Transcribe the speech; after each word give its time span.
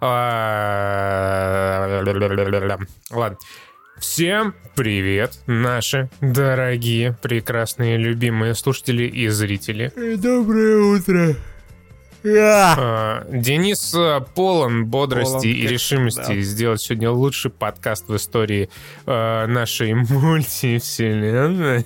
А, 0.00 1.88
Ладно. 3.10 3.36
Всем 3.98 4.54
привет, 4.76 5.40
наши 5.48 6.08
дорогие, 6.20 7.18
прекрасные, 7.20 7.96
любимые 7.96 8.54
слушатели 8.54 9.02
и 9.02 9.26
зрители. 9.26 9.92
Доброе 10.16 10.78
утро. 10.78 11.34
А, 12.36 13.26
Денис 13.30 13.94
э, 13.94 14.20
полон 14.34 14.86
бодрости 14.86 15.32
Полон, 15.32 15.46
и 15.46 15.66
решимости 15.66 16.20
всегда. 16.20 16.40
сделать 16.42 16.80
сегодня 16.80 17.10
лучший 17.10 17.50
подкаст 17.50 18.08
в 18.08 18.16
истории 18.16 18.68
э, 19.06 19.46
нашей 19.46 19.94
мультивселенной. 20.10 21.84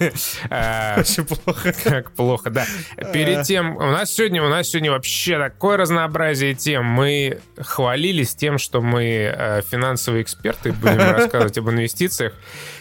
А, 0.51 1.01
Очень 1.01 1.25
плохо. 1.25 1.75
Как 1.85 2.13
плохо, 2.13 2.51
да. 2.51 2.67
Перед 3.13 3.45
тем, 3.45 3.77
у 3.77 3.81
нас 3.81 4.11
сегодня, 4.13 4.43
у 4.43 4.49
нас 4.49 4.69
сегодня 4.69 4.91
вообще 4.91 5.39
такое 5.39 5.77
разнообразие 5.77 6.55
тем. 6.55 6.85
Мы 6.85 7.39
хвалились 7.59 8.35
тем, 8.35 8.59
что 8.59 8.81
мы 8.81 9.05
э, 9.05 9.63
финансовые 9.63 10.23
эксперты, 10.23 10.73
будем 10.73 10.99
рассказывать 10.99 11.59
об 11.59 11.71
инвестициях. 11.71 12.33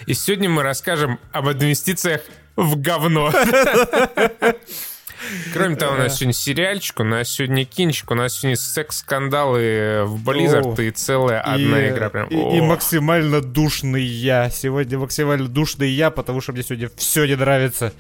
И 0.06 0.14
сегодня 0.14 0.50
мы 0.50 0.64
расскажем 0.64 1.20
об 1.32 1.50
инвестициях 1.50 2.22
в 2.56 2.80
говно. 2.80 3.32
Кроме 5.54 5.76
того, 5.76 5.96
у 5.96 5.98
нас 5.98 6.18
сегодня 6.18 6.34
сериальчик, 6.34 7.00
у 7.00 7.04
нас 7.04 7.30
сегодня 7.30 7.66
кинчик, 7.66 8.12
у 8.12 8.16
нас 8.16 8.34
сегодня 8.34 8.58
секс-скандалы 8.58 10.04
в 10.06 10.30
Blizzard 10.30 10.78
О. 10.78 10.82
и 10.82 10.92
целая 10.92 11.42
одна 11.42 11.90
игра. 11.90 12.10
Прям, 12.10 12.28
и, 12.28 12.62
максимально 12.62 13.42
душный 13.42 14.04
я. 14.04 14.50
Сегодня 14.50 15.00
максимально 15.00 15.48
душный 15.48 15.90
я, 15.90 16.12
потому 16.12 16.42
что 16.42 16.52
мне 16.52 16.64
сегодня 16.64 16.90
все 16.96 17.26
не 17.26 17.36
нравится. 17.36 17.94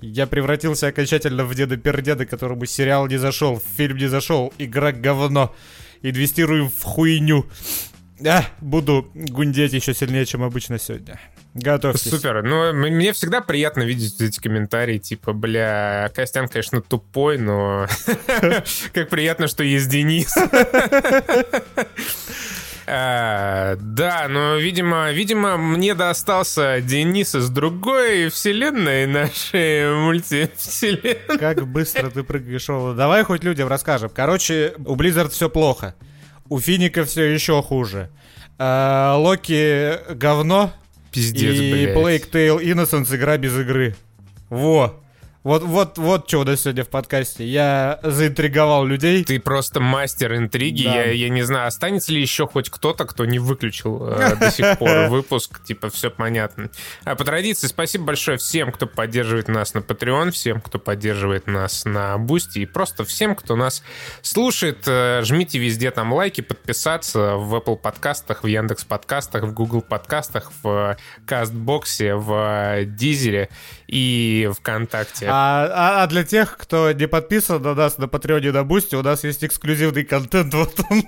Я 0.00 0.26
превратился 0.26 0.86
окончательно 0.86 1.44
в 1.44 1.54
деда 1.54 1.76
пердеда, 1.76 2.24
которому 2.24 2.64
сериал 2.64 3.06
не 3.06 3.18
зашел, 3.18 3.62
фильм 3.76 3.98
не 3.98 4.06
зашел, 4.06 4.52
игра 4.58 4.92
говно. 4.92 5.54
Инвестируем 6.02 6.70
в 6.70 6.82
хуйню. 6.82 7.44
А, 8.26 8.44
буду 8.60 9.10
гундеть 9.14 9.72
еще 9.72 9.94
сильнее, 9.94 10.24
чем 10.24 10.42
обычно 10.42 10.78
сегодня. 10.78 11.20
Готовьтесь. 11.54 12.10
Супер. 12.10 12.42
Ну, 12.42 12.72
мне 12.72 13.12
всегда 13.12 13.40
приятно 13.40 13.82
видеть 13.82 14.20
эти 14.20 14.38
комментарии, 14.38 14.98
типа, 14.98 15.32
бля, 15.32 16.10
Костян, 16.14 16.46
конечно, 16.48 16.80
тупой, 16.80 17.38
но 17.38 17.86
как 18.92 19.08
приятно, 19.08 19.48
что 19.48 19.64
есть 19.64 19.88
Денис. 19.88 20.34
А, 22.92 23.76
Да, 23.76 24.26
но, 24.28 24.56
видимо, 24.56 25.12
видимо, 25.12 25.56
мне 25.56 25.94
достался 25.94 26.80
Денис 26.80 27.36
из 27.36 27.48
другой 27.48 28.30
вселенной 28.30 29.06
нашей 29.06 29.94
мультивселенной. 29.94 31.38
Как 31.38 31.68
быстро 31.68 32.10
ты 32.10 32.24
прыгаешь, 32.24 32.68
Ола. 32.68 32.94
Давай 32.94 33.22
хоть 33.22 33.44
людям 33.44 33.68
расскажем. 33.68 34.10
Короче, 34.12 34.74
у 34.84 34.96
Blizzard 34.96 35.28
все 35.28 35.48
плохо. 35.48 35.94
У 36.48 36.58
Финика 36.58 37.04
все 37.04 37.32
еще 37.32 37.62
хуже. 37.62 38.10
А, 38.58 39.14
Локи 39.16 40.12
говно. 40.14 40.72
Пиздец, 41.12 41.54
и 41.54 41.72
блядь. 41.72 41.96
Plague 41.96 42.30
Tale 42.30 42.62
Innocence 42.64 43.14
игра 43.14 43.36
без 43.36 43.56
игры. 43.58 43.94
Во. 44.48 45.00
Вот, 45.42 45.62
вот, 45.62 45.96
вот 45.96 46.26
нас 46.26 46.54
сегодня 46.58 46.84
в 46.84 46.88
подкасте. 46.88 47.46
Я 47.46 47.98
заинтриговал 48.02 48.84
людей. 48.84 49.24
Ты 49.24 49.40
просто 49.40 49.80
мастер 49.80 50.36
интриги. 50.36 50.84
Да. 50.84 50.96
Я, 50.96 51.12
я 51.12 51.30
не 51.30 51.42
знаю, 51.42 51.68
останется 51.68 52.12
ли 52.12 52.20
еще 52.20 52.46
хоть 52.46 52.68
кто-то, 52.68 53.06
кто 53.06 53.24
не 53.24 53.38
выключил 53.38 54.06
э, 54.06 54.36
до 54.36 54.50
сих 54.50 54.76
пор 54.78 55.08
выпуск. 55.08 55.64
Типа, 55.64 55.88
все 55.88 56.10
понятно. 56.10 56.68
А 57.04 57.16
по 57.16 57.24
традиции, 57.24 57.68
спасибо 57.68 58.04
большое 58.04 58.36
всем, 58.36 58.70
кто 58.70 58.86
поддерживает 58.86 59.48
нас 59.48 59.72
на 59.72 59.78
Patreon, 59.78 60.30
всем, 60.30 60.60
кто 60.60 60.78
поддерживает 60.78 61.46
нас 61.46 61.86
на 61.86 62.18
Boosty 62.18 62.58
и 62.58 62.66
просто 62.66 63.04
всем, 63.04 63.34
кто 63.34 63.56
нас 63.56 63.82
слушает. 64.20 64.82
Э, 64.86 65.22
Жмите 65.24 65.58
везде 65.58 65.90
там 65.90 66.12
лайки, 66.12 66.42
подписаться 66.42 67.36
в 67.36 67.54
Apple 67.54 67.76
подкастах, 67.76 68.44
в 68.44 68.46
Яндекс 68.46 68.84
подкастах, 68.84 69.44
в 69.44 69.54
Google 69.54 69.80
подкастах, 69.80 70.52
в 70.62 70.98
Castbox 71.24 71.94
е, 71.94 72.14
в 72.14 72.84
Deezer 72.84 73.39
е 73.39 73.48
и 73.86 74.50
ВКонтакте. 74.54 75.29
А, 75.30 75.68
а- 75.72 76.02
а 76.02 76.06
для 76.06 76.24
тех, 76.24 76.56
кто 76.58 76.90
не 76.92 77.06
подписан 77.06 77.62
на 77.62 77.74
нас 77.74 77.98
на 77.98 78.08
Patreon 78.08 78.47
е 78.47 78.52
на 78.52 78.64
Boosty, 78.64 78.94
у 78.96 79.02
нас 79.02 79.24
есть 79.24 79.44
эксклюзивный 79.44 80.04
контент. 80.04 80.52
Вот 80.54 80.74
он. 80.90 81.02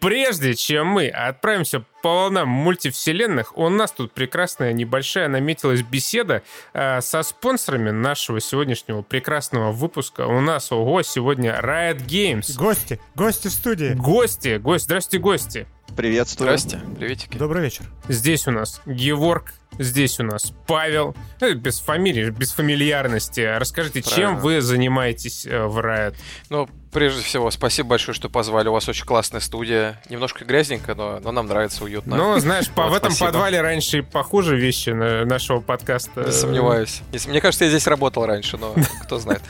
Прежде 0.00 0.54
чем 0.54 0.86
мы 0.86 1.08
отправимся 1.08 1.84
по 2.02 2.08
волнам 2.10 2.48
мультивселенных, 2.48 3.58
у 3.58 3.68
нас 3.68 3.90
тут 3.90 4.12
прекрасная 4.12 4.72
небольшая 4.72 5.26
наметилась 5.26 5.82
беседа 5.82 6.42
э, 6.72 7.00
со 7.00 7.24
спонсорами 7.24 7.90
нашего 7.90 8.40
сегодняшнего 8.40 9.02
прекрасного 9.02 9.72
выпуска. 9.72 10.26
У 10.26 10.40
нас, 10.40 10.70
ого, 10.70 11.02
сегодня 11.02 11.58
Riot 11.60 12.06
Games. 12.06 12.56
Гости, 12.56 13.00
гости 13.16 13.48
в 13.48 13.52
студии. 13.52 13.94
Гости, 13.94 14.58
гости, 14.58 14.84
здравствуйте, 14.84 15.18
гости. 15.22 15.66
Приветствую. 15.98 16.46
Здрасте, 16.56 16.80
приветики. 16.96 17.36
Добрый 17.36 17.60
вечер. 17.64 17.84
Здесь 18.06 18.46
у 18.46 18.52
нас 18.52 18.80
Геворг, 18.86 19.52
здесь 19.80 20.20
у 20.20 20.22
нас 20.22 20.52
Павел. 20.68 21.16
Э, 21.40 21.54
Без 21.54 21.80
фамилии, 21.80 22.30
без 22.30 22.52
фамильярности. 22.52 23.40
Расскажите, 23.40 24.02
чем 24.02 24.12
Правильно. 24.14 24.40
вы 24.40 24.60
занимаетесь 24.60 25.44
э, 25.44 25.64
в 25.66 25.76
Riot? 25.78 26.14
Ну, 26.50 26.68
прежде 26.92 27.22
всего, 27.22 27.50
спасибо 27.50 27.88
большое, 27.88 28.14
что 28.14 28.28
позвали. 28.28 28.68
У 28.68 28.72
вас 28.74 28.88
очень 28.88 29.06
классная 29.06 29.40
студия. 29.40 30.00
Немножко 30.08 30.44
грязненько, 30.44 30.94
но, 30.94 31.18
но 31.18 31.32
нам 31.32 31.46
нравится, 31.48 31.82
уютно. 31.82 32.16
Ну, 32.16 32.38
знаешь, 32.38 32.68
по, 32.70 32.84
Вот, 32.84 32.92
в 32.92 32.94
этом 32.94 33.10
спасибо. 33.10 33.26
подвале 33.32 33.60
раньше 33.60 33.98
и 33.98 34.02
похуже 34.02 34.56
вещи 34.56 34.90
на- 34.90 35.24
нашего 35.24 35.58
подкаста. 35.58 36.22
Не 36.22 36.30
сомневаюсь. 36.30 37.00
Мне 37.26 37.40
кажется, 37.40 37.64
я 37.64 37.70
здесь 37.70 37.88
работал 37.88 38.24
раньше, 38.24 38.56
но 38.56 38.72
кто 39.02 39.18
знает. 39.18 39.42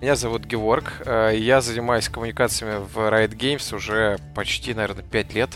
Меня 0.00 0.16
зовут 0.16 0.44
Геворг. 0.46 1.02
э, 1.04 1.32
Я 1.36 1.60
занимаюсь 1.60 2.08
коммуникациями 2.08 2.82
в 2.82 2.96
Riot 2.96 3.36
Games 3.36 3.74
уже 3.74 4.18
почти, 4.34 4.72
наверное, 4.72 5.04
5 5.04 5.34
лет. 5.34 5.50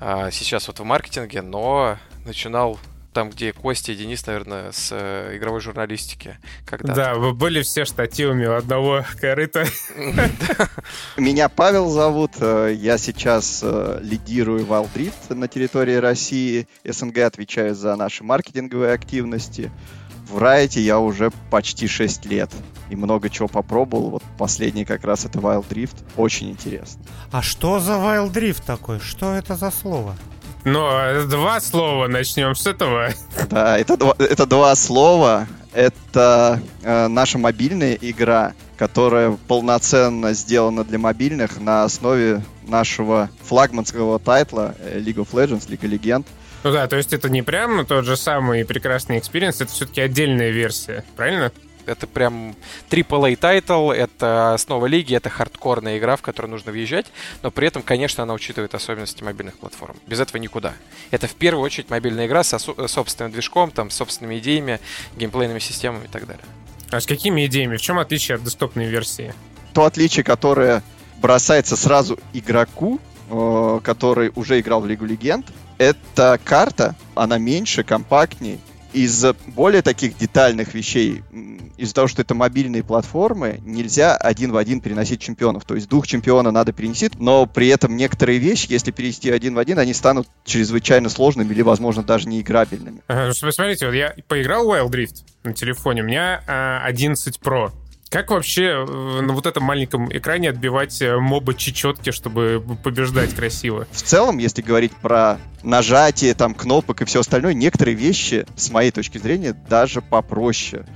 А, 0.00 0.30
Сейчас 0.30 0.68
вот 0.68 0.78
в 0.80 0.84
маркетинге, 0.84 1.40
но 1.40 1.96
начинал 2.26 2.78
там, 3.14 3.30
где 3.30 3.52
Костя 3.54 3.92
и 3.92 3.94
Денис, 3.96 4.26
наверное, 4.26 4.70
с 4.72 4.90
э, 4.92 5.36
игровой 5.38 5.60
журналистики. 5.62 6.36
Когда 6.66 6.94
Да, 6.94 7.14
вы 7.14 7.32
были 7.32 7.62
все 7.62 7.86
штативами 7.86 8.44
у 8.44 8.52
одного 8.54 9.04
корыта. 9.20 9.64
Меня 11.16 11.48
Павел 11.48 11.88
зовут. 11.88 12.32
э, 12.40 12.74
Я 12.76 12.98
сейчас 12.98 13.64
лидирую 14.02 14.66
Wild 14.66 14.90
Rift 14.94 15.34
на 15.34 15.48
территории 15.48 15.94
России. 15.96 16.68
СНГ 16.84 17.18
отвечаю 17.20 17.74
за 17.74 17.96
наши 17.96 18.22
маркетинговые 18.22 18.92
активности. 18.92 19.72
В 20.28 20.38
Райте 20.38 20.80
я 20.80 20.98
уже 20.98 21.30
почти 21.50 21.86
6 21.86 22.26
лет. 22.26 22.50
И 22.90 22.96
много 22.96 23.28
чего 23.30 23.48
попробовал. 23.48 24.10
Вот 24.10 24.22
последний 24.38 24.84
как 24.84 25.04
раз 25.04 25.24
это 25.24 25.38
Wild 25.38 25.68
Rift. 25.70 25.96
Очень 26.16 26.50
интересно. 26.50 27.02
А 27.30 27.42
что 27.42 27.80
за 27.80 27.92
Wild 27.92 28.32
Rift 28.32 28.62
такой? 28.66 28.98
Что 29.00 29.34
это 29.34 29.56
за 29.56 29.70
слово? 29.70 30.16
Но 30.64 30.90
э, 30.90 31.24
два 31.26 31.60
слова 31.60 32.08
начнем 32.08 32.54
с 32.54 32.66
этого. 32.66 33.10
Да, 33.50 33.78
это, 33.78 33.96
два- 33.96 34.16
это 34.18 34.46
два 34.46 34.74
слова. 34.74 35.46
Это 35.72 36.60
э, 36.82 37.06
наша 37.08 37.38
мобильная 37.38 37.94
игра, 37.94 38.54
которая 38.76 39.36
полноценно 39.48 40.32
сделана 40.32 40.82
для 40.84 40.98
мобильных 40.98 41.60
на 41.60 41.84
основе 41.84 42.42
нашего 42.66 43.30
флагманского 43.44 44.18
тайтла 44.18 44.74
э, 44.80 44.98
League 45.00 45.16
of 45.16 45.28
Legends, 45.32 45.68
League 45.68 45.80
of 45.82 46.00
Legends. 46.00 46.24
Ну 46.64 46.72
да, 46.72 46.86
то 46.88 46.96
есть 46.96 47.12
это 47.12 47.28
не 47.30 47.42
прям 47.42 47.86
тот 47.86 48.04
же 48.04 48.16
самый 48.16 48.64
прекрасный 48.64 49.18
experience, 49.18 49.60
это 49.60 49.70
все-таки 49.70 50.00
отдельная 50.00 50.50
версия, 50.50 51.04
правильно? 51.16 51.52
Это 51.86 52.06
прям 52.06 52.54
AAA 52.90 53.36
title, 53.36 53.90
это 53.90 54.52
основа 54.52 54.84
лиги, 54.86 55.14
это 55.14 55.30
хардкорная 55.30 55.96
игра, 55.96 56.16
в 56.16 56.22
которую 56.22 56.50
нужно 56.50 56.70
въезжать, 56.70 57.06
но 57.42 57.50
при 57.50 57.66
этом, 57.66 57.80
конечно, 57.82 58.24
она 58.24 58.34
учитывает 58.34 58.74
особенности 58.74 59.22
мобильных 59.22 59.56
платформ. 59.56 59.96
Без 60.06 60.20
этого 60.20 60.36
никуда. 60.36 60.74
Это 61.10 61.28
в 61.28 61.34
первую 61.34 61.64
очередь 61.64 61.88
мобильная 61.88 62.26
игра 62.26 62.44
со 62.44 62.58
со- 62.58 62.88
собственным 62.88 63.32
движком, 63.32 63.70
там, 63.70 63.88
с 63.88 63.94
собственными 63.94 64.38
идеями, 64.38 64.80
геймплейными 65.16 65.60
системами 65.60 66.04
и 66.04 66.08
так 66.08 66.26
далее. 66.26 66.44
А 66.90 67.00
с 67.00 67.06
какими 67.06 67.46
идеями? 67.46 67.78
В 67.78 67.80
чем 67.80 67.98
отличие 67.98 68.34
от 68.36 68.44
десктопной 68.44 68.86
версии? 68.86 69.32
То 69.72 69.84
отличие, 69.84 70.24
которое 70.24 70.82
бросается 71.22 71.76
сразу 71.76 72.18
игроку, 72.34 73.00
э, 73.30 73.80
который 73.82 74.30
уже 74.34 74.60
играл 74.60 74.82
в 74.82 74.86
Лигу 74.86 75.06
Легенд, 75.06 75.46
это 75.78 76.38
карта, 76.44 76.94
она 77.14 77.38
меньше, 77.38 77.84
компактнее. 77.84 78.58
Из 78.92 79.24
более 79.48 79.82
таких 79.82 80.16
детальных 80.16 80.72
вещей, 80.72 81.22
из-за 81.76 81.94
того, 81.94 82.08
что 82.08 82.22
это 82.22 82.34
мобильные 82.34 82.82
платформы, 82.82 83.60
нельзя 83.64 84.16
один 84.16 84.50
в 84.50 84.56
один 84.56 84.80
переносить 84.80 85.20
чемпионов. 85.20 85.64
То 85.66 85.74
есть 85.74 85.88
дух 85.88 86.06
чемпиона 86.06 86.50
надо 86.50 86.72
перенести, 86.72 87.10
но 87.18 87.44
при 87.44 87.68
этом 87.68 87.96
некоторые 87.96 88.38
вещи, 88.38 88.66
если 88.70 88.90
перенести 88.90 89.30
один 89.30 89.54
в 89.54 89.58
один, 89.58 89.78
они 89.78 89.92
станут 89.92 90.26
чрезвычайно 90.44 91.10
сложными 91.10 91.52
или, 91.52 91.60
возможно, 91.60 92.02
даже 92.02 92.28
неиграбельными. 92.28 93.02
Ага, 93.08 93.26
ну, 93.28 93.46
Посмотрите, 93.48 93.86
вот 93.86 93.92
я 93.94 94.14
поиграл 94.26 94.66
в 94.66 94.72
Wild 94.72 94.90
Rift 94.90 95.24
на 95.44 95.52
телефоне, 95.52 96.02
у 96.02 96.06
меня 96.06 96.42
а, 96.46 96.80
11 96.84 97.38
Pro. 97.42 97.72
Как 98.10 98.30
вообще 98.30 98.62
э, 98.62 99.20
на 99.20 99.34
вот 99.34 99.44
этом 99.44 99.64
маленьком 99.64 100.10
экране 100.10 100.48
отбивать 100.48 101.02
э, 101.02 101.18
моба 101.18 101.52
чечетки, 101.52 102.10
чтобы 102.10 102.64
побеждать 102.82 103.34
красиво? 103.34 103.86
В 103.90 104.02
целом, 104.02 104.38
если 104.38 104.62
говорить 104.62 104.92
про 104.92 105.38
нажатие 105.62 106.32
там 106.34 106.54
кнопок 106.54 107.02
и 107.02 107.04
все 107.04 107.20
остальное, 107.20 107.52
некоторые 107.52 107.94
вещи, 107.94 108.46
с 108.56 108.70
моей 108.70 108.92
точки 108.92 109.18
зрения, 109.18 109.52
даже 109.52 110.00
попроще. 110.00 110.86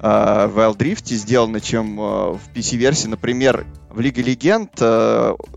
э, 0.00 0.46
в 0.48 0.58
Wild 0.58 0.78
Rift 0.78 1.14
сделаны, 1.14 1.60
чем 1.60 1.96
в 1.96 2.40
PC-версии. 2.52 3.06
Например, 3.06 3.64
в 3.90 4.00
Лиге 4.00 4.22
Легенд 4.22 4.72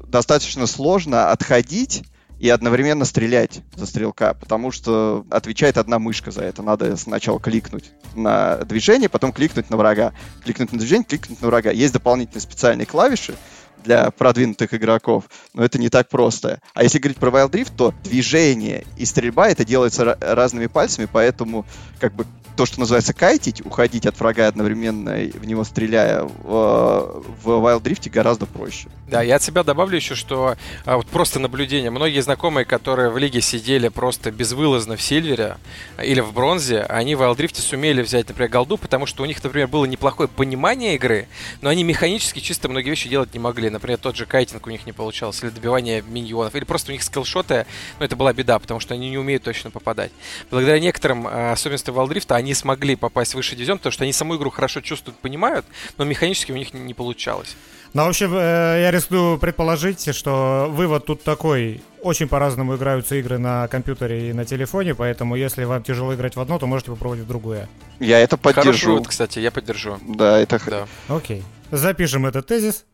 достаточно 0.07 0.67
сложно 0.67 1.31
отходить 1.31 2.03
и 2.39 2.49
одновременно 2.49 3.05
стрелять 3.05 3.61
за 3.75 3.85
стрелка, 3.85 4.33
потому 4.33 4.71
что 4.71 5.25
отвечает 5.29 5.77
одна 5.77 5.99
мышка 5.99 6.31
за 6.31 6.43
это. 6.43 6.63
Надо 6.63 6.95
сначала 6.95 7.39
кликнуть 7.39 7.91
на 8.15 8.57
движение, 8.59 9.09
потом 9.09 9.33
кликнуть 9.33 9.69
на 9.69 9.77
врага. 9.77 10.13
Кликнуть 10.43 10.71
на 10.71 10.79
движение, 10.79 11.05
кликнуть 11.05 11.41
на 11.41 11.47
врага. 11.47 11.71
Есть 11.71 11.93
дополнительные 11.93 12.41
специальные 12.41 12.85
клавиши, 12.85 13.35
для 13.83 14.11
продвинутых 14.11 14.73
игроков, 14.73 15.25
но 15.53 15.63
это 15.63 15.79
не 15.79 15.89
так 15.89 16.09
просто. 16.09 16.59
А 16.73 16.83
если 16.83 16.99
говорить 16.99 17.17
про 17.17 17.29
Wild 17.29 17.51
Rift, 17.51 17.71
то 17.75 17.93
движение 18.03 18.85
и 18.97 19.05
стрельба 19.05 19.49
это 19.49 19.65
делается 19.65 20.17
разными 20.19 20.67
пальцами, 20.67 21.07
поэтому 21.11 21.65
как 21.99 22.13
бы 22.13 22.25
то, 22.59 22.65
что 22.65 22.81
называется 22.81 23.13
кайтить, 23.13 23.65
уходить 23.65 24.05
от 24.05 24.19
врага 24.19 24.47
одновременно 24.47 25.11
в 25.11 25.45
него 25.45 25.63
стреляя, 25.63 26.23
в, 26.23 27.23
в 27.41 27.47
Wild 27.47 27.83
Rift 27.83 28.09
гораздо 28.09 28.47
проще. 28.47 28.89
Да, 29.07 29.21
я 29.21 29.37
от 29.37 29.43
себя 29.43 29.63
добавлю 29.63 29.95
еще, 29.95 30.13
что 30.13 30.57
а, 30.83 30.97
вот 30.97 31.07
просто 31.07 31.39
наблюдение. 31.39 31.89
Многие 31.89 32.19
знакомые, 32.19 32.65
которые 32.65 33.11
в 33.11 33.17
лиге 33.17 33.39
сидели 33.39 33.87
просто 33.87 34.31
безвылазно 34.31 34.97
в 34.97 35.01
Сильвере 35.01 35.55
или 36.03 36.19
в 36.19 36.33
Бронзе, 36.33 36.81
они 36.81 37.15
в 37.15 37.21
Wild 37.21 37.37
Rift 37.37 37.61
сумели 37.61 38.01
взять, 38.01 38.27
например, 38.27 38.51
голду, 38.51 38.75
потому 38.75 39.05
что 39.05 39.23
у 39.23 39.25
них, 39.25 39.41
например, 39.41 39.69
было 39.69 39.85
неплохое 39.85 40.27
понимание 40.27 40.95
игры, 40.95 41.29
но 41.61 41.69
они 41.69 41.85
механически 41.85 42.39
чисто 42.39 42.67
многие 42.67 42.89
вещи 42.89 43.07
делать 43.07 43.33
не 43.33 43.39
могли. 43.39 43.68
Например, 43.69 43.97
тот 43.97 44.15
же 44.15 44.25
кайтинг 44.25 44.67
у 44.67 44.69
них 44.69 44.85
не 44.85 44.93
получался, 44.93 45.45
или 45.45 45.53
добивание 45.53 46.01
миньонов, 46.01 46.55
или 46.55 46.63
просто 46.63 46.91
у 46.91 46.93
них 46.93 47.03
скиллшоты, 47.03 47.65
ну, 47.99 48.05
это 48.05 48.15
была 48.15 48.33
беда, 48.33 48.59
потому 48.59 48.79
что 48.79 48.93
они 48.93 49.09
не 49.09 49.17
умеют 49.17 49.43
точно 49.43 49.71
попадать. 49.71 50.11
Благодаря 50.49 50.79
некоторым 50.79 51.27
а, 51.27 51.51
особенностям 51.53 51.95
Rift 51.95 52.33
они 52.33 52.53
смогли 52.53 52.95
попасть 52.95 53.33
в 53.33 53.35
высший 53.35 53.55
дивизион, 53.55 53.77
потому 53.77 53.91
что 53.91 54.03
они 54.03 54.13
саму 54.13 54.35
игру 54.37 54.49
хорошо 54.49 54.81
чувствуют, 54.81 55.17
понимают, 55.19 55.65
но 55.97 56.05
механически 56.05 56.51
у 56.51 56.55
них 56.55 56.73
не 56.73 56.93
получалось. 56.93 57.55
Ну, 57.93 58.03
вообще, 58.05 58.29
э, 58.31 58.81
я 58.81 58.91
рискну 58.91 59.37
предположить, 59.37 60.15
что 60.15 60.67
вывод 60.69 61.05
тут 61.05 61.23
такой. 61.23 61.81
Очень 62.01 62.27
по-разному 62.27 62.75
играются 62.75 63.15
игры 63.15 63.39
на 63.39 63.67
компьютере 63.67 64.29
и 64.29 64.33
на 64.33 64.45
телефоне, 64.45 64.95
поэтому 64.95 65.35
если 65.35 65.63
вам 65.63 65.83
тяжело 65.83 66.13
играть 66.13 66.35
в 66.35 66.39
одно, 66.39 66.59
то 66.59 66.67
можете 66.67 66.91
попробовать 66.91 67.23
в 67.23 67.27
другое. 67.27 67.67
Я 67.99 68.19
это 68.19 68.37
поддержу. 68.37 68.63
Хороший 68.63 68.85
вывод, 68.85 69.07
кстати, 69.07 69.39
я 69.39 69.51
поддержу. 69.51 69.97
Да, 70.07 70.39
это... 70.39 70.61
Да. 70.65 70.87
Окей. 71.07 71.43
Запишем 71.71 72.25
этот 72.25 72.47
тезис. 72.47 72.85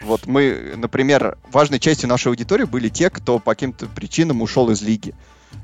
Вот 0.00 0.26
мы, 0.26 0.74
например, 0.76 1.38
важной 1.50 1.78
частью 1.78 2.08
нашей 2.08 2.28
аудитории 2.28 2.64
были 2.64 2.88
те, 2.88 3.10
кто 3.10 3.38
по 3.38 3.52
каким-то 3.52 3.86
причинам 3.86 4.42
ушел 4.42 4.70
из 4.70 4.82
лиги. 4.82 5.14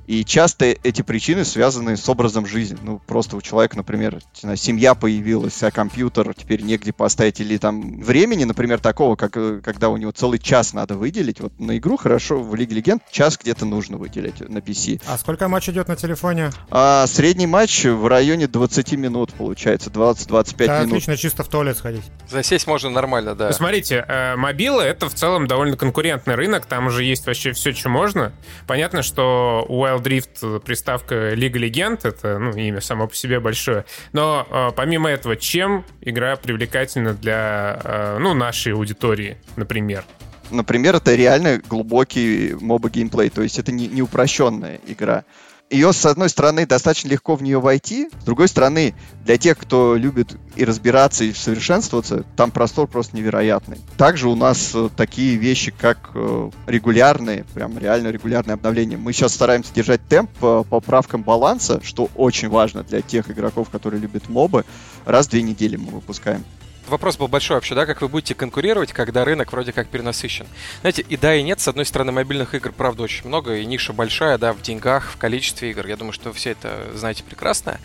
И 0.07 0.25
часто 0.25 0.67
эти 0.83 1.03
причины 1.03 1.45
связаны 1.45 1.97
с 1.97 2.09
образом 2.09 2.47
жизни. 2.47 2.79
Ну, 2.83 3.01
просто 3.07 3.37
у 3.37 3.41
человека, 3.41 3.77
например, 3.77 4.21
знаю, 4.35 4.57
семья 4.57 4.95
появилась, 4.95 5.63
а 5.63 5.71
компьютер 5.71 6.35
теперь 6.35 6.63
негде 6.63 6.93
поставить. 6.93 7.41
Или 7.41 7.57
там 7.57 8.01
времени, 8.01 8.45
например, 8.45 8.81
такого, 8.81 9.17
как 9.17 9.37
э, 9.37 9.61
когда 9.63 9.89
у 9.89 9.97
него 9.97 10.13
целый 10.13 10.39
час 10.39 10.73
надо 10.73 10.95
выделить. 10.95 11.41
Вот 11.41 11.59
на 11.59 11.79
игру 11.79 11.97
хорошо, 11.97 12.43
в 12.43 12.55
Лиге 12.55 12.77
Легенд 12.77 13.03
час 13.11 13.39
где-то 13.39 13.65
нужно 13.65 13.97
выделить 13.97 14.41
на 14.41 14.59
PC. 14.59 15.01
А 15.07 15.19
сколько 15.19 15.49
матч 15.49 15.69
идет 15.69 15.89
на 15.89 15.97
телефоне? 15.97 16.51
А, 16.71 17.07
средний 17.07 17.47
матч 17.47 17.85
в 17.85 18.07
районе 18.07 18.49
20 18.49 18.93
минут, 18.93 19.33
получается, 19.33 19.91
20-25 19.91 20.67
да, 20.67 20.79
минут. 20.81 20.93
отлично, 20.93 21.17
чисто 21.17 21.45
в 21.45 21.49
туалет 21.49 21.79
сходить. 21.79 22.05
Засесть 22.29 22.67
можно 22.67 22.91
нормально, 22.91 23.35
да. 23.35 23.53
Смотрите, 23.53 24.05
э, 24.07 24.37
мобила— 24.37 24.81
это 24.83 25.09
в 25.09 25.15
целом 25.15 25.47
довольно 25.47 25.77
конкурентный 25.77 26.35
рынок, 26.35 26.67
там 26.67 26.87
уже 26.87 27.05
есть 27.05 27.27
вообще 27.27 27.53
все, 27.53 27.73
что 27.73 27.89
можно. 27.89 28.33
Понятно, 28.67 29.03
что 29.03 29.65
у 29.69 29.82
Wild 29.83 30.03
Rift 30.03 30.61
приставка 30.61 31.35
Лига 31.35 31.59
Легенд, 31.59 32.05
это 32.05 32.39
ну, 32.39 32.51
имя 32.57 32.81
само 32.81 33.09
по 33.09 33.15
себе 33.15 33.41
большое. 33.41 33.85
Но 34.13 34.47
э, 34.49 34.71
помимо 34.77 35.11
этого, 35.11 35.37
чем 35.37 35.85
игра 36.01 36.37
привлекательна 36.37 37.15
для 37.15 37.81
э, 37.83 38.19
ну, 38.19 38.35
нашей 38.35 38.75
аудитории, 38.75 39.37
например? 39.57 40.05
Например, 40.51 40.97
это 40.97 41.15
реально 41.15 41.59
глубокий 41.59 42.55
моба 42.61 42.91
геймплей, 42.91 43.31
то 43.31 43.43
есть 43.43 43.59
это 43.59 43.73
не, 43.73 43.87
не 43.89 44.03
упрощенная 44.03 44.81
игра 44.87 45.25
ее, 45.73 45.93
с 45.93 46.05
одной 46.05 46.29
стороны, 46.29 46.67
достаточно 46.67 47.09
легко 47.09 47.35
в 47.35 47.43
нее 47.43 47.59
войти, 47.59 48.11
с 48.21 48.25
другой 48.25 48.49
стороны, 48.49 48.95
для 49.25 49.39
тех, 49.39 49.57
кто 49.59 49.97
любит 49.97 50.37
и 50.55 50.65
разбираться, 50.65 51.25
и 51.25 51.33
совершенствоваться, 51.33 52.25
там 52.37 52.51
простор 52.51 52.87
просто 52.87 53.17
невероятный. 53.17 53.79
Также 53.97 54.29
у 54.29 54.37
нас 54.37 54.73
э, 54.75 54.91
такие 54.97 55.37
вещи, 55.37 55.73
как 55.77 56.11
э, 56.15 56.51
регулярные, 56.67 57.45
прям 57.55 57.79
реально 57.79 58.09
регулярные 58.09 58.55
обновления. 58.55 58.99
Мы 58.99 59.15
сейчас 59.15 59.33
стараемся 59.35 59.73
держать 59.75 60.07
темп 60.09 60.31
по 60.39 60.63
поправкам 60.63 61.23
баланса, 61.23 61.81
что 61.83 62.11
очень 62.17 62.51
важно 62.51 62.83
для 62.83 63.01
тех 63.01 63.31
игроков, 63.31 63.71
которые 63.71 64.01
любят 64.01 64.29
мобы. 64.29 64.65
Раз 65.07 65.27
в 65.27 65.31
две 65.31 65.43
недели 65.43 65.77
мы 65.77 65.91
выпускаем 65.91 66.45
вопрос 66.89 67.17
был 67.17 67.29
большой 67.29 67.57
вообще, 67.57 67.75
да, 67.75 67.87
как 67.87 68.01
вы 68.03 68.09
будете 68.09 68.35
конкурировать, 68.35 68.93
когда 68.93 69.25
рынок 69.25 69.53
вроде 69.53 69.73
как 69.73 69.89
перенасыщен. 69.89 70.47
Знаете, 70.81 71.03
и 71.03 71.17
да, 71.17 71.35
и 71.35 71.43
нет, 71.43 71.61
с 71.61 71.69
одной 71.69 71.87
стороны, 71.87 72.13
мобильных 72.13 72.55
игр, 72.55 72.73
правда, 72.73 73.03
очень 73.03 73.27
много, 73.27 73.57
и 73.57 73.65
ниша 73.65 73.93
большая, 73.93 74.39
да, 74.39 74.53
в 74.53 74.63
деньгах, 74.63 75.13
в 75.13 75.17
количестве 75.17 75.71
игр. 75.71 75.87
Я 75.87 75.97
думаю, 75.97 76.13
что 76.13 76.31
вы 76.31 76.35
все 76.35 76.51
это 76.51 76.89
знаете 76.95 77.23
прекрасно. 77.23 77.79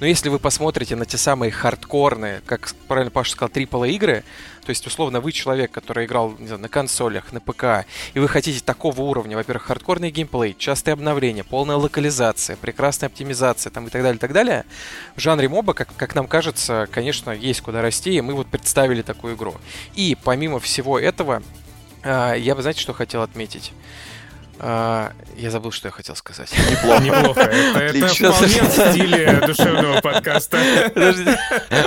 Но 0.00 0.06
если 0.06 0.28
вы 0.28 0.38
посмотрите 0.38 0.96
на 0.96 1.06
те 1.06 1.18
самые 1.18 1.50
хардкорные, 1.50 2.42
как 2.46 2.70
правильно 2.88 3.10
Паша 3.10 3.32
сказал, 3.32 3.50
AAA 3.50 3.90
игры, 3.90 4.24
то 4.64 4.70
есть, 4.70 4.86
условно, 4.86 5.20
вы 5.20 5.32
человек, 5.32 5.70
который 5.70 6.06
играл 6.06 6.34
не 6.38 6.46
знаю, 6.46 6.62
на 6.62 6.68
консолях, 6.68 7.32
на 7.32 7.40
ПК, 7.40 7.86
и 8.14 8.18
вы 8.18 8.28
хотите 8.28 8.60
такого 8.60 9.00
уровня, 9.02 9.36
во-первых, 9.36 9.64
хардкорный 9.64 10.10
геймплей, 10.10 10.54
частые 10.56 10.92
обновления, 10.92 11.42
полная 11.42 11.76
локализация, 11.76 12.56
прекрасная 12.56 13.08
оптимизация 13.08 13.70
там, 13.70 13.88
и 13.88 13.90
так 13.90 14.02
далее, 14.02 14.16
и 14.16 14.20
так 14.20 14.32
далее, 14.32 14.64
в 15.16 15.20
жанре 15.20 15.48
моба, 15.48 15.74
как, 15.74 15.94
как 15.96 16.14
нам 16.14 16.28
кажется, 16.28 16.88
конечно, 16.92 17.30
есть 17.30 17.60
куда 17.60 17.82
расти, 17.82 18.14
и 18.14 18.20
мы 18.20 18.34
вот 18.34 18.46
представили 18.46 19.02
такую 19.02 19.34
игру. 19.34 19.54
И 19.94 20.16
помимо 20.22 20.60
всего 20.60 20.98
этого, 20.98 21.42
а, 22.04 22.34
я 22.34 22.54
бы, 22.54 22.62
знаете, 22.62 22.80
что 22.80 22.92
хотел 22.92 23.22
отметить? 23.22 23.72
А, 24.58 25.12
я 25.36 25.50
забыл, 25.50 25.72
что 25.72 25.88
я 25.88 25.92
хотел 25.92 26.14
сказать. 26.14 26.52
Неплохо. 26.70 27.02
Неплохо. 27.02 27.40
Это, 27.40 27.78
это 27.78 28.08
вполне 28.08 28.62
в 28.62 28.92
стиле 28.92 29.40
душевного 29.46 30.00
подкаста. 30.00 30.58
Подождите, 30.94 31.38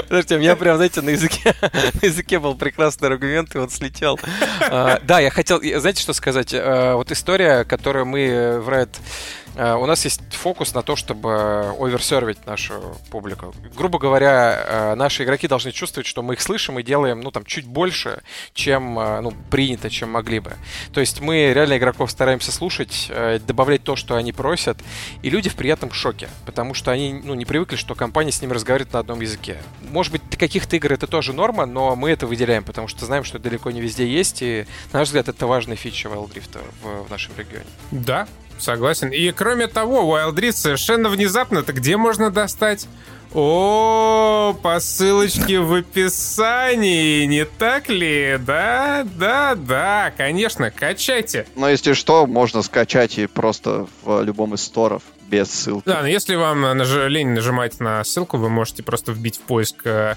подождите, 0.07 0.35
у 0.35 0.39
меня 0.39 0.55
прям, 0.55 0.75
знаете, 0.75 1.01
на 1.01 1.11
языке, 1.11 1.55
на 1.61 2.05
языке 2.05 2.39
был 2.39 2.55
прекрасный 2.55 3.09
аргумент, 3.09 3.55
и 3.55 3.57
он 3.57 3.69
слетел. 3.69 4.19
А, 4.61 4.99
да, 5.03 5.19
я 5.19 5.29
хотел, 5.29 5.61
знаете, 5.79 6.01
что 6.01 6.13
сказать? 6.13 6.53
А, 6.53 6.95
вот 6.95 7.11
история, 7.11 7.63
которую 7.63 8.05
мы 8.05 8.59
в 8.59 8.69
Riot 8.69 8.89
Э, 8.89 9.44
у 9.55 9.85
нас 9.85 10.03
есть 10.05 10.21
фокус 10.31 10.73
на 10.73 10.81
то, 10.81 10.95
чтобы 10.95 11.73
оверсервить 11.79 12.45
нашу 12.45 12.97
публику. 13.09 13.53
Грубо 13.75 13.99
говоря, 13.99 14.63
э, 14.65 14.95
наши 14.95 15.23
игроки 15.23 15.47
должны 15.47 15.71
чувствовать, 15.71 16.07
что 16.07 16.21
мы 16.21 16.33
их 16.33 16.41
слышим 16.41 16.77
и 16.79 16.83
делаем, 16.83 17.21
ну, 17.21 17.31
там, 17.31 17.45
чуть 17.45 17.65
больше, 17.65 18.21
чем, 18.53 18.99
э, 18.99 19.21
ну, 19.21 19.33
принято, 19.49 19.89
чем 19.89 20.11
могли 20.11 20.39
бы. 20.39 20.53
То 20.93 20.99
есть 20.99 21.21
мы 21.21 21.53
реально 21.53 21.77
игроков 21.77 22.11
стараемся 22.11 22.51
слушать, 22.51 23.11
добавлять 23.45 23.83
то, 23.83 23.95
что 23.95 24.15
они 24.15 24.33
просят, 24.33 24.77
и 25.21 25.29
люди 25.29 25.49
в 25.49 25.55
приятном 25.55 25.91
шоке, 25.91 26.29
потому 26.45 26.73
что 26.73 26.91
они, 26.91 27.13
ну, 27.13 27.33
не 27.33 27.45
привыкли, 27.45 27.75
что 27.75 27.95
компания 27.95 28.31
с 28.31 28.41
ними 28.41 28.53
разговаривает 28.53 28.93
на 28.93 28.99
одном 28.99 29.21
языке. 29.21 29.57
Может 29.81 30.11
быть, 30.11 30.27
для 30.29 30.37
каких-то 30.37 30.75
игр 30.75 30.93
это 30.93 31.07
тоже 31.07 31.33
норма, 31.33 31.65
но 31.65 31.95
мы 31.95 32.11
это 32.11 32.27
выделяем, 32.27 32.63
потому 32.63 32.87
что 32.87 33.05
знаем, 33.05 33.23
что 33.23 33.39
далеко 33.39 33.71
не 33.71 33.81
везде 33.81 34.07
есть, 34.07 34.41
и, 34.41 34.65
на 34.91 34.99
наш 34.99 35.07
взгляд, 35.07 35.27
это 35.29 35.47
важная 35.47 35.75
фича 35.75 36.09
Wild 36.09 36.33
Rift 36.33 36.59
в, 36.81 37.07
в 37.07 37.09
нашем 37.09 37.33
регионе. 37.37 37.65
Да, 37.91 38.27
Согласен. 38.59 39.09
И 39.09 39.31
кроме 39.31 39.67
того, 39.67 40.15
Wild 40.15 40.35
Rift 40.35 40.53
совершенно 40.53 41.09
внезапно-то 41.09 41.73
где 41.73 41.97
можно 41.97 42.31
достать? 42.31 42.87
О, 43.33 44.55
по 44.63 44.79
ссылочке 44.79 45.59
в 45.59 45.73
описании, 45.73 47.25
не 47.25 47.43
так 47.43 47.89
ли? 47.89 48.39
Да, 48.39 49.05
да, 49.17 49.55
да, 49.55 50.13
конечно, 50.15 50.71
качайте. 50.71 51.45
Но 51.55 51.67
если 51.67 51.91
что, 51.93 52.27
можно 52.27 52.61
скачать 52.61 53.17
и 53.17 53.27
просто 53.27 53.87
в 54.03 54.23
любом 54.23 54.53
из 54.53 54.61
сторов 54.61 55.03
без 55.29 55.51
ссылки. 55.51 55.83
Да, 55.85 56.01
но 56.01 56.07
если 56.07 56.35
вам 56.35 56.61
наж... 56.61 56.89
лень 57.09 57.29
нажимать 57.29 57.81
на 57.81 58.01
ссылку, 58.05 58.37
вы 58.37 58.47
можете 58.49 58.83
просто 58.83 59.11
вбить 59.11 59.37
в 59.37 59.41
поиск 59.41 59.81
э, 59.83 60.15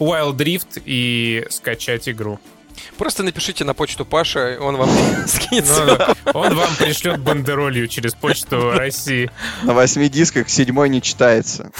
Wild 0.00 0.36
Rift 0.38 0.82
и 0.84 1.46
скачать 1.50 2.08
игру. 2.08 2.40
Просто 2.96 3.22
напишите 3.22 3.64
на 3.64 3.74
почту 3.74 4.04
Паша, 4.04 4.58
он 4.60 4.76
вам 4.76 4.90
скинет 5.26 5.68
Он 6.34 6.54
вам 6.54 6.76
пришлет 6.76 7.20
бандеролью 7.20 7.88
через 7.88 8.14
почту 8.14 8.72
России. 8.72 9.30
На 9.62 9.74
восьми 9.74 10.08
дисках 10.08 10.48
седьмой 10.48 10.88
не 10.88 11.02
читается. 11.02 11.70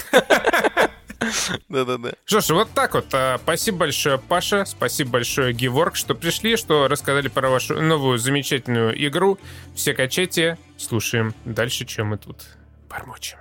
Да-да-да. 1.69 2.13
Что 2.25 2.41
ж, 2.41 2.51
вот 2.51 2.71
так 2.73 2.95
вот. 2.95 3.07
А, 3.13 3.39
спасибо 3.43 3.79
большое, 3.79 4.19
Паша. 4.19 4.65
Спасибо 4.65 5.11
большое, 5.11 5.53
Геворк, 5.53 5.97
что 5.97 6.15
пришли, 6.15 6.57
что 6.57 6.89
рассказали 6.89 7.29
про 7.29 7.51
вашу 7.51 7.81
новую 7.81 8.19
замечательную 8.19 9.07
игру. 9.09 9.39
Все 9.75 9.95
качайте, 9.95 10.59
слушаем 10.77 11.35
дальше, 11.45 11.85
чем 11.85 12.09
мы 12.09 12.19
тут 12.19 12.47
бормочем. 12.89 13.39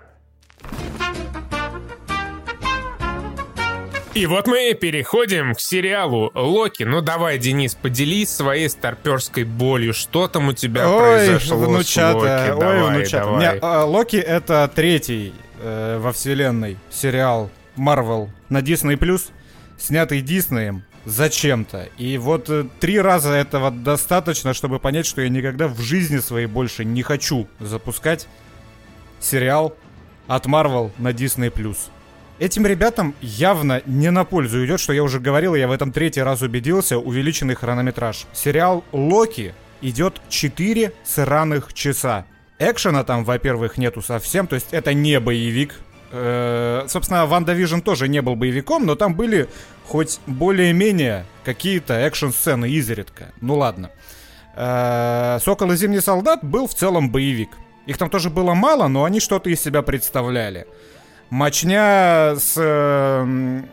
И 4.17 4.25
вот 4.25 4.47
мы 4.47 4.73
переходим 4.73 5.53
к 5.53 5.59
сериалу 5.59 6.31
Локи. 6.33 6.81
Ну 6.81 7.01
давай, 7.01 7.37
Денис, 7.37 7.75
поделись 7.75 8.29
своей 8.29 8.67
старперской 8.67 9.43
болью. 9.43 9.93
Что 9.93 10.27
там 10.27 10.47
у 10.47 10.53
тебя 10.53 10.89
ой, 10.89 10.99
произошло 10.99 11.57
внучата, 11.57 12.19
с 12.19 12.23
Локи? 12.23 12.51
Ой, 12.51 12.59
давай, 12.59 12.95
внучата. 12.95 13.25
Давай. 13.25 13.39
Меня, 13.39 13.59
а, 13.61 13.85
Локи 13.85 14.15
это 14.15 14.71
третий 14.73 15.35
э, 15.61 15.99
во 15.99 16.13
вселенной 16.13 16.77
сериал 16.89 17.51
Marvel 17.77 18.29
на 18.49 18.61
Disney+, 18.61 19.21
снятый 19.77 20.21
Диснеем, 20.21 20.83
зачем-то. 21.05 21.87
И 21.99 22.17
вот 22.17 22.49
э, 22.49 22.65
три 22.79 22.99
раза 22.99 23.33
этого 23.33 23.69
достаточно, 23.69 24.55
чтобы 24.55 24.79
понять, 24.79 25.05
что 25.05 25.21
я 25.21 25.29
никогда 25.29 25.67
в 25.67 25.79
жизни 25.79 26.17
своей 26.17 26.47
больше 26.47 26.85
не 26.85 27.03
хочу 27.03 27.47
запускать 27.59 28.27
сериал 29.19 29.75
от 30.25 30.47
Marvel 30.47 30.89
на 30.97 31.09
Disney+. 31.09 31.51
Этим 32.39 32.67
ребятам 32.67 33.15
явно 33.19 33.81
не 33.87 34.11
на 34.11 34.23
пользу 34.23 34.63
идет, 34.63 34.79
что 34.79 34.93
я 34.93 35.03
уже 35.03 35.19
говорил, 35.19 35.55
я 35.55 35.67
в 35.67 35.71
этом 35.71 35.91
третий 35.91 36.21
раз 36.21 36.43
убедился, 36.43 36.99
увеличенный 36.99 37.55
хронометраж. 37.55 38.27
Сериал 38.31 38.83
«Локи» 38.91 39.55
идет 39.81 40.21
4 40.29 40.93
сраных 41.03 41.73
часа. 41.73 42.25
Экшена 42.59 43.03
там, 43.03 43.23
во-первых, 43.23 43.77
нету 43.77 44.03
совсем, 44.03 44.45
то 44.45 44.53
есть 44.53 44.67
это 44.69 44.93
не 44.93 45.19
боевик. 45.19 45.79
Э, 46.11 46.85
собственно, 46.87 47.25
WandaVision 47.25 47.79
тоже 47.79 48.07
не 48.07 48.21
был 48.21 48.35
боевиком, 48.35 48.85
но 48.85 48.93
там 48.93 49.15
были 49.15 49.49
хоть 49.87 50.19
более-менее 50.27 51.25
какие-то 51.43 51.95
экшн-сцены 51.95 52.69
изредка. 52.69 53.33
Ну 53.41 53.55
ладно. 53.55 53.89
Э, 54.55 55.39
Сокол 55.41 55.71
и 55.71 55.75
Зимний 55.75 56.01
Солдат 56.01 56.43
был 56.43 56.67
в 56.67 56.75
целом 56.75 57.09
боевик. 57.09 57.49
Их 57.87 57.97
там 57.97 58.11
тоже 58.11 58.29
было 58.29 58.53
мало, 58.53 58.87
но 58.87 59.05
они 59.05 59.19
что-то 59.19 59.49
из 59.49 59.61
себя 59.61 59.81
представляли. 59.81 60.67
Мочня 61.29 62.35
с 62.37 62.53
э, 62.55 63.63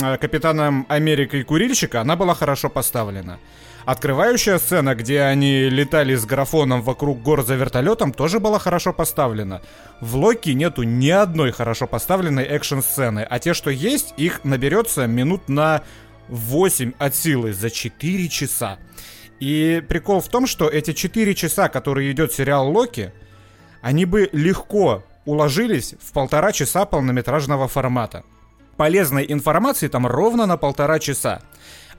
э, 0.00 0.16
Капитаном 0.18 0.86
Америка 0.88 1.36
и 1.36 1.42
Курильщика, 1.42 2.00
она 2.00 2.16
была 2.16 2.34
хорошо 2.34 2.70
поставлена. 2.70 3.38
Открывающая 3.84 4.58
сцена, 4.58 4.94
где 4.94 5.20
они 5.22 5.68
летали 5.68 6.14
с 6.14 6.24
графоном 6.24 6.80
вокруг 6.80 7.20
гор 7.20 7.44
за 7.44 7.56
вертолетом, 7.56 8.12
тоже 8.12 8.40
была 8.40 8.58
хорошо 8.58 8.94
поставлена. 8.94 9.60
В 10.00 10.16
Локи 10.16 10.50
нету 10.50 10.84
ни 10.84 11.10
одной 11.10 11.52
хорошо 11.52 11.86
поставленной 11.86 12.44
экшн-сцены, 12.44 13.26
а 13.28 13.38
те, 13.38 13.52
что 13.52 13.70
есть, 13.70 14.14
их 14.16 14.44
наберется 14.44 15.06
минут 15.06 15.50
на 15.50 15.82
8 16.28 16.92
от 16.98 17.14
силы 17.14 17.52
за 17.52 17.70
4 17.70 18.28
часа. 18.28 18.78
И 19.40 19.82
прикол 19.86 20.20
в 20.20 20.28
том, 20.28 20.46
что 20.46 20.68
эти 20.68 20.94
4 20.94 21.34
часа, 21.34 21.68
которые 21.68 22.12
идет 22.12 22.32
сериал 22.32 22.70
Локи, 22.70 23.12
они 23.82 24.06
бы 24.06 24.30
легко 24.32 25.04
уложились 25.24 25.94
в 26.00 26.12
полтора 26.12 26.52
часа 26.52 26.84
полнометражного 26.84 27.68
формата. 27.68 28.24
Полезной 28.76 29.26
информации 29.28 29.88
там 29.88 30.06
ровно 30.06 30.46
на 30.46 30.56
полтора 30.56 30.98
часа. 30.98 31.42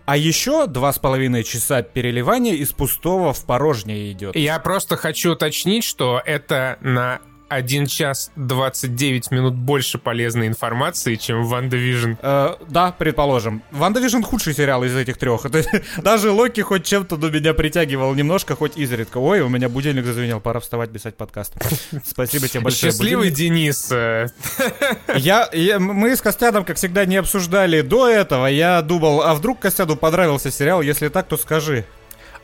А 0.06 0.18
еще 0.18 0.68
два 0.68 0.92
с 0.92 1.00
половиной 1.00 1.44
часа 1.44 1.82
переливания 1.82 2.56
из 2.56 2.74
пустого 2.74 3.32
в 3.32 3.46
порожнее 3.46 4.12
идет. 4.12 4.36
Я 4.36 4.60
просто 4.60 4.98
хочу 4.98 5.32
уточнить, 5.32 5.86
что 5.86 6.22
это 6.26 6.78
на 6.82 7.22
1 7.54 7.88
час 7.88 8.32
29 8.36 9.32
минут 9.32 9.54
больше 9.56 9.98
полезной 9.98 10.48
информации, 10.48 11.16
чем 11.16 11.44
в 11.44 11.50
WandaVision. 11.50 12.14
Э, 12.22 12.56
да, 12.70 12.92
предположим. 12.92 13.62
WandaVision 13.72 14.22
худший 14.22 14.54
сериал 14.54 14.84
из 14.84 14.96
этих 14.96 15.18
трех. 15.18 15.46
Даже 15.98 16.32
Локи 16.32 16.62
хоть 16.62 16.86
чем-то 16.86 17.18
до 17.18 17.30
меня 17.30 17.54
притягивал 17.54 18.14
немножко, 18.16 18.56
хоть 18.56 18.78
изредка. 18.78 19.18
Ой, 19.18 19.42
у 19.42 19.50
меня 19.50 19.70
будильник 19.70 20.06
зазвенел, 20.06 20.40
пора 20.40 20.60
вставать, 20.60 20.92
писать 20.92 21.16
подкаст. 21.16 21.54
Спасибо 22.06 22.48
тебе 22.48 22.62
большое. 22.62 22.92
Счастливый. 22.92 23.32
Денис. 23.32 23.92
Э. 23.92 24.28
Я, 25.16 25.50
я, 25.54 25.80
мы 25.80 26.16
с 26.16 26.22
Костяном, 26.22 26.66
как 26.66 26.78
всегда, 26.78 27.06
не 27.06 27.18
обсуждали 27.18 27.82
до 27.82 28.08
этого. 28.10 28.48
Я 28.48 28.82
думал, 28.82 29.22
а 29.22 29.34
вдруг 29.34 29.60
Костяну 29.60 29.96
понравился 29.96 30.52
сериал? 30.52 30.82
Если 30.82 31.08
так, 31.10 31.28
то 31.28 31.38
скажи 31.38 31.86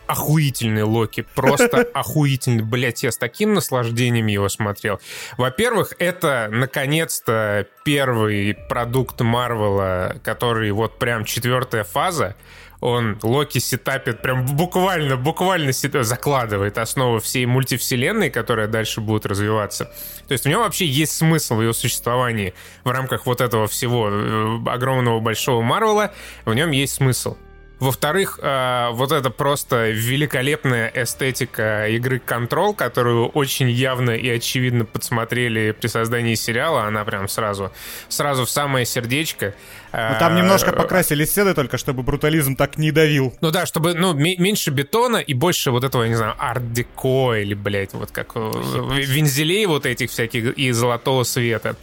охуительный 0.09 0.83
Локи, 0.83 1.25
просто 1.35 1.87
охуительный. 1.93 2.63
Блять, 2.63 3.03
я 3.03 3.11
с 3.11 3.17
таким 3.17 3.53
наслаждением 3.53 4.25
его 4.25 4.49
смотрел. 4.49 4.99
Во-первых, 5.37 5.93
это, 5.99 6.49
наконец-то, 6.51 7.67
первый 7.85 8.55
продукт 8.69 9.21
Марвела, 9.21 10.15
который 10.23 10.71
вот 10.71 10.97
прям 10.97 11.25
четвертая 11.25 11.83
фаза, 11.83 12.35
он 12.81 13.19
Локи 13.21 13.59
сетапит, 13.59 14.21
прям 14.21 14.45
буквально, 14.45 15.15
буквально 15.15 15.73
сетапит, 15.73 16.07
закладывает 16.07 16.77
основу 16.79 17.19
всей 17.19 17.45
мультивселенной, 17.45 18.31
которая 18.31 18.67
дальше 18.67 19.01
будет 19.01 19.27
развиваться. 19.27 19.91
То 20.27 20.31
есть 20.31 20.45
у 20.47 20.49
него 20.49 20.63
вообще 20.63 20.85
есть 20.85 21.11
смысл 21.11 21.55
в 21.55 21.61
его 21.61 21.73
существовании 21.73 22.55
в 22.83 22.89
рамках 22.89 23.27
вот 23.27 23.41
этого 23.41 23.67
всего 23.67 24.09
э, 24.09 24.69
огромного 24.71 25.19
большого 25.19 25.61
Марвела, 25.61 26.13
в 26.45 26.53
нем 26.53 26.71
есть 26.71 26.95
смысл. 26.95 27.37
Во-вторых, 27.79 28.39
э, 28.41 28.89
вот 28.91 29.11
это 29.11 29.29
просто 29.29 29.89
великолепная 29.89 30.91
эстетика 30.93 31.87
игры 31.87 32.21
Control, 32.25 32.75
которую 32.75 33.27
очень 33.27 33.69
явно 33.69 34.11
и 34.11 34.29
очевидно 34.29 34.83
подсмотрели 34.83 35.71
при 35.71 35.87
создании 35.87 36.35
сериала. 36.35 36.83
Она 36.83 37.05
прям 37.05 37.27
сразу, 37.29 37.71
сразу 38.09 38.45
в 38.45 38.49
самое 38.49 38.85
сердечко. 38.85 39.53
Ну, 39.91 40.15
там 40.19 40.35
немножко 40.35 40.71
покрасили 40.71 41.25
стены 41.25 41.53
только, 41.53 41.77
чтобы 41.77 42.03
брутализм 42.03 42.55
так 42.55 42.77
не 42.77 42.91
давил. 42.91 43.33
Ну 43.41 43.49
да, 43.49 43.65
чтобы 43.65 43.95
ну, 43.95 44.13
меньше 44.13 44.69
бетона 44.69 45.17
и 45.17 45.33
больше 45.33 45.71
вот 45.71 45.83
этого, 45.83 46.03
я 46.03 46.09
не 46.09 46.15
знаю, 46.15 46.35
арт-деко 46.37 47.33
или, 47.33 47.55
блядь, 47.55 47.93
вот 47.93 48.11
как 48.11 48.35
вензелей 48.35 49.65
вот 49.65 49.85
этих 49.85 50.11
всяких 50.11 50.57
и 50.57 50.71
золотого 50.71 51.23
света. 51.23 51.75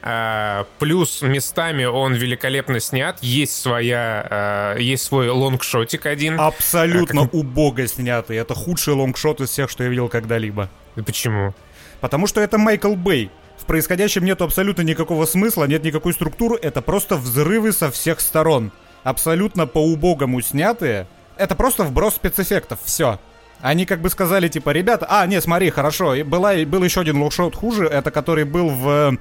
А, 0.00 0.66
плюс 0.78 1.22
местами 1.22 1.84
он 1.84 2.14
великолепно 2.14 2.80
снят. 2.80 3.18
Есть 3.20 3.60
своя, 3.60 4.26
а, 4.30 4.76
есть 4.76 5.04
свой 5.04 5.28
лонгшотик 5.28 6.06
один. 6.06 6.38
Абсолютно 6.40 7.22
как... 7.22 7.34
убого 7.34 7.86
снятый. 7.86 8.36
Это 8.36 8.54
худший 8.54 8.94
лонгшот 8.94 9.40
из 9.40 9.50
всех, 9.50 9.70
что 9.70 9.84
я 9.84 9.90
видел 9.90 10.08
когда-либо. 10.08 10.68
Почему? 10.94 11.54
Потому 12.00 12.26
что 12.26 12.40
это 12.40 12.58
Майкл 12.58 12.94
Бэй. 12.94 13.30
В 13.58 13.64
происходящем 13.64 14.24
нет 14.24 14.40
абсолютно 14.40 14.82
никакого 14.82 15.26
смысла, 15.26 15.64
нет 15.64 15.82
никакой 15.82 16.12
структуры. 16.12 16.58
Это 16.62 16.80
просто 16.80 17.16
взрывы 17.16 17.72
со 17.72 17.90
всех 17.90 18.20
сторон. 18.20 18.70
Абсолютно 19.02 19.66
по-убогому 19.66 20.40
снятые. 20.40 21.06
Это 21.36 21.54
просто 21.54 21.82
вброс 21.82 22.14
спецэффектов. 22.14 22.78
Все. 22.84 23.18
Они 23.60 23.86
как 23.86 24.00
бы 24.00 24.08
сказали, 24.08 24.46
типа, 24.48 24.70
ребята, 24.70 25.06
а, 25.08 25.26
нет, 25.26 25.42
смотри, 25.42 25.70
хорошо, 25.70 26.14
была, 26.24 26.54
был 26.64 26.84
еще 26.84 27.00
один 27.00 27.20
лонгшот 27.20 27.56
хуже, 27.56 27.86
это 27.86 28.12
который 28.12 28.44
был 28.44 28.68
в 28.68 29.18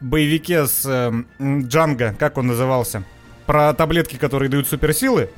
боевике 0.00 0.66
с 0.66 0.84
э, 0.84 1.12
Джанго, 1.40 2.14
как 2.18 2.38
он 2.38 2.48
назывался, 2.48 3.02
про 3.46 3.72
таблетки, 3.74 4.16
которые 4.16 4.48
дают 4.48 4.68
суперсилы. 4.68 5.30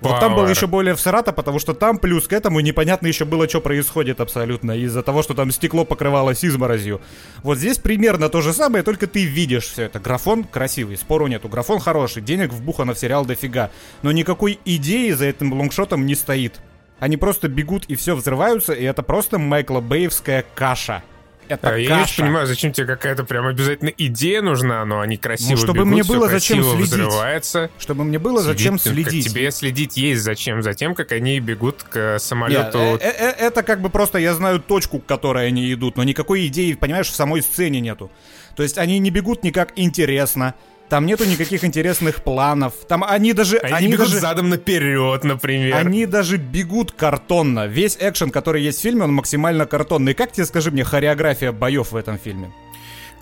Вот 0.00 0.12
Power. 0.12 0.20
там 0.20 0.34
было 0.36 0.46
еще 0.46 0.68
более 0.68 0.94
всрато, 0.94 1.32
потому 1.32 1.58
что 1.58 1.74
там 1.74 1.98
плюс 1.98 2.28
к 2.28 2.32
этому 2.32 2.60
непонятно 2.60 3.08
еще 3.08 3.24
было, 3.24 3.48
что 3.48 3.60
происходит 3.60 4.20
абсолютно, 4.20 4.72
из-за 4.72 5.02
того, 5.02 5.22
что 5.22 5.34
там 5.34 5.50
стекло 5.50 5.84
покрывалось 5.84 6.44
изморозью. 6.44 7.00
Вот 7.42 7.58
здесь 7.58 7.78
примерно 7.78 8.28
то 8.28 8.40
же 8.40 8.52
самое, 8.52 8.84
только 8.84 9.08
ты 9.08 9.24
видишь 9.24 9.66
все 9.66 9.84
это. 9.84 9.98
Графон 9.98 10.44
красивый, 10.44 10.96
спору 10.96 11.26
нету, 11.26 11.48
графон 11.48 11.80
хороший, 11.80 12.22
денег 12.22 12.52
вбухано 12.52 12.94
в 12.94 12.98
сериал 12.98 13.24
дофига. 13.24 13.70
Но 14.02 14.12
никакой 14.12 14.60
идеи 14.64 15.10
за 15.10 15.26
этим 15.26 15.52
лонгшотом 15.52 16.06
не 16.06 16.14
стоит. 16.14 16.60
Они 17.00 17.16
просто 17.16 17.48
бегут 17.48 17.84
и 17.86 17.96
все 17.96 18.14
взрываются, 18.14 18.72
и 18.74 18.84
это 18.84 19.02
просто 19.02 19.38
Майкла 19.38 19.80
Бэевская 19.80 20.44
каша 20.54 21.02
это 21.48 21.76
Я 21.76 21.88
каша. 21.88 22.22
не 22.22 22.26
понимаю, 22.26 22.46
зачем 22.46 22.72
тебе 22.72 22.86
какая-то 22.86 23.24
прям 23.24 23.46
обязательно 23.46 23.92
идея 23.96 24.42
нужна, 24.42 24.84
но 24.84 25.00
они 25.00 25.16
красиво 25.16 25.50
ну, 25.52 25.56
чтобы 25.56 25.78
бегут, 25.80 25.92
мне 25.92 26.04
было 26.04 26.28
зачем 26.28 26.62
следить. 26.62 26.88
Взрывается. 26.88 27.70
Чтобы 27.78 28.04
мне 28.04 28.18
было 28.18 28.42
следить, 28.42 28.58
зачем 28.58 28.78
следить. 28.78 29.24
Как 29.24 29.32
тебе 29.32 29.50
следить 29.50 29.96
есть 29.96 30.22
зачем? 30.22 30.62
Затем, 30.62 30.94
как 30.94 31.12
они 31.12 31.40
бегут 31.40 31.82
к 31.82 32.18
самолету. 32.18 32.78
Нет, 32.78 33.02
э, 33.02 33.08
э, 33.08 33.30
это 33.46 33.62
как 33.62 33.80
бы 33.80 33.90
просто 33.90 34.18
я 34.18 34.34
знаю 34.34 34.60
точку, 34.60 34.98
к 34.98 35.06
которой 35.06 35.46
они 35.48 35.72
идут, 35.72 35.96
но 35.96 36.04
никакой 36.04 36.46
идеи, 36.46 36.74
понимаешь, 36.74 37.08
в 37.08 37.14
самой 37.14 37.42
сцене 37.42 37.80
нету. 37.80 38.10
То 38.56 38.62
есть 38.62 38.78
они 38.78 38.98
не 38.98 39.10
бегут 39.10 39.44
никак 39.44 39.72
интересно. 39.76 40.54
Там 40.88 41.04
нету 41.04 41.24
никаких 41.24 41.64
интересных 41.64 42.22
планов. 42.22 42.72
Там 42.88 43.04
они 43.04 43.34
даже... 43.34 43.58
Они, 43.58 43.72
они 43.72 43.86
бегут 43.88 44.06
даже, 44.06 44.20
задом 44.20 44.48
наперед, 44.48 45.22
например. 45.22 45.76
Они 45.76 46.06
даже 46.06 46.38
бегут 46.38 46.92
картонно. 46.92 47.66
Весь 47.66 47.96
экшен, 48.00 48.30
который 48.30 48.62
есть 48.62 48.78
в 48.78 48.82
фильме, 48.82 49.04
он 49.04 49.12
максимально 49.12 49.66
картонный. 49.66 50.14
Как 50.14 50.32
тебе, 50.32 50.46
скажи 50.46 50.70
мне, 50.70 50.84
хореография 50.84 51.52
боев 51.52 51.92
в 51.92 51.96
этом 51.96 52.18
фильме? 52.18 52.52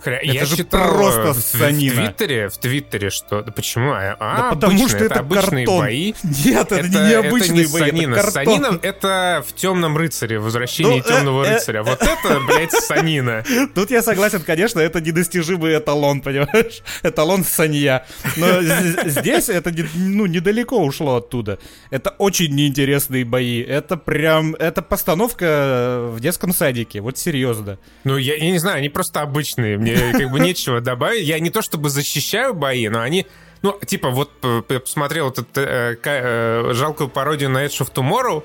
Хря... 0.06 0.18
Это 0.18 0.32
я 0.32 0.44
же 0.44 0.56
читал 0.56 0.94
просто 0.94 1.32
в, 1.32 1.40
санина. 1.40 1.94
В 1.94 1.96
Твиттере, 1.96 2.48
в 2.48 2.58
Твиттере, 2.58 3.10
что... 3.10 3.42
Да 3.42 3.50
почему? 3.50 3.90
А, 3.92 4.16
да 4.20 4.50
потому 4.50 4.86
что 4.86 4.98
это, 4.98 5.06
это 5.06 5.18
обычные 5.18 5.66
картон. 5.66 5.80
бои. 5.80 6.14
Нет, 6.22 6.66
это, 6.66 6.76
это 6.76 6.88
не 6.88 7.08
необычные 7.10 7.64
это 7.64 7.72
не 7.72 7.80
бои, 7.80 7.90
санина. 7.90 8.14
это 8.14 8.22
картон. 8.22 8.44
Санина 8.44 8.78
это 8.82 9.44
в 9.48 9.52
Темном 9.54 9.96
рыцаре, 9.96 10.38
возвращение 10.38 11.02
ну, 11.04 11.10
темного 11.10 11.42
э, 11.42 11.54
рыцаря. 11.54 11.80
Э, 11.80 11.82
вот 11.82 12.00
это, 12.00 12.40
блядь, 12.46 12.70
санина. 12.70 13.44
Тут 13.75 13.90
я 13.90 14.00
согласен, 14.00 14.42
конечно, 14.42 14.78
это 14.78 15.00
недостижимый 15.00 15.76
эталон, 15.76 16.20
понимаешь? 16.20 16.82
Эталон 17.02 17.42
санья. 17.42 18.06
Но 18.36 18.62
здесь 19.06 19.48
это 19.48 19.75
ну, 19.96 20.26
недалеко 20.26 20.84
ушло 20.84 21.16
оттуда. 21.16 21.58
Это 21.90 22.10
очень 22.10 22.54
неинтересные 22.54 23.25
бои. 23.25 23.60
Это 23.60 23.96
прям... 23.96 24.54
Это 24.54 24.82
постановка 24.82 26.10
в 26.12 26.20
детском 26.20 26.52
садике. 26.52 27.00
Вот 27.00 27.18
серьезно. 27.18 27.80
Ну, 28.04 28.16
я, 28.16 28.36
я 28.36 28.52
не 28.52 28.58
знаю, 28.60 28.78
они 28.78 28.88
просто 28.88 29.20
обычные. 29.22 29.78
Мне 29.78 29.95
как 30.12 30.30
бы 30.30 30.40
нечего 30.40 30.80
добавить. 30.80 31.26
Я 31.26 31.38
не 31.40 31.50
то 31.50 31.62
чтобы 31.62 31.90
защищаю 31.90 32.54
бои, 32.54 32.88
но 32.88 33.00
они... 33.00 33.26
Ну, 33.62 33.78
типа, 33.84 34.10
вот 34.10 34.30
посмотрел 34.68 35.30
этот 35.30 35.48
э, 35.56 35.96
э, 36.04 36.70
жалкую 36.72 37.08
пародию 37.08 37.50
на 37.50 37.64
Edge 37.64 37.80
of 37.80 37.92
Tomorrow, 37.92 38.44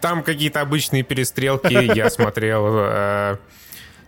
там 0.00 0.22
какие-то 0.22 0.60
обычные 0.60 1.02
перестрелки, 1.02 1.72
я 1.94 2.10
смотрел... 2.10 2.66
Э, 2.68 3.36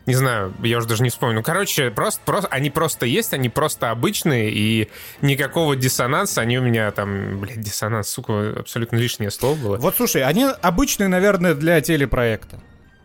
не 0.06 0.14
знаю, 0.14 0.52
я 0.62 0.78
уже 0.78 0.86
даже 0.86 1.02
не 1.02 1.08
вспомню. 1.08 1.36
Ну, 1.36 1.42
короче, 1.42 1.90
просто, 1.90 2.20
просто, 2.24 2.48
они 2.48 2.70
просто 2.70 3.06
есть, 3.06 3.32
они 3.32 3.48
просто 3.48 3.90
обычные, 3.90 4.50
и 4.50 4.90
никакого 5.22 5.76
диссонанса, 5.76 6.42
они 6.42 6.58
у 6.58 6.62
меня 6.62 6.90
там, 6.90 7.40
блядь, 7.40 7.60
диссонанс, 7.60 8.10
сука, 8.10 8.54
абсолютно 8.58 8.96
лишнее 8.96 9.30
слово 9.30 9.56
было. 9.56 9.76
Вот 9.78 9.96
слушай, 9.96 10.22
они 10.22 10.46
обычные, 10.60 11.08
наверное, 11.08 11.54
для 11.54 11.80
телепроекта. 11.80 12.60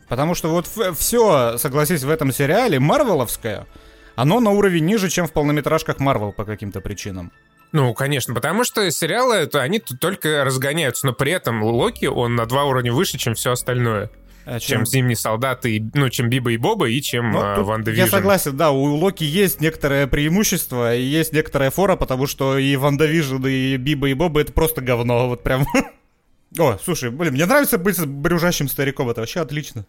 Потому 0.09 0.33
что 0.33 0.49
вот 0.49 0.67
все, 0.97 1.57
согласись, 1.57 2.03
в 2.03 2.09
этом 2.09 2.31
сериале 2.31 2.79
марвеловское, 2.79 3.67
оно 4.15 4.39
на 4.39 4.51
уровень 4.51 4.85
ниже, 4.85 5.07
чем 5.07 5.27
в 5.27 5.31
полнометражках 5.31 5.99
Марвел 5.99 6.33
по 6.33 6.43
каким-то 6.43 6.81
причинам. 6.81 7.31
Ну, 7.71 7.93
конечно, 7.93 8.33
потому 8.33 8.63
что 8.63 8.89
сериалы, 8.89 9.35
это, 9.35 9.61
они 9.61 9.79
тут 9.79 9.99
только 9.99 10.43
разгоняются, 10.43 11.05
но 11.05 11.13
при 11.13 11.31
этом 11.31 11.63
Локи, 11.63 12.05
он 12.05 12.35
на 12.35 12.47
два 12.47 12.65
уровня 12.65 12.91
выше, 12.91 13.19
чем 13.19 13.35
все 13.35 13.51
остальное. 13.51 14.09
А 14.45 14.59
чем? 14.59 14.79
чем 14.79 14.85
Зимний 14.87 15.13
солдат, 15.15 15.67
и, 15.67 15.83
ну, 15.93 16.09
чем 16.09 16.27
Биба 16.27 16.51
и 16.51 16.57
Боба, 16.57 16.89
и 16.89 16.99
чем 17.01 17.31
ну, 17.33 17.39
а, 17.39 17.61
Ванда 17.61 17.91
Я 17.91 18.07
согласен, 18.07 18.57
да, 18.57 18.71
у 18.71 18.95
Локи 18.95 19.23
есть 19.23 19.61
некоторое 19.61 20.07
преимущество, 20.07 20.95
и 20.95 21.03
есть 21.03 21.33
некоторая 21.33 21.69
фора, 21.69 21.95
потому 21.95 22.25
что 22.25 22.57
и 22.57 22.75
WandaVision, 22.75 23.45
и 23.45 23.77
Биба 23.77 24.09
и 24.09 24.15
Боба 24.15 24.41
это 24.41 24.51
просто 24.51 24.81
говно, 24.81 25.27
вот 25.29 25.43
прям. 25.43 25.67
О, 26.57 26.79
слушай, 26.83 27.11
блин, 27.11 27.33
мне 27.33 27.45
нравится 27.45 27.77
быть 27.77 28.03
брюзжащим 28.03 28.67
стариком, 28.67 29.09
это 29.09 29.21
вообще 29.21 29.41
отлично. 29.41 29.85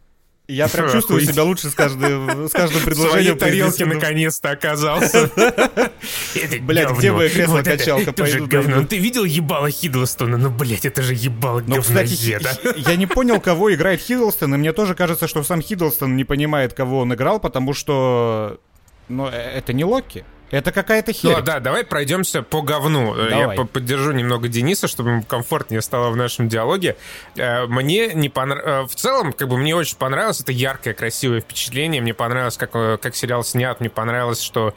Я 0.51 0.69
прям 0.69 0.91
чувствую 0.91 1.21
себя 1.21 1.45
лучше 1.45 1.71
с 1.71 1.75
каждым, 1.75 2.49
с 2.49 2.53
каждым 2.53 2.83
предложением. 2.85 3.37
В 3.37 3.39
тарелке 3.39 3.87
наконец-то 3.87 4.51
оказался. 4.51 5.31
Блять, 6.63 6.91
где 6.91 7.13
бы 7.13 7.29
кресло-качалка 7.29 8.13
пойду? 8.13 8.49
Ты 8.87 8.99
видел 8.99 9.25
ебало 9.25 9.71
Хиддлстона? 9.71 10.37
Ну, 10.37 10.51
блять, 10.51 10.85
это 10.85 11.03
же 11.03 11.15
ебало 11.15 11.63
Ну, 11.67 11.81
кстати, 11.81 12.39
я 12.89 12.97
не 12.97 13.07
понял, 13.07 13.41
кого 13.41 13.73
играет 13.73 14.01
Хиддлстон, 14.01 14.55
и 14.55 14.59
мне 14.59 14.73
тоже 14.73 14.95
кажется, 14.95 15.29
что 15.29 15.43
сам 15.43 15.63
Хиддлстон 15.63 16.17
не 16.17 16.25
понимает, 16.25 16.73
кого 16.73 17.01
он 17.01 17.15
играл, 17.15 17.39
потому 17.39 17.73
что... 17.73 18.61
Ну, 19.09 19.29
э, 19.29 19.33
это 19.33 19.73
не 19.73 19.85
Локи. 19.85 20.25
Это 20.51 20.73
какая-то 20.73 21.13
херь. 21.13 21.37
Ну, 21.37 21.43
да, 21.43 21.61
давай 21.61 21.85
пройдемся 21.85 22.43
по 22.43 22.63
говну. 22.63 23.15
Давай. 23.15 23.57
Я 23.57 23.65
поддержу 23.65 24.13
немного 24.13 24.49
Дениса, 24.49 24.89
чтобы 24.89 25.11
ему 25.11 25.23
комфортнее 25.23 25.81
стало 25.81 26.11
в 26.11 26.17
нашем 26.17 26.49
диалоге. 26.49 26.97
Э, 27.37 27.67
мне 27.67 28.15
не 28.15 28.29
понравилось... 28.29 28.67
Э, 28.67 28.87
в 28.87 28.95
целом, 28.97 29.33
как 29.33 29.49
бы 29.49 29.57
мне 29.57 29.77
очень 29.77 29.97
понравилось. 29.97 30.41
Это 30.41 30.53
яркое, 30.53 30.95
красивое 30.95 31.41
впечатление. 31.41 32.03
Мне 32.03 32.15
понравилось, 32.15 32.57
как, 32.57 32.71
э, 32.75 32.99
как 33.01 33.15
сериал 33.15 33.45
снят. 33.45 33.79
Мне 33.81 33.91
понравилось, 33.91 34.43
что 34.43 34.75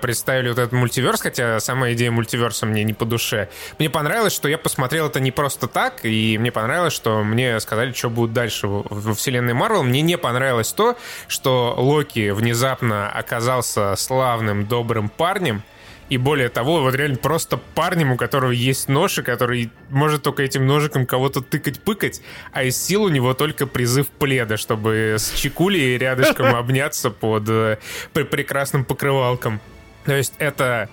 представили 0.00 0.50
вот 0.50 0.58
этот 0.58 0.72
мультиверс, 0.72 1.20
хотя 1.20 1.58
сама 1.60 1.92
идея 1.92 2.10
мультиверса 2.10 2.66
мне 2.66 2.84
не 2.84 2.92
по 2.92 3.04
душе. 3.04 3.48
Мне 3.78 3.90
понравилось, 3.90 4.32
что 4.32 4.48
я 4.48 4.58
посмотрел 4.58 5.06
это 5.06 5.20
не 5.20 5.30
просто 5.30 5.66
так, 5.66 6.04
и 6.04 6.38
мне 6.38 6.52
понравилось, 6.52 6.92
что 6.92 7.24
мне 7.24 7.58
сказали, 7.60 7.92
что 7.92 8.10
будет 8.10 8.32
дальше 8.32 8.66
во 8.68 9.14
вселенной 9.14 9.54
Марвел. 9.54 9.82
Мне 9.82 10.02
не 10.02 10.16
понравилось 10.16 10.72
то, 10.72 10.96
что 11.26 11.74
Локи 11.76 12.30
внезапно 12.30 13.10
оказался 13.10 13.96
славным, 13.96 14.66
добрым 14.66 15.07
парнем, 15.08 15.62
и 16.08 16.16
более 16.16 16.48
того, 16.48 16.80
вот 16.80 16.94
реально 16.94 17.18
просто 17.18 17.58
парнем, 17.74 18.12
у 18.12 18.16
которого 18.16 18.50
есть 18.50 18.88
нож, 18.88 19.18
и 19.18 19.22
который 19.22 19.70
может 19.90 20.22
только 20.22 20.42
этим 20.42 20.66
ножиком 20.66 21.06
кого-то 21.06 21.42
тыкать-пыкать, 21.42 22.22
а 22.52 22.64
из 22.64 22.82
сил 22.82 23.04
у 23.04 23.08
него 23.08 23.34
только 23.34 23.66
призыв 23.66 24.08
пледа, 24.08 24.56
чтобы 24.56 25.16
с 25.18 25.32
чекулей 25.32 25.98
рядышком 25.98 26.46
обняться 26.56 27.10
под 27.10 27.48
э, 27.48 27.78
прекрасным 28.12 28.84
покрывалком. 28.84 29.60
То 30.06 30.14
есть 30.14 30.34
это 30.38 30.88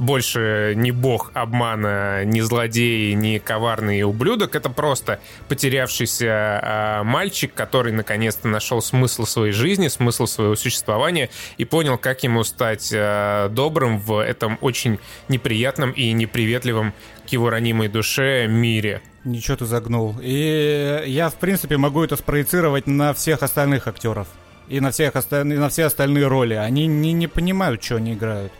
больше 0.00 0.72
не 0.76 0.90
бог 0.90 1.30
обмана, 1.34 2.24
не 2.24 2.40
злодей, 2.40 3.14
не 3.14 3.38
коварный 3.38 4.02
ублюдок. 4.02 4.56
Это 4.56 4.70
просто 4.70 5.20
потерявшийся 5.48 6.26
э, 6.26 7.02
мальчик, 7.04 7.52
который 7.54 7.92
наконец-то 7.92 8.48
нашел 8.48 8.82
смысл 8.82 9.24
своей 9.24 9.52
жизни, 9.52 9.88
смысл 9.88 10.26
своего 10.26 10.56
существования 10.56 11.30
и 11.58 11.64
понял, 11.64 11.98
как 11.98 12.22
ему 12.22 12.42
стать 12.44 12.90
э, 12.92 13.48
добрым 13.50 13.98
в 13.98 14.18
этом 14.22 14.58
очень 14.60 14.98
неприятном 15.28 15.92
и 15.92 16.12
неприветливом 16.12 16.94
к 17.26 17.28
его 17.28 17.50
ранимой 17.50 17.88
душе 17.88 18.46
мире. 18.48 19.02
Ничего 19.24 19.58
ты 19.58 19.66
загнул. 19.66 20.16
И 20.22 21.04
я, 21.06 21.28
в 21.28 21.34
принципе, 21.34 21.76
могу 21.76 22.02
это 22.02 22.16
спроецировать 22.16 22.86
на 22.86 23.12
всех 23.12 23.42
остальных 23.42 23.86
актеров. 23.86 24.28
И 24.68 24.80
на, 24.80 24.92
всех 24.92 25.16
остальные, 25.16 25.58
на 25.58 25.68
все 25.68 25.84
остальные 25.84 26.26
роли. 26.26 26.54
Они 26.54 26.86
не, 26.86 27.12
не 27.12 27.26
понимают, 27.26 27.82
что 27.82 27.96
они 27.96 28.14
играют. 28.14 28.52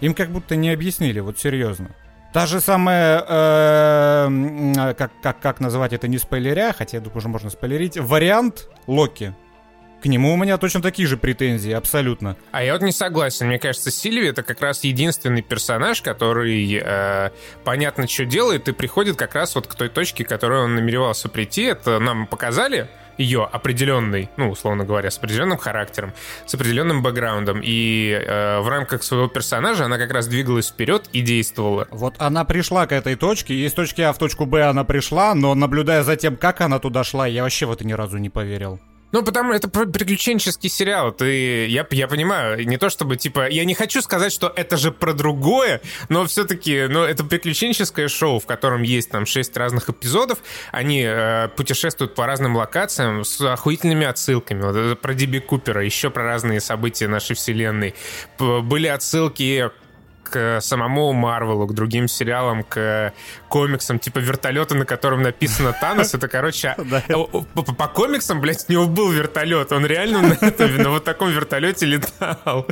Им 0.00 0.14
как 0.14 0.30
будто 0.30 0.56
не 0.56 0.70
объяснили, 0.70 1.20
вот 1.20 1.38
серьезно. 1.38 1.90
Та 2.32 2.46
же 2.46 2.60
самая, 2.60 3.24
э, 3.26 4.94
как, 4.98 5.10
как, 5.22 5.40
как 5.40 5.60
называть 5.60 5.94
это 5.94 6.06
не 6.06 6.18
спойлеря, 6.18 6.74
хотя 6.76 6.98
я 6.98 7.00
думаю, 7.00 7.18
уже 7.18 7.28
можно 7.28 7.48
спойлерить, 7.48 7.96
вариант 7.96 8.68
Локи. 8.86 9.34
К 10.02 10.06
нему 10.06 10.34
у 10.34 10.36
меня 10.36 10.58
точно 10.58 10.82
такие 10.82 11.08
же 11.08 11.16
претензии, 11.16 11.72
абсолютно. 11.72 12.36
А 12.52 12.62
я 12.62 12.74
вот 12.74 12.82
не 12.82 12.92
согласен. 12.92 13.46
Мне 13.46 13.58
кажется, 13.58 13.90
Сильви 13.90 14.28
это 14.28 14.42
как 14.42 14.60
раз 14.60 14.84
единственный 14.84 15.40
персонаж, 15.40 16.02
который 16.02 16.78
э, 16.80 17.30
понятно, 17.64 18.06
что 18.06 18.26
делает, 18.26 18.68
и 18.68 18.72
приходит 18.72 19.16
как 19.16 19.34
раз 19.34 19.54
вот 19.54 19.66
к 19.66 19.74
той 19.74 19.88
точке, 19.88 20.24
к 20.24 20.28
которой 20.28 20.62
он 20.62 20.74
намеревался 20.74 21.30
прийти. 21.30 21.62
Это 21.62 21.98
нам 21.98 22.26
показали, 22.26 22.88
ее 23.18 23.44
определенный, 23.44 24.30
ну, 24.36 24.50
условно 24.50 24.84
говоря, 24.84 25.10
с 25.10 25.18
определенным 25.18 25.58
характером, 25.58 26.12
с 26.46 26.54
определенным 26.54 27.02
бэкграундом. 27.02 27.60
И 27.62 28.10
э, 28.10 28.60
в 28.60 28.68
рамках 28.68 29.02
своего 29.02 29.28
персонажа 29.28 29.84
она 29.84 29.98
как 29.98 30.12
раз 30.12 30.26
двигалась 30.26 30.68
вперед 30.68 31.08
и 31.12 31.20
действовала. 31.20 31.88
Вот 31.90 32.14
она 32.18 32.44
пришла 32.44 32.86
к 32.86 32.92
этой 32.92 33.16
точке, 33.16 33.54
и 33.54 33.66
из 33.66 33.72
точки 33.72 34.02
А 34.02 34.12
в 34.12 34.18
точку 34.18 34.46
Б 34.46 34.62
она 34.62 34.84
пришла, 34.84 35.34
но 35.34 35.54
наблюдая 35.54 36.02
за 36.02 36.16
тем, 36.16 36.36
как 36.36 36.60
она 36.60 36.78
туда 36.78 37.04
шла, 37.04 37.26
я 37.26 37.42
вообще 37.42 37.66
в 37.66 37.72
это 37.72 37.86
ни 37.86 37.92
разу 37.92 38.18
не 38.18 38.30
поверил. 38.30 38.80
Ну, 39.16 39.22
потому 39.22 39.54
это 39.54 39.68
приключенческий 39.68 40.68
сериал. 40.68 41.10
Ты, 41.10 41.68
я, 41.68 41.86
я 41.90 42.06
понимаю, 42.06 42.68
не 42.68 42.76
то 42.76 42.90
чтобы, 42.90 43.16
типа, 43.16 43.48
я 43.48 43.64
не 43.64 43.72
хочу 43.72 44.02
сказать, 44.02 44.30
что 44.30 44.52
это 44.54 44.76
же 44.76 44.92
про 44.92 45.14
другое, 45.14 45.80
но 46.10 46.26
все-таки, 46.26 46.86
ну, 46.86 47.02
это 47.02 47.24
приключенческое 47.24 48.08
шоу, 48.08 48.40
в 48.40 48.44
котором 48.44 48.82
есть 48.82 49.08
там 49.08 49.24
шесть 49.24 49.56
разных 49.56 49.88
эпизодов. 49.88 50.40
Они 50.70 51.02
э, 51.02 51.48
путешествуют 51.56 52.14
по 52.14 52.26
разным 52.26 52.56
локациям 52.56 53.24
с 53.24 53.40
охуительными 53.40 54.04
отсылками. 54.04 54.60
Вот, 54.60 55.00
про 55.00 55.14
Диби 55.14 55.38
Купера, 55.38 55.82
еще 55.82 56.10
про 56.10 56.24
разные 56.24 56.60
события 56.60 57.08
нашей 57.08 57.36
вселенной. 57.36 57.94
Были 58.38 58.86
отсылки 58.86 59.70
к 60.30 60.60
самому 60.60 61.12
Марвелу, 61.12 61.66
к 61.66 61.74
другим 61.74 62.08
сериалам, 62.08 62.62
к 62.62 63.12
комиксам, 63.48 63.98
типа 63.98 64.18
вертолета, 64.18 64.74
на 64.74 64.84
котором 64.84 65.22
написано 65.22 65.72
Танос, 65.72 66.14
это, 66.14 66.28
короче, 66.28 66.74
э, 67.08 67.14
по 67.54 67.88
комиксам, 67.88 68.40
блядь, 68.40 68.64
у 68.68 68.72
него 68.72 68.86
был 68.86 69.10
вертолет, 69.10 69.72
он 69.72 69.86
реально 69.86 70.22
на 70.22 70.90
вот 70.90 71.04
таком 71.04 71.30
вертолете 71.30 71.86
летал. 71.86 72.66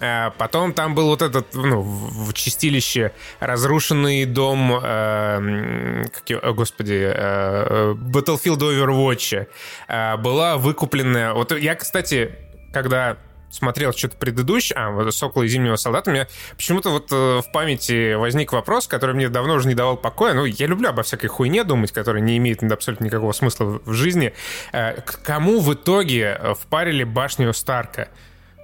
Э, 0.00 0.30
потом 0.38 0.72
там 0.72 0.94
был 0.94 1.08
вот 1.08 1.22
этот, 1.22 1.54
ну, 1.54 1.82
в 1.82 2.32
чистилище 2.32 3.12
разрушенный 3.38 4.24
дом, 4.24 4.80
э, 4.82 6.04
как, 6.12 6.44
о, 6.44 6.52
господи, 6.52 7.12
э, 7.14 7.94
Battlefield 7.94 8.58
Overwatch. 8.58 9.46
Э, 9.88 10.16
была 10.16 10.56
выкупленная... 10.56 11.34
Вот 11.34 11.52
я, 11.52 11.74
кстати, 11.74 12.34
когда 12.72 13.18
смотрел 13.50 13.92
что-то 13.92 14.16
предыдущее, 14.16 14.78
а, 14.78 14.90
вот 14.90 15.14
«Сокола 15.14 15.42
и 15.42 15.48
Зимнего 15.48 15.76
солдата», 15.76 16.10
меня 16.10 16.28
почему-то 16.56 16.90
вот 16.90 17.08
э, 17.10 17.40
в 17.40 17.52
памяти 17.52 18.14
возник 18.14 18.52
вопрос, 18.52 18.86
который 18.86 19.14
мне 19.14 19.28
давно 19.28 19.54
уже 19.54 19.68
не 19.68 19.74
давал 19.74 19.96
покоя. 19.96 20.34
Ну, 20.34 20.44
я 20.44 20.66
люблю 20.66 20.88
обо 20.88 21.02
всякой 21.02 21.26
хуйне 21.28 21.64
думать, 21.64 21.92
которая 21.92 22.22
не 22.22 22.36
имеет 22.38 22.62
абсолютно 22.62 23.04
никакого 23.04 23.32
смысла 23.32 23.80
в 23.84 23.92
жизни. 23.92 24.32
Э, 24.72 25.00
к 25.00 25.22
кому 25.22 25.60
в 25.60 25.74
итоге 25.74 26.38
э, 26.38 26.54
впарили 26.54 27.04
башню 27.04 27.52
Старка 27.52 28.08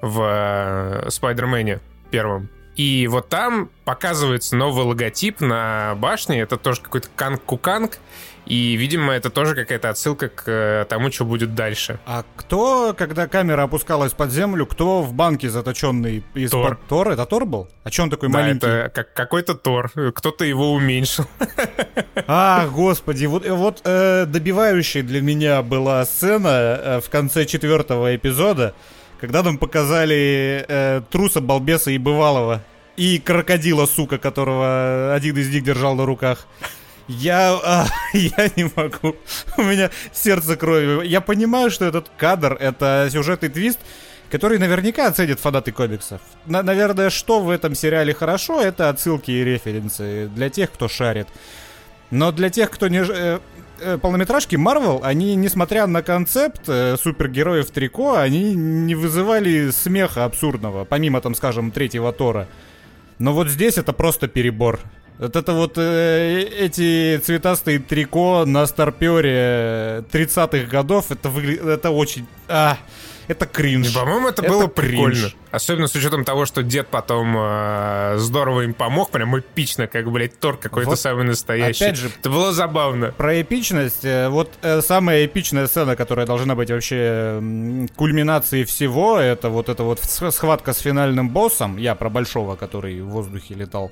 в 0.03 1.07
Спайдермене 1.09 1.81
первом? 2.11 2.49
И 2.77 3.09
вот 3.11 3.31
там 3.31 3.71
показывается 3.85 4.55
новый 4.55 4.85
логотип 4.85 5.41
на 5.41 5.95
башне. 5.97 6.41
Это 6.41 6.59
тоже 6.59 6.83
какой-то 6.83 7.09
канг-куканг. 7.17 7.99
И, 8.47 8.77
видимо, 8.77 9.13
это 9.13 9.29
тоже 9.29 9.57
какая-то 9.57 9.91
отсылка 9.91 10.29
к 10.29 10.45
э, 10.47 10.87
тому, 10.89 11.11
что 11.11 11.25
будет 11.25 11.57
дальше. 11.57 11.99
А 12.07 12.25
кто, 12.37 12.95
когда 12.97 13.27
камера 13.27 13.65
опускалась 13.65 14.13
под 14.13 14.31
землю, 14.31 14.67
кто 14.67 15.03
в 15.03 15.13
банке 15.13 15.51
заточенный 15.51 16.23
из 16.35 16.51
Тор? 16.51 16.79
Тор? 16.89 17.09
Это 17.09 17.27
Тор 17.27 17.45
был? 17.45 17.69
А 17.83 17.91
что 17.91 18.05
он 18.05 18.11
такой 18.11 18.31
да, 18.31 18.39
маленький? 18.39 18.67
это 18.67 18.91
как, 18.95 19.13
какой-то 19.15 19.55
Тор. 19.55 19.91
Кто-то 20.15 20.45
его 20.45 20.73
уменьшил. 20.73 21.27
А, 22.29 22.69
господи, 22.69 23.27
вот, 23.27 23.47
вот 23.47 23.81
э, 23.85 24.27
добивающей 24.27 25.03
для 25.03 25.21
меня 25.21 25.63
была 25.63 26.05
сцена 26.05 26.49
э, 26.49 27.01
в 27.01 27.11
конце 27.11 27.47
четвертого 27.47 28.15
эпизода, 28.15 28.75
когда 29.21 29.43
нам 29.43 29.59
показали 29.59 30.65
э, 30.67 31.03
труса, 31.11 31.41
балбеса 31.41 31.91
и 31.91 31.99
бывалого. 31.99 32.63
И 32.97 33.19
крокодила, 33.19 33.87
сука, 33.87 34.19
которого 34.19 35.15
один 35.15 35.37
из 35.37 35.51
них 35.51 35.65
держал 35.65 35.95
на 35.95 36.07
руках. 36.07 36.47
Я, 37.09 37.59
а, 37.63 37.87
я 38.13 38.51
не 38.57 38.71
могу. 38.75 39.17
У 39.57 39.63
меня 39.63 39.91
сердце 40.13 40.57
кровью. 40.57 41.03
Я 41.03 41.21
понимаю, 41.21 41.71
что 41.71 41.85
этот 41.85 42.11
кадр— 42.17 42.57
это 42.61 43.09
сюжетный 43.11 43.49
твист, 43.49 43.79
который 44.31 44.59
наверняка 44.59 45.07
оценит 45.07 45.39
фанаты 45.39 45.73
комиксов. 45.73 46.21
На, 46.47 46.63
наверное, 46.63 47.11
что 47.11 47.41
в 47.41 47.51
этом 47.51 47.75
сериале 47.75 48.13
хорошо, 48.13 48.61
это 48.61 48.89
отсылки 48.89 49.31
и 49.31 49.45
референсы 49.45 50.29
для 50.35 50.51
тех, 50.51 50.73
кто 50.73 50.89
шарит. 50.89 51.29
Но 52.11 52.33
для 52.33 52.51
тех, 52.51 52.71
кто 52.71 52.89
не... 52.89 53.05
Э, 53.09 53.39
э, 53.81 53.99
полнометражки 53.99 54.57
Marvel, 54.57 55.01
они, 55.03 55.37
несмотря 55.37 55.87
на 55.87 56.03
концепт 56.03 56.63
э, 56.69 56.97
супергероев 56.97 57.71
трико, 57.71 58.17
они 58.17 58.55
не 58.55 58.95
вызывали 58.95 59.71
смеха 59.71 60.25
абсурдного, 60.25 60.85
помимо, 60.85 61.21
там, 61.21 61.35
скажем, 61.35 61.71
третьего 61.71 62.13
Тора. 62.13 62.49
Но 63.19 63.33
вот 63.33 63.49
здесь 63.49 63.79
это 63.79 63.93
просто 63.93 64.29
перебор. 64.29 64.81
Вот 65.19 65.35
это 65.35 65.53
вот 65.53 65.75
э, 65.79 66.41
эти 66.59 67.19
цветастые 67.19 67.79
трико 67.79 68.45
на 68.47 68.67
старпере 68.67 70.05
30-х 70.13 70.67
годов, 70.71 71.11
это 71.11 71.29
выглядит, 71.29 71.65
это 71.65 71.91
очень... 71.91 72.27
А, 72.49 72.77
это 73.29 73.45
кринж. 73.47 73.93
По-моему, 73.93 74.29
это, 74.29 74.43
Это 74.43 74.53
было 74.53 74.69
кринж. 74.69 74.91
прикольно. 74.91 75.29
Особенно 75.51 75.89
с 75.89 75.95
учетом 75.97 76.25
того, 76.25 76.45
что 76.47 76.63
дед 76.63 76.89
потом 76.89 77.35
э, 77.37 78.15
здорово 78.19 78.61
им 78.63 78.75
помог, 78.75 79.11
прям 79.11 79.37
эпично, 79.39 79.87
как, 79.89 80.09
блядь, 80.13 80.39
Тор 80.39 80.59
какой-то 80.59 80.91
Вот 80.91 81.01
самый 81.01 81.25
настоящий. 81.25 81.85
опять 81.85 81.97
же- 81.97 82.09
это 82.21 82.31
было 82.31 82.53
забавно. 82.53 83.13
Про 83.17 83.41
эпичность, 83.41 84.05
э, 84.05 84.29
вот 84.29 84.53
э, 84.63 84.81
самая 84.83 85.25
эпичная 85.27 85.67
сцена, 85.67 85.97
которая 85.97 86.27
должна 86.27 86.55
быть 86.55 86.71
вообще 86.71 87.39
м, 87.41 87.89
кульминацией 87.97 88.65
всего, 88.65 89.19
это 89.19 89.49
вот 89.49 89.71
эта 89.71 89.83
вот 89.83 89.99
схватка 90.05 90.73
с 90.73 90.79
финальным 90.79 91.31
боссом, 91.31 91.79
я 91.79 91.95
про 91.95 92.11
большого, 92.11 92.55
который 92.55 93.01
в 93.01 93.07
воздухе 93.09 93.55
летал, 93.55 93.91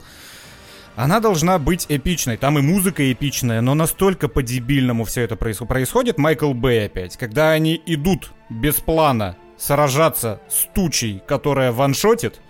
она 0.97 1.21
должна 1.21 1.59
быть 1.59 1.87
эпичной. 1.89 2.37
Там 2.37 2.59
и 2.59 2.63
музыка 2.63 3.11
эпичная, 3.13 3.61
но 3.61 3.75
настолько 3.75 4.29
по-дебильному 4.29 5.05
все 5.05 5.23
это 5.23 5.35
проис- 5.35 5.65
происходит. 5.67 6.19
Майкл 6.19 6.53
Бэй 6.53 6.87
опять. 6.87 7.17
Когда 7.17 7.51
они 7.51 7.81
идут 7.87 8.33
без 8.49 8.77
плана 8.77 9.37
сражаться 9.57 10.41
с 10.49 10.73
тучей, 10.75 11.23
которая 11.27 11.73
ваншотит, 11.73 12.41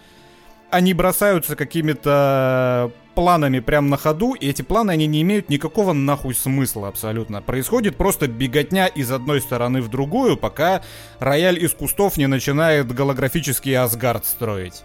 они 0.71 0.93
бросаются 0.93 1.57
какими-то 1.57 2.91
планами 3.15 3.61
прямо 3.61 3.89
на 3.89 3.97
ходу, 3.97 4.35
и 4.35 4.49
эти 4.49 4.63
планы, 4.63 4.91
они 4.91 5.07
не 5.07 5.23
имеют 5.23 5.49
никакого 5.49 5.93
нахуй 5.93 6.35
смысла 6.35 6.89
абсолютно. 6.89 7.41
Происходит 7.41 7.97
просто 7.97 8.27
беготня 8.27 8.89
из 8.89 9.13
одной 9.13 9.41
стороны 9.41 9.81
в 9.81 9.89
другую, 9.89 10.37
пока 10.37 10.83
рояль 11.21 11.63
из 11.63 11.73
кустов 11.73 12.17
не 12.17 12.27
начинает 12.27 12.93
голографический 12.93 13.77
Асгард 13.77 14.27
строить. 14.27 14.83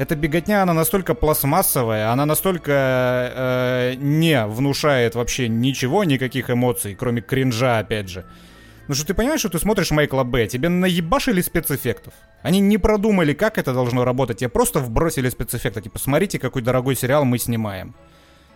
Эта 0.00 0.16
беготня, 0.16 0.62
она 0.62 0.72
настолько 0.72 1.14
пластмассовая, 1.14 2.10
она 2.10 2.24
настолько 2.24 2.72
э, 2.72 3.94
не 3.98 4.46
внушает 4.46 5.14
вообще 5.14 5.46
ничего, 5.46 6.04
никаких 6.04 6.48
эмоций, 6.48 6.94
кроме 6.94 7.20
кринжа, 7.20 7.80
опять 7.80 8.08
же. 8.08 8.24
Ну 8.88 8.94
что 8.94 9.08
ты 9.08 9.12
понимаешь, 9.12 9.40
что 9.40 9.50
ты 9.50 9.58
смотришь 9.58 9.90
Майкла 9.90 10.24
Б, 10.24 10.46
тебе 10.46 10.70
наебашили 10.70 11.42
спецэффектов. 11.42 12.14
Они 12.42 12.60
не 12.60 12.78
продумали, 12.78 13.34
как 13.34 13.58
это 13.58 13.74
должно 13.74 14.06
работать, 14.06 14.38
тебе 14.38 14.48
просто 14.48 14.80
вбросили 14.80 15.28
спецэффекты. 15.28 15.82
Типа, 15.82 15.98
смотрите, 15.98 16.38
какой 16.38 16.62
дорогой 16.62 16.96
сериал 16.96 17.26
мы 17.26 17.36
снимаем. 17.36 17.94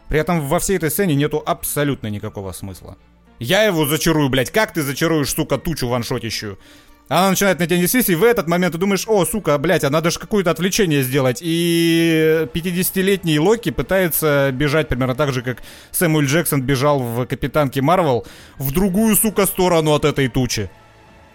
При 0.08 0.18
этом 0.18 0.40
во 0.40 0.58
всей 0.58 0.78
этой 0.78 0.90
сцене 0.90 1.14
нету 1.14 1.42
абсолютно 1.44 2.06
никакого 2.06 2.52
смысла. 2.52 2.96
Я 3.38 3.64
его 3.64 3.84
зачарую, 3.84 4.30
блядь, 4.30 4.50
как 4.50 4.72
ты 4.72 4.80
зачаруешь, 4.80 5.28
сука, 5.28 5.58
тучу 5.58 5.88
ваншотищую? 5.88 6.58
Она 7.08 7.28
начинает 7.28 7.58
на 7.58 7.66
тебя 7.66 7.78
нестись, 7.78 8.08
и 8.08 8.14
в 8.14 8.24
этот 8.24 8.48
момент 8.48 8.72
ты 8.72 8.78
думаешь, 8.78 9.04
о, 9.06 9.26
сука, 9.26 9.58
блядь, 9.58 9.84
а 9.84 9.90
надо 9.90 10.10
же 10.10 10.18
какое-то 10.18 10.50
отвлечение 10.50 11.02
сделать. 11.02 11.38
И 11.42 12.48
50-летний 12.54 13.38
Локи 13.38 13.70
пытается 13.70 14.50
бежать 14.52 14.88
примерно 14.88 15.14
так 15.14 15.32
же, 15.32 15.42
как 15.42 15.62
Сэмюэль 15.90 16.26
Джексон 16.26 16.62
бежал 16.62 17.00
в 17.00 17.26
Капитанке 17.26 17.82
Марвел 17.82 18.26
в 18.56 18.72
другую, 18.72 19.16
сука, 19.16 19.44
сторону 19.44 19.92
от 19.92 20.06
этой 20.06 20.28
тучи. 20.28 20.70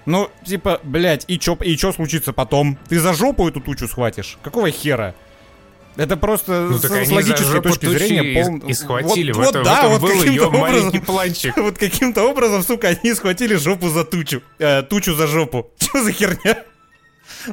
Ну, 0.08 0.32
типа, 0.44 0.80
блядь, 0.84 1.26
и 1.28 1.38
чё, 1.38 1.56
и 1.62 1.78
чё 1.78 1.92
случится 1.92 2.34
потом? 2.34 2.80
Ты 2.88 3.00
за 3.00 3.14
жопу 3.14 3.48
эту 3.48 3.62
тучу 3.62 3.88
схватишь? 3.88 4.40
Какого 4.42 4.72
хера? 4.72 5.14
Это 5.96 6.16
просто 6.18 6.68
Ну 6.72 6.78
с, 6.78 6.82
так 6.82 6.92
с 6.92 7.08
за 7.10 7.16
логической 7.16 7.62
точки 7.62 7.86
зрения 7.88 8.42
пол- 8.44 8.58
и 8.70 8.74
схватили. 8.74 9.32
Вот, 9.32 9.54
вот 9.54 9.64
да, 9.66 9.88
в 9.88 9.88
этом 9.88 9.92
вот 9.92 10.02
был 10.02 10.20
каким-то 10.20 10.48
образом. 10.48 10.62
маленький 10.62 11.00
планчик. 11.00 11.58
Вот 11.70 11.78
каким-то 11.78 12.24
образом, 12.24 12.64
сука, 12.64 12.90
они 12.90 13.14
схватили 13.14 13.56
жопу 13.56 13.90
за 13.90 14.04
тучу. 14.06 14.42
Э, 14.60 14.82
тучу 14.84 15.14
за 15.16 15.28
жопу. 15.28 15.70
Что 15.80 16.04
за 16.04 16.12
херня? 16.14 16.64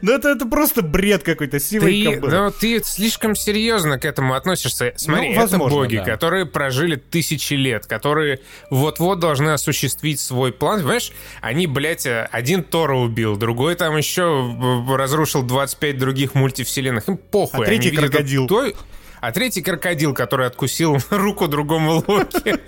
Ну 0.03 0.13
это, 0.13 0.31
это 0.31 0.47
просто 0.47 0.83
бред 0.83 1.23
какой-то, 1.23 1.61
сивой 1.61 2.03
Ты, 2.05 2.15
кобылы. 2.15 2.33
ну, 2.33 2.51
ты 2.51 2.83
слишком 2.85 3.35
серьезно 3.37 3.99
к 3.99 4.05
этому 4.05 4.35
относишься. 4.35 4.93
Смотри, 4.97 5.29
Ну, 5.29 5.33
это 5.33 5.41
возможно, 5.43 5.79
боги, 5.79 5.97
да. 5.97 6.05
которые 6.05 6.47
прожили 6.47 6.97
тысячи 6.97 7.55
лет, 7.55 7.87
которые 7.87 8.41
вот-вот 8.71 9.21
должны 9.21 9.51
осуществить 9.51 10.21
свой 10.21 10.53
план. 10.53 10.81
Понимаешь, 10.81 11.13
они, 11.41 11.67
блядь, 11.67 12.07
э, 12.07 12.29
один 12.33 12.63
Тора 12.63 12.97
убил, 12.97 13.37
другой 13.37 13.75
там 13.77 13.97
еще 13.97 14.23
э, 14.89 14.97
разрушил 14.97 15.43
25 15.43 15.99
других 15.99 16.35
мультивселенных. 16.35 17.09
Им 17.09 17.17
похуй. 17.17 17.65
А 17.65 17.67
третий 17.69 17.89
они 17.89 17.97
видят 17.99 18.11
крокодил. 18.11 18.47
той- 18.47 18.75
а 19.27 19.33
третий 19.33 19.61
крокодил, 19.61 20.15
который 20.15 20.47
откусил 20.47 20.99
руку 21.11 21.49
другому 21.49 22.05
Локи. 22.07 22.61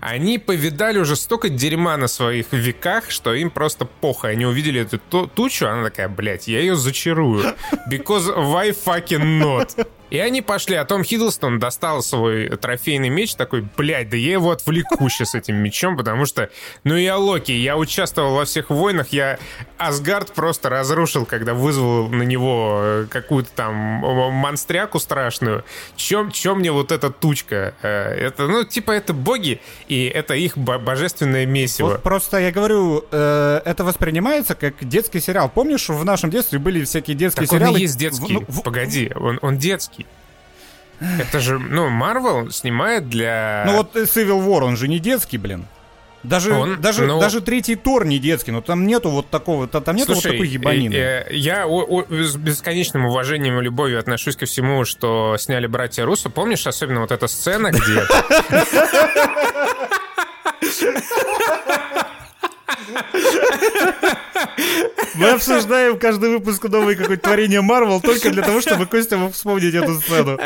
Они 0.00 0.38
повидали 0.38 0.98
уже 0.98 1.14
столько 1.14 1.48
дерьма 1.48 1.96
на 1.96 2.08
своих 2.08 2.46
веках, 2.52 3.08
что 3.08 3.32
им 3.34 3.50
просто 3.50 3.84
похуй. 3.84 4.32
Они 4.32 4.44
увидели 4.44 4.80
эту 4.80 4.98
ту- 4.98 5.28
тучу, 5.28 5.68
она 5.68 5.84
такая, 5.84 6.08
блядь, 6.08 6.48
я 6.48 6.58
ее 6.58 6.74
зачарую. 6.74 7.54
Because 7.88 8.26
why 8.36 8.74
fucking 8.84 9.40
not? 9.40 9.86
И 10.12 10.18
они 10.18 10.42
пошли, 10.42 10.76
а 10.76 10.84
Том 10.84 11.04
Хиддлстон 11.04 11.58
достал 11.58 12.02
свой 12.02 12.48
трофейный 12.58 13.08
меч, 13.08 13.34
такой, 13.34 13.64
блядь, 13.78 14.10
да 14.10 14.16
я 14.18 14.32
его 14.32 14.50
отвлеку 14.50 15.08
сейчас 15.08 15.34
этим 15.34 15.56
мечом, 15.56 15.96
потому 15.96 16.26
что, 16.26 16.50
ну 16.84 16.96
я 16.96 17.16
Локи, 17.16 17.52
я 17.52 17.78
участвовал 17.78 18.34
во 18.34 18.44
всех 18.44 18.68
войнах, 18.68 19.08
я 19.14 19.38
Асгард 19.78 20.34
просто 20.34 20.68
разрушил, 20.68 21.24
когда 21.24 21.54
вызвал 21.54 22.08
на 22.08 22.24
него 22.24 22.80
э, 22.82 23.06
какую-то 23.08 23.48
там 23.56 24.04
э, 24.04 24.30
монстряку 24.30 24.98
страшную. 24.98 25.64
Чем, 25.96 26.30
чем 26.30 26.58
мне 26.58 26.72
вот 26.72 26.92
эта 26.92 27.08
тучка? 27.10 27.74
Э, 27.80 28.12
Это, 28.14 28.46
ну, 28.48 28.64
типа, 28.64 28.90
это 28.92 29.14
боги, 29.14 29.62
и 29.88 30.04
это 30.04 30.34
их 30.34 30.58
бо- 30.58 30.78
божественное 30.78 31.46
месиво. 31.46 31.86
Вот 31.92 32.02
просто 32.02 32.36
я 32.38 32.52
говорю, 32.52 32.98
это 33.10 33.76
воспринимается 33.82 34.54
как 34.54 34.74
детский 34.86 35.20
сериал. 35.20 35.48
Помнишь, 35.48 35.88
в 35.88 36.04
нашем 36.04 36.28
детстве 36.28 36.58
были 36.58 36.84
всякие 36.84 37.16
детские 37.16 37.46
Так 37.46 37.52
он 37.54 37.58
сериалы? 37.60 37.78
и 37.78 37.82
есть 37.82 37.96
детский. 37.96 38.32
Ну, 38.34 38.62
Погоди, 38.62 39.10
он, 39.16 39.38
он 39.40 39.56
детский. 39.56 40.01
Это 41.00 41.40
же, 41.40 41.58
ну, 41.58 41.88
Марвел 41.88 42.50
снимает 42.50 43.08
для... 43.08 43.64
Ну 43.66 43.78
вот 43.78 43.96
э, 43.96 44.02
Civil 44.04 44.46
War, 44.46 44.62
он 44.64 44.76
же 44.76 44.86
не 44.88 44.98
детский, 45.00 45.38
блин. 45.38 45.66
Даже, 46.22 46.52
Он, 46.54 46.80
даже, 46.80 47.04
ну- 47.04 47.18
даже 47.18 47.40
третий 47.40 47.74
Тор 47.74 48.04
не 48.04 48.20
детский, 48.20 48.52
но 48.52 48.60
там 48.60 48.86
нету 48.86 49.10
вот 49.10 49.28
такого, 49.28 49.66
та- 49.66 49.80
там 49.80 49.96
нету 49.96 50.12
Слушай, 50.12 50.26
вот 50.28 50.32
такой 50.34 50.48
ебанины. 50.48 50.94
э, 50.94 51.26
э, 51.28 51.34
я 51.34 51.66
о- 51.66 51.82
о- 51.84 52.04
с 52.08 52.36
бесконечным 52.36 53.06
уважением 53.06 53.58
и 53.58 53.62
любовью 53.62 53.98
отношусь 53.98 54.36
ко 54.36 54.46
всему, 54.46 54.84
что 54.84 55.36
сняли 55.38 55.66
братья 55.66 56.04
Руссо. 56.04 56.30
Помнишь 56.30 56.64
особенно 56.68 57.00
вот 57.00 57.10
эта 57.10 57.26
сцена, 57.26 57.72
где... 57.72 58.06
Мы 65.14 65.28
обсуждаем 65.30 65.98
каждый 65.98 66.30
выпуск 66.30 66.64
новое 66.64 66.94
какое-то 66.94 67.22
творение 67.22 67.60
Марвел 67.60 68.00
только 68.00 68.30
для 68.30 68.42
того, 68.42 68.60
чтобы 68.60 68.86
Костя 68.86 69.16
мог 69.16 69.34
вспомнить 69.34 69.74
эту 69.74 70.00
сцену. 70.00 70.38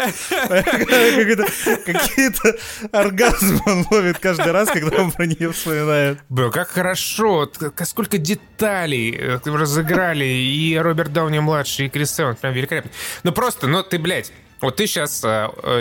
Какие-то- 1.84 2.56
оргазмы 2.92 3.60
он 3.66 3.86
ловит 3.90 4.18
каждый 4.18 4.52
раз, 4.52 4.68
когда 4.70 4.98
он 5.02 5.10
про 5.12 5.26
нее 5.26 5.52
вспоминает. 5.52 6.18
Бля, 6.28 6.50
как 6.50 6.68
хорошо, 6.68 7.50
сколько 7.84 8.18
деталей 8.18 9.16
э, 9.16 9.38
разыграли 9.44 10.24
и 10.24 10.76
Роберт 10.76 11.12
Дауни-младший, 11.12 11.86
и 11.86 11.88
Крис 11.88 12.18
Эванс, 12.18 12.38
прям 12.40 12.52
великолепно. 12.54 12.90
Ну 13.22 13.32
просто, 13.32 13.66
ну 13.66 13.82
ты, 13.82 13.98
блядь, 13.98 14.32
вот 14.60 14.76
ты 14.76 14.86
сейчас 14.86 15.18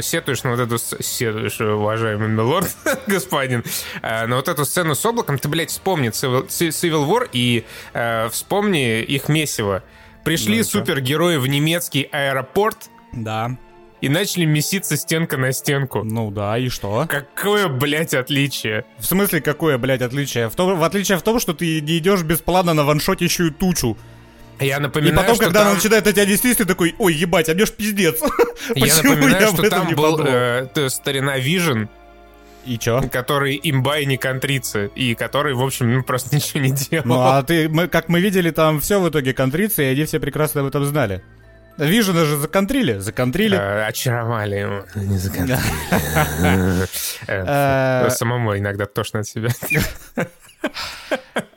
сетуешь 0.01 0.43
на 0.43 0.51
вот 0.51 0.59
эту... 0.59 0.77
Сетуешь, 0.77 1.59
э, 1.59 1.65
уважаемый 1.71 2.27
милорд, 2.27 2.69
господин, 3.07 3.63
э, 4.01 4.25
на 4.27 4.35
вот 4.35 4.47
эту 4.47 4.65
сцену 4.65 4.95
с 4.95 5.05
облаком, 5.05 5.37
ты, 5.39 5.47
блядь, 5.47 5.69
вспомни 5.71 6.09
Civil, 6.09 6.47
Ci- 6.47 6.69
Civil 6.69 7.07
War 7.07 7.29
и 7.31 7.65
э, 7.93 8.29
вспомни 8.29 9.01
их 9.01 9.29
месиво. 9.29 9.83
Пришли 10.23 10.57
Ну 10.57 10.63
супергерои 10.63 11.37
в 11.37 11.47
немецкий 11.47 12.09
аэропорт 12.11 12.89
Да. 13.13 13.51
и 14.01 14.09
начали 14.09 14.45
меситься 14.45 14.97
стенка 14.97 15.37
на 15.37 15.51
стенку. 15.53 16.03
Ну 16.03 16.31
да, 16.31 16.57
и 16.57 16.67
что? 16.69 17.05
Какое, 17.07 17.67
блядь, 17.67 18.13
отличие. 18.15 18.85
В 18.97 19.05
смысле, 19.05 19.39
какое, 19.41 19.77
блядь, 19.77 20.01
отличие? 20.01 20.49
В, 20.49 20.55
том, 20.55 20.77
в 20.79 20.83
отличие 20.83 21.17
в 21.17 21.21
том, 21.21 21.39
что 21.39 21.53
ты 21.53 21.79
не 21.79 21.99
идешь 21.99 22.23
без 22.23 22.39
плана 22.41 22.73
на 22.73 22.83
ваншотящую 22.83 23.51
тучу. 23.53 23.97
Я 24.59 24.77
И 24.77 24.79
напоминаю, 24.79 25.17
потом, 25.17 25.35
что 25.35 25.43
когда 25.45 25.59
там... 25.59 25.67
она 25.69 25.75
начинает 25.75 26.05
на 26.05 26.11
тебя 26.13 26.25
нестись, 26.25 26.57
ты 26.57 26.65
такой, 26.65 26.95
ой, 26.97 27.13
ебать, 27.13 27.49
а 27.49 27.53
мне 27.53 27.65
ж 27.65 27.71
пиздец. 27.71 28.19
Я 28.75 28.95
напоминаю, 28.95 29.41
я 29.41 29.47
что 29.47 29.69
там 29.69 29.93
был 29.95 30.21
э, 30.25 30.89
старина 30.89 31.37
Вижен, 31.37 31.89
И 32.65 32.77
чё? 32.79 33.01
который 33.11 33.59
имба 33.61 33.99
и 33.99 34.05
не 34.05 34.17
контрится, 34.17 34.85
и 34.85 35.13
который, 35.13 35.53
в 35.53 35.61
общем, 35.61 35.93
ну, 35.93 36.03
просто 36.03 36.35
ничего 36.35 36.61
не 36.61 36.71
делал. 36.71 37.05
Ну 37.05 37.19
а 37.21 37.43
ты, 37.43 37.67
мы, 37.69 37.87
как 37.87 38.07
мы 38.09 38.21
видели, 38.21 38.49
там 38.51 38.79
все 38.79 38.99
в 38.99 39.09
итоге 39.09 39.33
контрится, 39.33 39.81
и 39.83 39.87
они 39.87 40.05
все 40.05 40.19
прекрасно 40.19 40.61
об 40.61 40.67
этом 40.67 40.85
знали. 40.85 41.21
Вижена 41.77 42.23
же 42.23 42.37
законтрили, 42.37 42.99
законтрили. 42.99 43.57
Э, 43.57 43.85
очаровали 43.87 44.55
его. 44.55 44.85
Не 44.95 45.17
Э, 47.27 48.09
Самому 48.09 48.57
иногда 48.57 48.85
тошно 48.85 49.19
от 49.19 49.27
себя. 49.27 49.49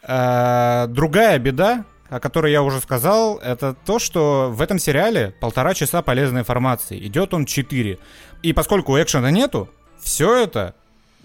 Э, 0.02 0.86
Другая 0.88 1.38
беда, 1.38 1.84
о 2.08 2.20
которой 2.20 2.52
я 2.52 2.62
уже 2.62 2.80
сказал, 2.80 3.38
это 3.38 3.74
то, 3.84 3.98
что 3.98 4.50
в 4.52 4.62
этом 4.62 4.78
сериале 4.78 5.34
полтора 5.40 5.74
часа 5.74 6.02
полезной 6.02 6.40
информации. 6.40 6.98
Идет 7.06 7.34
он 7.34 7.44
4. 7.44 7.98
И 8.42 8.52
поскольку 8.52 8.96
экшена 9.00 9.30
нету, 9.30 9.68
все 10.00 10.34
это 10.34 10.74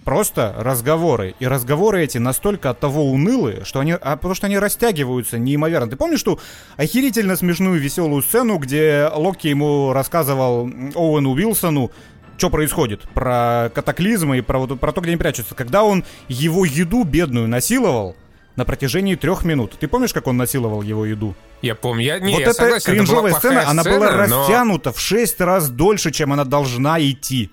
Просто 0.04 0.54
разговоры. 0.58 1.34
И 1.40 1.48
разговоры 1.48 2.04
эти 2.04 2.18
настолько 2.18 2.72
от 2.72 2.80
того 2.80 3.10
унылые, 3.10 3.64
что 3.64 3.80
они, 3.80 3.94
а, 3.94 4.18
потому 4.18 4.36
что 4.36 4.48
они 4.48 4.60
растягиваются 4.60 5.38
неимоверно. 5.38 5.90
Ты 5.90 5.96
помнишь 5.96 6.24
ту 6.24 6.40
охерительно 6.76 7.38
смешную 7.38 7.80
веселую 7.80 8.22
сцену, 8.22 8.58
где 8.58 9.10
Локи 9.14 9.48
ему 9.48 9.94
рассказывал 9.94 10.70
Оуэну 10.96 11.32
Уилсону, 11.32 11.92
что 12.38 12.50
происходит, 12.50 13.04
про 13.14 13.72
катаклизмы 13.74 14.40
и 14.40 14.42
про, 14.42 14.68
про 14.68 14.92
то, 14.92 15.00
где 15.00 15.12
они 15.12 15.18
прячутся. 15.18 15.56
Когда 15.56 15.84
он 15.84 16.04
его 16.28 16.66
еду 16.66 17.04
бедную 17.04 17.48
насиловал 17.48 18.18
на 18.56 18.66
протяжении 18.66 19.16
трех 19.16 19.44
минут. 19.46 19.78
Ты 19.80 19.88
помнишь, 19.88 20.14
как 20.14 20.28
он 20.28 20.38
насиловал 20.38 20.82
его 20.82 21.06
еду? 21.06 21.36
Я 21.62 21.76
помню. 21.76 22.04
Я, 22.04 22.20
не, 22.20 22.34
вот 22.34 22.40
я 22.40 22.46
эта 22.46 22.54
согласен, 22.54 22.92
это 22.92 22.92
кринжовая 22.92 23.32
плохая 23.32 23.52
сцена, 23.52 23.70
она 23.70 23.84
была 23.84 24.08
сцена, 24.08 24.28
но- 24.28 24.40
растянута 24.42 24.92
в 24.92 25.00
шесть 25.00 25.42
раз 25.42 25.70
дольше, 25.70 26.12
чем 26.12 26.34
она 26.34 26.44
должна 26.46 27.00
идти. 27.02 27.52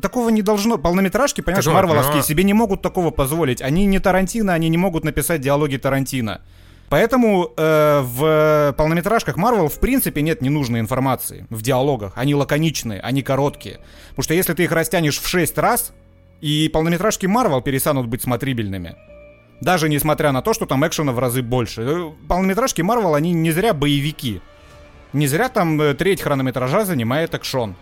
Такого 0.00 0.28
не 0.28 0.42
должно. 0.42 0.78
Полнометражки, 0.78 1.40
понимаешь, 1.40 1.66
марвеловские 1.66 2.16
но- 2.18 2.22
себе 2.22 2.44
не 2.44 2.54
могут 2.54 2.82
такого 2.82 3.10
позволить. 3.10 3.60
Они 3.60 3.86
не 3.86 3.98
Тарантино, 3.98 4.52
они 4.54 4.68
не 4.68 4.78
могут 4.78 5.04
написать 5.04 5.40
диалоги 5.40 5.76
Тарантино. 5.76 6.40
Поэтому 6.88 7.52
э, 7.56 8.00
в 8.02 8.74
полнометражках 8.76 9.36
Марвел 9.36 9.68
в 9.68 9.78
принципе 9.78 10.22
нет 10.22 10.42
ненужной 10.42 10.80
информации 10.80 11.46
в 11.48 11.62
диалогах. 11.62 12.12
Они 12.16 12.34
лаконичные, 12.34 13.00
они 13.00 13.22
короткие. 13.22 13.78
Потому 14.10 14.24
что 14.24 14.34
если 14.34 14.54
ты 14.54 14.64
их 14.64 14.72
растянешь 14.72 15.20
в 15.20 15.28
6 15.28 15.56
раз, 15.58 15.92
и 16.40 16.68
полнометражки 16.72 17.26
Марвел 17.26 17.60
перестанут 17.60 18.06
быть 18.08 18.22
смотрибельными. 18.22 18.96
Даже 19.60 19.88
несмотря 19.88 20.32
на 20.32 20.42
то, 20.42 20.54
что 20.54 20.66
там 20.66 20.86
экшена 20.86 21.12
в 21.12 21.18
разы 21.18 21.42
больше. 21.42 21.82
Э, 21.82 22.10
Полнометражки 22.28 22.82
Марвел, 22.82 23.14
они 23.14 23.32
не 23.32 23.50
зря 23.50 23.74
боевики. 23.74 24.40
Не 25.12 25.26
зря 25.26 25.48
там 25.48 25.80
э, 25.80 25.94
треть 25.94 26.22
хронометража 26.22 26.84
занимает 26.84 27.34
экшон. 27.34 27.76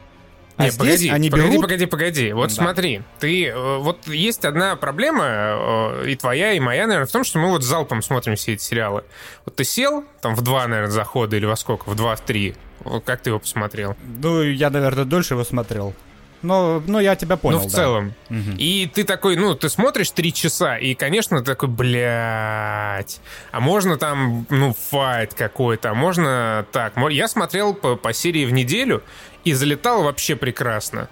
А 0.56 0.64
Не, 0.64 0.70
здесь 0.70 0.78
погоди, 0.80 1.08
они 1.08 1.30
погоди, 1.30 1.48
берут... 1.50 1.62
погоди, 1.62 1.86
погоди. 1.86 2.32
Вот 2.32 2.48
Да. 2.48 2.54
смотри, 2.54 3.02
ты, 3.20 3.46
э, 3.46 3.76
вот 3.78 4.08
есть 4.08 4.44
одна 4.44 4.74
проблема, 4.74 5.94
и 6.04 6.16
твоя, 6.16 6.52
и 6.54 6.58
моя, 6.58 6.88
наверное, 6.88 7.06
в 7.06 7.12
том, 7.12 7.22
что 7.22 7.38
мы 7.38 7.50
вот 7.50 7.62
залпом 7.62 8.02
смотрим 8.02 8.34
все 8.34 8.54
эти 8.54 8.62
сериалы. 8.62 9.04
Вот 9.44 9.54
ты 9.54 9.62
сел, 9.62 10.04
там, 10.20 10.34
в 10.34 10.42
два, 10.42 10.66
наверное, 10.66 10.90
захода, 10.90 11.36
или 11.36 11.46
во 11.46 11.54
сколько, 11.54 11.88
в 11.88 11.94
два, 11.94 12.16
в 12.16 12.22
три. 12.22 12.56
Как 13.04 13.20
ты 13.20 13.30
его 13.30 13.38
посмотрел? 13.38 13.96
Ну, 14.20 14.42
я, 14.42 14.70
наверное, 14.70 15.04
дольше 15.04 15.34
его 15.34 15.44
смотрел. 15.44 15.94
Но, 16.42 16.82
но 16.86 17.00
я 17.00 17.16
тебя 17.16 17.36
понял, 17.36 17.58
ну, 17.60 17.68
в 17.68 17.70
да. 17.70 17.76
целом. 17.76 18.14
Мгм. 18.28 18.54
И 18.58 18.90
ты 18.92 19.04
такой, 19.04 19.36
ну, 19.36 19.54
ты 19.54 19.68
смотришь 19.68 20.10
три 20.12 20.32
часа, 20.32 20.76
и, 20.76 20.94
конечно, 20.94 21.38
ты 21.40 21.44
такой, 21.44 21.68
блядь, 21.68 23.20
а 23.50 23.60
можно 23.60 23.96
там, 23.96 24.46
ну, 24.48 24.74
файт 24.90 25.34
какой-то, 25.34 25.90
а 25.90 25.94
можно 25.94 26.64
так. 26.72 26.94
Я 27.10 27.28
смотрел 27.28 27.74
по, 27.74 27.96
по 27.96 28.12
серии 28.12 28.44
в 28.46 28.52
неделю 28.52 29.02
и 29.44 29.52
залетал 29.52 30.02
вообще 30.02 30.36
прекрасно. 30.36 31.08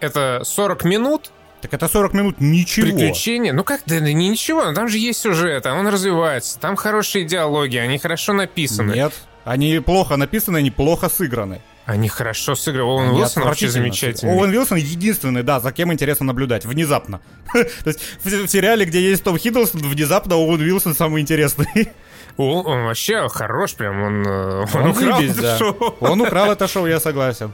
Это 0.00 0.42
40 0.44 0.84
минут, 0.84 1.30
Так 1.60 1.74
это 1.74 1.88
40 1.88 2.14
минут 2.14 2.40
ничего. 2.40 2.86
приключения. 2.86 3.52
Ну 3.52 3.64
как, 3.64 3.82
да, 3.86 4.00
да 4.00 4.12
не 4.12 4.28
ничего, 4.28 4.72
там 4.72 4.88
же 4.88 4.98
есть 4.98 5.20
сюжет, 5.20 5.66
а 5.66 5.74
он 5.74 5.86
развивается, 5.88 6.58
там 6.58 6.76
хорошие 6.76 7.24
диалоги, 7.24 7.76
они 7.76 7.98
хорошо 7.98 8.32
написаны. 8.32 8.92
Нет. 8.92 9.12
Они 9.44 9.78
плохо 9.80 10.16
написаны, 10.16 10.58
они 10.58 10.70
плохо 10.70 11.08
сыграны. 11.08 11.60
Они 11.88 12.06
хорошо 12.08 12.54
сыграны. 12.54 12.84
Оуэн 12.84 13.08
Они 13.08 13.18
Уилсон 13.20 13.44
вообще 13.44 13.68
замечательный. 13.68 14.34
Оуэн 14.34 14.50
Вилсон 14.50 14.76
единственный, 14.76 15.42
да, 15.42 15.58
за 15.58 15.72
кем 15.72 15.90
интересно 15.90 16.26
наблюдать. 16.26 16.66
Внезапно. 16.66 17.22
То 17.54 17.58
есть 17.86 18.00
в 18.22 18.26
в 18.26 18.46
сериале, 18.46 18.84
где 18.84 19.00
есть 19.00 19.24
Том 19.24 19.38
Хиддлстон, 19.38 19.80
внезапно 19.80 20.34
Оуэн 20.36 20.60
Вилсон 20.60 20.94
самый 20.94 21.22
интересный. 21.22 21.88
О, 22.36 22.62
он 22.62 22.84
вообще 22.84 23.26
хорош 23.30 23.72
прям, 23.74 24.02
он, 24.02 24.22
э, 24.26 24.66
он, 24.74 24.82
Он 24.82 24.90
украл 24.90 25.16
заебись, 25.18 25.32
это 25.32 25.42
да. 25.42 25.58
шоу. 25.58 25.96
Он 26.00 26.20
украл 26.20 26.52
это 26.52 26.68
шоу, 26.68 26.86
я 26.86 27.00
согласен. 27.00 27.52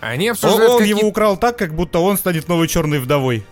Они 0.00 0.30
Он, 0.30 0.32
обсуждают 0.32 0.72
он 0.72 0.78
какие- 0.80 0.98
его 0.98 1.08
украл 1.08 1.36
так, 1.36 1.56
как 1.56 1.72
будто 1.72 2.00
он 2.00 2.18
станет 2.18 2.48
новой 2.48 2.66
черной 2.66 2.98
вдовой. 2.98 3.44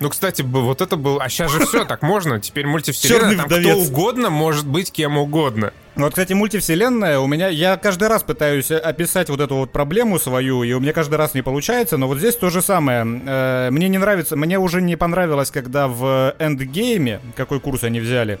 Ну, 0.00 0.10
кстати, 0.10 0.42
вот 0.42 0.80
это 0.80 0.96
был... 0.96 1.20
А 1.20 1.28
сейчас 1.28 1.50
же 1.50 1.66
все 1.66 1.84
так 1.84 2.02
можно. 2.02 2.40
Теперь 2.40 2.66
мультивселенная, 2.66 3.36
там 3.36 3.46
кто 3.46 3.76
угодно 3.78 4.30
может 4.30 4.66
быть 4.66 4.92
кем 4.92 5.18
угодно. 5.18 5.72
Ну, 5.94 6.04
Вот, 6.04 6.12
кстати, 6.12 6.32
мультивселенная 6.32 7.18
у 7.18 7.26
меня... 7.26 7.48
Я 7.48 7.76
каждый 7.76 8.08
раз 8.08 8.22
пытаюсь 8.22 8.70
э, 8.70 8.78
описать 8.78 9.28
вот 9.28 9.40
эту 9.40 9.56
вот 9.56 9.72
проблему 9.72 10.18
свою, 10.18 10.62
и 10.62 10.72
у 10.72 10.80
меня 10.80 10.92
каждый 10.92 11.16
раз 11.16 11.34
не 11.34 11.42
получается, 11.42 11.98
но 11.98 12.08
вот 12.08 12.18
здесь 12.18 12.36
то 12.36 12.48
же 12.48 12.62
самое. 12.62 13.04
Э, 13.26 13.68
Мне 13.70 13.88
не 13.88 13.98
нравится... 13.98 14.36
Мне 14.36 14.58
уже 14.58 14.80
не 14.80 14.96
понравилось, 14.96 15.50
когда 15.50 15.88
в 15.88 16.34
эндгейме, 16.38 17.20
какой 17.36 17.60
курс 17.60 17.84
они 17.84 18.00
взяли, 18.00 18.38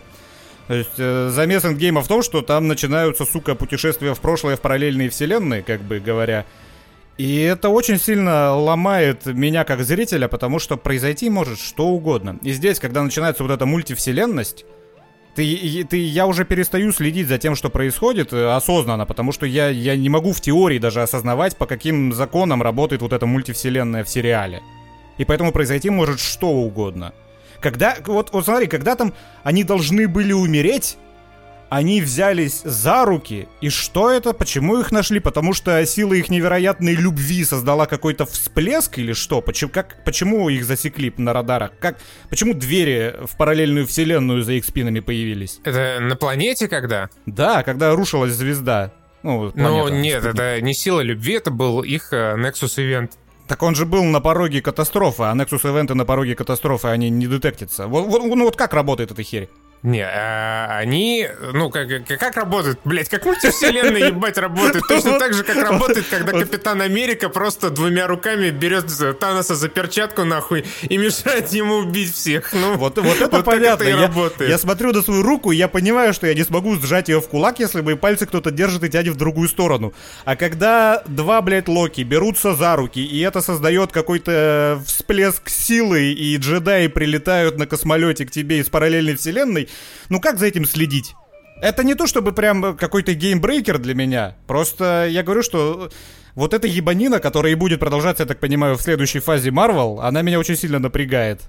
то 0.68 0.74
есть 0.74 0.98
э, 0.98 1.28
замес 1.30 1.64
эндгейма 1.64 2.02
в 2.02 2.08
том, 2.08 2.22
что 2.22 2.40
там 2.40 2.68
начинаются, 2.68 3.26
сука, 3.26 3.54
путешествия 3.54 4.14
в 4.14 4.20
прошлое, 4.20 4.56
в 4.56 4.60
параллельные 4.60 5.10
вселенные, 5.10 5.62
как 5.62 5.82
бы 5.82 6.00
говоря. 6.00 6.46
И 7.18 7.40
это 7.40 7.68
очень 7.68 7.98
сильно 7.98 8.54
ломает 8.54 9.26
меня 9.26 9.64
как 9.64 9.84
зрителя, 9.84 10.28
потому 10.28 10.58
что 10.58 10.76
произойти 10.76 11.28
может 11.28 11.58
что 11.58 11.88
угодно. 11.88 12.38
И 12.42 12.52
здесь, 12.52 12.80
когда 12.80 13.02
начинается 13.02 13.42
вот 13.42 13.52
эта 13.52 13.66
мультивселенность, 13.66 14.64
ты, 15.34 15.84
ты, 15.88 15.96
я 15.96 16.26
уже 16.26 16.44
перестаю 16.44 16.92
следить 16.92 17.28
за 17.28 17.38
тем, 17.38 17.54
что 17.54 17.70
происходит 17.70 18.32
э, 18.32 18.54
осознанно, 18.54 19.06
потому 19.06 19.32
что 19.32 19.46
я, 19.46 19.68
я 19.68 19.96
не 19.96 20.08
могу 20.08 20.32
в 20.32 20.40
теории 20.40 20.78
даже 20.78 21.00
осознавать, 21.00 21.56
по 21.56 21.66
каким 21.66 22.12
законам 22.12 22.62
работает 22.62 23.02
вот 23.02 23.12
эта 23.12 23.24
мультивселенная 23.24 24.04
в 24.04 24.08
сериале. 24.08 24.62
И 25.18 25.24
поэтому 25.24 25.52
произойти 25.52 25.90
может 25.90 26.20
что 26.20 26.48
угодно. 26.48 27.14
Когда, 27.60 27.96
вот, 28.06 28.32
вот 28.32 28.44
смотри, 28.44 28.66
когда 28.66 28.96
там 28.96 29.14
они 29.42 29.64
должны 29.64 30.08
были 30.08 30.32
умереть, 30.32 30.96
они 31.74 32.02
взялись 32.02 32.60
за 32.64 33.06
руки, 33.06 33.48
и 33.62 33.70
что 33.70 34.10
это? 34.10 34.34
Почему 34.34 34.78
их 34.78 34.92
нашли? 34.92 35.20
Потому 35.20 35.54
что 35.54 35.84
сила 35.86 36.12
их 36.12 36.28
невероятной 36.28 36.94
любви 36.94 37.42
создала 37.44 37.86
какой-то 37.86 38.26
всплеск 38.26 38.98
или 38.98 39.14
что? 39.14 39.40
Почему, 39.40 39.70
как, 39.70 40.04
почему 40.04 40.50
их 40.50 40.66
засекли 40.66 41.14
на 41.16 41.32
радарах? 41.32 41.72
Как, 41.80 41.96
почему 42.28 42.52
двери 42.52 43.14
в 43.26 43.38
параллельную 43.38 43.86
вселенную 43.86 44.42
за 44.42 44.52
их 44.52 44.66
спинами 44.66 45.00
появились? 45.00 45.60
Это 45.64 45.98
на 46.00 46.14
планете 46.16 46.68
когда? 46.68 47.08
Да, 47.24 47.62
когда 47.62 47.94
рушилась 47.94 48.32
звезда. 48.34 48.92
Ну, 49.22 49.44
Ну, 49.44 49.52
планета. 49.52 49.90
нет, 49.96 50.24
это 50.26 50.60
не 50.60 50.74
сила 50.74 51.00
любви, 51.00 51.34
это 51.34 51.50
был 51.50 51.80
их 51.82 52.12
э, 52.12 52.34
Nexus 52.36 52.76
Event. 52.76 53.12
Так 53.48 53.62
он 53.62 53.74
же 53.74 53.86
был 53.86 54.04
на 54.04 54.20
пороге 54.20 54.60
катастрофы, 54.60 55.22
а 55.22 55.34
Nexus 55.34 55.62
Event 55.62 55.94
на 55.94 56.04
пороге 56.04 56.34
катастрофы, 56.34 56.88
они 56.88 57.08
не 57.08 57.26
детектятся. 57.26 57.86
Вот, 57.86 58.06
вот- 58.06 58.24
ну 58.24 58.44
вот 58.44 58.56
как 58.56 58.74
работает 58.74 59.10
эта 59.10 59.22
херь? 59.22 59.48
Не, 59.82 60.04
а 60.06 60.78
они, 60.78 61.28
ну, 61.52 61.68
как, 61.68 61.88
как, 62.06 62.20
как 62.20 62.36
работает, 62.36 62.78
блять, 62.84 63.08
как 63.08 63.24
мультивселенная, 63.24 64.08
ебать, 64.08 64.38
работает. 64.38 64.84
Точно 64.86 65.18
так 65.18 65.34
же, 65.34 65.42
как 65.42 65.56
работает, 65.56 66.06
когда 66.08 66.32
Капитан 66.32 66.80
Америка 66.80 67.28
просто 67.28 67.68
двумя 67.70 68.06
руками 68.06 68.50
берет 68.50 68.86
Таноса 69.18 69.56
за 69.56 69.68
перчатку, 69.68 70.22
нахуй, 70.22 70.64
и 70.82 70.96
мешает 70.96 71.48
ему 71.48 71.76
убить 71.78 72.14
всех. 72.14 72.52
Ну, 72.52 72.76
Вот, 72.76 72.96
вот 72.98 73.16
это 73.16 73.28
так 73.28 73.44
понятно. 73.44 73.82
это 73.82 73.90
и 73.92 73.94
я, 74.00 74.06
работает. 74.06 74.50
я 74.50 74.58
смотрю 74.58 74.92
на 74.92 75.02
свою 75.02 75.22
руку, 75.22 75.50
и 75.50 75.56
я 75.56 75.66
понимаю, 75.66 76.14
что 76.14 76.28
я 76.28 76.34
не 76.34 76.44
смогу 76.44 76.76
сжать 76.76 77.08
ее 77.08 77.20
в 77.20 77.28
кулак, 77.28 77.58
если 77.58 77.80
мои 77.80 77.96
пальцы 77.96 78.26
кто-то 78.26 78.52
держит 78.52 78.84
и 78.84 78.88
тянет 78.88 79.14
в 79.14 79.16
другую 79.16 79.48
сторону. 79.48 79.94
А 80.24 80.36
когда 80.36 81.02
два, 81.06 81.42
блядь, 81.42 81.66
Локи 81.66 82.02
берутся 82.02 82.54
за 82.54 82.76
руки, 82.76 83.04
и 83.04 83.18
это 83.20 83.40
создает 83.40 83.90
какой-то 83.90 84.80
всплеск 84.86 85.48
силы, 85.48 86.12
и 86.12 86.36
джедаи 86.36 86.86
прилетают 86.86 87.58
на 87.58 87.66
космолете 87.66 88.26
к 88.26 88.30
тебе 88.30 88.58
из 88.58 88.68
параллельной 88.68 89.16
вселенной, 89.16 89.68
ну 90.08 90.20
как 90.20 90.38
за 90.38 90.46
этим 90.46 90.64
следить? 90.64 91.14
Это 91.60 91.84
не 91.84 91.94
то, 91.94 92.06
чтобы 92.06 92.32
прям 92.32 92.76
какой-то 92.76 93.14
gamebreaker 93.14 93.78
для 93.78 93.94
меня. 93.94 94.36
Просто 94.46 95.06
я 95.08 95.22
говорю, 95.22 95.42
что 95.42 95.90
вот 96.34 96.54
эта 96.54 96.66
ебанина, 96.66 97.20
которая 97.20 97.52
и 97.52 97.56
будет 97.56 97.80
продолжаться, 97.80 98.24
я 98.24 98.26
так 98.26 98.40
понимаю, 98.40 98.76
в 98.76 98.82
следующей 98.82 99.20
фазе 99.20 99.50
Марвел, 99.50 100.00
она 100.00 100.22
меня 100.22 100.38
очень 100.38 100.56
сильно 100.56 100.78
напрягает. 100.78 101.42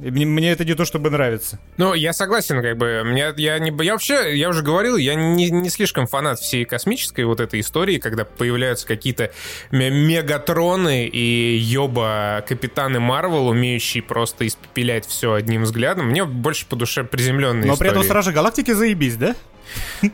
Мне, 0.00 0.24
мне 0.24 0.52
это 0.52 0.64
не 0.64 0.74
то 0.74 0.86
чтобы 0.86 1.10
нравится. 1.10 1.58
Ну, 1.76 1.92
я 1.92 2.14
согласен, 2.14 2.62
как 2.62 2.78
бы, 2.78 3.02
мне, 3.04 3.34
я, 3.36 3.58
не, 3.58 3.70
я 3.84 3.92
вообще, 3.92 4.36
я 4.36 4.48
уже 4.48 4.62
говорил, 4.62 4.96
я 4.96 5.14
не, 5.14 5.50
не 5.50 5.68
слишком 5.68 6.06
фанат 6.06 6.38
всей 6.38 6.64
космической 6.64 7.24
вот 7.24 7.40
этой 7.40 7.60
истории, 7.60 7.98
когда 7.98 8.24
появляются 8.24 8.86
какие-то 8.86 9.30
ме- 9.70 9.90
мегатроны 9.90 11.06
и 11.06 11.56
ёба 11.58 12.42
капитаны 12.48 12.98
Марвел, 12.98 13.48
умеющие 13.48 14.02
просто 14.02 14.46
испепелять 14.46 15.06
все 15.06 15.34
одним 15.34 15.64
взглядом. 15.64 16.06
Мне 16.06 16.24
больше 16.24 16.66
по 16.66 16.76
душе 16.76 17.04
приземленные 17.04 17.66
Но 17.68 17.76
при 17.76 17.88
этом 17.88 18.00
истории. 18.00 18.08
Стражи 18.08 18.32
Галактики 18.32 18.72
заебись, 18.72 19.16
да? 19.16 19.36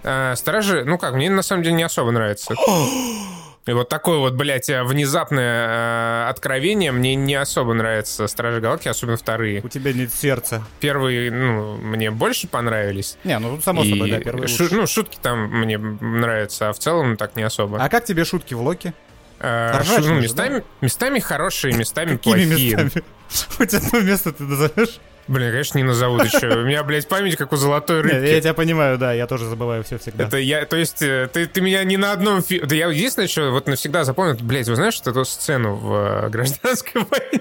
А, 0.03 0.35
Стражи, 0.35 0.85
ну 0.85 0.99
как, 0.99 1.15
мне 1.15 1.31
на 1.31 1.43
самом 1.43 1.63
деле 1.63 1.77
не 1.77 1.85
особо 1.85 2.11
нравится. 2.11 2.55
И 3.67 3.73
вот 3.73 3.89
такое 3.89 4.19
вот, 4.19 4.35
блядь, 4.35 4.69
э, 4.69 4.85
внезапное 4.85 6.27
э, 6.27 6.31
откровение 6.31 6.93
мне 6.93 7.17
не 7.17 7.35
особо 7.35 7.75
нравится 7.75 8.29
Стражи 8.29 8.61
Галактики, 8.61 8.89
особенно 8.89 9.17
вторые. 9.17 9.61
У 9.63 9.69
тебя 9.69 9.93
нет 9.93 10.13
сердца. 10.15 10.63
Первые, 10.79 11.33
ну, 11.33 11.77
мне 11.77 12.13
больше 12.13 12.47
понравились. 12.47 13.19
Не, 13.25 13.39
ну 13.41 13.61
само 13.61 13.83
И 13.83 13.91
собой, 13.91 14.11
да, 14.11 14.21
первый 14.21 14.47
шу-. 14.47 14.69
Ну, 14.71 14.87
шутки 14.87 15.19
там 15.21 15.51
мне 15.51 15.79
нравятся, 15.79 16.69
а 16.69 16.73
в 16.73 16.79
целом 16.79 17.17
так 17.17 17.35
не 17.35 17.43
особо. 17.43 17.83
А 17.83 17.89
как 17.89 18.05
тебе 18.05 18.25
шутки 18.25 18.55
в 18.55 18.63
Локи? 18.63 18.95
Шу- 19.41 20.01
ну, 20.01 20.21
местами, 20.21 20.63
местами 20.81 21.19
хорошие, 21.19 21.75
местами 21.75 22.17
Какими 22.17 22.47
плохие. 22.47 22.77
местами? 22.77 23.05
Хоть 23.59 23.75
одно 23.75 24.01
место 24.01 24.33
ты 24.33 24.45
назовешь? 24.45 25.01
Блин, 25.29 25.51
конечно, 25.51 25.79
не 25.79 25.85
назову 25.85 26.19
ты 26.19 26.29
чё. 26.29 26.61
У 26.63 26.65
меня, 26.65 26.85
блядь, 26.85 27.09
память 27.09 27.37
как 27.37 27.53
у 27.53 27.57
золотой 27.57 28.03
Нет, 28.03 28.13
рыбки. 28.13 28.29
я 28.31 28.41
тебя 28.41 28.55
понимаю, 28.55 28.97
да, 28.97 29.13
я 29.13 29.27
тоже 29.27 29.47
забываю 29.49 29.83
все 29.83 29.99
всегда. 29.99 30.25
Это 30.25 30.37
я, 30.37 30.65
то 30.67 30.77
есть, 30.77 31.03
э, 31.03 31.29
ты, 31.33 31.47
ты 31.47 31.61
меня 31.61 31.83
ни 31.85 31.97
на 31.97 32.13
одном 32.13 32.43
фильме... 32.43 32.67
Да 32.67 32.75
я 32.77 32.87
единственное, 32.89 33.27
что 33.29 33.51
вот 33.51 33.67
навсегда 33.67 34.05
запомнил, 34.05 34.37
блядь, 34.41 34.69
вы 34.69 34.77
знаешь 34.77 35.01
эту 35.05 35.25
сцену 35.25 35.75
в 35.75 36.27
э, 36.27 36.29
«Гражданской 36.31 37.03
войне»? 37.11 37.41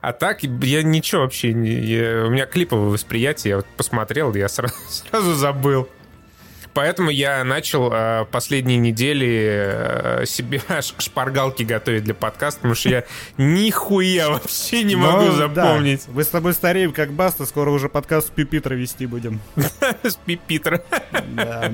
А 0.00 0.12
так, 0.12 0.42
я 0.42 0.82
ничего 0.82 1.22
вообще 1.22 1.52
не... 1.52 1.70
я- 1.70 2.24
у 2.26 2.30
меня 2.30 2.46
клиповое 2.46 2.88
восприятие, 2.90 3.50
я 3.50 3.56
вот 3.56 3.66
посмотрел, 3.76 4.34
я 4.34 4.48
сразу, 4.48 4.74
сразу 4.88 5.34
забыл. 5.34 5.88
Поэтому 6.74 7.10
я 7.10 7.44
начал 7.44 7.90
э, 7.92 8.24
последние 8.30 8.78
недели 8.78 9.46
э, 10.22 10.24
себе 10.26 10.60
шпаргалки 10.98 11.62
готовить 11.64 12.04
для 12.04 12.14
подкаста, 12.14 12.60
потому 12.60 12.74
что 12.74 12.88
я 12.88 13.04
нихуя 13.36 14.30
вообще 14.30 14.82
не 14.82 14.96
могу 14.96 15.24
Ну, 15.26 15.32
да. 15.32 15.64
запомнить 15.64 16.02
Мы 16.08 16.24
с 16.24 16.28
тобой 16.28 16.54
стареем, 16.54 16.92
как 16.92 17.12
Баста, 17.12 17.44
скоро 17.46 17.70
уже 17.70 17.88
подкаст 17.88 18.28
с 18.28 18.30
Пипитра 18.30 18.74
вести 18.74 19.06
будем. 19.06 19.40
с 20.02 20.16
пипитра. 20.16 20.82
Да. 21.28 21.72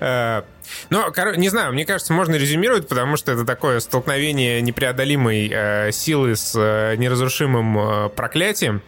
Э, 0.00 0.42
Ну, 0.90 1.08
коро- 1.10 1.36
не 1.36 1.48
знаю, 1.48 1.72
мне 1.72 1.84
кажется, 1.84 2.12
можно 2.12 2.34
резюмировать, 2.36 2.88
потому 2.88 3.16
что 3.16 3.32
это 3.32 3.44
такое 3.44 3.80
столкновение 3.80 4.60
непреодолимой 4.62 5.50
э, 5.52 5.90
силы 5.92 6.36
с 6.36 6.54
э, 6.56 6.94
неразрушимым 6.96 7.78
э, 7.78 8.08
проклятием. 8.10 8.82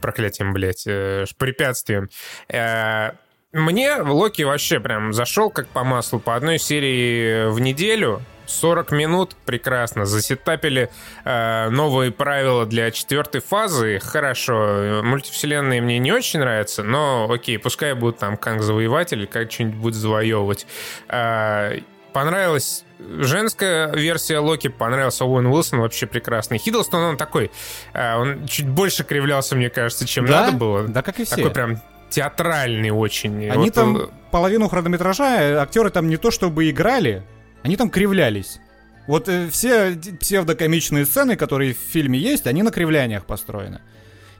Проклятием, 0.00 0.52
блядь, 0.52 0.84
э, 0.86 1.24
препятствием. 1.38 2.08
Э, 2.48 3.12
мне 3.52 3.96
Локи 3.96 4.42
вообще 4.42 4.80
прям 4.80 5.12
зашел 5.12 5.50
как 5.50 5.68
по 5.68 5.84
маслу 5.84 6.18
по 6.20 6.34
одной 6.34 6.58
серии 6.58 7.48
в 7.50 7.58
неделю. 7.60 8.22
40 8.46 8.92
минут 8.92 9.34
прекрасно. 9.44 10.06
Засетапили 10.06 10.88
э, 11.24 11.68
новые 11.70 12.12
правила 12.12 12.64
для 12.64 12.92
четвертой 12.92 13.40
фазы. 13.40 13.98
Хорошо. 13.98 15.00
Мультивселенные 15.02 15.80
мне 15.80 15.98
не 15.98 16.12
очень 16.12 16.38
нравятся, 16.38 16.84
но 16.84 17.28
окей, 17.28 17.58
пускай 17.58 17.94
будут 17.94 18.18
там 18.18 18.36
Канг 18.36 18.62
Завоеватель, 18.62 19.26
как 19.26 19.50
что-нибудь 19.50 19.76
будет 19.76 19.94
завоевывать. 19.96 20.64
Э, 21.08 21.80
понравилась 22.12 22.84
женская 23.00 23.92
версия 23.92 24.38
Локи, 24.38 24.68
понравился 24.68 25.24
Оуэн 25.24 25.46
Уилсон, 25.46 25.80
вообще 25.80 26.06
прекрасный. 26.06 26.58
Хиддлстон, 26.58 27.02
он 27.02 27.16
такой, 27.16 27.50
э, 27.94 28.16
он 28.16 28.46
чуть 28.46 28.68
больше 28.68 29.02
кривлялся, 29.02 29.56
мне 29.56 29.70
кажется, 29.70 30.06
чем 30.06 30.24
Да? 30.26 30.42
надо 30.46 30.56
было. 30.56 30.82
Да, 30.86 31.02
как 31.02 31.18
и 31.18 31.24
все. 31.24 31.34
Такой 31.36 31.50
прям 31.50 31.82
театральный 32.10 32.90
очень. 32.90 33.48
Они 33.50 33.66
Вот, 33.66 33.74
там 33.74 33.96
э, 33.96 34.08
половину 34.30 34.68
хронометража, 34.68 35.42
э, 35.42 35.54
актеры 35.56 35.90
там 35.90 36.08
не 36.08 36.16
то 36.16 36.30
чтобы 36.30 36.70
играли, 36.70 37.22
они 37.62 37.76
там 37.76 37.90
кривлялись. 37.90 38.60
Вот 39.06 39.28
э, 39.28 39.48
все 39.50 39.96
псевдокомичные 40.20 41.06
сцены, 41.06 41.36
которые 41.36 41.74
в 41.74 41.78
фильме 41.78 42.18
есть, 42.18 42.46
они 42.46 42.62
на 42.62 42.70
кривляниях 42.70 43.24
построены. 43.24 43.80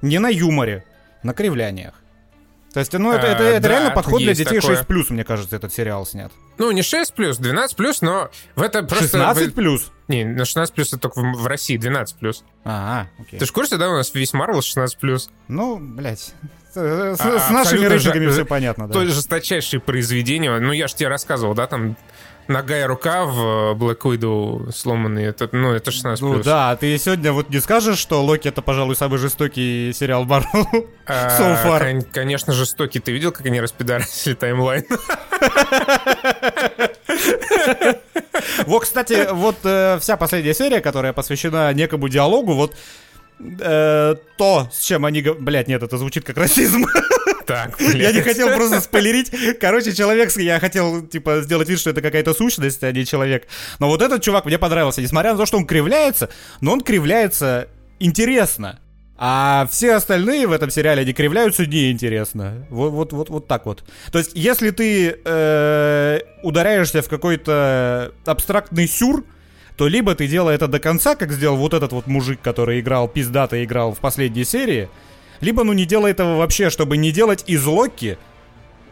Не 0.03 0.19
на 0.19 0.29
юморе, 0.29 0.85
на 1.23 1.33
кривляниях. 1.33 1.95
То 2.77 2.81
есть, 2.81 2.93
ну, 2.93 3.11
это, 3.11 3.27
А, 3.27 3.31
это, 3.31 3.43
это 3.43 3.61
да, 3.63 3.69
реально 3.71 3.91
подход 3.91 4.21
для 4.21 4.35
детей 4.35 4.61
такое. 4.61 4.77
6+, 4.83 5.07
мне 5.09 5.25
кажется, 5.25 5.57
этот 5.57 5.73
сериал 5.73 6.05
снят. 6.05 6.31
Ну, 6.59 6.71
не 6.73 6.83
6 6.83 7.15
плюс, 7.15 7.39
12 7.39 7.75
плюс, 7.75 8.03
но 8.03 8.29
в 8.55 8.61
это 8.61 8.83
просто... 8.83 9.17
16 9.17 9.55
плюс? 9.55 9.91
Не, 10.09 10.27
на 10.27 10.45
16 10.45 10.75
плюс 10.75 10.89
это 10.89 10.99
только 10.99 11.21
в, 11.21 11.33
в 11.41 11.47
России, 11.47 11.79
12 11.79 12.19
плюс. 12.19 12.45
А, 12.67 13.07
окей. 13.19 13.39
Ты 13.39 13.47
же 13.47 13.51
в 13.51 13.55
курсе, 13.55 13.79
да, 13.79 13.89
у 13.89 13.95
нас 13.95 14.13
весь 14.13 14.35
Марвел 14.35 14.61
16 14.61 14.99
плюс? 14.99 15.31
Ну, 15.49 15.79
блядь. 15.81 16.35
С, 16.75 16.77
А, 16.77 17.17
с 17.17 17.49
нашими 17.49 17.87
рейтингами 17.87 18.27
жа- 18.27 18.33
все 18.33 18.45
понятно, 18.45 18.89
да. 18.89 18.93
То 18.93 19.07
жесточайшие 19.07 19.81
произведения. 19.81 20.59
Ну, 20.61 20.73
я 20.73 20.87
же 20.87 20.97
тебе 20.97 21.09
рассказывал, 21.09 21.55
да, 21.55 21.67
там 21.67 21.97
нога 22.49 22.79
и 22.79 22.83
рука 22.85 23.25
в 23.25 23.75
Black 23.75 23.99
Widow 24.03 24.73
сломанные. 24.73 25.29
Это, 25.29 25.49
ну, 25.53 25.73
это 25.73 25.91
16 25.91 26.23
Ну 26.23 26.35
плюс. 26.35 26.45
да, 26.47 26.75
ты 26.77 26.97
сегодня 26.99 27.33
вот 27.33 27.51
не 27.51 27.61
скажешь, 27.61 27.99
что 27.99 28.23
Локи 28.23 28.49
это, 28.49 28.63
пожалуй, 28.63 28.97
самый 28.97 29.19
жестокий 29.19 29.93
сериал 29.95 30.25
Марвел? 30.25 30.67
А, 31.09 31.39
so 31.39 31.65
far. 31.65 31.79
кон- 31.79 32.03
конечно, 32.13 32.53
жестокий. 32.53 32.99
Ты 32.99 33.13
видел, 33.13 33.31
как 33.31 33.47
они 33.47 33.61
распидорасили 33.61 34.35
таймлайн? 34.35 34.85
Вот, 38.67 38.83
кстати, 38.83 39.29
вот 39.33 39.57
э, 39.65 39.99
вся 40.01 40.17
последняя 40.17 40.55
серия, 40.55 40.81
которая 40.81 41.13
посвящена 41.13 41.73
некому 41.73 42.09
диалогу, 42.09 42.55
вот 42.55 42.75
э, 43.41 44.15
то, 44.37 44.69
с 44.73 44.81
чем 44.83 45.05
они... 45.05 45.23
Блядь, 45.23 45.69
нет, 45.69 45.83
это 45.83 45.97
звучит 45.99 46.25
как 46.25 46.37
расизм. 46.37 46.87
Так, 47.47 47.81
Я 47.81 48.13
не 48.13 48.21
блядь. 48.21 48.25
хотел 48.25 48.49
просто 48.57 48.81
спойлерить. 48.81 49.31
Короче, 49.59 49.93
человек, 49.95 50.31
я 50.37 50.59
хотел, 50.61 51.07
типа, 51.07 51.43
сделать 51.43 51.69
вид, 51.69 51.79
что 51.79 51.91
это 51.91 52.03
какая-то 52.03 52.35
сущность, 52.35 52.83
а 52.83 52.93
не 52.93 53.07
человек. 53.07 53.47
Но 53.79 53.89
вот 53.89 54.03
этот 54.03 54.23
чувак 54.23 54.45
мне 54.45 54.59
понравился, 54.59 55.01
несмотря 55.01 55.33
на 55.33 55.39
то, 55.39 55.47
что 55.47 55.57
он 55.57 55.67
кривляется, 55.67 56.29
но 56.61 56.73
он 56.73 56.81
кривляется 56.81 57.69
интересно. 58.01 58.81
А 59.19 59.67
все 59.71 59.95
остальные 59.95 60.47
в 60.47 60.53
этом 60.53 60.71
сериале, 60.71 61.03
они 61.03 61.15
кривляются 61.15 61.65
неинтересно. 61.65 62.67
Вот, 62.69 62.91
вот, 62.91 63.13
вот, 63.13 63.31
вот 63.31 63.47
так 63.47 63.65
вот. 63.65 63.83
То 64.13 64.19
есть, 64.19 64.33
если 64.35 64.71
ты 64.71 65.17
э, 65.25 66.19
ударяешься 66.43 67.01
в 67.01 67.09
какой-то 67.09 68.13
абстрактный 68.27 68.87
сюр, 68.87 69.25
то 69.77 69.89
либо 69.89 70.15
ты 70.15 70.27
делай 70.27 70.55
это 70.55 70.69
до 70.69 70.81
конца, 70.81 71.15
как 71.15 71.33
сделал 71.33 71.57
вот 71.57 71.73
этот 71.73 71.93
вот 71.93 72.07
мужик, 72.07 72.41
который 72.43 72.81
играл, 72.81 73.09
пиздато 73.09 73.63
играл 73.65 73.95
в 73.95 74.01
последней 74.01 74.45
серии, 74.45 74.91
либо, 75.41 75.65
ну, 75.65 75.73
не 75.73 75.85
делай 75.85 76.13
этого 76.13 76.37
вообще, 76.37 76.71
чтобы 76.71 76.97
не 76.97 77.13
делать 77.13 77.45
из 77.47 77.65
Локи, 77.65 78.19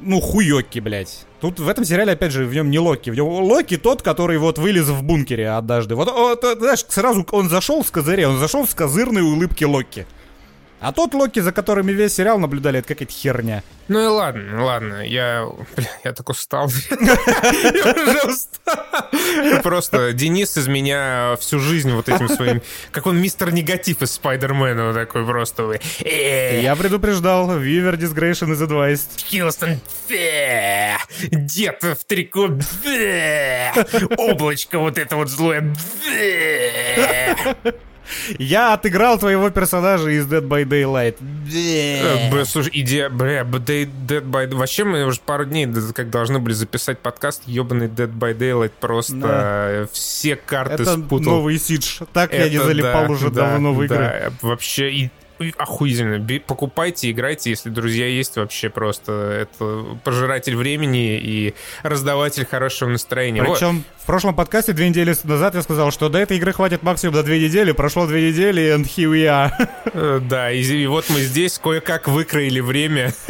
ну, 0.01 0.21
хуёки, 0.21 0.81
блядь. 0.81 1.27
Тут 1.41 1.61
в 1.61 1.69
этом 1.69 1.85
сериале, 1.85 2.13
опять 2.13 2.33
же, 2.33 2.45
в 2.45 2.55
нем 2.55 2.71
не 2.71 2.79
Локи. 2.79 3.11
В 3.11 3.15
нем 3.15 3.27
Локи 3.27 3.77
тот, 3.77 4.03
который 4.03 4.39
вот 4.39 4.59
вылез 4.59 4.87
в 4.87 5.03
бункере 5.03 5.51
однажды. 5.51 5.95
Вот, 5.95 6.11
вот, 6.11 6.45
знаешь, 6.59 6.85
сразу 6.89 7.27
он 7.31 7.49
зашел 7.49 7.85
с 7.85 7.91
козыря, 7.91 8.29
он 8.29 8.39
зашел 8.39 8.67
с 8.67 8.75
козырной 8.75 9.23
улыбки 9.23 9.65
Локи. 9.65 10.07
А 10.81 10.93
тот 10.93 11.15
Локи, 11.15 11.41
за 11.41 11.51
которыми 11.53 11.93
весь 11.93 12.15
сериал 12.15 12.39
наблюдали, 12.39 12.81
это 12.81 12.89
какая-то 12.89 13.13
херня. 13.13 13.63
Ну 13.89 14.03
и 14.03 14.07
ладно, 14.07 14.43
ну 14.53 14.65
ладно, 14.65 15.07
я, 15.07 15.47
бля, 15.77 15.89
я 16.05 16.13
так 16.13 16.29
устал. 16.29 16.71
Я 16.91 17.93
уже 17.93 18.21
устал. 18.33 19.63
Просто 19.63 20.13
Денис 20.13 20.57
из 20.57 20.69
меня 20.69 21.37
всю 21.41 21.59
жизнь 21.59 21.91
вот 21.93 22.09
этим 22.09 22.29
своим, 22.29 22.63
как 22.93 23.07
он 23.07 23.19
мистер 23.21 23.53
негатив 23.53 24.03
из 24.03 24.13
Спайдермена, 24.13 24.93
такой 24.95 25.25
просто. 25.27 25.79
э, 26.01 26.61
Я 26.63 26.77
предупреждал, 26.77 27.51
Viewer 27.59 27.97
Disgration 27.97 28.53
is 28.53 28.61
advised. 28.67 29.19
Хилстон, 29.19 29.81
дед 31.31 31.83
в 31.83 32.05
трико, 32.07 32.51
облачко 34.17 34.79
вот 34.79 34.99
это 34.99 35.17
вот 35.17 35.29
злое. 35.29 35.75
Я 38.39 38.75
отыграл 38.75 39.19
твоего 39.19 39.51
персонажа 39.51 40.11
из 40.11 40.27
Dead 40.27 40.47
by 40.47 40.65
Daylight. 40.65 41.17
Э, 41.53 42.31
б- 42.31 42.45
Слушай, 42.45 42.71
идея, 42.75 43.09
бля, 43.09 43.43
Day- 43.43 43.89
Dead 44.07 44.23
by... 44.23 44.55
Вообще 44.55 44.85
мы 44.85 45.05
уже 45.05 45.21
пару 45.21 45.45
дней 45.45 45.67
как 45.95 46.11
должны 46.11 46.39
были 46.39 46.55
записать 46.55 46.99
подкаст, 46.99 47.43
ебаный 47.47 47.89
Dead 47.89 48.13
by 48.13 48.37
Daylight 48.37 48.73
просто 48.81 49.17
Да. 49.17 49.67
э, 49.71 49.87
все 49.93 50.37
карты 50.37 50.75
Это 50.83 50.97
спутал. 50.99 51.33
новый 51.35 51.59
Сидж. 51.59 52.01
Так 52.13 52.33
я 52.33 52.49
не 52.49 52.57
Это 52.57 52.67
залипал 52.67 53.07
да, 53.07 53.13
уже 53.13 53.31
да, 53.31 53.51
давно 53.53 53.73
в 53.73 53.83
игры. 53.83 53.97
да, 53.99 54.33
вообще 54.43 54.91
и 54.91 55.11
охуительно. 55.59 56.25
Покупайте, 56.47 57.11
играйте, 57.11 57.51
если 57.51 57.71
друзья 57.71 58.07
есть 58.07 58.37
вообще 58.37 58.71
просто. 58.71 59.13
Это 59.49 59.85
пожиратель 60.05 60.57
времени 60.57 61.19
и 61.19 61.55
раздаватель 61.83 62.47
хорошего 62.47 62.89
настроения. 62.89 63.43
Вот. 63.43 63.59
Причем 63.59 63.85
в 63.99 64.07
прошлом 64.07 64.35
подкасте 64.35 64.73
две 64.73 64.89
недели 64.89 65.15
назад 65.25 65.55
я 65.55 65.63
сказал, 65.63 65.91
что 65.91 66.09
до 66.09 66.19
этой 66.19 66.37
игры 66.37 66.53
хватит 66.53 66.83
максимум 66.83 67.15
до 67.15 67.23
две 67.23 67.41
недели. 67.41 67.73
Прошло 67.73 68.07
две 68.07 68.31
недели, 68.31 68.75
and 68.75 68.85
here 68.85 69.11
we 69.11 69.25
are. 69.27 69.51
Э, 69.95 70.21
Да, 70.21 70.51
и, 70.51 70.61
и 70.63 70.87
вот 70.87 71.05
мы 71.09 71.21
здесь 71.21 71.59
кое-как 71.59 72.09
выкроили 72.09 72.59
время 72.61 73.13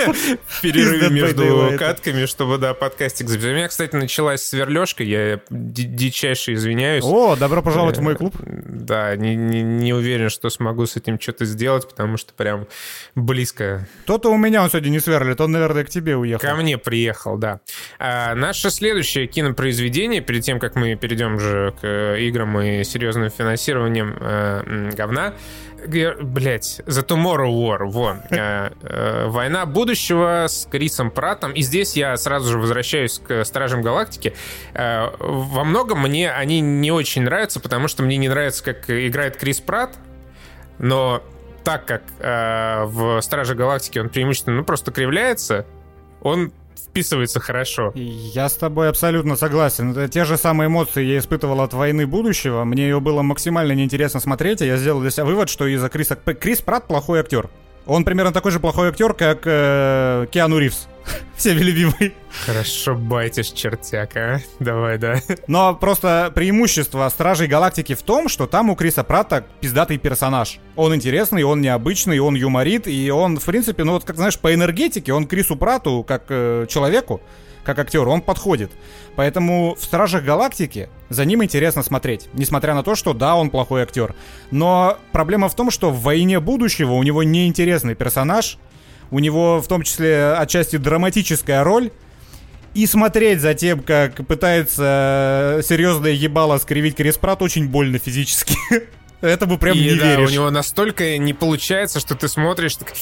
в 0.46 0.60
перерыве 0.62 1.10
между 1.10 1.72
катками, 1.78 2.24
чтобы, 2.26 2.58
да, 2.58 2.72
подкастик 2.74 3.28
записать. 3.28 3.50
У 3.52 3.54
меня, 3.54 3.68
кстати, 3.68 3.94
началась 3.96 4.42
сверлежка, 4.42 5.02
я 5.02 5.40
ди- 5.50 5.82
дичайше 5.84 6.54
извиняюсь. 6.54 7.04
О, 7.04 7.36
добро 7.36 7.60
пожаловать 7.62 7.98
в 7.98 8.00
мой 8.00 8.14
клуб. 8.16 8.34
Да, 8.40 9.14
не, 9.16 9.36
не, 9.36 9.62
не 9.62 9.92
уверен, 9.92 10.30
что 10.30 10.48
смогу 10.50 10.86
с 10.86 10.96
этим 10.96 11.20
что-то 11.20 11.44
сделать, 11.44 11.88
потому 11.88 12.03
что 12.16 12.32
прям 12.34 12.66
близко 13.14 13.86
То-то 14.06 14.30
у 14.30 14.36
меня 14.36 14.62
он 14.62 14.70
сегодня 14.70 14.90
не 14.90 15.00
сверлит, 15.00 15.40
он, 15.40 15.52
наверное, 15.52 15.84
к 15.84 15.90
тебе 15.90 16.16
уехал. 16.16 16.46
ко 16.46 16.54
мне 16.54 16.78
приехал, 16.78 17.36
да. 17.36 17.60
А, 17.98 18.34
наше 18.34 18.70
следующее 18.70 19.26
кинопроизведение, 19.26 20.20
перед 20.20 20.42
тем, 20.42 20.58
как 20.58 20.74
мы 20.76 20.94
перейдем 20.94 21.38
же 21.38 21.74
к 21.80 21.84
э, 21.84 22.20
играм 22.20 22.60
и 22.60 22.84
серьезным 22.84 23.30
финансированием 23.30 24.16
э, 24.20 24.90
говна, 24.96 25.34
Блять, 25.86 26.80
The 26.86 27.06
Tomorrow 27.06 27.50
War, 27.50 27.84
во. 27.84 28.16
Э, 28.30 28.70
э, 28.82 29.26
Война 29.28 29.66
будущего 29.66 30.46
с 30.48 30.66
Крисом 30.70 31.10
Пратом. 31.10 31.52
И 31.52 31.62
здесь 31.62 31.94
я 31.96 32.16
сразу 32.16 32.50
же 32.50 32.58
возвращаюсь 32.58 33.18
к 33.18 33.44
Стражам 33.44 33.82
Галактики. 33.82 34.34
Э, 34.72 35.10
Во 35.18 35.64
многом 35.64 36.00
мне 36.02 36.30
они 36.32 36.60
не 36.60 36.90
очень 36.90 37.22
нравятся, 37.22 37.60
потому 37.60 37.88
что 37.88 38.02
мне 38.02 38.16
не 38.16 38.28
нравится, 38.28 38.64
как 38.64 38.88
играет 38.88 39.36
Крис 39.36 39.60
Пратт. 39.60 39.98
Но 40.78 41.22
так 41.64 41.86
как 41.86 42.02
э, 42.18 42.84
в 42.84 43.20
Страже 43.22 43.54
Галактики 43.54 43.98
он 43.98 44.10
преимущественно 44.10 44.56
ну, 44.58 44.64
просто 44.64 44.92
кривляется, 44.92 45.66
он 46.20 46.52
вписывается 46.76 47.40
хорошо. 47.40 47.92
Я 47.94 48.48
с 48.48 48.54
тобой 48.54 48.88
абсолютно 48.88 49.34
согласен. 49.36 49.90
Это 49.90 50.08
те 50.08 50.24
же 50.24 50.36
самые 50.36 50.68
эмоции 50.68 51.02
я 51.02 51.18
испытывал 51.18 51.60
от 51.60 51.72
войны 51.72 52.06
будущего. 52.06 52.64
Мне 52.64 52.84
ее 52.84 53.00
было 53.00 53.22
максимально 53.22 53.72
неинтересно 53.72 54.20
смотреть, 54.20 54.62
и 54.62 54.66
я 54.66 54.76
сделал 54.76 55.00
для 55.00 55.10
себя 55.10 55.24
вывод, 55.24 55.48
что 55.48 55.66
из-за 55.66 55.88
Криса... 55.88 56.14
Крис 56.14 56.60
Пратт 56.60 56.86
плохой 56.86 57.20
актер. 57.20 57.50
Он 57.86 58.04
примерно 58.04 58.32
такой 58.32 58.50
же 58.50 58.60
плохой 58.60 58.88
актер, 58.88 59.12
как 59.14 59.42
э, 59.44 60.26
Киану 60.30 60.58
Ривз. 60.58 60.88
Всеми 61.36 61.60
любимый. 61.60 62.14
Хорошо 62.46 62.94
байтишь, 62.94 63.48
чертяк, 63.48 64.16
а? 64.16 64.40
Давай, 64.58 64.98
да. 64.98 65.20
Но 65.46 65.74
просто 65.74 66.32
преимущество 66.34 67.08
Стражей 67.08 67.46
Галактики 67.46 67.94
в 67.94 68.02
том, 68.02 68.28
что 68.28 68.46
там 68.46 68.70
у 68.70 68.76
Криса 68.76 69.04
Пратта 69.04 69.44
пиздатый 69.60 69.98
персонаж. 69.98 70.58
Он 70.76 70.94
интересный, 70.94 71.42
он 71.42 71.60
необычный, 71.60 72.18
он 72.20 72.34
юморит, 72.34 72.86
и 72.86 73.10
он, 73.10 73.38
в 73.38 73.44
принципе, 73.44 73.84
ну 73.84 73.92
вот, 73.92 74.04
как 74.04 74.16
знаешь, 74.16 74.38
по 74.38 74.54
энергетике, 74.54 75.12
он 75.12 75.26
Крису 75.26 75.56
Прату, 75.56 76.04
как 76.06 76.24
э, 76.28 76.66
человеку, 76.68 77.20
как 77.64 77.78
актеру, 77.78 78.10
он 78.10 78.20
подходит. 78.20 78.70
Поэтому 79.16 79.74
в 79.74 79.82
Стражах 79.82 80.24
Галактики 80.24 80.88
за 81.08 81.24
ним 81.24 81.42
интересно 81.42 81.82
смотреть, 81.82 82.28
несмотря 82.34 82.74
на 82.74 82.82
то, 82.82 82.94
что 82.94 83.12
да, 83.12 83.34
он 83.36 83.50
плохой 83.50 83.82
актер. 83.82 84.14
Но 84.50 84.98
проблема 85.12 85.48
в 85.48 85.54
том, 85.56 85.70
что 85.70 85.90
в 85.90 86.00
«Войне 86.02 86.40
будущего» 86.40 86.92
у 86.92 87.02
него 87.02 87.22
неинтересный 87.22 87.94
персонаж, 87.94 88.58
у 89.10 89.18
него 89.18 89.60
в 89.60 89.66
том 89.66 89.82
числе 89.82 90.34
отчасти 90.34 90.76
драматическая 90.76 91.64
роль, 91.64 91.90
и 92.74 92.86
смотреть 92.86 93.40
за 93.40 93.54
тем, 93.54 93.80
как 93.80 94.26
пытается 94.26 95.60
серьезное 95.62 96.10
ебало 96.10 96.58
скривить 96.58 96.96
Крис 96.96 97.16
Пратт, 97.16 97.40
очень 97.42 97.68
больно 97.68 97.98
физически. 97.98 98.56
Этому 99.20 99.58
прям 99.58 99.76
И 99.76 99.84
не 99.84 99.94
да, 99.94 100.16
веришь. 100.16 100.28
у 100.28 100.32
него 100.32 100.50
настолько 100.50 101.16
не 101.18 101.32
получается, 101.32 102.00
что 102.00 102.14
ты 102.14 102.28
смотришь, 102.28 102.76
так... 102.76 102.92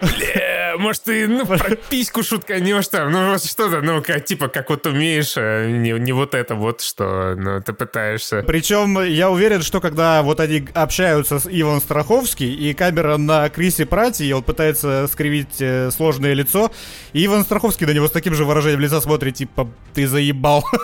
Бля, 0.00 0.74
может, 0.78 1.04
ты 1.04 1.26
ну, 1.26 1.44
про 1.46 1.76
письку 1.76 2.22
шутканешь 2.22 2.88
там, 2.88 3.10
ну, 3.10 3.32
вот 3.32 3.44
что-то, 3.44 3.80
ну, 3.80 4.02
как, 4.02 4.24
типа, 4.24 4.48
как 4.48 4.70
вот 4.70 4.86
умеешь, 4.86 5.34
а 5.36 5.66
не, 5.66 5.92
не 5.92 6.12
вот 6.12 6.34
это 6.34 6.54
вот, 6.54 6.80
что 6.80 7.34
ну, 7.36 7.60
ты 7.60 7.72
пытаешься. 7.72 8.44
Причем 8.46 9.02
я 9.02 9.30
уверен, 9.30 9.62
что 9.62 9.80
когда 9.80 10.22
вот 10.22 10.40
они 10.40 10.68
общаются 10.74 11.38
с 11.38 11.48
Иван 11.50 11.80
Страховский, 11.80 12.52
и 12.54 12.74
камера 12.74 13.16
на 13.16 13.48
Крисе 13.48 13.86
Прате, 13.86 14.24
и 14.24 14.32
он 14.32 14.42
пытается 14.42 15.08
скривить 15.10 15.60
э, 15.60 15.90
сложное 15.90 16.34
лицо, 16.34 16.70
и 17.12 17.26
Иван 17.26 17.44
Страховский 17.44 17.86
на 17.86 17.92
него 17.92 18.06
с 18.08 18.10
таким 18.10 18.34
же 18.34 18.44
выражением 18.44 18.80
лица 18.80 19.00
смотрит, 19.00 19.34
типа, 19.34 19.68
ты 19.94 20.06
заебал. 20.06 20.64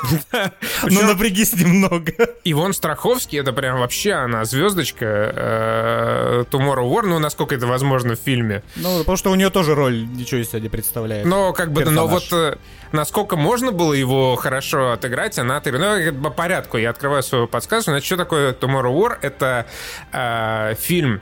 Ну 0.85 1.03
напрягись 1.03 1.55
немного. 1.55 2.13
Ивон 2.45 2.73
Страховский, 2.73 3.41
это 3.41 3.53
прям 3.53 3.79
вообще 3.79 4.13
она 4.13 4.45
звездочка 4.45 5.07
э, 5.07 6.45
Tomorrow 6.51 6.91
War, 6.91 7.03
ну, 7.07 7.19
насколько 7.19 7.55
это 7.55 7.67
возможно 7.67 8.17
в 8.17 8.19
фильме. 8.19 8.63
Ну, 8.77 9.04
потому 9.05 9.17
что 9.17 9.31
у 9.31 9.35
нее 9.35 9.51
тоже 9.51 9.75
роль 9.75 10.07
ничего 10.07 10.41
из 10.41 10.49
себя 10.51 10.61
не 10.61 10.69
представляет. 10.69 11.27
Но 11.27 11.53
как 11.53 11.73
бы, 11.73 11.85
но 11.85 12.07
Персонаж. 12.07 12.11
вот 12.11 12.33
э, 12.33 12.59
насколько 12.93 13.37
можно 13.37 13.73
было 13.73 13.93
его 13.93 14.37
хорошо 14.37 14.93
отыграть, 14.93 15.39
она 15.39 15.59
отыграла. 15.59 15.99
Ну, 15.99 16.23
по 16.23 16.31
порядку, 16.31 16.79
я 16.79 16.91
открываю 16.91 17.23
свою 17.23 17.47
подсказку. 17.47 17.91
Значит, 17.91 18.07
что 18.07 18.17
такое 18.17 18.53
Tomorrow 18.53 18.95
War? 18.95 19.19
Это 19.21 19.67
э, 20.13 20.75
фильм 20.79 21.21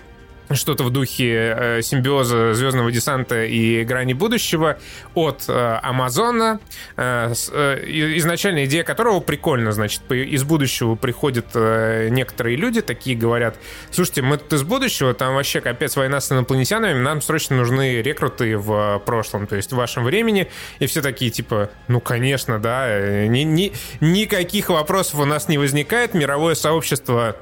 что-то 0.55 0.85
в 0.85 0.91
духе 0.91 1.55
э, 1.57 1.83
симбиоза 1.83 2.55
Звездного 2.55 2.91
десанта 2.91 3.45
и 3.45 3.85
грани 3.85 4.13
будущего 4.13 4.79
от 5.15 5.45
э, 5.49 5.79
Амазона. 5.83 6.61
Э, 6.97 7.33
э, 7.53 7.85
изначальная 8.17 8.65
идея 8.67 8.85
которого 8.85 9.21
прикольно, 9.21 9.73
значит, 9.73 10.03
из 10.11 10.45
будущего 10.45 10.95
приходят 10.95 11.47
э, 11.55 12.09
некоторые 12.11 12.57
люди, 12.57 12.81
такие 12.81 13.17
говорят, 13.17 13.57
слушайте, 13.91 14.23
мы 14.23 14.39
тут 14.39 14.53
из 14.53 14.63
будущего, 14.63 15.15
там 15.15 15.35
вообще 15.35 15.61
капец 15.61 15.97
война 15.97 16.21
с 16.21 16.31
инопланетянами, 16.33 16.99
нам 17.01 17.21
срочно 17.23 17.57
нужны 17.57 18.03
рекруты 18.03 18.57
в 18.57 19.01
прошлом, 19.05 19.47
то 19.47 19.57
есть 19.57 19.73
в 19.73 19.77
вашем 19.77 20.05
времени. 20.05 20.49
И 20.79 20.87
все 20.87 21.03
такие, 21.03 21.31
типа, 21.31 21.71
ну, 21.89 22.01
конечно, 22.01 22.59
да, 22.59 22.87
э, 22.89 23.27
ни- 23.27 23.41
ни- 23.41 23.73
никаких 24.01 24.69
вопросов 24.71 25.21
у 25.21 25.25
нас 25.25 25.49
не 25.49 25.59
возникает, 25.59 26.15
мировое 26.15 26.55
сообщество 26.55 27.37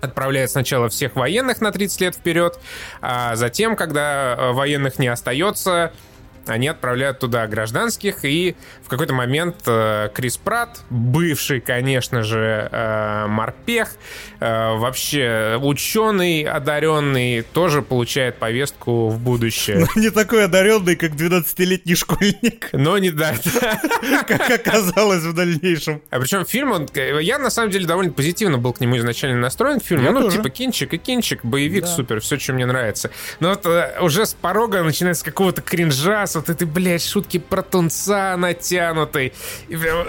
отправляет 0.00 0.50
сначала 0.50 0.88
всех 0.88 1.16
военных 1.16 1.60
на 1.60 1.72
30 1.72 2.00
лет 2.00 2.14
вперед, 2.14 2.58
а 3.00 3.36
затем, 3.36 3.76
когда 3.76 4.34
э, 4.36 4.52
военных 4.52 4.98
не 4.98 5.08
остается, 5.08 5.92
они 6.46 6.68
отправляют 6.68 7.18
туда 7.18 7.46
гражданских, 7.46 8.24
и 8.24 8.56
в 8.82 8.88
какой-то 8.88 9.12
момент 9.14 9.56
э, 9.66 10.08
Крис 10.14 10.36
Пратт, 10.36 10.80
бывший, 10.90 11.60
конечно 11.60 12.22
же, 12.22 12.68
э, 12.70 13.26
морпех, 13.26 13.90
э, 14.40 14.76
вообще 14.76 15.58
ученый, 15.60 16.42
одаренный, 16.42 17.42
тоже 17.42 17.82
получает 17.82 18.36
повестку 18.36 19.08
в 19.08 19.18
будущее. 19.18 19.86
Не 19.96 20.10
такой 20.10 20.44
одаренный, 20.44 20.96
как 20.96 21.12
12-летний 21.12 21.94
школьник, 21.94 22.68
Но 22.72 22.98
не 22.98 23.10
да. 23.10 23.34
как 24.26 24.50
оказалось 24.50 25.22
в 25.22 25.34
дальнейшем. 25.34 26.02
А 26.10 26.20
причем 26.20 26.44
фильм, 26.44 26.72
он, 26.72 26.88
э, 26.94 27.18
я 27.22 27.38
на 27.38 27.50
самом 27.50 27.70
деле 27.70 27.86
довольно 27.86 28.12
позитивно 28.12 28.58
был 28.58 28.72
к 28.72 28.80
нему 28.80 28.96
изначально 28.98 29.40
настроен. 29.40 29.80
Я 29.88 30.12
ну, 30.12 30.22
тоже. 30.22 30.36
типа 30.38 30.50
кинчик 30.50 30.94
и 30.94 30.98
кинчик, 30.98 31.44
боевик 31.44 31.82
Да. 31.84 31.88
супер, 31.88 32.20
все, 32.20 32.38
что 32.38 32.52
мне 32.52 32.66
нравится. 32.66 33.10
Но 33.40 33.50
вот 33.50 33.66
э, 33.66 33.98
уже 34.00 34.26
с 34.26 34.34
порога 34.34 34.82
начинается 34.82 35.24
какого-то 35.24 35.62
кринжа, 35.62 36.26
с 36.26 36.35
вот 36.36 36.48
этой, 36.48 36.66
блядь, 36.66 37.04
шутки 37.04 37.38
про 37.38 37.62
тунца 37.62 38.36
натянутой. 38.36 39.32
И 39.68 39.76
прям, 39.76 40.06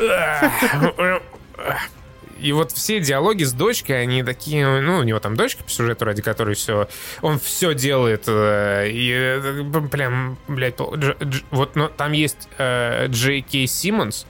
И 2.40 2.52
вот 2.52 2.72
все 2.72 3.00
диалоги 3.00 3.44
с 3.44 3.54
дочкой, 3.54 4.02
они 4.02 4.24
такие, 4.24 4.82
ну, 4.82 5.00
у 5.00 5.04
него 5.04 5.20
там 5.20 5.36
дочка 5.36 5.64
по 5.64 5.72
сюжету, 5.72 6.06
ради 6.06 6.22
которой 6.22 6.56
все, 6.56 6.88
он 7.22 7.40
все 7.40 7.74
делает, 7.74 8.26
э, 8.28 8.90
и 8.90 9.12
э, 9.12 9.88
прям, 9.90 10.38
блядь, 10.48 10.76
вот, 10.78 11.76
но 11.76 11.88
там 11.88 12.12
есть 12.12 12.48
э, 12.60 13.08
Джей 13.08 13.42
Кей 13.42 13.68
Симмонс, 13.68 14.28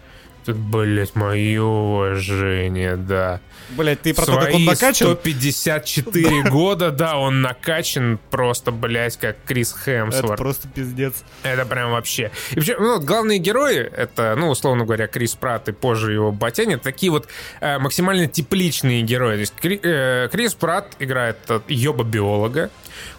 Тут, 0.47 0.55
блядь, 0.55 1.13
мое 1.15 1.61
уважение, 1.61 2.95
да. 2.95 3.41
Блять, 3.71 4.01
ты 4.01 4.13
про 4.13 4.25
то, 4.25 4.31
как 4.37 4.45
он 4.45 4.51
Свои 4.51 4.65
накачан? 4.65 5.07
154 5.07 6.43
года, 6.43 6.91
да, 6.91 7.17
он 7.17 7.41
накачан 7.41 8.17
просто, 8.31 8.71
блядь, 8.71 9.17
как 9.17 9.35
Крис 9.45 9.73
Это 9.73 10.05
Хемсворт. 10.05 10.37
просто 10.37 10.69
пиздец. 10.69 11.15
Это 11.43 11.65
прям 11.65 11.91
вообще. 11.91 12.31
И 12.51 12.55
причем, 12.55 12.77
ну, 12.79 13.01
главные 13.01 13.39
герои, 13.39 13.79
это, 13.79 14.35
ну, 14.37 14.49
условно 14.49 14.85
говоря, 14.85 15.07
Крис 15.07 15.35
Пратт 15.35 15.67
и 15.67 15.73
позже 15.73 16.13
его 16.13 16.31
Батяня, 16.31 16.75
это 16.75 16.85
такие 16.85 17.11
вот 17.11 17.27
э, 17.59 17.77
максимально 17.77 18.27
тепличные 18.27 19.01
герои. 19.01 19.33
То 19.35 19.39
есть 19.41 19.53
Кри- 19.61 19.81
э, 19.83 20.29
Крис 20.31 20.53
Пратт 20.53 20.95
играет 20.99 21.37
э, 21.49 21.59
ёба-биолога, 21.67 22.69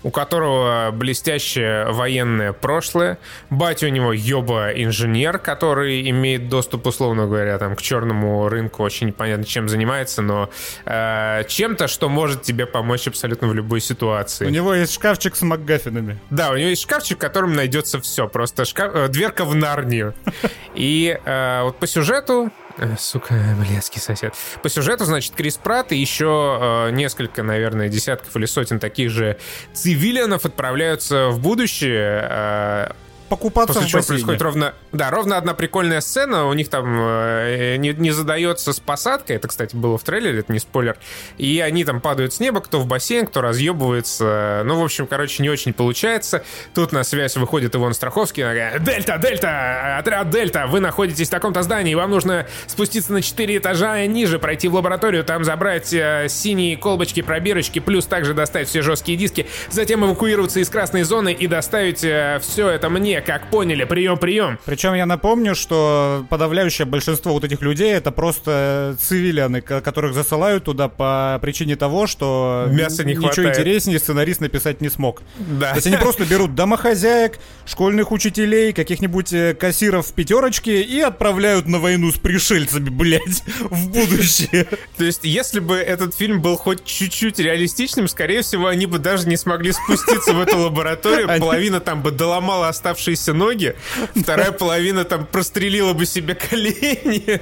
у 0.03 0.11
которого 0.11 0.91
блестящее 0.93 1.87
военное 1.91 2.53
прошлое. 2.53 3.19
Батя 3.51 3.87
у 3.87 3.91
него 3.91 4.13
ёба-инженер, 4.13 5.39
который 5.39 6.09
имеет 6.11 6.49
доступ, 6.49 6.87
условно 6.87 7.27
говоря, 7.27 7.59
там, 7.59 7.77
к 7.77 7.83
черному 7.83 8.49
рынку, 8.49 8.83
очень 8.83 9.09
непонятно, 9.09 9.45
чем 9.45 9.69
занимается, 9.69 10.23
но 10.23 10.51
э, 10.85 11.45
чем-то, 11.49 11.89
что 11.89 12.09
может 12.09 12.43
тебе 12.43 12.67
помочь 12.67 13.07
абсолютно 13.07 13.49
в 13.49 13.55
любой 13.55 13.81
ситуации. 13.81 14.47
У 14.47 14.51
него 14.51 14.75
есть 14.75 14.95
шкафчик 14.95 15.37
с 15.37 15.43
МакГаффинами. 15.43 16.19
Да, 16.31 16.51
у 16.51 16.57
него 16.57 16.71
есть 16.71 16.83
шкафчик, 16.83 17.19
в 17.19 17.21
котором 17.21 17.55
найдется 17.55 18.01
все. 18.01 18.29
Просто 18.29 18.65
шкаф, 18.65 18.95
э, 18.95 19.09
дверка 19.09 19.45
в 19.45 19.55
Нарнию. 19.55 20.15
И 20.75 21.19
э, 21.25 21.63
вот 21.63 21.79
по 21.79 21.87
сюжету... 21.87 22.51
э, 22.79 22.97
Сука, 22.99 23.35
блядский 23.59 24.01
сосед. 24.01 24.35
По 24.63 24.69
сюжету, 24.69 25.05
значит, 25.05 25.35
Крис 25.35 25.57
Пратт 25.57 25.93
и 25.93 25.97
еще 25.97 26.59
э, 26.61 26.91
несколько, 26.91 27.43
наверное, 27.43 27.89
десятков 27.89 28.35
или 28.37 28.47
сотен 28.47 28.79
таких 28.79 29.11
же 29.11 29.39
цивилианов 29.73 30.45
отправляются 30.45 31.29
в 31.29 31.41
будущее, 31.41 32.29
э, 32.31 32.93
Покупаться 33.29 33.75
После 33.75 33.87
в 33.87 33.91
чего 33.91 33.99
бассейне. 34.01 34.25
происходит 34.25 34.43
ровно, 34.43 34.75
да, 34.93 35.11
ровно 35.11 35.37
одна 35.37 35.55
прикольная 35.55 36.01
сцена. 36.01 36.47
У 36.47 36.53
них 36.55 36.69
там 36.69 36.97
э, 36.99 37.77
не, 37.77 37.91
не 37.91 38.11
задается 38.11 38.73
с 38.73 38.81
посадкой. 38.81 39.37
Это, 39.37 39.49
кстати, 39.49 39.77
было 39.77 39.99
в 39.99 40.03
трейлере, 40.03 40.41
это 40.41 40.53
не 40.53 40.59
спойлер. 40.59 40.97
И 41.37 41.61
они 41.61 41.85
там 41.85 42.01
падают 42.01 42.33
с 42.33 42.41
неба, 42.41 42.61
кто 42.61 42.81
в 42.81 42.87
бассейн, 42.87 43.27
кто 43.27 43.41
разъебывается. 43.41 44.63
Ну, 44.65 44.81
в 44.81 44.85
общем, 44.85 45.07
короче, 45.07 45.43
не 45.43 45.51
очень 45.51 45.73
получается. 45.73 46.43
Тут 46.75 46.93
на 46.93 47.05
связь 47.05 47.37
выходит 47.37 47.75
Иван 47.77 47.95
Страховский. 47.95 48.43
Она 48.43 48.55
говорит, 48.55 48.83
Дельта, 48.83 49.19
Дельта, 49.19 49.99
отряд 49.99 50.31
Дельта, 50.31 50.67
вы 50.67 50.81
находитесь 50.81 51.29
в 51.29 51.31
таком-то 51.31 51.63
здании, 51.63 51.95
вам 51.95 52.11
нужно 52.11 52.47
спуститься 52.67 53.13
на 53.13 53.23
4 53.23 53.59
этажа 53.59 54.07
ниже, 54.07 54.39
пройти 54.39 54.69
в 54.69 54.75
лабораторию, 54.75 55.25
там 55.25 55.45
забрать 55.45 55.93
э, 55.93 56.27
синие 56.29 56.77
колбочки, 56.77 57.23
пробирочки, 57.23 57.79
плюс 57.79 58.07
также 58.07 58.35
достать 58.35 58.69
все 58.69 58.83
жесткие 58.83 59.19
диски, 59.19 59.47
затем 59.71 60.05
эвакуироваться 60.05 60.61
из 60.61 60.69
красной 60.69 61.03
зоны 61.03 61.33
и 61.33 61.47
доставить 61.47 61.99
все 61.99 62.69
это 62.69 62.89
мне, 62.89 63.18
как 63.21 63.51
поняли, 63.51 63.85
прием, 63.85 64.19
прием. 64.19 64.59
Причем 64.65 64.95
я 64.95 65.07
напомню, 65.07 65.55
что 65.55 66.27
подавляющее 66.31 66.87
большинство 66.87 67.33
вот 67.33 67.45
этих 67.45 67.61
людей 67.63 67.93
это 67.93 68.11
просто 68.13 68.97
цивилианы, 69.01 69.61
ко- 69.61 69.81
которых 69.81 70.15
засылают 70.15 70.65
туда 70.65 70.89
по 70.89 71.39
причине 71.43 71.77
того, 71.77 72.07
что 72.07 72.67
Мяса 72.71 73.05
не 73.05 73.13
ничего 73.13 73.29
хватает. 73.29 73.59
интереснее 73.59 73.99
сценарист 73.99 74.41
написать 74.41 74.81
не 74.81 74.89
смог. 74.89 75.23
Да. 75.39 75.71
То 75.71 75.77
есть 75.77 75.87
они 75.87 75.97
просто 75.97 76.25
берут 76.25 76.55
домохозяек, 76.55 77.39
школьных 77.67 78.13
учителей, 78.13 78.73
каких-нибудь 78.73 79.33
э, 79.33 79.55
кассиров 79.55 80.07
в 80.07 80.13
пятерочке 80.15 80.83
и 80.83 81.01
отправляют 81.01 81.67
на 81.67 81.79
войну 81.79 82.11
с 82.11 82.19
пришельцами, 82.19 82.89
блядь, 82.89 83.43
в 83.61 83.89
будущее. 83.91 84.67
То 84.97 85.05
есть, 85.05 85.21
если 85.25 85.61
бы 85.61 85.77
этот 85.77 86.15
фильм 86.15 86.41
был 86.41 86.57
хоть 86.57 86.85
чуть-чуть 86.85 87.39
реалистичным, 87.39 88.09
скорее 88.09 88.43
всего, 88.43 88.67
они 88.69 88.87
бы 88.87 88.99
даже 88.99 89.29
не 89.29 89.37
смогли 89.37 89.73
спуститься 89.73 90.33
в 90.33 90.41
эту 90.41 90.59
лабораторию. 90.59 91.29
Половина 91.39 91.81
там 91.81 92.03
бы 92.03 92.11
доломала 92.11 92.69
оставшиеся 92.69 93.08
ноги, 93.33 93.75
вторая 94.15 94.53
половина 94.53 95.05
там 95.05 95.27
прострелила 95.27 95.93
бы 95.93 96.07
себе 96.07 96.35
колени 96.35 97.41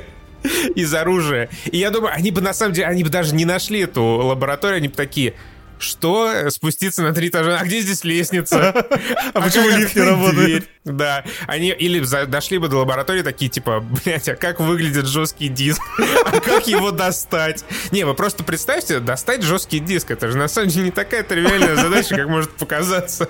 из 0.75 0.95
оружия. 0.95 1.49
И 1.71 1.79
я 1.79 1.91
думаю, 1.91 2.15
они 2.15 2.31
бы 2.31 2.41
на 2.41 2.53
самом 2.53 2.73
деле, 2.73 2.89
они 2.89 3.05
бы 3.05 3.11
даже 3.11 3.35
не 3.35 3.45
нашли 3.45 3.81
эту 3.81 4.03
лабораторию, 4.03 4.79
они 4.79 4.89
бы 4.89 4.95
такие... 4.95 5.35
что? 5.79 6.51
Спуститься 6.51 7.03
на 7.03 7.13
три 7.13 7.29
этажа? 7.29 7.59
А 7.61 7.65
где 7.65 7.81
здесь 7.81 8.05
лестница? 8.05 8.87
А 9.35 9.41
почему 9.41 9.69
лифт 9.69 9.95
не 9.95 10.03
работает? 10.03 10.69
Да. 10.85 11.25
Они 11.47 11.71
или 11.71 12.01
дошли 12.27 12.59
бы 12.59 12.69
до 12.69 12.79
лаборатории 12.79 13.23
такие, 13.23 13.51
типа, 13.51 13.81
блядь, 14.05 14.29
а 14.29 14.37
как 14.37 14.61
выглядит 14.61 15.07
жесткий 15.07 15.49
диск? 15.49 15.83
А 16.27 16.41
как 16.41 16.67
его 16.67 16.91
достать? 16.91 17.65
Не, 17.93 18.05
вы 18.05 18.15
просто 18.15 18.43
представьте, 18.43 19.01
достать 19.01 19.43
жесткий 19.43 19.79
диск. 19.79 20.11
Это 20.11 20.29
же 20.29 20.37
на 20.37 20.49
самом 20.49 20.69
деле 20.69 20.87
не 20.87 20.91
такая 20.91 21.23
тривиальная 21.23 21.77
задача, 21.77 22.17
как 22.17 22.29
может 22.29 22.51
показаться. 22.53 23.29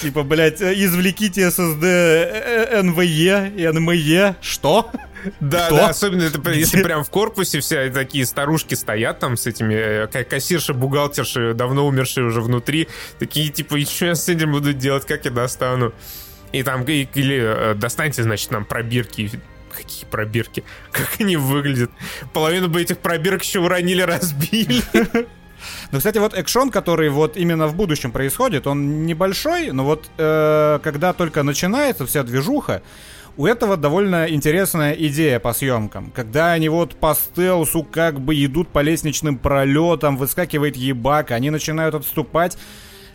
Типа, 0.00 0.22
блядь, 0.22 0.60
э, 0.60 0.74
извлеките 0.74 1.42
SSD 1.42 1.82
э, 1.84 2.80
NVE 2.82 3.56
и 3.56 3.62
NME. 3.62 4.36
Что? 4.40 4.90
Да, 5.40 5.70
да, 5.70 5.88
особенно 5.88 6.22
это, 6.22 6.50
если 6.50 6.82
прям 6.82 7.04
в 7.04 7.10
корпусе 7.10 7.60
все 7.60 7.90
такие 7.90 8.26
старушки 8.26 8.74
стоят 8.74 9.18
там 9.18 9.36
с 9.36 9.46
этими, 9.46 9.74
э, 9.74 10.06
ка- 10.06 10.24
кассирши, 10.24 10.74
бухгалтерши, 10.74 11.54
давно 11.54 11.86
умершие 11.86 12.26
уже 12.26 12.40
внутри, 12.40 12.88
такие 13.18 13.48
типа, 13.50 13.76
и 13.76 13.84
что 13.84 14.06
я 14.06 14.14
с 14.14 14.28
этим 14.28 14.52
буду 14.52 14.72
делать, 14.72 15.06
как 15.06 15.24
я 15.24 15.30
достану? 15.30 15.92
И 16.52 16.62
там, 16.62 16.82
или 16.84 17.40
э, 17.42 17.74
достаньте, 17.74 18.22
значит, 18.22 18.50
нам 18.50 18.64
пробирки. 18.64 19.30
Какие 19.76 20.06
пробирки? 20.06 20.64
Как 20.90 21.20
они 21.20 21.36
выглядят? 21.36 21.90
Половину 22.32 22.68
бы 22.68 22.80
этих 22.80 22.98
пробирок 22.98 23.42
еще 23.42 23.60
уронили, 23.60 24.02
разбили. 24.02 24.82
Ну, 25.90 25.98
кстати, 25.98 26.18
вот 26.18 26.34
экшон, 26.34 26.70
который 26.70 27.10
вот 27.10 27.36
именно 27.36 27.66
в 27.66 27.74
будущем 27.74 28.12
происходит, 28.12 28.66
он 28.66 29.06
небольшой, 29.06 29.72
но 29.72 29.84
вот 29.84 30.06
э, 30.16 30.78
когда 30.82 31.12
только 31.12 31.42
начинается 31.42 32.06
вся 32.06 32.22
движуха, 32.22 32.82
у 33.38 33.46
этого 33.46 33.76
довольно 33.76 34.28
интересная 34.28 34.92
идея 34.94 35.38
по 35.38 35.52
съемкам. 35.52 36.10
Когда 36.10 36.52
они 36.52 36.68
вот 36.68 36.96
по 36.96 37.14
стелсу 37.14 37.84
как 37.84 38.20
бы 38.20 38.34
идут 38.44 38.68
по 38.68 38.80
лестничным 38.80 39.38
пролетам, 39.38 40.16
выскакивает 40.16 40.76
ебак, 40.76 41.30
они 41.30 41.50
начинают 41.50 41.94
отступать. 41.94 42.58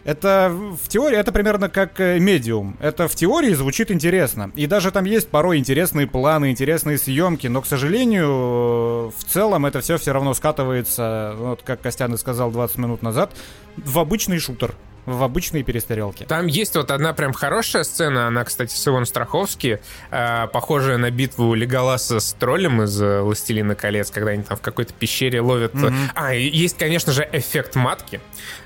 Это 0.05 0.49
в 0.51 0.88
теории, 0.88 1.17
это 1.17 1.32
примерно 1.34 1.69
как 1.69 1.99
э, 1.99 2.19
медиум. 2.19 2.78
Это 2.80 3.07
в 3.09 3.15
теории 3.15 3.53
звучит 3.53 3.91
интересно. 3.91 4.51
И 4.55 4.65
даже 4.65 4.91
там 4.91 5.03
есть 5.05 5.30
порой 5.30 5.57
интересные 5.57 6.07
планы, 6.07 6.51
интересные 6.51 6.97
съемки, 6.97 7.47
но, 7.47 7.61
к 7.61 7.65
сожалению, 7.65 8.28
э, 8.28 9.11
в 9.17 9.24
целом 9.26 9.65
это 9.65 9.82
все 9.82 9.97
все 9.97 10.13
равно 10.13 10.34
скатывается, 10.34 11.36
вот 11.38 11.61
как 11.63 11.82
Костян 11.82 12.13
и 12.13 12.17
сказал 12.17 12.49
20 12.51 12.78
минут 12.78 13.01
назад, 13.01 13.32
в 13.78 13.99
обычный 13.99 14.39
шутер, 14.39 14.76
в 15.06 15.24
обычные 15.24 15.64
перестрелки. 15.64 16.24
Там 16.24 16.47
есть 16.47 16.76
вот 16.76 16.91
одна 16.91 17.14
прям 17.14 17.34
хорошая 17.34 17.84
сцена, 17.84 18.28
она, 18.28 18.43
кстати, 18.43 18.74
с 18.74 18.88
Иван 18.88 19.06
Страховски, 19.06 19.80
э, 20.12 20.47
похожая 20.51 20.97
на 20.97 21.12
битву 21.12 21.54
Леголаса 21.54 22.20
с 22.20 22.34
троллем 22.34 22.84
из 22.84 23.01
э, 23.01 23.22
«Властелина 23.22 23.76
колец», 23.76 24.12
когда 24.12 24.32
они 24.32 24.43
там 24.43 24.58
в 24.58 24.62
какой-то 24.62 24.93
пещере 24.93 25.41
ловят... 25.41 25.74
А, 26.16 26.34
и 26.34 26.47
есть, 26.47 26.78
конечно 26.78 27.12
же, 27.12 27.28
эффект 27.32 27.76
матки, 27.76 28.22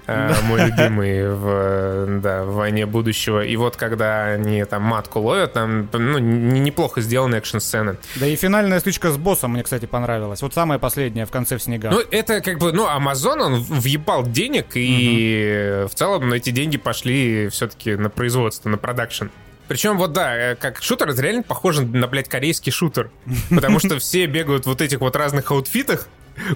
мой 0.08 0.66
любимый 0.68 1.30
в, 1.30 1.46
э, 1.48 2.20
да, 2.22 2.44
в 2.44 2.54
«Войне 2.54 2.86
будущего». 2.86 3.44
И 3.44 3.56
вот 3.58 3.76
когда 3.76 4.26
они 4.26 4.64
там 4.66 4.84
матку 4.84 5.20
ловят, 5.20 5.54
там 5.54 5.90
ну, 5.92 6.18
неплохо 6.20 7.02
сделана 7.02 7.36
экшн-сцена. 7.36 7.98
Да 8.16 8.26
и 8.26 8.36
финальная 8.36 8.80
стычка 8.80 9.12
с 9.12 9.18
боссом 9.18 9.52
мне, 9.52 9.64
кстати, 9.64 9.86
понравилась. 9.86 10.42
Вот 10.42 10.54
самая 10.54 10.80
последняя 10.80 11.26
в 11.26 11.32
конце 11.32 11.58
в 11.58 11.64
снегах. 11.64 11.92
Ну, 11.92 12.02
это 12.12 12.42
как 12.42 12.60
бы, 12.60 12.72
ну, 12.72 12.88
Amazon, 12.88 13.42
он 13.42 13.62
въебал 13.62 14.26
денег, 14.26 14.68
и 14.76 15.86
в 15.90 15.96
целом 15.96 16.30
ну, 16.30 16.36
эти 16.36 16.52
деньги 16.52 16.78
пошли 16.78 17.50
все-таки 17.50 17.96
на 17.96 18.10
производство, 18.10 18.70
на 18.70 18.78
продакшн. 18.78 19.28
Причем 19.68 19.98
вот 19.98 20.14
да, 20.14 20.36
э, 20.36 20.56
как 20.56 20.82
шутер, 20.82 21.10
это 21.10 21.22
реально 21.22 21.44
похоже 21.44 21.86
на, 21.86 22.08
блядь, 22.08 22.30
корейский 22.30 22.72
шутер. 22.72 23.12
Потому 23.50 23.80
что 23.80 24.00
все 24.00 24.26
бегают 24.26 24.64
в 24.64 24.68
вот 24.68 24.82
этих 24.82 25.02
вот 25.02 25.16
разных 25.16 25.52
аутфитах, 25.52 26.08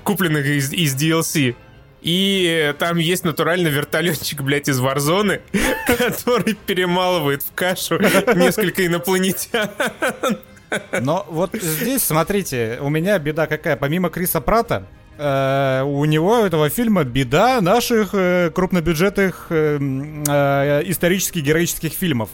купленных 0.03 0.45
из, 0.45 0.71
из 0.71 0.95
DLC. 0.95 1.55
И 2.01 2.73
там 2.79 2.97
есть 2.97 3.23
натурально 3.23 3.67
вертолетчик, 3.67 4.41
блядь, 4.41 4.67
из 4.67 4.79
Варзоны, 4.79 5.41
который 5.87 6.55
перемалывает 6.55 7.43
в 7.43 7.53
кашу 7.53 7.99
несколько 7.99 8.85
инопланетян. 8.85 9.69
Но 11.01 11.25
вот 11.29 11.51
здесь, 11.53 12.03
смотрите, 12.03 12.79
у 12.81 12.89
меня 12.89 13.19
беда 13.19 13.45
какая. 13.45 13.75
Помимо 13.75 14.09
Криса 14.09 14.41
Прата, 14.41 14.87
э, 15.17 15.83
у 15.85 16.05
него 16.05 16.45
этого 16.45 16.69
фильма 16.69 17.03
беда 17.03 17.61
наших 17.61 18.11
э, 18.13 18.51
крупнобюджетных 18.53 19.47
э, 19.49 19.77
исторических 20.85 21.43
героических 21.43 21.93
фильмов. 21.93 22.29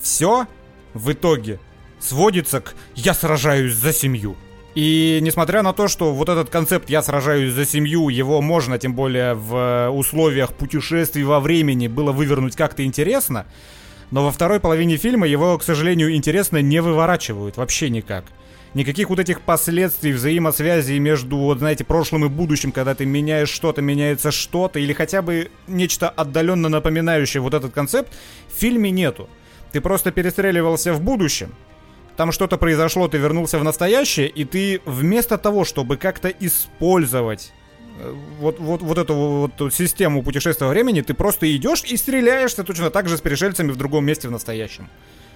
Все 0.00 0.46
в 0.94 1.12
итоге 1.12 1.60
сводится 2.00 2.60
к 2.60 2.74
«я 2.94 3.14
сражаюсь 3.14 3.74
за 3.74 3.92
семью». 3.92 4.36
И 4.74 5.20
несмотря 5.22 5.62
на 5.62 5.72
то, 5.72 5.86
что 5.86 6.12
вот 6.12 6.28
этот 6.28 6.50
концепт 6.50 6.90
«я 6.90 7.02
сражаюсь 7.02 7.52
за 7.52 7.64
семью», 7.64 8.08
его 8.08 8.42
можно, 8.42 8.76
тем 8.78 8.94
более 8.94 9.34
в 9.34 9.54
э, 9.54 9.88
условиях 9.88 10.52
путешествий 10.52 11.22
во 11.22 11.38
времени, 11.38 11.86
было 11.86 12.10
вывернуть 12.10 12.56
как-то 12.56 12.84
интересно, 12.84 13.46
но 14.10 14.24
во 14.24 14.32
второй 14.32 14.58
половине 14.58 14.96
фильма 14.96 15.28
его, 15.28 15.56
к 15.58 15.62
сожалению, 15.62 16.12
интересно 16.14 16.60
не 16.60 16.80
выворачивают 16.80 17.56
вообще 17.56 17.88
никак. 17.88 18.24
Никаких 18.74 19.08
вот 19.10 19.20
этих 19.20 19.40
последствий, 19.42 20.12
взаимосвязи 20.12 20.94
между, 20.94 21.36
вот, 21.36 21.58
знаете, 21.58 21.84
прошлым 21.84 22.24
и 22.24 22.28
будущим, 22.28 22.72
когда 22.72 22.96
ты 22.96 23.06
меняешь 23.06 23.50
что-то, 23.50 23.80
меняется 23.80 24.32
что-то, 24.32 24.80
или 24.80 24.92
хотя 24.92 25.22
бы 25.22 25.52
нечто 25.68 26.08
отдаленно 26.08 26.68
напоминающее 26.68 27.40
вот 27.40 27.54
этот 27.54 27.72
концепт, 27.72 28.12
в 28.52 28.58
фильме 28.58 28.90
нету. 28.90 29.28
Ты 29.70 29.80
просто 29.80 30.10
перестреливался 30.10 30.92
в 30.92 31.00
будущем, 31.00 31.54
там 32.16 32.32
что-то 32.32 32.56
произошло, 32.56 33.08
ты 33.08 33.18
вернулся 33.18 33.58
в 33.58 33.64
настоящее, 33.64 34.28
и 34.28 34.44
ты 34.44 34.80
вместо 34.84 35.38
того, 35.38 35.64
чтобы 35.64 35.96
как-то 35.96 36.28
использовать 36.28 37.52
э, 37.98 38.14
вот, 38.38 38.58
вот, 38.58 38.82
вот 38.82 38.98
эту 38.98 39.14
вот 39.14 39.74
систему 39.74 40.22
путешествия 40.22 40.66
во 40.66 40.72
времени, 40.72 41.00
ты 41.00 41.14
просто 41.14 41.54
идешь 41.56 41.82
и 41.84 41.96
стреляешься 41.96 42.64
точно 42.64 42.90
так 42.90 43.08
же 43.08 43.16
с 43.16 43.20
пришельцами 43.20 43.70
в 43.70 43.76
другом 43.76 44.04
месте 44.04 44.28
в 44.28 44.30
настоящем. 44.30 44.88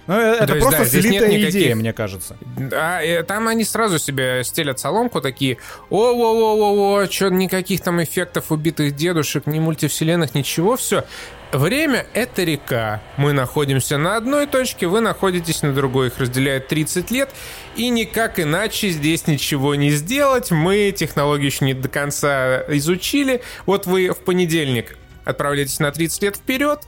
Ну, 0.07 0.15
э, 0.15 0.37
это 0.39 0.53
есть, 0.53 0.61
просто 0.61 0.79
да, 0.79 0.85
здесь 0.85 1.03
нет 1.03 1.13
слитая 1.13 1.37
никаких- 1.37 1.61
идея, 1.61 1.75
мне 1.75 1.93
кажется. 1.93 2.35
А 2.71 2.99
э, 3.03 3.21
там 3.23 3.47
они 3.47 3.63
сразу 3.63 3.99
себе 3.99 4.43
стелят 4.43 4.79
соломку, 4.79 5.21
такие, 5.21 5.57
о-о-о-о-о, 5.91 7.05
что 7.11 7.29
никаких 7.29 7.81
там 7.81 8.01
эффектов 8.01 8.51
убитых 8.51 8.95
дедушек, 8.95 9.45
ни 9.45 9.59
мультивселенных, 9.59 10.33
ничего, 10.33 10.77
все. 10.77 11.05
Время— 11.51 12.05
это 12.13 12.43
река. 12.43 13.01
Мы 13.17 13.33
находимся 13.33 13.97
на 13.97 14.17
одной 14.17 14.45
точке, 14.45 14.85
вы 14.85 15.01
находитесь 15.01 15.63
на 15.63 15.73
другой. 15.73 16.07
Их 16.07 16.19
разделяет 16.19 16.67
30 16.67 17.09
лет, 17.09 17.31
и 17.75 17.89
никак 17.89 18.39
иначе 18.39 18.89
здесь 18.89 19.25
ничего 19.25 19.73
не 19.73 19.89
сделать. 19.89 20.51
Мы 20.51 20.93
технологию 20.95 21.47
еще 21.47 21.65
не 21.65 21.73
до 21.73 21.89
конца 21.89 22.63
изучили. 22.67 23.41
Вот 23.65 23.87
вы 23.87 24.09
в 24.09 24.17
понедельник 24.17 24.95
отправляетесь 25.25 25.79
на 25.79 25.91
30 25.91 26.21
лет 26.21 26.35
вперед, 26.35 26.81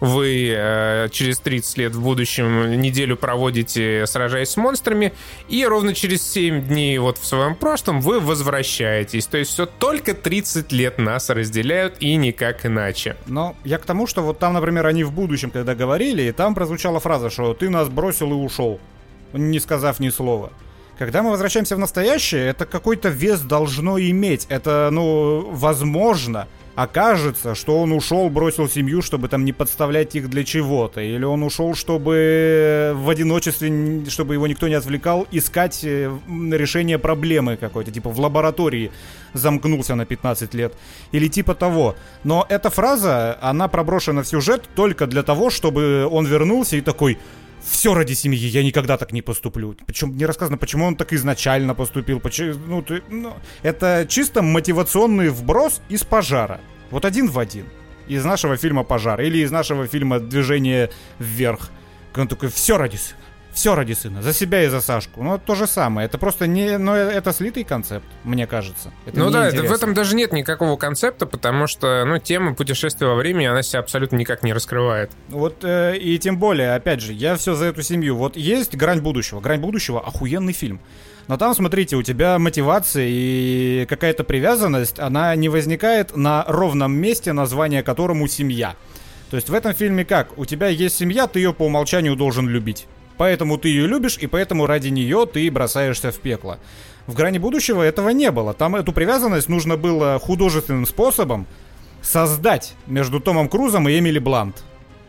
вы 0.00 0.54
э, 0.56 1.08
через 1.10 1.38
30 1.40 1.78
лет 1.78 1.94
в 1.94 2.02
будущем 2.02 2.80
неделю 2.80 3.16
проводите, 3.16 4.06
сражаясь 4.06 4.50
с 4.50 4.56
монстрами, 4.56 5.12
и 5.48 5.64
ровно 5.64 5.94
через 5.94 6.22
7 6.30 6.62
дней 6.62 6.98
вот 6.98 7.18
в 7.18 7.26
своем 7.26 7.54
прошлом 7.54 8.00
вы 8.00 8.20
возвращаетесь. 8.20 9.26
То 9.26 9.38
есть 9.38 9.52
все 9.52 9.66
только 9.66 10.14
30 10.14 10.72
лет 10.72 10.98
нас 10.98 11.30
разделяют, 11.30 11.96
и 12.00 12.14
никак 12.16 12.64
иначе. 12.66 13.16
Но 13.26 13.56
я 13.64 13.78
к 13.78 13.84
тому, 13.84 14.06
что 14.06 14.22
вот 14.22 14.38
там, 14.38 14.54
например, 14.54 14.86
они 14.86 15.04
в 15.04 15.12
будущем, 15.12 15.50
когда 15.50 15.74
говорили, 15.74 16.22
и 16.22 16.32
там 16.32 16.54
прозвучала 16.54 17.00
фраза, 17.00 17.30
что 17.30 17.54
ты 17.54 17.68
нас 17.68 17.88
бросил 17.88 18.30
и 18.30 18.34
ушел, 18.34 18.80
не 19.32 19.58
сказав 19.60 20.00
ни 20.00 20.10
слова. 20.10 20.52
Когда 20.98 21.22
мы 21.22 21.30
возвращаемся 21.30 21.76
в 21.76 21.78
настоящее, 21.78 22.48
это 22.48 22.66
какой-то 22.66 23.08
вес 23.08 23.40
должно 23.40 24.00
иметь. 24.00 24.46
Это, 24.48 24.88
ну, 24.90 25.48
возможно, 25.52 26.48
окажется, 26.78 27.56
что 27.56 27.80
он 27.80 27.90
ушел, 27.90 28.30
бросил 28.30 28.68
семью, 28.68 29.02
чтобы 29.02 29.28
там 29.28 29.44
не 29.44 29.52
подставлять 29.52 30.14
их 30.14 30.30
для 30.30 30.44
чего-то. 30.44 31.00
Или 31.00 31.24
он 31.24 31.42
ушел, 31.42 31.74
чтобы 31.74 32.92
в 32.94 33.10
одиночестве, 33.10 34.04
чтобы 34.08 34.34
его 34.34 34.46
никто 34.46 34.68
не 34.68 34.74
отвлекал, 34.74 35.26
искать 35.32 35.80
э, 35.82 36.08
решение 36.52 36.98
проблемы 36.98 37.56
какой-то. 37.56 37.90
Типа 37.90 38.10
в 38.10 38.20
лаборатории 38.20 38.92
замкнулся 39.32 39.96
на 39.96 40.06
15 40.06 40.54
лет. 40.54 40.72
Или 41.10 41.26
типа 41.26 41.56
того. 41.56 41.96
Но 42.22 42.46
эта 42.48 42.70
фраза, 42.70 43.36
она 43.40 43.66
проброшена 43.66 44.22
в 44.22 44.28
сюжет 44.28 44.62
только 44.76 45.08
для 45.08 45.24
того, 45.24 45.50
чтобы 45.50 46.06
он 46.08 46.26
вернулся 46.26 46.76
и 46.76 46.80
такой... 46.80 47.18
Все 47.70 47.94
ради 47.94 48.14
семьи, 48.14 48.46
я 48.48 48.62
никогда 48.62 48.96
так 48.96 49.12
не 49.12 49.22
поступлю. 49.22 49.76
Причем 49.86 50.16
не 50.16 50.26
рассказано, 50.26 50.56
почему 50.58 50.86
он 50.86 50.96
так 50.96 51.12
изначально 51.12 51.74
поступил. 51.74 52.20
почему- 52.20 52.54
ну, 52.66 52.82
ты- 52.82 53.02
ну, 53.10 53.34
это 53.62 54.06
чисто 54.08 54.42
мотивационный 54.42 55.28
вброс 55.28 55.80
из 55.88 56.02
пожара. 56.04 56.60
Вот 56.90 57.04
один 57.04 57.28
в 57.30 57.38
один. 57.38 57.66
Из 58.06 58.24
нашего 58.24 58.56
фильма 58.56 58.84
«Пожар» 58.84 59.20
или 59.20 59.38
из 59.38 59.50
нашего 59.50 59.86
фильма 59.86 60.18
«Движение 60.18 60.90
вверх». 61.18 61.70
Он 62.16 62.26
такой, 62.26 62.48
все 62.48 62.78
ради. 62.78 62.98
Все 63.58 63.74
ради 63.74 63.92
сына, 63.92 64.22
за 64.22 64.32
себя 64.32 64.62
и 64.62 64.68
за 64.68 64.80
Сашку. 64.80 65.20
Ну, 65.20 65.36
то 65.36 65.56
же 65.56 65.66
самое. 65.66 66.06
Это 66.06 66.16
просто 66.16 66.46
не... 66.46 66.78
Ну, 66.78 66.92
это 66.92 67.32
слитый 67.32 67.64
концепт, 67.64 68.06
мне 68.22 68.46
кажется. 68.46 68.92
Это 69.04 69.18
ну 69.18 69.30
да, 69.30 69.48
это, 69.48 69.64
в 69.64 69.72
этом 69.72 69.94
даже 69.94 70.14
нет 70.14 70.32
никакого 70.32 70.76
концепта, 70.76 71.26
потому 71.26 71.66
что, 71.66 72.04
ну, 72.04 72.20
тема 72.20 72.54
путешествия 72.54 73.08
во 73.08 73.16
времени, 73.16 73.46
она 73.46 73.64
себя 73.64 73.80
абсолютно 73.80 74.14
никак 74.14 74.44
не 74.44 74.52
раскрывает. 74.52 75.10
Вот 75.28 75.64
э, 75.64 75.96
и 75.96 76.16
тем 76.20 76.38
более, 76.38 76.76
опять 76.76 77.00
же, 77.00 77.12
я 77.12 77.34
все 77.34 77.56
за 77.56 77.64
эту 77.64 77.82
семью. 77.82 78.14
Вот 78.14 78.36
есть 78.36 78.76
«Грань 78.76 79.00
будущего». 79.00 79.40
«Грань 79.40 79.58
будущего»— 79.58 80.00
охуенный 80.06 80.52
фильм. 80.52 80.80
Но 81.26 81.36
там, 81.36 81.52
смотрите, 81.52 81.96
у 81.96 82.04
тебя 82.04 82.38
мотивация 82.38 83.08
и 83.08 83.86
какая-то 83.88 84.22
привязанность, 84.22 85.00
она 85.00 85.34
не 85.34 85.48
возникает 85.48 86.16
на 86.16 86.44
ровном 86.46 86.92
месте, 86.92 87.32
название 87.32 87.82
которому 87.82 88.28
«семья». 88.28 88.76
То 89.30 89.36
есть 89.36 89.48
в 89.48 89.54
этом 89.54 89.74
фильме 89.74 90.04
как? 90.04 90.38
У 90.38 90.44
тебя 90.44 90.68
есть 90.68 90.96
семья, 90.96 91.26
ты 91.26 91.40
ее 91.40 91.52
по 91.52 91.64
умолчанию 91.64 92.14
должен 92.14 92.48
любить. 92.48 92.86
Поэтому 93.18 93.58
ты 93.58 93.68
ее 93.68 93.86
любишь, 93.86 94.16
и 94.18 94.26
поэтому 94.26 94.66
ради 94.66 94.88
нее 94.88 95.26
ты 95.30 95.50
бросаешься 95.50 96.12
в 96.12 96.18
пекло. 96.18 96.58
В 97.06 97.14
«Грани 97.14 97.38
будущего» 97.38 97.82
этого 97.82 98.10
не 98.10 98.30
было. 98.30 98.54
Там 98.54 98.76
эту 98.76 98.92
привязанность 98.92 99.48
нужно 99.48 99.76
было 99.76 100.18
художественным 100.18 100.86
способом 100.86 101.46
создать 102.00 102.74
между 102.86 103.18
Томом 103.18 103.48
Крузом 103.48 103.88
и 103.88 103.98
Эмили 103.98 104.18
Блант. 104.18 104.62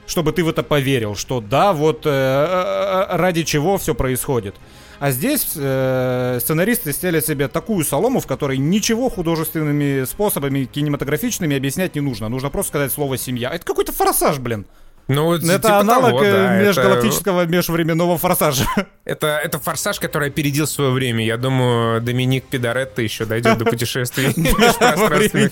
Чтобы 0.08 0.32
ты 0.32 0.44
в 0.44 0.50
это 0.50 0.64
поверил, 0.64 1.16
что 1.16 1.40
да, 1.40 1.72
вот 1.72 2.06
э, 2.06 2.10
э, 2.10 3.16
ради 3.16 3.44
чего 3.44 3.78
все 3.78 3.94
происходит. 3.94 4.56
А 5.00 5.12
здесь 5.12 5.52
э, 5.56 6.40
сценаристы 6.42 6.94
стели 6.94 7.20
себе 7.20 7.48
такую 7.48 7.86
солому, 7.86 8.20
в 8.20 8.26
которой 8.26 8.58
ничего 8.58 9.10
художественными 9.10 10.06
способами 10.06 10.66
кинематографичными 10.66 11.56
объяснять 11.56 11.94
не 11.94 12.02
нужно. 12.02 12.28
Нужно 12.28 12.50
просто 12.50 12.70
сказать 12.70 12.92
слово 12.92 13.18
«семья». 13.18 13.52
Это 13.52 13.64
какой-то 13.64 13.92
форсаж, 13.92 14.40
блин. 14.40 14.66
Ну, 15.10 15.26
вот 15.26 15.44
Это 15.44 15.58
типа 15.58 15.80
аналог 15.80 16.12
того, 16.12 16.24
э, 16.24 16.32
да, 16.32 16.56
это- 16.56 16.66
межгалактического 16.66 17.46
межвременного 17.48 18.18
форсажа. 18.20 18.66
Это, 19.06 19.42
это 19.44 19.58
форсаж, 19.58 20.00
который 20.00 20.28
опередил 20.28 20.68
свое 20.68 20.92
время. 20.92 21.26
Я 21.26 21.38
думаю, 21.38 22.00
Доминик 22.00 22.46
Пидоретто 22.46 23.02
еще 23.02 23.26
дойдет 23.26 23.58
до 23.58 23.66
путешествий 23.66 24.28
межпространственных 24.36 25.52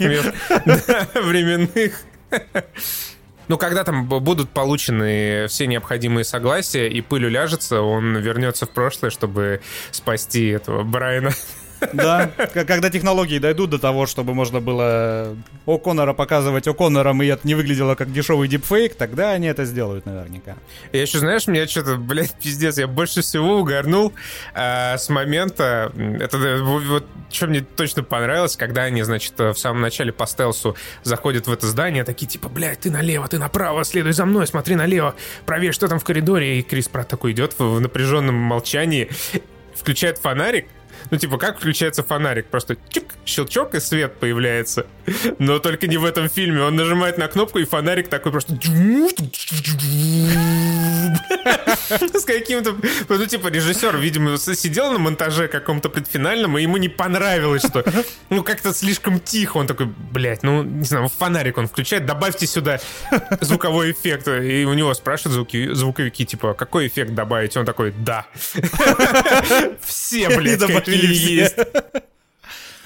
временных. 1.16 2.00
Ну, 3.48 3.58
когда 3.58 3.84
там 3.84 4.06
будут 4.06 4.50
получены 4.50 5.48
все 5.48 5.66
необходимые 5.66 6.24
согласия, 6.24 6.88
и 6.88 7.02
пыль 7.02 7.26
уляжется, 7.26 7.82
он 7.82 8.16
вернется 8.18 8.68
в 8.68 8.70
прошлое, 8.70 9.10
чтобы 9.10 9.62
спасти 9.90 10.50
этого 10.50 10.84
Брайана. 10.84 11.32
Да, 11.94 12.32
когда 12.54 12.90
технологии 12.90 13.40
дойдут 13.40 13.70
до 13.70 13.80
того, 13.80 14.06
чтобы 14.06 14.34
можно 14.34 14.62
было 14.62 15.36
О'Коннора 15.66 16.14
показывать 16.14 16.68
О'Коннором, 16.68 17.24
и 17.24 17.28
это 17.28 17.48
не 17.48 17.56
выглядело 17.56 17.96
как 17.96 18.12
дешевый 18.12 18.48
дипфейк, 18.48 18.96
тогда 18.96 19.32
они 19.32 19.48
это 19.48 19.66
сделают 19.66 20.06
наверняка. 20.06 20.56
Я 20.92 21.02
еще, 21.02 21.20
знаешь, 21.20 21.48
меня 21.48 21.68
что-то, 21.68 21.96
блядь, 21.96 22.34
пиздец, 22.34 22.78
я 22.78 22.88
больше 22.88 23.22
всего 23.22 23.60
угорнул 23.60 24.14
а, 24.54 24.98
с 24.98 25.10
момента, 25.10 25.92
это 26.20 26.38
да, 26.40 26.64
вот, 26.64 27.06
что 27.30 27.48
мне 27.48 27.62
точно 27.62 28.04
понравилось, 28.04 28.56
когда 28.56 28.84
они, 28.84 29.04
значит, 29.04 29.34
э, 29.40 29.52
в 29.52 29.60
самом 29.60 29.82
начале 29.82 30.12
по 30.12 30.26
стелсу 30.26 30.76
заходят 31.04 31.48
в 31.48 31.52
это 31.52 31.68
здание, 31.68 32.04
такие 32.04 32.28
типа, 32.28 32.50
блядь, 32.50 32.82
ты 32.82 32.92
налево, 32.92 33.28
ты 33.28 33.40
направо, 33.40 33.84
следуй 33.84 34.14
за 34.14 34.26
мной, 34.26 34.48
смотри 34.48 34.76
налево, 34.76 35.16
проверь, 35.46 35.74
что 35.74 35.88
там 35.88 36.00
в 36.00 36.04
коридоре, 36.04 36.60
и 36.60 36.62
Крис 36.64 36.88
Пратт 36.88 37.10
такой 37.10 37.32
идет 37.34 37.56
в 37.58 37.80
напряженном 37.80 38.36
молчании, 38.36 39.10
включает 39.76 40.18
фонарик, 40.18 40.68
ну, 41.10 41.18
типа, 41.18 41.38
как 41.38 41.58
включается 41.58 42.04
фонарик? 42.04 42.48
Просто 42.48 42.78
чик, 42.90 43.16
щелчок, 43.26 43.76
и 43.76 43.80
свет 43.80 44.20
появляется. 44.20 44.88
Но 45.40 45.60
только 45.60 45.88
не 45.88 45.98
в 45.98 46.06
этом 46.06 46.30
фильме. 46.30 46.62
Он 46.64 46.76
нажимает 46.76 47.18
на 47.18 47.28
кнопку, 47.28 47.60
и 47.60 47.66
фонарик 47.66 48.08
такой 48.08 48.32
просто... 48.32 48.54
С 52.14 52.26
каким-то... 52.26 52.76
Ну, 53.08 53.26
типа, 53.26 53.48
режиссер, 53.48 53.98
видимо, 53.98 54.38
сидел 54.38 54.92
на 54.92 55.00
монтаже 55.00 55.48
каком-то 55.48 55.90
предфинальном, 55.90 56.58
и 56.58 56.62
ему 56.62 56.78
не 56.78 56.90
понравилось, 56.90 57.64
что... 57.64 57.86
Ну, 58.30 58.44
как-то 58.44 58.74
слишком 58.74 59.20
тихо. 59.20 59.58
Он 59.58 59.68
такой, 59.68 59.86
блядь, 59.86 60.44
ну, 60.44 60.64
не 60.64 60.84
знаю, 60.84 61.08
фонарик 61.10 61.58
он 61.58 61.68
включает, 61.68 62.06
добавьте 62.06 62.48
сюда 62.48 62.80
звуковой 63.42 63.92
эффект. 63.92 64.28
И 64.28 64.66
у 64.66 64.74
него 64.74 64.94
спрашивают 64.94 65.36
звуки, 65.36 65.74
звуковики, 65.74 66.26
типа, 66.26 66.54
какой 66.54 66.88
эффект 66.88 67.14
добавить? 67.14 67.56
Он 67.56 67.66
такой, 67.66 67.92
да. 67.92 68.26
Все, 69.86 70.30
блядь, 70.36 70.60
какие 70.66 70.97
все. 71.02 71.36
есть. 71.36 71.56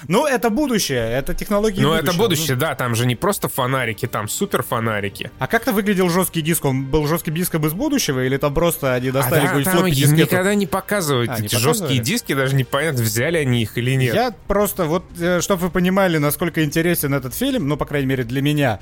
Ну, 0.08 0.26
это 0.26 0.50
будущее, 0.50 1.10
это 1.12 1.34
технологии 1.34 1.80
Ну, 1.80 1.92
это 1.92 2.12
будущее, 2.12 2.56
да, 2.56 2.74
там 2.74 2.94
же 2.94 3.06
не 3.06 3.14
просто 3.14 3.48
фонарики, 3.48 4.06
там 4.06 4.28
супер 4.28 4.62
фонарики. 4.62 5.30
А 5.38 5.46
как-то 5.46 5.72
выглядел 5.72 6.08
жесткий 6.08 6.42
диск? 6.42 6.64
Он 6.64 6.84
был 6.84 7.06
жестким 7.06 7.34
диском 7.34 7.64
из 7.66 7.72
будущего, 7.72 8.24
или 8.24 8.36
там 8.36 8.52
просто 8.52 8.94
они 8.94 9.10
А 9.10 9.12
достали 9.12 9.42
да, 9.42 9.46
какой-нибудь 9.46 9.72
там 9.72 9.80
флоппи 9.80 9.94
дискету? 9.94 10.20
никогда 10.22 10.54
не 10.54 10.66
показывают. 10.66 11.30
А, 11.30 11.38
не 11.38 11.46
Эти 11.46 11.54
показывали? 11.54 11.78
жесткие 11.78 12.00
диски, 12.02 12.34
даже 12.34 12.56
непонятно, 12.56 13.02
взяли 13.02 13.38
они 13.38 13.62
их 13.62 13.78
или 13.78 13.94
нет. 13.94 14.14
Я 14.14 14.34
просто, 14.48 14.86
вот, 14.86 15.04
чтобы 15.40 15.62
вы 15.62 15.70
понимали, 15.70 16.18
насколько 16.18 16.64
интересен 16.64 17.14
этот 17.14 17.34
фильм, 17.34 17.68
ну, 17.68 17.76
по 17.76 17.84
крайней 17.86 18.06
мере, 18.08 18.24
для 18.24 18.42
меня, 18.42 18.80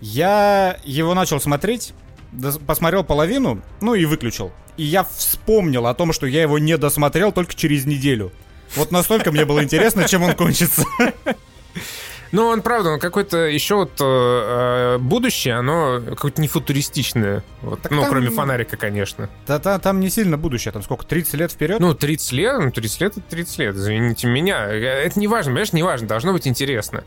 я 0.00 0.78
его 0.84 1.14
начал 1.14 1.40
смотреть, 1.40 1.94
посмотрел 2.66 3.02
половину, 3.02 3.60
ну 3.80 3.94
и 3.94 4.04
выключил. 4.04 4.52
И 4.76 4.84
я 4.84 5.02
вспомнил 5.04 5.88
о 5.88 5.94
том, 5.94 6.12
что 6.12 6.26
я 6.26 6.42
его 6.42 6.58
не 6.58 6.78
досмотрел 6.78 7.32
только 7.32 7.54
через 7.54 7.86
неделю. 7.86 8.30
Вот 8.76 8.90
настолько 8.92 9.32
мне 9.32 9.44
было 9.44 9.62
интересно, 9.62 10.06
чем 10.08 10.22
он 10.22 10.34
кончится. 10.34 10.84
Ну, 12.32 12.46
он 12.46 12.62
правда, 12.62 12.90
он 12.90 13.00
какой-то 13.00 13.38
еще 13.38 13.74
вот 13.74 13.90
э, 14.00 14.04
э, 14.04 14.98
будущее, 14.98 15.54
оно 15.54 16.00
какое-то 16.00 16.40
не 16.40 16.46
футуристичное. 16.46 17.42
Вот. 17.60 17.82
Так 17.82 17.90
Ну, 17.90 18.02
там- 18.02 18.10
кроме 18.10 18.30
фонарика, 18.30 18.76
конечно. 18.76 19.28
Да, 19.48 19.58
та- 19.58 19.80
там 19.80 19.98
не 19.98 20.10
сильно 20.10 20.38
будущее, 20.38 20.70
там 20.70 20.82
сколько, 20.84 21.04
30 21.04 21.34
лет 21.34 21.50
вперед? 21.50 21.80
Ну, 21.80 21.92
30 21.92 22.30
лет, 22.30 22.56
ну, 22.60 22.70
30 22.70 23.00
лет 23.00 23.12
это 23.16 23.22
30 23.28 23.58
лет, 23.58 23.74
извините 23.74 24.28
меня. 24.28 24.64
Это 24.66 25.18
не 25.18 25.26
важно, 25.26 25.50
понимаешь, 25.50 25.72
не 25.72 25.82
важно, 25.82 26.06
должно 26.06 26.32
быть 26.32 26.46
интересно. 26.46 27.02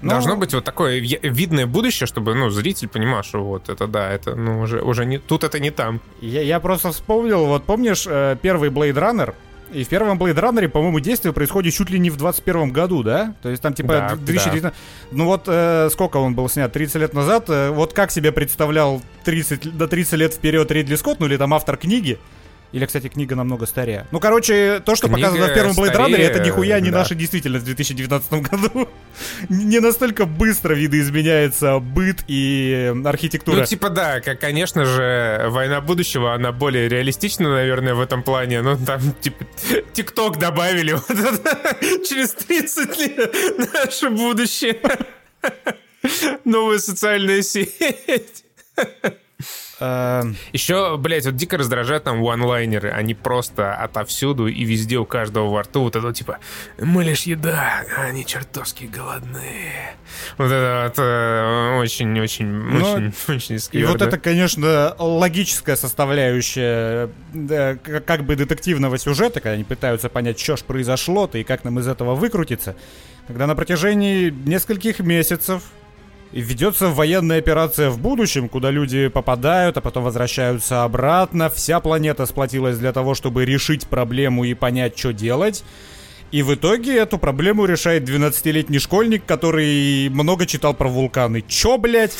Ну, 0.00 0.08
Должно 0.10 0.36
быть 0.36 0.54
вот 0.54 0.64
такое 0.64 1.00
видное 1.00 1.66
будущее, 1.66 2.06
чтобы, 2.06 2.34
ну, 2.34 2.48
зритель 2.48 2.88
понимал, 2.88 3.22
что 3.24 3.44
вот 3.44 3.68
это 3.68 3.86
да, 3.86 4.10
это, 4.10 4.36
ну, 4.36 4.60
уже, 4.60 4.80
уже 4.80 5.04
не, 5.04 5.18
тут 5.18 5.44
это 5.44 5.58
не 5.60 5.70
там. 5.70 6.00
Я, 6.22 6.40
я 6.42 6.60
просто 6.60 6.92
вспомнил, 6.92 7.44
вот 7.46 7.64
помнишь 7.64 8.06
э, 8.08 8.36
первый 8.40 8.70
Blade 8.70 8.94
Runner? 8.94 9.34
И 9.72 9.84
в 9.84 9.88
первом 9.88 10.18
Blade 10.18 10.36
Runner, 10.36 10.68
по-моему, 10.68 11.00
действие 11.00 11.32
происходит 11.32 11.74
чуть 11.74 11.90
ли 11.90 11.98
не 11.98 12.10
в 12.10 12.16
21 12.16 12.70
году, 12.70 13.02
да? 13.02 13.34
То 13.42 13.48
есть 13.48 13.62
там 13.62 13.74
типа 13.74 13.88
Да, 13.88 14.16
2019... 14.16 14.78
Ну 15.10 15.24
вот 15.24 15.44
э, 15.46 15.88
сколько 15.90 16.18
он 16.18 16.34
был 16.34 16.48
снят? 16.48 16.72
30 16.72 16.96
лет 16.96 17.14
назад? 17.14 17.48
Э, 17.48 17.70
вот 17.70 17.92
как 17.92 18.10
себе 18.10 18.32
представлял 18.32 19.02
30, 19.24 19.76
до 19.76 19.88
30 19.88 20.12
лет 20.14 20.34
вперед 20.34 20.70
Ридли 20.70 20.94
Скотт, 20.94 21.20
ну 21.20 21.26
или 21.26 21.36
там 21.36 21.52
автор 21.52 21.76
книги? 21.76 22.18
Или, 22.72 22.84
кстати, 22.84 23.08
книга 23.08 23.36
намного 23.36 23.66
старее. 23.66 24.06
Ну, 24.10 24.20
короче, 24.20 24.80
то, 24.84 24.96
что 24.96 25.08
Книга 25.08 25.28
показано 25.28 25.46
в 25.46 25.54
первом 25.54 25.72
Blade 25.72 25.96
Runner, 25.96 26.16
это 26.16 26.40
нихуя 26.40 26.80
не 26.80 26.90
да. 26.90 26.98
наша 26.98 27.14
действительность 27.14 27.62
в 27.62 27.66
2019 27.66 28.32
году. 28.32 28.88
Не 29.48 29.80
настолько 29.80 30.26
быстро 30.26 30.74
видоизменяется 30.74 31.78
быт 31.78 32.24
и 32.26 32.92
архитектура. 33.04 33.60
Ну, 33.60 33.64
типа, 33.64 33.88
да, 33.88 34.20
как, 34.20 34.40
конечно 34.40 34.84
же, 34.84 35.46
«Война 35.48 35.80
будущего», 35.80 36.34
она 36.34 36.52
более 36.52 36.88
реалистична, 36.88 37.50
наверное, 37.50 37.94
в 37.94 38.00
этом 38.00 38.22
плане. 38.22 38.62
Ну, 38.62 38.76
там, 38.76 39.00
типа, 39.20 39.44
ТикТок 39.92 40.38
добавили. 40.38 40.92
Вот 40.92 41.10
это 41.10 41.76
Через 42.08 42.32
30 42.32 42.98
лет 42.98 43.34
наше 43.74 44.10
будущее. 44.10 44.80
Новая 46.44 46.78
социальная 46.78 47.42
сеть. 47.42 48.44
Э, 49.78 50.22
Еще, 50.52 50.96
блядь, 50.96 51.26
вот 51.26 51.36
дико 51.36 51.58
раздражают 51.58 52.04
там 52.04 52.22
ванлайнеры. 52.22 52.90
Они 52.90 53.14
просто 53.14 53.74
отовсюду 53.74 54.46
и 54.46 54.64
везде 54.64 54.96
у 54.96 55.04
каждого 55.04 55.50
во 55.50 55.62
рту 55.62 55.82
вот 55.82 55.96
это 55.96 56.12
типа 56.12 56.38
«Мы 56.78 57.04
лишь 57.04 57.24
еда, 57.24 57.84
а 57.96 58.02
они 58.04 58.24
чертовски 58.24 58.84
голодные». 58.84 59.96
Вот 60.38 60.46
это 60.46 60.84
вот 60.86 60.98
э, 60.98 61.78
очень-очень, 61.78 62.46
Ну, 62.46 63.12
очень, 63.28 63.58
И 63.72 63.84
вот 63.84 64.00
это, 64.00 64.18
конечно, 64.18 64.94
логическая 64.98 65.76
составляющая 65.76 67.10
да, 67.34 67.76
как 67.76 68.24
бы 68.24 68.36
детективного 68.36 68.98
сюжета, 68.98 69.40
когда 69.40 69.52
они 69.52 69.64
пытаются 69.64 70.08
понять, 70.08 70.40
что 70.40 70.56
ж 70.56 70.62
произошло-то 70.62 71.38
и 71.38 71.44
как 71.44 71.64
нам 71.64 71.78
из 71.80 71.86
этого 71.86 72.14
выкрутиться. 72.14 72.76
Когда 73.26 73.46
на 73.46 73.54
протяжении 73.54 74.30
нескольких 74.30 75.00
месяцев 75.00 75.62
ведется 76.32 76.88
военная 76.88 77.38
операция 77.38 77.90
в 77.90 77.98
будущем, 77.98 78.48
куда 78.48 78.70
люди 78.70 79.08
попадают, 79.08 79.76
а 79.76 79.80
потом 79.80 80.04
возвращаются 80.04 80.84
обратно. 80.84 81.48
Вся 81.50 81.80
планета 81.80 82.26
сплотилась 82.26 82.78
для 82.78 82.92
того, 82.92 83.14
чтобы 83.14 83.44
решить 83.44 83.86
проблему 83.86 84.44
и 84.44 84.54
понять, 84.54 84.98
что 84.98 85.12
делать. 85.12 85.64
И 86.32 86.42
в 86.42 86.54
итоге 86.54 86.96
эту 86.98 87.18
проблему 87.18 87.64
решает 87.66 88.08
12-летний 88.08 88.78
школьник, 88.80 89.24
который 89.24 90.08
много 90.08 90.44
читал 90.46 90.74
про 90.74 90.88
вулканы. 90.88 91.42
Чё, 91.42 91.78
блядь? 91.78 92.16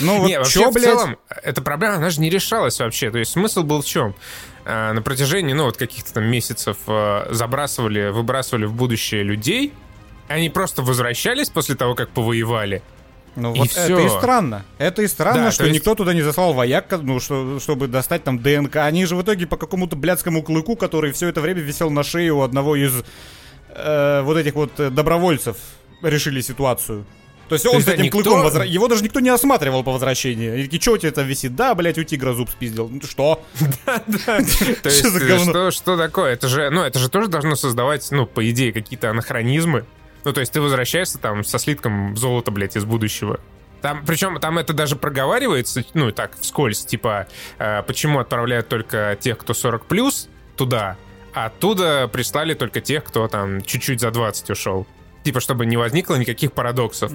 Ну 0.00 0.18
вот 0.20 0.28
Не, 0.28 0.38
вообще, 0.38 0.60
чё, 0.60 0.70
в 0.70 0.74
блядь? 0.74 0.84
целом, 0.86 1.16
эта 1.42 1.60
проблема, 1.60 1.96
она 1.96 2.10
же 2.10 2.20
не 2.20 2.30
решалась 2.30 2.78
вообще. 2.80 3.10
То 3.10 3.18
есть 3.18 3.32
смысл 3.32 3.64
был 3.64 3.82
в 3.82 3.84
чем? 3.86 4.14
А, 4.64 4.92
На 4.94 5.02
протяжении, 5.02 5.52
ну, 5.52 5.64
вот 5.64 5.76
каких-то 5.76 6.14
там 6.14 6.24
месяцев 6.24 6.78
э, 6.86 7.26
забрасывали, 7.30 8.08
выбрасывали 8.10 8.64
в 8.64 8.72
будущее 8.72 9.22
людей, 9.24 9.72
они 10.28 10.50
просто 10.50 10.82
возвращались 10.82 11.48
после 11.50 11.74
того, 11.74 11.94
как 11.94 12.10
повоевали, 12.10 12.82
Ну 13.36 13.54
И 13.54 13.58
вот 13.58 13.70
всё. 13.70 13.98
это 13.98 14.00
и 14.00 14.08
странно. 14.08 14.64
Это 14.78 15.02
и 15.02 15.06
странно, 15.08 15.44
Да, 15.44 15.50
что 15.50 15.64
то 15.64 15.68
есть- 15.68 15.78
никто 15.80 15.94
туда 15.94 16.14
не 16.14 16.22
заслал 16.22 16.54
вояк, 16.54 16.86
ну, 17.02 17.20
что, 17.20 17.60
чтобы 17.60 17.86
достать 17.86 18.24
там 18.24 18.38
ДНК. 18.38 18.76
Они 18.76 19.04
же 19.04 19.14
в 19.14 19.22
итоге 19.22 19.46
по 19.46 19.56
какому-то 19.58 19.94
блядскому 19.94 20.42
клыку, 20.42 20.74
который 20.76 21.12
все 21.12 21.28
это 21.28 21.40
время 21.42 21.60
висел 21.60 21.90
на 21.90 22.02
шее 22.02 22.32
у 22.32 22.40
одного 22.42 22.76
из 22.76 23.04
э, 23.74 24.22
вот 24.22 24.38
этих 24.38 24.54
вот 24.54 24.80
э, 24.80 24.88
добровольцев, 24.90 25.56
решили 26.02 26.40
ситуацию. 26.40 27.04
То 27.50 27.54
есть 27.56 27.66
он 27.66 27.74
есть, 27.74 27.84
с 27.84 27.86
да, 27.86 27.92
этим 27.94 28.04
никто- 28.04 28.22
клыком 28.22 28.40
возра- 28.44 28.66
Его 28.66 28.88
даже 28.88 29.04
никто 29.04 29.20
не 29.20 29.28
осматривал 29.28 29.84
по 29.84 29.92
возвращении. 29.92 30.60
И 30.60 30.64
такие, 30.64 30.80
что 30.80 30.92
у 30.92 30.98
тебя 30.98 31.12
там 31.12 31.26
висит? 31.26 31.54
Да, 31.54 31.74
блядь, 31.74 31.98
у 31.98 32.02
тигра 32.04 32.32
зуб 32.32 32.48
спиздил. 32.50 32.88
Ну, 32.88 33.00
что? 33.02 33.44
То 33.84 34.88
есть, 34.88 35.04
за 35.04 35.58
э, 35.68 35.70
что 35.70 35.96
такое? 35.98 36.32
Это 36.32 36.48
же, 36.48 36.70
ну, 36.70 36.82
это 36.82 36.98
же 36.98 37.08
тоже 37.10 37.28
должно 37.28 37.54
создавать, 37.54 38.06
ну, 38.10 38.26
по 38.26 38.48
идее, 38.50 38.72
какие-то 38.72 39.10
анахронизмы. 39.10 39.84
Ну, 40.26 40.32
то 40.32 40.40
есть 40.40 40.52
ты 40.52 40.60
возвращаешься 40.60 41.18
там 41.18 41.44
со 41.44 41.56
слитком 41.60 42.16
золота, 42.16 42.50
блядь, 42.50 42.74
из 42.76 42.84
будущего. 42.84 43.38
Там, 43.80 44.04
причем 44.04 44.40
там 44.40 44.58
это 44.58 44.72
даже 44.72 44.96
проговаривается, 44.96 45.84
ну, 45.94 46.10
так, 46.10 46.32
вскользь, 46.40 46.84
типа, 46.84 47.28
э, 47.58 47.84
почему 47.84 48.18
отправляют 48.18 48.66
только 48.68 49.16
тех, 49.20 49.38
кто 49.38 49.54
40 49.54 49.86
плюс 49.86 50.28
туда, 50.56 50.96
а 51.32 51.46
оттуда 51.46 52.08
прислали 52.08 52.54
только 52.54 52.80
тех, 52.80 53.04
кто 53.04 53.28
там 53.28 53.62
чуть-чуть 53.62 54.00
за 54.00 54.10
20 54.10 54.50
ушел. 54.50 54.84
Типа, 55.22 55.38
чтобы 55.38 55.64
не 55.64 55.76
возникло 55.76 56.16
никаких 56.16 56.50
парадоксов. 56.52 57.12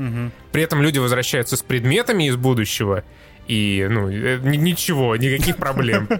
При 0.53 0.63
этом 0.63 0.81
люди 0.81 0.99
возвращаются 0.99 1.57
с 1.57 1.61
предметами 1.61 2.29
из 2.29 2.37
будущего, 2.37 3.03
и, 3.45 3.85
ну, 3.91 4.09
э, 4.09 4.39
ни- 4.41 4.55
ничего, 4.55 5.17
никаких 5.17 5.57
проблем. 5.57 6.07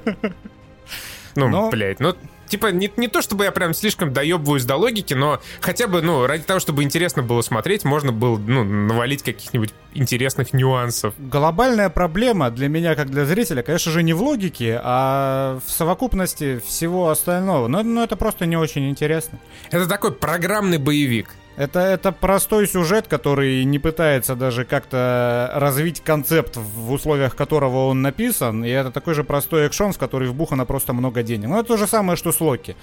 Ну, 1.35 1.49
блядь, 1.71 2.01
ну, 2.01 2.17
типа, 2.51 2.67
не, 2.67 2.91
не 2.97 3.07
то 3.07 3.21
чтобы 3.21 3.45
я 3.45 3.51
прям 3.51 3.73
слишком 3.73 4.13
доебываюсь 4.13 4.65
до 4.65 4.75
логики, 4.75 5.13
но 5.13 5.39
хотя 5.61 5.87
бы, 5.87 6.01
ну, 6.01 6.27
ради 6.27 6.43
того, 6.43 6.59
чтобы 6.59 6.83
интересно 6.83 7.23
было 7.23 7.41
смотреть, 7.41 7.85
можно 7.85 8.11
было, 8.11 8.37
ну, 8.37 8.63
навалить 8.63 9.23
каких-нибудь 9.23 9.71
интересных 9.93 10.53
нюансов. 10.53 11.13
Глобальная 11.17 11.89
проблема 11.89 12.51
для 12.51 12.67
меня, 12.67 12.95
как 12.95 13.09
для 13.09 13.25
зрителя, 13.25 13.63
конечно 13.63 13.91
же, 13.91 14.03
не 14.03 14.13
в 14.13 14.21
логике, 14.21 14.79
а 14.83 15.59
в 15.65 15.71
совокупности 15.71 16.59
всего 16.59 17.09
остального. 17.09 17.67
Но, 17.67 17.83
но 17.83 18.03
это 18.03 18.17
просто 18.17 18.45
не 18.45 18.57
очень 18.57 18.89
интересно. 18.89 19.39
Это 19.71 19.87
такой 19.87 20.11
программный 20.11 20.77
боевик. 20.77 21.29
Это, 21.61 21.79
это 21.79 22.11
простой 22.11 22.67
сюжет, 22.67 23.07
который 23.07 23.63
не 23.65 23.77
пытается 23.77 24.35
даже 24.35 24.65
как-то 24.65 25.51
развить 25.53 26.01
концепт, 26.01 26.57
в 26.57 26.91
условиях 26.91 27.35
которого 27.35 27.85
он 27.85 28.01
написан. 28.01 28.65
И 28.65 28.69
это 28.69 28.89
такой 28.89 29.13
же 29.13 29.23
простой 29.23 29.67
экшон, 29.67 29.93
в 29.93 29.99
который 29.99 30.27
вбухано 30.27 30.65
просто 30.65 30.93
много 30.93 31.21
денег. 31.21 31.49
Ну, 31.49 31.59
это 31.59 31.67
то 31.67 31.77
же 31.77 31.85
самое, 31.85 32.17
что 32.17 32.31
с 32.31 32.41
Локи. 32.41 32.75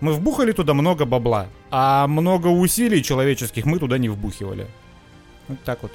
Мы 0.00 0.12
вбухали 0.12 0.52
туда 0.52 0.74
много 0.74 1.06
бабла, 1.06 1.48
а 1.72 2.06
много 2.06 2.46
усилий 2.46 3.02
человеческих 3.02 3.64
мы 3.64 3.80
туда 3.80 3.98
не 3.98 4.08
вбухивали. 4.08 4.68
Вот 5.48 5.58
так 5.64 5.82
вот. 5.82 5.90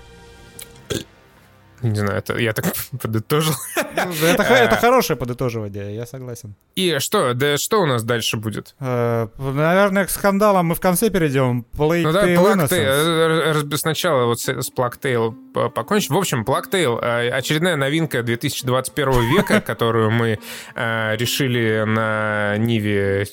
Не 1.81 1.95
знаю, 1.95 2.17
это 2.17 2.37
я 2.37 2.53
так 2.53 2.65
подытожил. 3.01 3.53
Ну, 3.75 4.25
Это, 4.25 4.43
это 4.43 4.75
хорошее 4.75 5.17
подытоживание, 5.17 5.95
я 5.95 6.05
согласен. 6.05 6.55
И 6.75 6.97
что, 6.99 7.33
да 7.33 7.57
что 7.57 7.81
у 7.81 7.85
нас 7.85 8.03
дальше 8.03 8.37
будет? 8.37 8.75
Э, 8.79 9.27
Наверное, 9.37 10.05
к 10.05 10.09
скандалам 10.09 10.67
мы 10.67 10.75
в 10.75 10.79
конце 10.79 11.09
перейдем. 11.09 11.65
Plague 11.73 12.03
Ну 12.03 12.11
да, 12.11 12.25
Plague. 12.25 12.67
Tale, 12.67 12.77
э, 12.77 13.51
раз- 13.51 13.79
сначала 13.79 14.25
вот 14.25 14.39
с, 14.39 14.47
с 14.47 14.71
Plague 14.71 15.69
покончим. 15.69 16.15
В 16.15 16.17
общем, 16.17 16.43
Plague 16.43 16.69
Tale 16.71 16.99
э, 17.01 17.29
очередная 17.29 17.75
новинка 17.75 18.23
2021 18.23 19.35
века, 19.35 19.61
которую 19.65 20.11
мы 20.11 20.39
э, 20.75 21.15
решили 21.17 21.83
на 21.85 22.57
Ниве, 22.57 23.25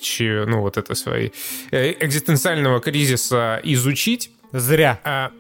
ну 0.47 0.61
вот 0.61 0.77
это 0.77 0.95
своей 0.95 1.33
э, 1.71 1.95
экзистенциального 2.01 2.81
кризиса 2.81 3.61
изучить. 3.63 4.31
Зря. 4.53 5.01
А, 5.05 5.31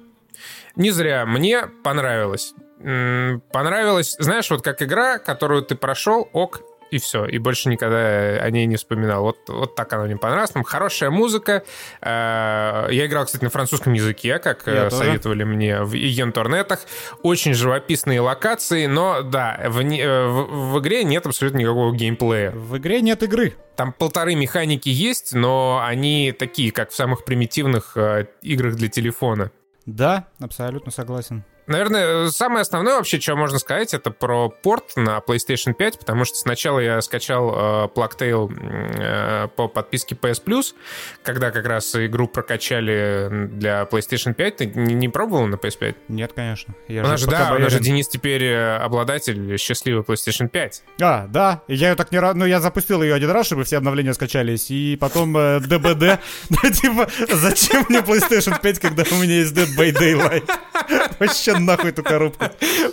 не 0.77 0.91
зря, 0.91 1.27
мне 1.27 1.67
понравилось. 1.85 2.55
Понравилось, 2.83 4.17
знаешь, 4.19 4.51
вот 4.51 4.63
как 4.63 4.83
игра, 4.83 5.19
которую 5.19 5.63
ты 5.63 5.75
прошел, 5.75 6.29
ок, 6.33 6.63
и 6.91 6.99
все, 6.99 7.25
и 7.25 7.39
больше 7.39 7.71
никогда 7.71 7.97
о 8.37 8.51
ней 8.51 8.67
не 8.67 8.77
вспоминал. 8.77 9.23
Вот, 9.23 9.39
вот 9.49 9.75
так 9.75 9.91
она 9.95 10.05
мне 10.05 10.19
понравилась. 10.19 10.51
Там 10.51 10.63
хорошая 10.63 11.09
музыка. 11.09 11.63
Э, 12.03 12.87
Я 12.91 13.07
играл, 13.07 13.25
кстати, 13.25 13.43
на 13.45 13.49
французском 13.49 13.95
языке, 13.95 14.39
как 14.39 14.67
Я 14.67 14.73
э, 14.87 14.91
тоже. 14.91 15.05
советовали 15.05 15.43
мне 15.45 15.81
в 15.83 15.95
Егенторнетах. 15.95 16.81
Очень 17.23 17.55
живописные 17.55 18.21
локации, 18.21 18.85
но 18.85 19.23
да, 19.23 19.59
в, 19.69 19.81
э, 19.81 20.27
в- 20.27 20.73
в 20.75 20.79
игре 20.81 21.03
нет 21.05 21.25
абсолютно 21.27 21.59
никакого 21.61 21.95
геймплея. 21.95 22.51
В 22.51 22.77
игре 22.77 23.01
нет 23.01 23.23
игры. 23.23 23.55
Там 23.75 23.95
полторы 23.95 24.35
механики 24.35 24.91
есть, 24.91 25.33
но 25.33 25.83
они 25.83 26.33
такие, 26.39 26.73
как 26.73 26.91
в 26.91 26.95
самых 26.95 27.25
примитивных 27.25 27.97
играх 28.43 28.75
для 28.75 28.89
телефона. 28.89 29.51
Да, 29.87 30.27
абсолютно 30.39 30.93
согласен. 30.93 31.43
Наверное, 31.67 32.31
самое 32.31 32.63
основное 32.63 32.97
вообще, 32.97 33.21
что 33.21 33.37
можно 33.37 33.59
сказать, 33.59 33.95
это 33.95 34.11
про 34.11 34.49
порт 34.49 34.97
на 34.97 35.19
PlayStation 35.19 35.75
5, 35.75 35.99
потому 36.01 36.25
что 36.25 36.37
сначала 36.37 36.81
я 36.81 37.01
скачал 37.01 37.51
э, 37.51 37.89
Plague 37.95 38.19
Tale 38.19 38.53
э, 38.99 39.49
по 39.49 39.69
подписке 39.69 40.15
PS 40.15 40.43
Plus, 40.45 40.75
когда 41.23 41.51
как 41.51 41.67
раз 41.67 41.95
игру 41.95 42.27
прокачали 42.27 43.29
для 43.49 43.83
PlayStation 43.91 44.35
5. 44.35 44.57
Ты 44.57 44.67
не, 44.67 44.95
не 44.95 45.09
пробовал 45.09 45.47
на 45.47 45.55
PS5? 45.55 45.97
Нет, 46.09 46.33
конечно. 46.35 46.75
Я 46.89 47.05
У 47.05 47.07
нас 47.07 47.21
же, 47.21 47.27
да, 47.29 47.55
у 47.55 47.59
нас 47.59 47.73
же. 47.73 47.81
Денис 47.81 48.09
теперь 48.09 48.45
э, 48.45 48.77
обладатель 48.77 49.57
счастливой 49.57 50.03
PlayStation 50.03 50.49
5. 50.49 50.83
А, 51.01 51.27
да. 51.29 51.63
Я 51.69 51.91
ее 51.91 51.95
так 51.95 52.11
не 52.13 52.19
раз... 52.19 52.35
Ну, 52.35 52.45
я 52.45 52.61
запустил 52.61 53.03
ее 53.03 53.15
один 53.15 53.31
раз, 53.31 53.47
чтобы 53.47 53.65
все 53.65 53.77
обновления 53.77 54.15
скачались. 54.15 54.71
И 54.71 54.97
потом 55.01 55.37
э, 55.37 55.61
ДБД. 55.61 56.21
Ну, 56.63 56.71
типа, 56.71 57.09
зачем 57.31 57.87
мне 57.89 58.01
PlayStation 58.01 58.61
5, 58.61 58.79
когда 58.79 59.05
у 59.11 59.15
меня 59.17 59.37
есть 59.37 59.55
Dead 59.55 59.69
by 59.77 59.93
Daylight? 59.93 60.51
Вообще 61.19 61.52
нахуй 61.59 61.91
эту 61.91 62.03
коробку. 62.03 62.47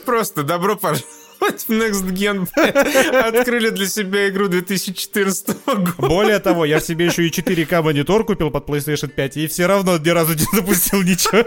Просто 0.06 0.44
добро 0.44 0.76
пожаловать 0.76 1.66
в 1.68 1.70
Next 1.70 2.06
Gen. 2.12 2.48
Открыли 3.20 3.70
для 3.70 3.88
себя 3.88 4.30
игру 4.30 4.48
2014 4.48 5.58
года. 5.66 5.94
Более 5.98 6.40
того, 6.40 6.66
я 6.66 6.80
себе 6.80 7.06
еще 7.06 7.28
и 7.28 7.32
4К 7.32 7.82
монитор 7.82 8.26
купил 8.26 8.52
под 8.52 8.68
PlayStation 8.68 9.08
5, 9.08 9.38
и 9.38 9.48
все 9.48 9.66
равно 9.66 9.98
ни 9.98 10.10
разу 10.10 10.34
не 10.34 10.46
запустил 10.54 11.02
ничего. 11.02 11.46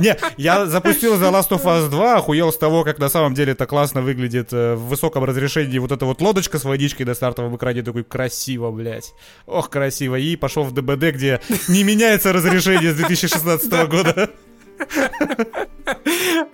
Не, 0.00 0.16
я 0.36 0.66
запустил 0.66 1.14
The 1.14 1.30
Last 1.30 1.50
of 1.50 1.62
Us 1.64 1.88
2, 1.88 2.16
охуел 2.16 2.52
с 2.52 2.58
того, 2.58 2.84
как 2.84 2.98
на 2.98 3.08
самом 3.08 3.34
деле 3.34 3.52
это 3.52 3.66
классно 3.66 4.02
выглядит 4.02 4.52
э, 4.52 4.74
в 4.74 4.88
высоком 4.88 5.24
разрешении. 5.24 5.78
Вот 5.78 5.92
эта 5.92 6.06
вот 6.06 6.20
лодочка 6.20 6.58
с 6.58 6.64
водичкой 6.64 7.06
на 7.06 7.14
стартовом 7.14 7.56
экране, 7.56 7.82
такой 7.82 8.04
красиво, 8.04 8.70
блядь. 8.70 9.14
Ох, 9.46 9.70
красиво. 9.70 10.16
И 10.16 10.36
пошел 10.36 10.64
в 10.64 10.72
ДБД, 10.72 11.14
где 11.14 11.40
не 11.68 11.84
меняется 11.84 12.32
разрешение 12.32 12.92
с 12.92 12.96
2016 12.96 13.88
года. 13.88 14.30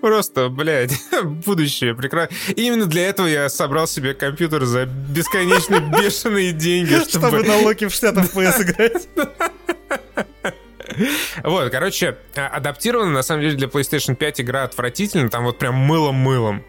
Просто, 0.00 0.48
блядь, 0.48 0.92
будущее 1.46 1.94
прекрасно. 1.94 2.34
Именно 2.54 2.86
для 2.86 3.08
этого 3.08 3.26
я 3.26 3.48
собрал 3.48 3.86
себе 3.86 4.14
компьютер 4.14 4.64
за 4.64 4.86
бесконечно 4.86 5.80
бешеные 6.00 6.52
деньги, 6.52 6.94
Чтобы 7.08 7.28
чтобы... 7.28 7.42
на 7.44 7.58
Локи 7.58 7.86
в 7.86 7.90
60 7.90 8.16
FPS 8.16 8.62
играть. 8.62 9.08
Вот, 11.42 11.70
короче, 11.70 12.16
а- 12.36 12.48
адаптирована, 12.48 13.10
на 13.10 13.22
самом 13.22 13.42
деле, 13.42 13.56
для 13.56 13.68
PlayStation 13.68 14.14
5 14.14 14.40
игра 14.40 14.64
отвратительно, 14.64 15.28
там 15.28 15.44
вот 15.44 15.58
прям 15.58 15.74
мылом-мылом. 15.74 16.64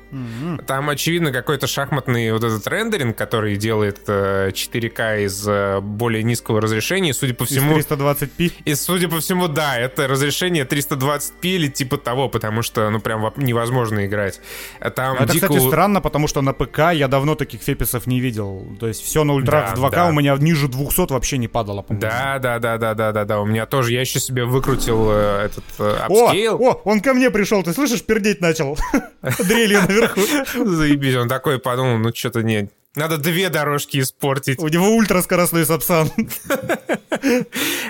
Там, 0.65 0.89
очевидно, 0.89 1.32
какой-то 1.32 1.67
шахматный 1.67 2.32
вот 2.32 2.43
этот 2.43 2.65
рендеринг, 2.67 3.17
который 3.17 3.55
делает 3.57 4.01
э, 4.07 4.49
4К 4.53 5.25
из 5.25 5.45
э, 5.47 5.80
более 5.82 6.23
низкого 6.23 6.61
разрешения, 6.61 7.09
и, 7.09 7.13
судя 7.13 7.34
по 7.34 7.43
Из 7.43 7.49
всему... 7.49 7.78
320p. 7.78 8.51
И, 8.65 8.75
судя 8.75 9.09
по 9.09 9.19
всему, 9.19 9.47
да, 9.47 9.78
это 9.78 10.07
разрешение 10.07 10.65
320p 10.65 11.34
или 11.41 11.67
типа 11.67 11.97
того, 11.97 12.30
потому 12.30 12.61
что, 12.61 12.89
ну, 12.89 12.99
прям 12.99 13.34
невозможно 13.36 14.05
играть. 14.05 14.39
А 14.80 14.89
Там 14.89 15.17
Это, 15.17 15.34
дико 15.34 15.47
кстати, 15.47 15.67
странно, 15.67 16.01
потому 16.01 16.28
что 16.28 16.41
на 16.41 16.53
ПК 16.53 16.93
я 16.93 17.07
давно 17.07 17.36
таких 17.36 17.61
FPS 17.61 17.89
ов 17.89 18.07
не 18.07 18.19
видел. 18.19 18.65
То 18.80 18.88
есть 18.88 19.03
все 19.03 19.23
на 19.23 19.34
ультрах 19.34 19.75
Да, 19.75 19.75
в 19.75 19.86
2К 19.86 19.91
да. 19.91 20.05
у 20.07 20.11
меня 20.13 20.36
ниже 20.38 20.67
200 20.67 21.11
вообще 21.11 21.38
не 21.38 21.47
падало, 21.47 21.82
по-моему. 21.82 22.01
Да, 22.01 22.39
да, 22.39 22.59
да, 22.59 22.78
да, 22.78 22.93
да, 22.93 23.11
да, 23.11 23.25
да. 23.25 23.39
У 23.41 23.45
меня 23.45 23.65
тоже. 23.65 23.93
Я 23.93 24.01
еще 24.01 24.16
себе 24.20 24.45
выкрутил 24.45 25.07
э, 25.11 25.45
этот 25.45 25.63
э, 25.80 25.97
О, 26.09 26.26
upscale. 26.27 26.55
о, 26.61 26.82
он 26.84 27.01
ко 27.01 27.13
мне 27.13 27.30
пришел, 27.30 27.63
ты 27.63 27.74
слышишь, 27.74 28.03
пердеть 28.03 28.41
начал. 28.41 28.78
Дрелью 29.39 29.82
наверху. 29.82 30.22
Заебись, 30.65 31.15
он 31.15 31.28
такой 31.28 31.59
подумал, 31.59 31.97
ну 31.97 32.13
что-то 32.13 32.43
нет. 32.43 32.72
Надо 32.95 33.18
две 33.18 33.49
дорожки 33.49 33.99
испортить. 33.99 34.59
У 34.59 34.68
него 34.68 34.88
ультраскоростной 34.95 35.65
сапсан. 35.65 36.09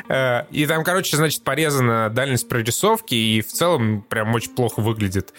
Э, 0.10 0.44
И 0.52 0.66
там, 0.66 0.84
короче, 0.84 1.18
значит, 1.18 1.44
порезана 1.44 2.10
дальность 2.10 2.48
прорисовки, 2.48 3.14
и 3.14 3.42
в 3.42 3.48
целом 3.48 4.02
прям 4.08 4.34
очень 4.34 4.52
плохо 4.52 4.80
выглядит. 4.82 5.34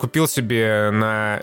Купил 0.00 0.28
себе 0.28 0.90
на 0.92 1.42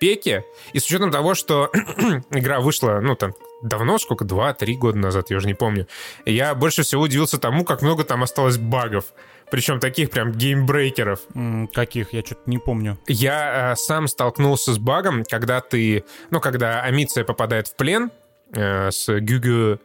пеке, 0.00 0.44
и 0.72 0.78
с 0.80 0.86
учетом 0.86 1.10
того, 1.10 1.34
что 1.34 1.70
игра 2.30 2.60
вышла, 2.60 3.00
ну, 3.02 3.14
там, 3.14 3.34
давно, 3.64 3.98
сколько, 3.98 4.24
два-три 4.24 4.76
года 4.76 4.98
назад, 4.98 5.30
я 5.30 5.38
уже 5.38 5.46
не 5.46 5.54
помню, 5.54 5.86
я 6.24 6.54
больше 6.54 6.82
всего 6.82 7.02
удивился 7.02 7.38
тому, 7.38 7.64
как 7.64 7.82
много 7.82 8.04
там 8.04 8.22
осталось 8.22 8.58
багов. 8.58 9.06
Причем 9.50 9.78
таких 9.78 10.10
прям 10.10 10.32
геймбрейкеров. 10.32 11.20
М, 11.34 11.68
Каких? 11.68 12.12
Я 12.12 12.22
что-то 12.22 12.42
не 12.46 12.58
помню. 12.58 12.98
Я 13.06 13.72
э, 13.72 13.76
сам 13.76 14.08
столкнулся 14.08 14.72
с 14.72 14.78
багом, 14.78 15.22
когда 15.24 15.60
ты, 15.60 16.04
ну, 16.30 16.40
когда 16.40 16.80
Амиция 16.82 17.24
попадает 17.24 17.68
в 17.68 17.76
плен 17.76 18.10
э, 18.52 18.90
с 18.90 19.06
Гюгю 19.20 19.80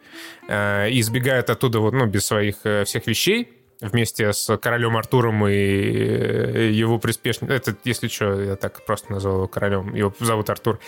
э, 0.48 0.90
и 0.90 1.00
избегает 1.02 1.50
оттуда 1.50 1.80
вот, 1.80 1.94
ну, 1.94 2.06
без 2.06 2.26
своих 2.26 2.56
э, 2.64 2.84
всех 2.86 3.06
вещей. 3.08 3.59
Вместе 3.82 4.34
с 4.34 4.58
королем 4.58 4.98
Артуром 4.98 5.48
и 5.48 5.52
э, 5.54 6.70
его 6.72 7.00
приспешником. 7.00 7.56
Это, 7.56 7.76
если 7.86 8.08
что, 8.08 8.42
я 8.42 8.56
так 8.56 8.86
просто 8.86 9.12
назвал 9.12 9.36
его 9.36 9.48
королем. 9.48 9.94
Его 9.96 10.14
зовут 10.20 10.50
Артур. 10.50 10.80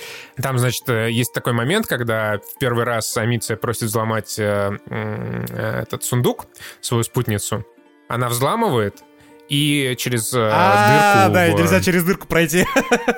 Там, 0.41 0.57
значит, 0.57 0.87
э, 0.89 1.09
есть 1.11 1.33
такой 1.33 1.53
момент, 1.53 1.87
когда 1.87 2.37
в 2.39 2.59
первый 2.59 2.83
раз 2.83 3.15
Амиция 3.17 3.55
просит 3.57 3.83
взломать 3.83 4.37
э, 4.39 4.77
этот 5.55 6.03
сундук, 6.03 6.47
свою 6.81 7.03
спутницу. 7.03 7.65
Она 8.09 8.27
взламывает, 8.27 8.97
и 9.47 9.95
через 9.97 10.33
э, 10.33 10.49
А, 10.51 11.27
дырку... 11.29 11.33
да, 11.33 11.51
в- 11.55 11.59
нельзя 11.59 11.81
через 11.81 12.03
дырку 12.03 12.27
пройти. 12.27 12.65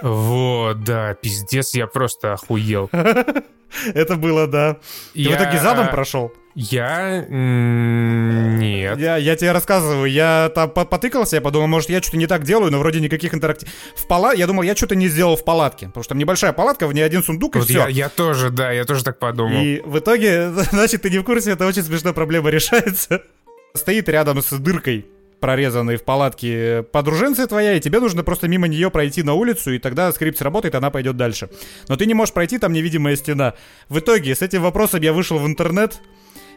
Вот, 0.02 0.84
да, 0.84 1.14
пиздец, 1.16 1.74
я 1.74 1.88
просто 1.88 2.34
охуел. 2.34 2.90
Это 3.94 4.16
было, 4.18 4.46
да. 4.48 4.78
Ты 5.14 5.30
в 5.30 5.34
итоге 5.34 5.60
задом 5.60 5.90
прошел? 5.90 6.32
Я... 6.56 7.26
Нет. 7.30 9.00
Я, 9.00 9.18
я 9.18 9.36
тебе 9.36 9.52
рассказываю, 9.52 10.10
я 10.12 10.52
там 10.54 10.70
по- 10.70 10.86
потыкался, 10.86 11.38
я 11.38 11.42
подумал, 11.42 11.68
может, 11.68 11.90
я 11.90 12.02
что-то 12.02 12.18
не 12.18 12.28
так 12.28 12.44
делаю, 12.44 12.72
но 12.72 12.80
вроде 12.80 13.00
никаких 13.00 13.34
интерактив... 13.34 13.70
В 13.96 14.06
пала... 14.08 14.34
Я 14.34 14.46
думал, 14.48 14.62
я 14.64 14.76
что-то 14.76 14.96
не 14.96 15.08
сделал 15.08 15.36
в 15.36 15.44
палатке, 15.44 15.88
потому 15.88 16.04
что 16.04 16.10
там 16.10 16.20
небольшая 16.20 16.54
палатка, 16.54 16.88
в 16.88 16.94
ней 16.94 17.02
один 17.02 17.24
сундук, 17.24 17.56
и 17.56 17.60
Вот 17.60 17.68
все. 17.68 17.80
я, 17.80 17.88
я 17.88 18.10
тоже, 18.10 18.50
да, 18.52 18.72
я 18.72 18.86
тоже 18.86 19.04
так 19.04 19.18
подумал. 19.20 19.62
И 19.62 19.82
в 19.86 19.98
итоге, 19.98 20.52
значит, 20.72 21.02
ты 21.02 21.10
не 21.10 21.18
в 21.20 21.24
курсе, 21.24 21.52
это 21.52 21.66
очень 21.66 21.84
смешная 21.84 22.14
проблема 22.14 22.50
решается. 22.50 23.24
Стоит 23.74 24.08
рядом 24.10 24.42
с 24.42 24.52
дыркой, 24.52 25.08
прорезанной 25.40 25.98
в 25.98 26.04
палатке, 26.04 26.84
подруженция 26.92 27.48
твоя, 27.48 27.74
и 27.74 27.80
тебе 27.80 28.00
нужно 28.00 28.24
просто 28.24 28.48
мимо 28.48 28.68
нее 28.68 28.92
пройти 28.92 29.24
на 29.24 29.34
улицу, 29.34 29.74
и 29.74 29.80
тогда 29.80 30.12
скрипт 30.12 30.38
сработает, 30.38 30.76
она 30.76 30.92
пойдет 30.92 31.18
дальше. 31.18 31.50
Но 31.90 31.96
ты 31.98 32.06
не 32.06 32.14
можешь 32.14 32.34
пройти, 32.34 32.60
там 32.60 32.72
невидимая 32.74 33.16
стена. 33.16 33.56
В 33.90 34.00
итоге, 34.00 34.36
с 34.36 34.42
этим 34.44 34.62
вопросом 34.62 35.02
я 35.02 35.12
вышел 35.12 35.40
в 35.40 35.48
интернет, 35.48 36.00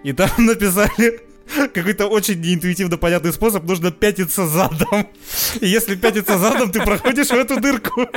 и 0.07 0.13
там 0.13 0.31
написали 0.39 1.21
какой-то 1.75 2.07
очень 2.07 2.41
неинтуитивно 2.41 2.97
понятный 2.97 3.33
способ, 3.33 3.65
нужно 3.65 3.91
пятиться 3.91 4.47
задом. 4.47 5.09
И 5.61 5.67
если 5.67 5.97
пятиться 5.97 6.39
задом, 6.39 6.71
ты 6.71 6.81
проходишь 6.81 7.29
в 7.29 7.33
эту 7.33 7.61
дырку. 7.61 8.09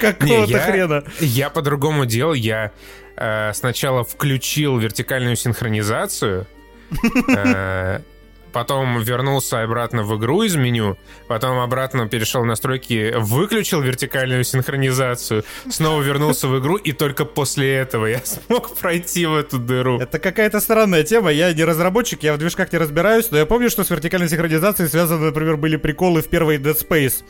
Какого-то 0.00 0.58
хрена. 0.58 1.04
я 1.20 1.50
по-другому 1.50 2.06
делал. 2.06 2.32
Я 2.32 2.72
э, 3.16 3.52
сначала 3.52 4.04
включил 4.04 4.78
вертикальную 4.78 5.36
синхронизацию, 5.36 6.46
потом 8.52 9.00
вернулся 9.00 9.62
обратно 9.62 10.02
в 10.02 10.16
игру 10.18 10.42
из 10.42 10.56
меню, 10.56 10.98
потом 11.28 11.58
обратно 11.58 12.08
перешел 12.08 12.42
в 12.42 12.46
настройки, 12.46 13.14
выключил 13.16 13.80
вертикальную 13.80 14.44
синхронизацию, 14.44 15.44
снова 15.70 16.02
вернулся 16.02 16.48
в 16.48 16.58
игру, 16.58 16.76
и 16.76 16.92
только 16.92 17.24
после 17.24 17.74
этого 17.74 18.06
я 18.06 18.20
смог 18.24 18.76
пройти 18.76 19.26
в 19.26 19.34
эту 19.34 19.58
дыру. 19.58 19.98
Это 19.98 20.18
какая-то 20.18 20.60
странная 20.60 21.02
тема. 21.02 21.30
Я 21.30 21.52
не 21.52 21.64
разработчик, 21.64 22.22
я 22.22 22.34
в 22.34 22.38
движках 22.38 22.72
не 22.72 22.78
разбираюсь, 22.78 23.30
но 23.30 23.38
я 23.38 23.46
помню, 23.46 23.70
что 23.70 23.84
с 23.84 23.90
вертикальной 23.90 24.28
синхронизацией 24.28 24.88
связаны, 24.88 25.26
например, 25.26 25.56
были 25.56 25.76
приколы 25.76 26.22
в 26.22 26.28
первой 26.28 26.58
Dead 26.58 26.76
Space. 26.76 27.24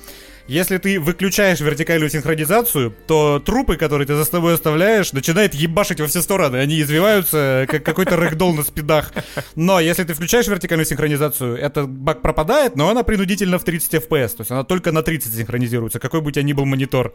Если 0.49 0.79
ты 0.79 0.99
выключаешь 0.99 1.61
вертикальную 1.61 2.11
синхронизацию, 2.11 2.95
то 3.07 3.39
трупы, 3.39 3.77
которые 3.77 4.07
ты 4.07 4.15
за 4.15 4.25
собой 4.25 4.55
оставляешь, 4.55 5.13
начинают 5.13 5.55
ебашить 5.55 6.01
во 6.01 6.07
все 6.07 6.21
стороны. 6.21 6.57
Они 6.57 6.81
извиваются, 6.81 7.67
как 7.69 7.85
какой-то 7.85 8.17
рэгдолл 8.17 8.53
на 8.55 8.63
спидах. 8.63 9.13
Но 9.55 9.81
если 9.81 10.05
ты 10.05 10.15
включаешь 10.15 10.49
вертикальную 10.49 10.87
синхронизацию, 10.87 11.57
этот 11.57 11.89
баг 11.89 12.23
пропадает, 12.23 12.77
но 12.77 12.89
она 12.89 13.03
принудительно 13.03 13.59
в 13.59 13.65
30 13.65 13.95
FPS. 13.95 14.29
То 14.37 14.41
есть 14.41 14.51
она 14.51 14.65
только 14.65 14.93
на 14.93 15.03
30 15.03 15.35
синхронизируется, 15.35 16.01
какой 16.01 16.21
бы 16.21 16.29
у 16.29 16.31
тебя 16.31 16.43
ни 16.43 16.53
был 16.53 16.65
монитор. 16.65 17.13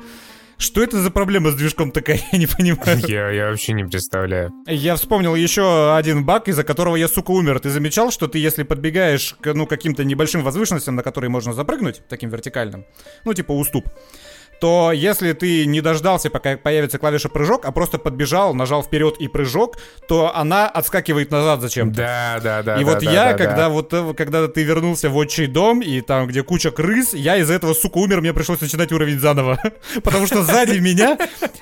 Что 0.57 0.81
это 0.81 0.99
за 0.99 1.11
проблема 1.11 1.51
с 1.51 1.55
движком 1.55 1.91
такая, 1.91 2.19
я 2.31 2.39
не 2.39 2.47
понимаю. 2.47 2.99
Я, 3.07 3.29
я 3.29 3.49
вообще 3.49 3.73
не 3.73 3.83
представляю. 3.83 4.51
Я 4.65 4.95
вспомнил 4.95 5.35
еще 5.35 5.95
один 5.95 6.25
баг, 6.25 6.47
из-за 6.47 6.63
которого 6.63 6.95
я, 6.95 7.07
сука, 7.07 7.31
умер. 7.31 7.59
Ты 7.59 7.69
замечал, 7.69 8.11
что 8.11 8.27
ты, 8.27 8.39
если 8.39 8.63
подбегаешь 8.63 9.35
к, 9.39 9.53
ну, 9.53 9.67
каким-то 9.67 10.03
небольшим 10.03 10.43
возвышенностям, 10.43 10.95
на 10.95 11.03
которые 11.03 11.29
можно 11.29 11.53
запрыгнуть, 11.53 12.01
таким 12.09 12.29
вертикальным, 12.29 12.85
ну, 13.23 13.33
типа 13.33 13.51
уступ, 13.51 13.87
то 14.59 14.91
если 14.91 15.33
ты 15.33 15.65
не 15.65 15.81
дождался, 15.81 16.29
пока 16.29 16.57
появится 16.57 16.97
клавиша 16.97 17.29
прыжок, 17.29 17.65
а 17.65 17.71
просто 17.71 17.97
подбежал, 17.97 18.53
нажал 18.53 18.83
вперед 18.83 19.17
и 19.19 19.27
прыжок, 19.27 19.77
то 20.07 20.35
она 20.35 20.67
отскакивает 20.67 21.31
назад 21.31 21.61
зачем-то. 21.61 21.97
Да, 21.97 22.39
да, 22.41 22.63
да. 22.63 22.75
и 22.81 22.83
да, 22.83 22.91
вот 22.91 23.03
да, 23.03 23.11
я, 23.11 23.25
да, 23.25 23.33
когда 23.33 23.55
да. 23.55 23.69
вот 23.69 23.93
э, 23.93 24.13
когда 24.15 24.47
ты 24.47 24.63
вернулся 24.63 25.09
в 25.09 25.15
отчий 25.15 25.47
дом, 25.47 25.81
и 25.81 26.01
там, 26.01 26.27
где 26.27 26.43
куча 26.43 26.71
крыс, 26.71 27.13
я 27.13 27.37
из-за 27.37 27.53
этого, 27.53 27.73
сука, 27.73 27.97
умер, 27.97 28.21
мне 28.21 28.33
пришлось 28.33 28.61
начинать 28.61 28.91
уровень 28.91 29.19
заново. 29.19 29.59
Потому 30.03 30.27
что 30.27 30.43
сзади 30.43 30.79
меня 30.79 31.17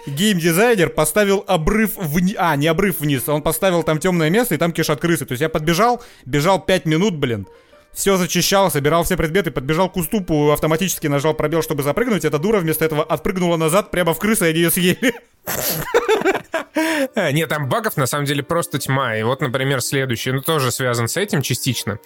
геймдизайнер 0.07 0.89
поставил 0.89 1.43
обрыв 1.47 1.95
вниз. 1.97 2.35
А, 2.37 2.55
не 2.55 2.67
обрыв 2.67 2.99
вниз, 2.99 3.27
он 3.27 3.41
поставил 3.41 3.83
там 3.83 3.99
темное 3.99 4.29
место, 4.29 4.55
и 4.55 4.57
там 4.57 4.71
кишат 4.71 4.99
крысы. 4.99 5.25
То 5.25 5.33
есть 5.33 5.41
я 5.41 5.49
подбежал, 5.49 6.01
бежал 6.25 6.59
5 6.59 6.85
минут, 6.85 7.15
блин. 7.15 7.47
Все 7.95 8.17
зачищал, 8.17 8.69
собирал 8.69 9.05
все 9.05 9.15
предметы, 9.15 9.51
подбежал 9.51 9.89
к 9.89 9.95
уступу, 9.95 10.51
автоматически 10.51 11.07
нажал 11.07 11.33
пробел, 11.33 11.61
чтобы 11.63 11.81
запрыгнуть. 11.81 12.25
Эта 12.25 12.37
дура 12.37 12.59
вместо 12.59 12.83
этого 12.83 13.03
отпрыгнула 13.03 13.55
назад 13.55 13.89
прямо 13.89 14.13
в 14.13 14.19
крысы, 14.19 14.47
и 14.47 14.49
они 14.49 14.59
ее 14.59 14.69
съели. 14.69 15.15
Нет, 17.31 17.47
там 17.47 17.69
багов 17.69 17.95
на 17.95 18.05
самом 18.05 18.25
деле 18.25 18.43
просто 18.43 18.79
тьма. 18.79 19.15
И 19.15 19.23
вот, 19.23 19.39
например, 19.39 19.81
следующий, 19.81 20.31
ну, 20.33 20.41
тоже 20.41 20.71
связан 20.71 21.07
с 21.07 21.15
этим 21.15 21.41
частично. 21.41 21.99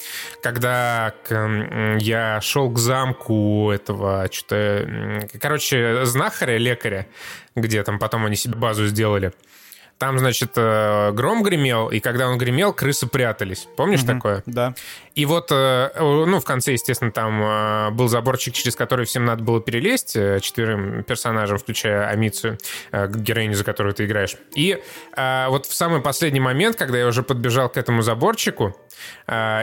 Когда 0.43 1.15
я 1.99 2.39
шел 2.41 2.69
к 2.69 2.77
замку 2.77 3.71
этого, 3.71 4.27
что-то, 4.31 5.27
короче, 5.41 6.05
знахаря, 6.05 6.59
лекаря, 6.59 7.07
где 7.55 7.81
там 7.81 7.97
потом 7.97 8.25
они 8.25 8.35
себе 8.35 8.55
базу 8.55 8.85
сделали. 8.85 9.33
Там, 9.99 10.17
значит, 10.17 10.51
э, 10.55 11.11
гром 11.11 11.43
гремел, 11.43 11.89
и 11.89 11.99
когда 11.99 12.29
он 12.29 12.37
гремел, 12.37 12.71
крысы 12.71 13.05
прятались. 13.05 13.67
Помнишь 13.75 14.03
такое? 14.03 14.43
Да. 14.45 14.73
И 15.19 15.25
вот, 15.25 15.51
э, 15.51 15.91
ну, 15.99 16.39
в 16.39 16.45
конце, 16.45 16.71
естественно, 16.71 17.11
там 17.11 17.43
э, 17.43 17.89
был 17.91 18.07
заборчик, 18.07 18.53
через 18.53 18.77
который 18.77 19.05
всем 19.05 19.25
надо 19.25 19.43
было 19.43 19.59
перелезть, 19.59 20.15
э, 20.15 20.39
четверым 20.39 21.03
персонажам, 21.03 21.57
включая 21.57 22.07
Амицию, 22.07 22.57
героиню, 22.93 23.55
за 23.55 23.65
которую 23.65 23.93
ты 23.93 24.05
играешь. 24.05 24.37
И 24.55 24.81
вот 25.17 25.65
в 25.65 25.73
самый 25.73 26.01
последний 26.01 26.39
момент, 26.39 26.77
когда 26.77 26.97
я 26.97 27.07
уже 27.07 27.23
подбежал 27.23 27.67
к 27.67 27.75
этому 27.75 28.01
заборчику 28.01 28.77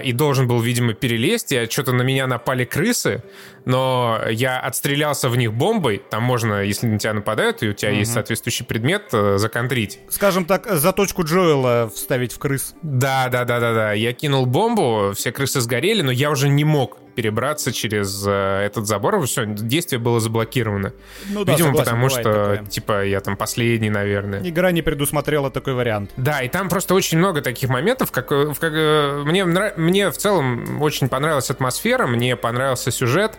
и 0.04 0.12
должен 0.12 0.46
был, 0.46 0.60
видимо, 0.60 0.92
перелезть, 0.92 1.52
я 1.52 1.68
что-то 1.68 1.92
на 1.92 2.02
меня 2.02 2.26
напали 2.26 2.64
крысы, 2.64 3.22
но 3.64 4.20
я 4.30 4.58
отстрелялся 4.60 5.28
в 5.28 5.36
них 5.36 5.52
бомбой. 5.52 6.02
Там 6.10 6.22
можно, 6.22 6.62
если 6.62 6.86
на 6.86 6.98
тебя 6.98 7.14
нападают, 7.14 7.62
и 7.62 7.68
у 7.68 7.72
тебя 7.72 7.90
есть 7.90 8.12
соответствующий 8.12 8.64
предмет, 8.64 9.10
законтрить. 9.10 10.00
Скажем 10.10 10.44
так, 10.44 10.66
заточку 10.66 11.24
Джоэла 11.24 11.90
вставить 11.94 12.32
в 12.32 12.38
крыс. 12.38 12.74
Да, 12.82 13.28
да, 13.28 13.44
да, 13.44 13.60
да, 13.60 13.74
да. 13.74 13.92
Я 13.92 14.12
кинул 14.12 14.46
бомбу, 14.46 15.12
все 15.14 15.32
крысы 15.32 15.45
сгорели, 15.46 16.02
но 16.02 16.10
я 16.12 16.30
уже 16.30 16.48
не 16.48 16.64
мог 16.64 16.98
перебраться 17.14 17.72
через 17.72 18.24
э, 18.26 18.30
этот 18.66 18.86
забор. 18.86 19.24
Все, 19.26 19.46
действие 19.46 19.98
было 19.98 20.20
заблокировано. 20.20 20.92
Ну 21.30 21.44
да, 21.44 21.52
Видимо, 21.52 21.68
согласен, 21.68 21.84
потому 21.90 22.08
что, 22.10 22.22
такое. 22.22 22.64
типа, 22.66 23.04
я 23.06 23.20
там 23.20 23.36
последний, 23.36 23.88
наверное. 23.90 24.46
Игра 24.46 24.70
не 24.72 24.82
предусмотрела 24.82 25.50
такой 25.50 25.72
вариант. 25.74 26.10
Да, 26.16 26.42
и 26.42 26.48
там 26.48 26.68
просто 26.68 26.94
очень 26.94 27.18
много 27.18 27.40
таких 27.40 27.70
моментов, 27.70 28.12
как, 28.12 28.30
э, 28.32 28.44
в- 28.52 28.58
как, 28.60 28.72
э, 28.74 29.22
мне, 29.24 29.44
мне 29.44 30.10
в 30.10 30.16
целом 30.18 30.82
очень 30.82 31.08
понравилась 31.08 31.50
атмосфера, 31.50 32.06
мне 32.06 32.36
понравился 32.36 32.90
сюжет, 32.90 33.32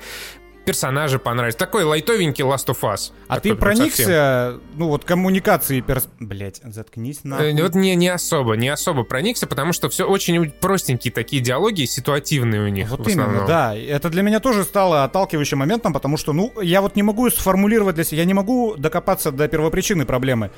персонажи 0.67 1.17
понравились. 1.17 1.55
Такой 1.55 1.85
лайтовенький 1.85 2.43
Last 2.43 2.67
of 2.67 2.81
Us. 2.81 3.11
А 3.29 3.35
Такой 3.35 3.51
ты 3.51 3.55
прям 3.55 3.75
совсем. 3.77 4.05
проникся, 4.05 4.59
ну 4.75 4.87
вот 4.89 5.05
коммуникации 5.05 5.79
перс... 5.79 6.09
Блять, 6.19 6.59
заткнись 6.63 7.23
на. 7.23 7.35
Э, 7.41 7.53
Вот 7.63 7.73
не, 7.73 7.95
не 7.95 8.09
особо, 8.09 8.57
не 8.57 8.67
особо 8.67 9.03
проникся, 9.03 9.47
потому 9.47 9.71
что 9.71 9.87
все 9.87 10.03
очень 10.05 10.51
простенькие 10.51 11.13
такие 11.13 11.41
диалоги, 11.41 11.85
ситуативные 11.85 12.61
у 12.63 12.67
них 12.67 12.89
Вот 12.89 13.05
в 13.05 13.07
основном. 13.07 13.35
именно, 13.37 13.47
да. 13.47 13.75
Это 13.77 14.09
для 14.09 14.23
меня 14.23 14.41
тоже 14.41 14.65
стало 14.65 15.05
отталкивающим 15.05 15.57
моментом, 15.57 15.93
потому 15.93 16.17
что, 16.17 16.33
ну, 16.33 16.51
я 16.61 16.81
вот 16.81 16.97
не 16.97 17.03
могу 17.03 17.29
сформулировать 17.29 17.95
для 17.95 18.03
себя, 18.03 18.17
я 18.19 18.25
не 18.25 18.33
могу 18.33 18.75
докопаться 18.75 19.31
до 19.31 19.47
первопричины 19.47 20.05
проблемы. 20.05 20.51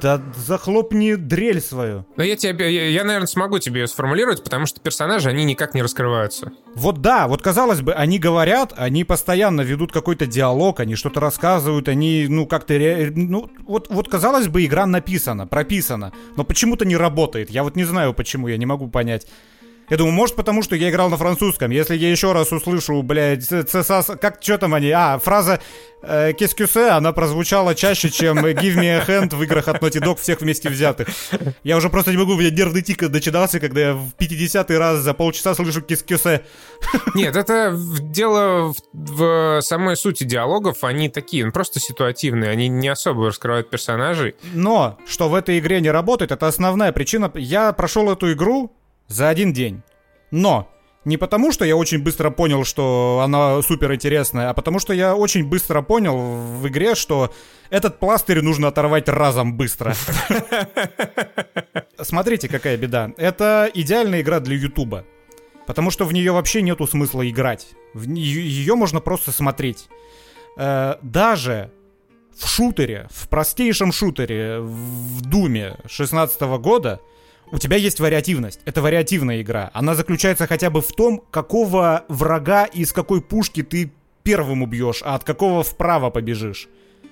Да 0.00 0.20
захлопни 0.36 1.14
дрель 1.14 1.60
свою. 1.60 2.04
Но 2.16 2.22
я 2.22 2.36
тебе, 2.36 2.72
я, 2.72 2.88
я, 2.88 3.04
наверное, 3.04 3.26
смогу 3.26 3.58
тебе 3.58 3.80
ее 3.82 3.86
сформулировать, 3.88 4.42
потому 4.44 4.66
что 4.66 4.80
персонажи, 4.80 5.28
они 5.28 5.44
никак 5.44 5.74
не 5.74 5.82
раскрываются. 5.82 6.52
Вот 6.74 7.00
да, 7.00 7.26
вот 7.26 7.42
казалось 7.42 7.80
бы, 7.80 7.92
они 7.92 8.18
говорят, 8.18 8.72
они 8.76 9.04
постоянно 9.04 9.62
ведут 9.62 9.92
какой-то 9.92 10.26
диалог, 10.26 10.80
они 10.80 10.94
что-то 10.94 11.20
рассказывают, 11.20 11.88
они, 11.88 12.26
ну, 12.28 12.46
как-то, 12.46 12.74
ре- 12.74 13.12
ну, 13.14 13.50
вот, 13.66 13.88
вот 13.90 14.08
казалось 14.08 14.48
бы, 14.48 14.64
игра 14.64 14.86
написана, 14.86 15.46
прописана, 15.46 16.12
но 16.36 16.44
почему-то 16.44 16.84
не 16.84 16.96
работает. 16.96 17.50
Я 17.50 17.62
вот 17.64 17.76
не 17.76 17.84
знаю 17.84 18.14
почему, 18.14 18.48
я 18.48 18.56
не 18.56 18.66
могу 18.66 18.88
понять. 18.88 19.26
Я 19.90 19.96
думаю, 19.96 20.14
может 20.14 20.36
потому, 20.36 20.62
что 20.62 20.76
я 20.76 20.90
играл 20.90 21.10
на 21.10 21.16
французском. 21.16 21.70
Если 21.70 21.96
я 21.96 22.10
еще 22.10 22.32
раз 22.32 22.52
услышу, 22.52 23.02
блядь, 23.02 23.44
цесас... 23.44 24.10
Как, 24.20 24.38
что 24.40 24.58
там 24.58 24.74
они? 24.74 24.90
А, 24.90 25.18
фраза 25.18 25.60
э, 26.02 26.32
«кескюсе», 26.32 26.90
она 26.90 27.12
прозвучала 27.12 27.74
чаще, 27.74 28.10
чем 28.10 28.38
«give 28.38 28.76
me 28.76 28.86
a 28.86 29.04
hand» 29.04 29.34
в 29.34 29.42
играх 29.42 29.68
от 29.68 29.82
Naughty 29.82 30.00
Dog 30.00 30.20
всех 30.20 30.40
вместе 30.40 30.68
взятых. 30.68 31.08
Я 31.62 31.76
уже 31.76 31.90
просто 31.90 32.10
не 32.10 32.16
могу, 32.16 32.32
у 32.32 32.38
меня 32.38 32.50
нервный 32.50 32.82
тик 32.82 33.02
начинался, 33.02 33.60
когда 33.60 33.80
я 33.80 33.94
в 33.94 34.12
50-й 34.18 34.76
раз 34.76 35.00
за 35.00 35.14
полчаса 35.14 35.54
слышу 35.54 35.82
«кескюсе». 35.82 36.42
Нет, 37.14 37.36
это 37.36 37.76
дело 38.00 38.72
в, 38.72 39.58
в 39.58 39.60
самой 39.62 39.96
сути 39.96 40.24
диалогов, 40.24 40.84
они 40.84 41.08
такие, 41.08 41.44
ну, 41.44 41.52
просто 41.52 41.80
ситуативные, 41.80 42.50
они 42.50 42.68
не 42.68 42.88
особо 42.88 43.26
раскрывают 43.26 43.70
персонажей. 43.70 44.34
Но, 44.54 44.98
что 45.06 45.28
в 45.28 45.34
этой 45.34 45.58
игре 45.58 45.80
не 45.80 45.90
работает, 45.90 46.32
это 46.32 46.46
основная 46.46 46.92
причина. 46.92 47.30
Я 47.34 47.72
прошел 47.72 48.10
эту 48.10 48.32
игру 48.32 48.72
за 49.12 49.28
один 49.28 49.52
день. 49.52 49.82
Но, 50.30 50.68
Не 51.04 51.16
потому, 51.16 51.50
что 51.50 51.64
я 51.64 51.76
очень 51.76 52.00
быстро 52.00 52.30
понял, 52.30 52.64
что 52.64 53.22
она 53.24 53.60
супер 53.62 53.92
интересная, 53.92 54.50
а 54.50 54.54
потому 54.54 54.78
что 54.78 54.92
я 54.94 55.16
очень 55.16 55.44
быстро 55.44 55.82
понял 55.82 56.16
в 56.16 56.68
игре, 56.68 56.94
что 56.94 57.32
этот 57.70 57.98
пластырь 57.98 58.40
нужно 58.40 58.68
оторвать 58.68 59.08
разом 59.08 59.56
быстро. 59.56 59.94
Смотрите, 62.00 62.48
какая 62.48 62.76
беда. 62.76 63.10
Это 63.16 63.68
идеальная 63.74 64.20
игра 64.20 64.38
для 64.38 64.54
Ютуба. 64.54 65.04
Потому 65.66 65.90
что 65.90 66.04
в 66.04 66.12
нее 66.12 66.30
вообще 66.30 66.62
нету 66.62 66.86
смысла 66.86 67.28
играть. 67.28 67.66
В 67.94 68.08
ее 68.12 68.76
можно 68.76 69.00
просто 69.00 69.32
смотреть. 69.32 69.88
Э, 70.56 70.96
даже 71.02 71.72
в 72.36 72.48
шутере, 72.48 73.08
в 73.10 73.28
простейшем 73.28 73.92
шутере, 73.92 74.60
в 74.60 75.22
Думе 75.22 75.78
16 75.86 76.40
года, 76.58 77.00
у 77.52 77.58
тебя 77.58 77.76
есть 77.76 78.00
вариативность. 78.00 78.60
Это 78.64 78.80
вариативная 78.82 79.42
игра. 79.42 79.70
Она 79.74 79.94
заключается 79.94 80.46
хотя 80.46 80.70
бы 80.70 80.80
в 80.80 80.88
том, 80.88 81.22
какого 81.30 82.04
врага 82.08 82.64
и 82.64 82.80
из 82.80 82.92
какой 82.92 83.20
пушки 83.20 83.62
ты 83.62 83.92
первым 84.22 84.62
убьешь, 84.62 85.02
а 85.04 85.14
от 85.14 85.24
какого 85.24 85.62
вправо 85.62 86.10
побежишь. 86.10 86.68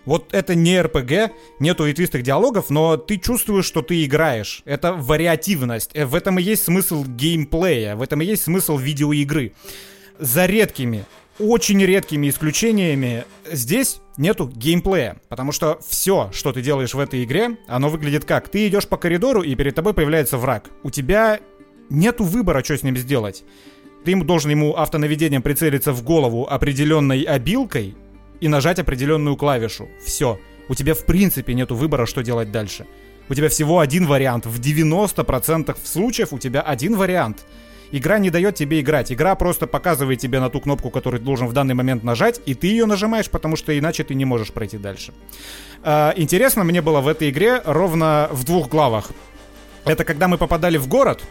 Вот 0.06 0.32
это 0.32 0.54
не 0.54 0.80
РПГ, 0.80 1.32
нету 1.58 1.84
ветвистых 1.84 2.22
диалогов, 2.22 2.70
но 2.70 2.96
ты 2.96 3.18
чувствуешь, 3.18 3.66
что 3.66 3.82
ты 3.82 4.02
играешь. 4.04 4.62
Это 4.64 4.94
вариативность. 4.94 5.90
Э, 5.92 6.06
в 6.06 6.14
этом 6.14 6.38
и 6.38 6.42
есть 6.42 6.64
смысл 6.64 7.04
геймплея, 7.04 7.96
в 7.96 8.02
этом 8.02 8.22
и 8.22 8.24
есть 8.24 8.44
смысл 8.44 8.78
видеоигры. 8.78 9.52
За 10.18 10.46
редкими, 10.46 11.04
очень 11.40 11.82
редкими 11.84 12.28
исключениями 12.28 13.24
здесь 13.50 14.00
нету 14.16 14.46
геймплея, 14.46 15.20
потому 15.28 15.52
что 15.52 15.80
все, 15.88 16.30
что 16.32 16.52
ты 16.52 16.62
делаешь 16.62 16.94
в 16.94 16.98
этой 16.98 17.24
игре, 17.24 17.56
оно 17.66 17.88
выглядит 17.88 18.24
как? 18.24 18.48
Ты 18.48 18.68
идешь 18.68 18.86
по 18.86 18.96
коридору, 18.96 19.42
и 19.42 19.54
перед 19.54 19.74
тобой 19.74 19.94
появляется 19.94 20.36
враг. 20.36 20.70
У 20.82 20.90
тебя 20.90 21.40
нету 21.88 22.24
выбора, 22.24 22.62
что 22.62 22.76
с 22.76 22.82
ним 22.82 22.96
сделать. 22.96 23.42
Ты 24.04 24.12
ему 24.12 24.24
должен 24.24 24.50
ему 24.50 24.76
автонаведением 24.76 25.42
прицелиться 25.42 25.92
в 25.92 26.02
голову 26.02 26.46
определенной 26.48 27.22
обилкой 27.22 27.96
и 28.40 28.48
нажать 28.48 28.78
определенную 28.78 29.36
клавишу. 29.36 29.88
Все. 30.04 30.38
У 30.68 30.74
тебя 30.74 30.94
в 30.94 31.04
принципе 31.04 31.54
нету 31.54 31.74
выбора, 31.74 32.06
что 32.06 32.22
делать 32.22 32.52
дальше. 32.52 32.86
У 33.28 33.34
тебя 33.34 33.48
всего 33.48 33.80
один 33.80 34.06
вариант. 34.06 34.46
В 34.46 34.60
90% 34.60 35.76
случаев 35.84 36.32
у 36.32 36.38
тебя 36.38 36.60
один 36.62 36.96
вариант— 36.96 37.46
Игра 37.92 38.18
не 38.18 38.30
дает 38.30 38.54
тебе 38.54 38.80
играть. 38.80 39.12
Игра 39.12 39.34
просто 39.34 39.66
показывает 39.66 40.20
тебе 40.20 40.40
на 40.40 40.48
ту 40.48 40.60
кнопку, 40.60 40.90
которую 40.90 41.20
ты 41.20 41.26
должен 41.26 41.48
в 41.48 41.52
данный 41.52 41.74
момент 41.74 42.04
нажать, 42.04 42.40
и 42.46 42.54
ты 42.54 42.68
ее 42.68 42.86
нажимаешь, 42.86 43.28
потому 43.30 43.56
что 43.56 43.76
иначе 43.76 44.04
ты 44.04 44.14
не 44.14 44.24
можешь 44.24 44.52
пройти 44.52 44.78
дальше. 44.78 45.12
А, 45.82 46.12
интересно 46.16 46.64
мне 46.64 46.82
было 46.82 47.00
в 47.00 47.08
этой 47.08 47.30
игре 47.30 47.60
ровно 47.64 48.28
в 48.30 48.44
двух 48.44 48.68
главах. 48.68 49.10
Это 49.84 50.04
когда 50.04 50.28
мы 50.28 50.38
попадали 50.38 50.76
в 50.76 50.86
город, 50.88 51.22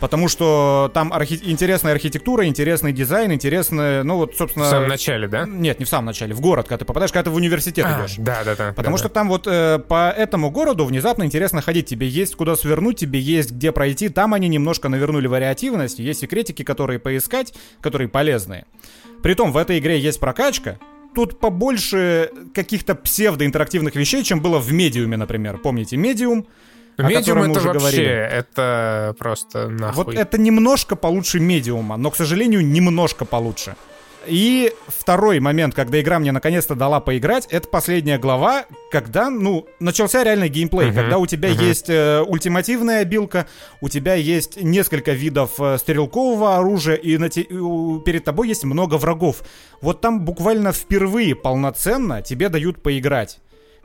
Потому 0.00 0.28
что 0.28 0.90
там 0.94 1.12
архи- 1.12 1.40
интересная 1.42 1.92
архитектура, 1.92 2.46
интересный 2.46 2.92
дизайн, 2.92 3.32
интересная, 3.32 4.04
ну 4.04 4.16
вот, 4.16 4.36
собственно... 4.36 4.66
В 4.66 4.68
самом 4.68 4.88
начале, 4.88 5.26
да? 5.26 5.44
Нет, 5.46 5.78
не 5.80 5.84
в 5.84 5.88
самом 5.88 6.06
начале, 6.06 6.34
в 6.34 6.40
город, 6.40 6.66
когда 6.68 6.78
ты 6.78 6.84
попадаешь, 6.84 7.10
когда 7.10 7.24
ты 7.24 7.30
в 7.30 7.34
университет 7.34 7.84
а, 7.86 8.00
идешь. 8.00 8.16
Да, 8.18 8.44
да, 8.44 8.54
да. 8.54 8.72
Потому 8.72 8.96
да, 8.96 8.98
что 8.98 9.08
да. 9.08 9.14
там 9.14 9.28
вот 9.28 9.46
э, 9.46 9.78
по 9.80 10.10
этому 10.10 10.50
городу 10.50 10.84
внезапно 10.84 11.24
интересно 11.24 11.62
ходить. 11.62 11.86
Тебе 11.86 12.06
есть 12.06 12.36
куда 12.36 12.54
свернуть, 12.54 12.98
тебе 12.98 13.18
есть 13.18 13.50
где 13.50 13.72
пройти. 13.72 14.08
Там 14.08 14.34
они 14.34 14.48
немножко 14.48 14.88
навернули 14.88 15.26
вариативность. 15.26 15.98
Есть 15.98 16.20
секретики, 16.20 16.62
которые 16.62 16.98
поискать, 17.00 17.54
которые 17.80 18.08
полезные. 18.08 18.66
Притом 19.22 19.52
в 19.52 19.56
этой 19.56 19.78
игре 19.78 19.98
есть 19.98 20.20
прокачка, 20.20 20.78
тут 21.14 21.40
побольше 21.40 22.30
каких-то 22.54 22.94
псевдоинтерактивных 22.94 23.96
вещей, 23.96 24.22
чем 24.22 24.40
было 24.40 24.58
в 24.58 24.72
медиуме, 24.72 25.16
например. 25.16 25.58
Помните, 25.58 25.96
медиум? 25.96 26.46
Медиум 26.98 27.42
это 27.50 27.60
вообще, 27.60 27.78
говорили. 27.78 28.06
это 28.06 29.14
просто 29.18 29.68
нахуй. 29.68 30.04
Вот 30.04 30.14
это 30.14 30.38
немножко 30.38 30.96
получше 30.96 31.38
медиума, 31.38 31.96
но, 31.96 32.10
к 32.10 32.16
сожалению, 32.16 32.66
немножко 32.66 33.24
получше. 33.24 33.76
И 34.26 34.72
второй 34.86 35.40
момент, 35.40 35.74
когда 35.74 36.00
игра 36.00 36.18
мне 36.18 36.32
наконец-то 36.32 36.74
дала 36.74 37.00
поиграть, 37.00 37.46
это 37.46 37.68
последняя 37.68 38.18
глава, 38.18 38.66
когда, 38.90 39.30
ну, 39.30 39.66
начался 39.80 40.22
реальный 40.22 40.48
геймплей, 40.48 40.90
uh-huh, 40.90 40.94
когда 40.94 41.18
у 41.18 41.26
тебя 41.26 41.50
uh-huh. 41.50 41.64
есть 41.64 41.88
э, 41.88 42.22
ультимативная 42.26 43.00
обилка, 43.00 43.46
у 43.80 43.88
тебя 43.88 44.14
есть 44.14 44.60
несколько 44.60 45.12
видов 45.12 45.52
э, 45.60 45.78
стрелкового 45.78 46.56
оружия, 46.58 46.96
и 46.96 47.16
на 47.16 47.30
те, 47.30 47.42
э, 47.42 47.44
перед 48.04 48.24
тобой 48.24 48.48
есть 48.48 48.64
много 48.64 48.96
врагов. 48.96 49.42
Вот 49.80 50.00
там 50.00 50.24
буквально 50.24 50.72
впервые 50.72 51.34
полноценно 51.34 52.20
тебе 52.20 52.48
дают 52.50 52.82
поиграть. 52.82 53.38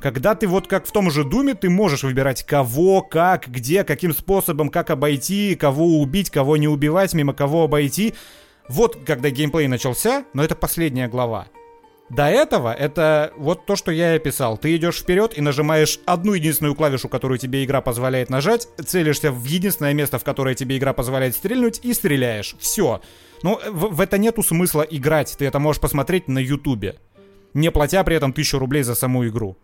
Когда 0.03 0.35
ты 0.35 0.47
вот 0.47 0.67
как 0.67 0.85
в 0.85 0.91
том 0.91 1.09
же 1.09 1.23
Думе, 1.23 1.53
ты 1.53 1.69
можешь 1.69 2.03
выбирать 2.03 2.43
кого, 2.43 3.01
как, 3.01 3.47
где, 3.47 3.85
каким 3.85 4.13
способом, 4.13 4.67
как 4.67 4.89
обойти, 4.89 5.55
кого 5.55 6.01
убить, 6.01 6.29
кого 6.29 6.57
не 6.57 6.67
убивать, 6.67 7.13
мимо 7.13 7.33
кого 7.33 7.63
обойти. 7.63 8.13
Вот 8.67 8.97
когда 9.05 9.29
геймплей 9.29 9.67
начался, 9.69 10.25
но 10.33 10.43
это 10.43 10.55
последняя 10.55 11.07
глава. 11.07 11.47
До 12.09 12.25
этого 12.25 12.73
это 12.73 13.31
вот 13.37 13.65
то, 13.65 13.77
что 13.77 13.91
я 13.93 14.11
и 14.11 14.17
описал. 14.17 14.57
Ты 14.57 14.75
идешь 14.75 14.99
вперед 14.99 15.37
и 15.37 15.41
нажимаешь 15.41 16.01
одну 16.05 16.33
единственную 16.33 16.75
клавишу, 16.75 17.07
которую 17.07 17.37
тебе 17.37 17.63
игра 17.63 17.79
позволяет 17.79 18.29
нажать, 18.29 18.67
целишься 18.85 19.31
в 19.31 19.45
единственное 19.45 19.93
место, 19.93 20.19
в 20.19 20.25
которое 20.25 20.53
тебе 20.53 20.77
игра 20.77 20.91
позволяет 20.91 21.33
стрельнуть, 21.33 21.79
и 21.81 21.93
стреляешь. 21.93 22.57
Все. 22.59 22.99
Ну, 23.41 23.57
в, 23.71 23.95
в 23.95 24.01
это 24.01 24.17
нету 24.17 24.43
смысла 24.43 24.81
играть. 24.81 25.33
Ты 25.39 25.45
это 25.45 25.59
можешь 25.59 25.79
посмотреть 25.79 26.27
на 26.27 26.39
Ютубе. 26.39 26.97
Не 27.53 27.71
платя 27.71 28.03
при 28.03 28.17
этом 28.17 28.33
тысячу 28.33 28.59
рублей 28.59 28.83
за 28.83 28.95
саму 28.95 29.25
игру. 29.29 29.55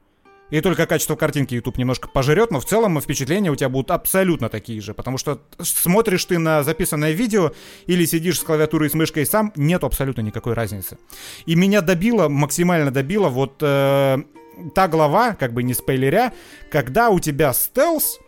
И 0.49 0.61
только 0.61 0.85
качество 0.85 1.15
картинки 1.15 1.55
YouTube 1.55 1.77
немножко 1.77 2.07
пожрет, 2.07 2.51
но 2.51 2.59
в 2.59 2.65
целом 2.65 2.99
впечатления 2.99 3.51
у 3.51 3.55
тебя 3.55 3.69
будут 3.69 3.91
абсолютно 3.91 4.49
такие 4.49 4.81
же. 4.81 4.93
Потому 4.93 5.17
что 5.17 5.41
смотришь 5.61 6.25
ты 6.25 6.39
на 6.39 6.63
записанное 6.63 7.11
видео 7.11 7.51
или 7.85 8.05
сидишь 8.05 8.39
с 8.39 8.43
клавиатурой 8.43 8.87
и 8.87 8.91
с 8.91 8.93
мышкой 8.95 9.25
сам, 9.25 9.53
нет 9.55 9.83
абсолютно 9.83 10.21
никакой 10.21 10.53
разницы. 10.53 10.97
И 11.45 11.55
меня 11.55 11.81
добило, 11.81 12.29
максимально 12.29 12.91
добило 12.91 13.29
вот 13.29 13.57
э, 13.61 14.17
та 14.73 14.87
глава, 14.87 15.33
как 15.33 15.53
бы 15.53 15.63
не 15.63 15.73
спойлеря, 15.73 16.33
когда 16.71 17.09
у 17.09 17.19
тебя 17.19 17.53
стелс 17.53 18.19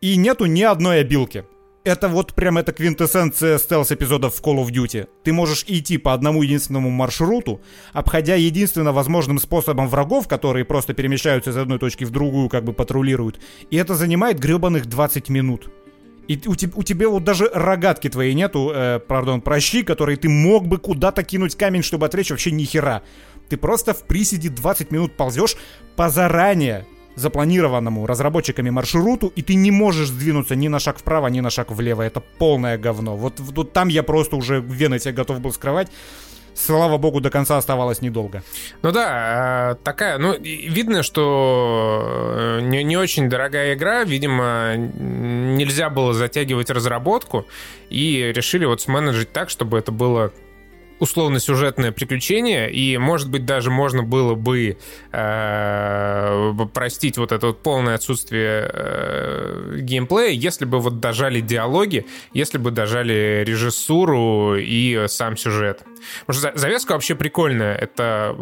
и 0.00 0.16
нету 0.16 0.46
ни 0.46 0.62
одной 0.62 1.00
обилки 1.00 1.44
это 1.84 2.08
вот 2.08 2.34
прям 2.34 2.58
это 2.58 2.72
квинтэссенция 2.72 3.58
стелс-эпизодов 3.58 4.34
в 4.34 4.42
Call 4.42 4.64
of 4.64 4.70
Duty. 4.70 5.08
Ты 5.24 5.32
можешь 5.32 5.64
идти 5.66 5.98
по 5.98 6.12
одному 6.12 6.42
единственному 6.42 6.90
маршруту, 6.90 7.60
обходя 7.92 8.34
единственно 8.34 8.92
возможным 8.92 9.38
способом 9.38 9.88
врагов, 9.88 10.28
которые 10.28 10.64
просто 10.64 10.92
перемещаются 10.92 11.50
из 11.50 11.56
одной 11.56 11.78
точки 11.78 12.04
в 12.04 12.10
другую, 12.10 12.48
как 12.48 12.64
бы 12.64 12.72
патрулируют. 12.72 13.40
И 13.70 13.76
это 13.76 13.94
занимает 13.94 14.38
гребаных 14.38 14.86
20 14.86 15.28
минут. 15.30 15.70
И 16.28 16.36
у, 16.46 16.52
te, 16.52 16.70
у 16.74 16.82
тебя 16.82 17.08
вот 17.08 17.24
даже 17.24 17.50
рогатки 17.52 18.08
твоей 18.08 18.34
нету, 18.34 18.70
э, 18.72 19.00
пардон, 19.00 19.40
прощи, 19.40 19.82
которые 19.82 20.16
ты 20.16 20.28
мог 20.28 20.68
бы 20.68 20.78
куда-то 20.78 21.24
кинуть 21.24 21.56
камень, 21.56 21.82
чтобы 21.82 22.06
отвлечь 22.06 22.30
вообще 22.30 22.52
ни 22.52 22.64
хера. 22.64 23.02
Ты 23.48 23.56
просто 23.56 23.94
в 23.94 24.04
приседе 24.04 24.48
20 24.48 24.92
минут 24.92 25.16
ползешь 25.16 25.56
по 25.96 26.08
заранее 26.08 26.86
запланированному 27.20 28.06
разработчиками 28.06 28.70
маршруту, 28.70 29.32
и 29.36 29.42
ты 29.42 29.54
не 29.54 29.70
можешь 29.70 30.08
сдвинуться 30.08 30.56
ни 30.56 30.68
на 30.68 30.78
шаг 30.78 30.98
вправо, 30.98 31.28
ни 31.28 31.40
на 31.40 31.50
шаг 31.50 31.70
влево. 31.70 32.02
Это 32.02 32.20
полное 32.20 32.78
говно. 32.78 33.16
Вот, 33.16 33.40
вот 33.40 33.72
там 33.72 33.88
я 33.88 34.02
просто 34.02 34.36
уже 34.36 34.60
вены 34.60 34.98
тебе 34.98 35.14
готов 35.14 35.40
был 35.40 35.52
скрывать 35.52 35.88
слава 36.54 36.98
богу, 36.98 37.20
до 37.20 37.30
конца 37.30 37.56
оставалось 37.56 38.02
недолго. 38.02 38.42
Ну 38.82 38.92
да, 38.92 39.72
э, 39.72 39.84
такая, 39.84 40.18
ну, 40.18 40.36
видно, 40.38 41.02
что 41.02 42.58
э, 42.58 42.60
не, 42.62 42.84
не 42.84 42.96
очень 42.96 43.28
дорогая 43.28 43.74
игра, 43.74 44.04
видимо, 44.04 44.76
нельзя 44.76 45.90
было 45.90 46.12
затягивать 46.12 46.70
разработку, 46.70 47.46
и 47.88 48.32
решили 48.34 48.64
вот 48.64 48.80
сменеджить 48.80 49.32
так, 49.32 49.50
чтобы 49.50 49.78
это 49.78 49.92
было 49.92 50.32
условно-сюжетное 51.00 51.92
приключение, 51.92 52.70
и, 52.70 52.96
может 52.98 53.30
быть, 53.30 53.44
даже 53.44 53.70
можно 53.70 54.02
было 54.02 54.34
бы 54.34 54.78
э, 55.12 56.52
простить 56.72 57.18
вот 57.18 57.32
это 57.32 57.48
вот 57.48 57.62
полное 57.62 57.96
отсутствие 57.96 58.70
э, 58.72 59.76
геймплея, 59.80 60.30
если 60.30 60.66
бы 60.66 60.78
вот 60.78 61.00
дожали 61.00 61.40
диалоги, 61.40 62.06
если 62.32 62.58
бы 62.58 62.70
дожали 62.70 63.42
режиссуру 63.46 64.56
и 64.56 65.06
сам 65.08 65.36
сюжет. 65.36 65.82
Потому 66.26 66.38
что 66.38 66.58
завязка 66.58 66.92
вообще 66.92 67.14
прикольная. 67.14 67.74
Это 67.74 68.36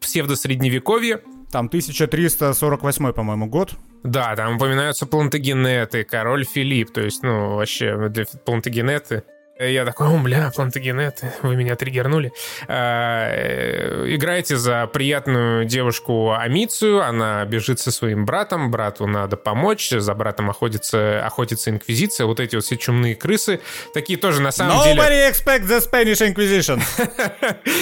псевдосредневековье, 0.00 1.22
там 1.50 1.66
1348, 1.66 3.12
по-моему, 3.12 3.46
год. 3.46 3.74
Да, 4.02 4.34
там 4.36 4.56
упоминаются 4.56 5.06
плантагенеты, 5.06 6.04
король 6.04 6.44
Филипп, 6.44 6.92
то 6.92 7.00
есть, 7.00 7.22
ну, 7.22 7.54
вообще, 7.54 8.08
для 8.08 8.26
плантагенеты 8.44 9.22
я 9.58 9.84
такой, 9.84 10.08
о, 10.08 10.18
бля, 10.18 10.50
Плантагенет, 10.50 11.22
вы 11.42 11.54
меня 11.54 11.76
триггернули. 11.76 12.32
Э, 12.66 14.04
играете 14.08 14.56
за 14.56 14.86
приятную 14.88 15.64
девушку 15.64 16.32
Амицию, 16.32 17.02
она 17.02 17.44
бежит 17.44 17.78
со 17.78 17.92
своим 17.92 18.26
братом, 18.26 18.72
брату 18.72 19.06
надо 19.06 19.36
помочь, 19.36 19.90
за 19.90 20.12
братом 20.14 20.50
охотится, 20.50 21.24
охотится 21.24 21.70
Инквизиция, 21.70 22.26
вот 22.26 22.40
эти 22.40 22.56
вот 22.56 22.64
все 22.64 22.76
чумные 22.76 23.14
крысы, 23.14 23.60
такие 23.92 24.18
тоже 24.18 24.42
на 24.42 24.50
самом 24.50 24.78
Nobody 24.78 24.84
деле... 24.84 25.02
Nobody 25.02 25.30
expect 25.30 25.66
the 25.68 25.80
Spanish 25.80 26.34
Inquisition. 26.34 26.82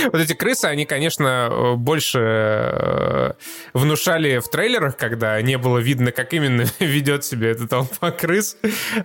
вот 0.12 0.20
эти 0.20 0.34
крысы, 0.34 0.66
они, 0.66 0.84
конечно, 0.84 1.74
больше 1.76 2.18
э, 2.20 3.32
внушали 3.72 4.40
в 4.40 4.48
трейлерах, 4.50 4.98
когда 4.98 5.40
не 5.40 5.56
было 5.56 5.78
видно, 5.78 6.12
как 6.12 6.34
именно 6.34 6.66
ведет 6.80 7.24
себя 7.24 7.48
эта 7.48 7.66
толпа 7.66 8.10
крыс. 8.10 8.58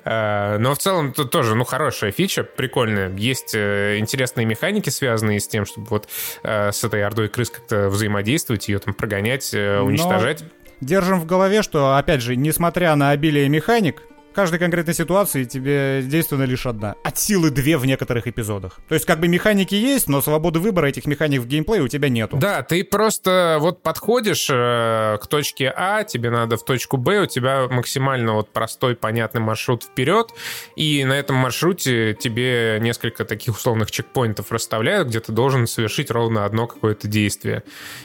Но 0.04 0.74
в 0.74 0.78
целом 0.80 1.14
тут 1.14 1.32
тоже, 1.32 1.56
ну, 1.56 1.64
хорошая 1.64 2.12
фича, 2.12 2.44
прикольная. 2.58 3.10
Есть 3.16 3.56
э, 3.56 3.98
интересные 4.00 4.46
механики, 4.46 4.90
связанные 4.90 5.40
с 5.40 5.48
тем, 5.48 5.66
чтобы 5.66 5.88
вот 5.88 6.10
э, 6.44 6.72
с 6.74 6.84
этой 6.84 7.06
ордой 7.06 7.30
крыс 7.30 7.50
как-то 7.50 7.88
взаимодействовать, 7.88 8.68
ее 8.68 8.80
там 8.80 8.94
прогонять, 8.94 9.54
э, 9.54 9.80
уничтожать. 9.80 10.42
Но 10.42 10.48
держим 10.82 11.22
в 11.22 11.26
голове, 11.26 11.62
что, 11.62 11.96
опять 11.96 12.22
же, 12.22 12.36
несмотря 12.36 12.96
на 12.96 13.12
обилие 13.12 13.48
механик, 13.48 14.04
каждой 14.38 14.60
конкретной 14.60 14.94
ситуации 14.94 15.46
тебе 15.46 16.04
действенна 16.04 16.44
лишь 16.44 16.68
одна. 16.68 16.94
От 17.04 17.18
силы 17.18 17.50
две 17.50 17.76
в 17.76 17.88
некоторых 17.88 18.28
эпизодах. 18.28 18.80
То 18.88 18.94
есть 18.94 19.08
как 19.08 19.20
бы 19.20 19.28
механики 19.28 19.74
есть, 19.74 20.08
но 20.08 20.22
свободы 20.22 20.60
выбора 20.60 20.86
этих 20.86 21.08
механик 21.08 21.42
в 21.42 21.48
геймплее 21.48 21.82
у 21.82 21.88
тебя 21.88 22.08
нету. 22.08 22.38
Да, 22.38 22.62
ты 22.62 22.84
просто 22.84 23.58
вот 23.60 23.82
подходишь 23.82 24.48
э, 24.52 25.18
к 25.20 25.26
точке 25.26 25.74
А, 25.76 26.04
тебе 26.04 26.30
надо 26.30 26.58
в 26.58 26.64
точку 26.64 26.98
Б, 26.98 27.22
у 27.22 27.26
тебя 27.26 27.68
максимально 27.68 28.34
вот 28.34 28.54
простой, 28.54 28.96
понятный 28.96 29.42
маршрут 29.42 29.86
вперед, 29.86 30.30
и 30.76 31.04
на 31.04 31.14
этом 31.14 31.36
маршруте 31.38 32.14
тебе 32.14 32.78
несколько 32.80 33.26
таких 33.26 33.56
условных 33.56 33.90
чекпоинтов 33.90 34.52
расставляют, 34.52 35.08
где 35.08 35.20
ты 35.20 35.32
должен 35.32 35.66
совершить 35.66 36.12
ровно 36.12 36.46
одно 36.46 36.68
какое-то 36.68 37.08
действие. 37.08 37.64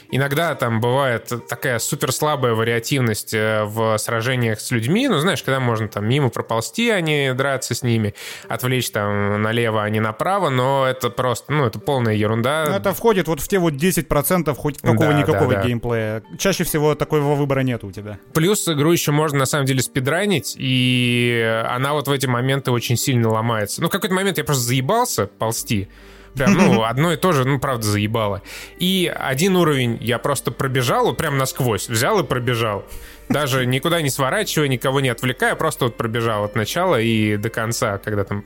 Иногда 0.09 0.55
там 0.55 0.81
бывает 0.81 1.31
такая 1.47 1.77
супер 1.77 2.11
слабая 2.11 2.55
вариативность 2.55 3.35
э, 3.35 3.65
в 3.65 3.95
сражениях 3.99 4.59
с 4.59 4.71
людьми, 4.71 5.07
ну 5.07 5.19
знаешь, 5.19 5.43
когда 5.43 5.59
можно 5.59 5.87
там 5.87 6.09
мимо 6.09 6.22
мимо 6.23 6.29
проползти, 6.29 6.89
а 6.89 7.01
не 7.01 7.33
драться 7.33 7.75
с 7.75 7.83
ними, 7.83 8.13
отвлечь 8.47 8.89
там 8.91 9.41
налево, 9.41 9.83
а 9.83 9.89
не 9.89 9.99
направо, 9.99 10.49
но 10.49 10.87
это 10.87 11.09
просто, 11.09 11.51
ну, 11.51 11.65
это 11.65 11.79
полная 11.79 12.13
ерунда. 12.13 12.65
Ну, 12.69 12.75
это 12.75 12.93
входит 12.93 13.27
вот 13.27 13.41
в 13.41 13.47
те 13.47 13.59
вот 13.59 13.73
10% 13.73 14.53
хоть 14.55 14.81
какого-никакого 14.81 15.51
да, 15.51 15.55
да, 15.55 15.61
да. 15.61 15.67
геймплея. 15.67 16.23
Чаще 16.37 16.63
всего 16.63 16.95
такого 16.95 17.35
выбора 17.35 17.61
нет 17.61 17.83
у 17.83 17.91
тебя. 17.91 18.19
Плюс 18.33 18.67
игру 18.67 18.91
еще 18.91 19.11
можно, 19.11 19.39
на 19.39 19.45
самом 19.45 19.65
деле, 19.65 19.81
спидранить, 19.81 20.55
и 20.57 21.63
она 21.69 21.93
вот 21.93 22.07
в 22.07 22.11
эти 22.11 22.25
моменты 22.25 22.71
очень 22.71 22.97
сильно 22.97 23.29
ломается. 23.29 23.81
Ну, 23.81 23.89
в 23.89 23.91
какой-то 23.91 24.15
момент 24.15 24.37
я 24.37 24.43
просто 24.43 24.63
заебался 24.63 25.27
ползти, 25.27 25.89
Прям, 26.35 26.53
ну, 26.53 26.83
одно 26.89 27.13
и 27.13 27.15
то 27.15 27.31
же, 27.31 27.45
ну, 27.45 27.59
правда, 27.59 27.85
заебало. 27.85 28.41
И 28.79 29.11
один 29.15 29.55
уровень 29.55 29.97
я 30.01 30.17
просто 30.17 30.51
пробежал, 30.51 31.05
вот 31.05 31.17
прям 31.17 31.37
насквозь, 31.37 31.89
взял 31.89 32.19
и 32.19 32.23
пробежал 32.23 32.85
даже 33.29 33.65
никуда 33.65 34.01
не 34.01 34.09
сворачивая, 34.09 34.67
никого 34.67 34.99
не 34.99 35.09
отвлекая, 35.09 35.55
просто 35.55 35.85
вот 35.85 35.97
пробежал 35.97 36.43
от 36.45 36.55
начала 36.55 36.99
и 36.99 37.37
до 37.37 37.49
конца, 37.49 37.97
когда 37.97 38.23
там 38.23 38.43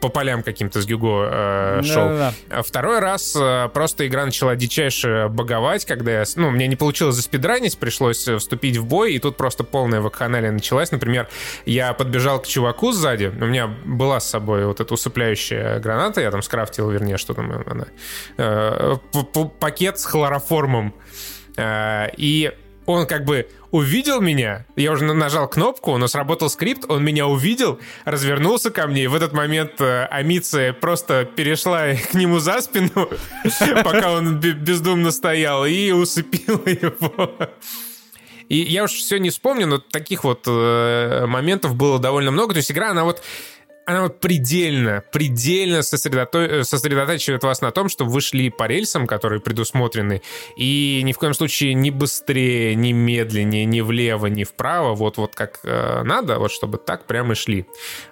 по 0.00 0.08
полям 0.08 0.42
каким-то 0.42 0.80
с 0.80 0.86
Гюго 0.86 1.28
э, 1.30 1.82
шел. 1.84 2.08
Да, 2.08 2.16
да, 2.18 2.34
да. 2.48 2.62
Второй 2.62 3.00
раз 3.00 3.36
э, 3.38 3.68
просто 3.72 4.06
игра 4.06 4.24
начала 4.24 4.56
дичайше 4.56 5.28
боговать, 5.28 5.84
когда 5.84 6.12
я, 6.12 6.24
ну, 6.36 6.50
мне 6.50 6.66
не 6.66 6.76
получилось 6.76 7.16
заспидранить, 7.16 7.78
пришлось 7.78 8.26
вступить 8.26 8.76
в 8.76 8.84
бой, 8.84 9.14
и 9.14 9.18
тут 9.18 9.36
просто 9.36 9.64
полная 9.64 10.00
вакханалия 10.00 10.50
началась. 10.50 10.90
Например, 10.90 11.28
я 11.66 11.92
подбежал 11.92 12.40
к 12.40 12.46
чуваку 12.46 12.92
сзади, 12.92 13.26
у 13.26 13.46
меня 13.46 13.66
была 13.66 14.20
с 14.20 14.28
собой 14.28 14.66
вот 14.66 14.80
эта 14.80 14.94
усыпляющая 14.94 15.78
граната, 15.80 16.20
я 16.20 16.30
там 16.30 16.42
скрафтил, 16.42 16.90
вернее, 16.90 17.18
что 17.18 17.34
там 17.34 17.52
она, 17.66 17.86
э, 18.38 18.96
пакет 19.58 19.98
с 19.98 20.04
хлороформом. 20.04 20.94
Э, 21.56 22.08
и 22.16 22.52
он 22.86 23.06
как 23.06 23.24
бы 23.24 23.46
увидел 23.72 24.20
меня, 24.20 24.66
я 24.76 24.92
уже 24.92 25.04
нажал 25.04 25.48
кнопку, 25.48 25.96
но 25.96 26.06
сработал 26.06 26.48
скрипт, 26.48 26.84
он 26.88 27.02
меня 27.02 27.26
увидел, 27.26 27.80
развернулся 28.04 28.70
ко 28.70 28.86
мне, 28.86 29.04
и 29.04 29.06
в 29.08 29.14
этот 29.14 29.32
момент 29.32 29.80
э, 29.80 30.04
Амиция 30.04 30.72
просто 30.72 31.24
перешла 31.24 31.94
к 32.10 32.14
нему 32.14 32.38
за 32.38 32.60
спину, 32.60 33.08
пока 33.82 34.12
он 34.12 34.38
бездумно 34.38 35.10
стоял, 35.10 35.66
и 35.66 35.90
усыпила 35.90 36.62
его. 36.66 37.34
И 38.48 38.58
я 38.58 38.84
уж 38.84 38.92
все 38.92 39.18
не 39.18 39.30
вспомню, 39.30 39.66
но 39.66 39.78
таких 39.78 40.24
вот 40.24 40.42
э, 40.46 41.24
моментов 41.26 41.74
было 41.74 41.98
довольно 41.98 42.30
много. 42.30 42.52
То 42.52 42.58
есть 42.58 42.70
игра, 42.70 42.90
она 42.90 43.04
вот 43.04 43.22
она 43.92 44.02
вот 44.02 44.20
предельно, 44.20 45.02
предельно 45.12 45.82
сосредото... 45.82 46.64
сосредотачивает 46.64 47.42
вас 47.42 47.60
на 47.60 47.70
том, 47.70 47.88
что 47.88 48.04
вы 48.04 48.20
шли 48.20 48.50
по 48.50 48.66
рельсам, 48.66 49.06
которые 49.06 49.40
предусмотрены, 49.40 50.22
и 50.56 51.00
ни 51.04 51.12
в 51.12 51.18
коем 51.18 51.34
случае 51.34 51.74
не 51.74 51.90
быстрее, 51.90 52.74
не 52.74 52.92
медленнее, 52.92 53.64
ни 53.64 53.80
влево, 53.80 54.26
ни 54.26 54.44
вправо, 54.44 54.94
вот, 54.94 55.16
вот 55.16 55.34
как 55.34 55.60
э, 55.64 56.02
надо, 56.02 56.38
вот 56.38 56.52
чтобы 56.52 56.78
так 56.78 57.06
прямо 57.06 57.32
и 57.32 57.34
шли. 57.34 57.66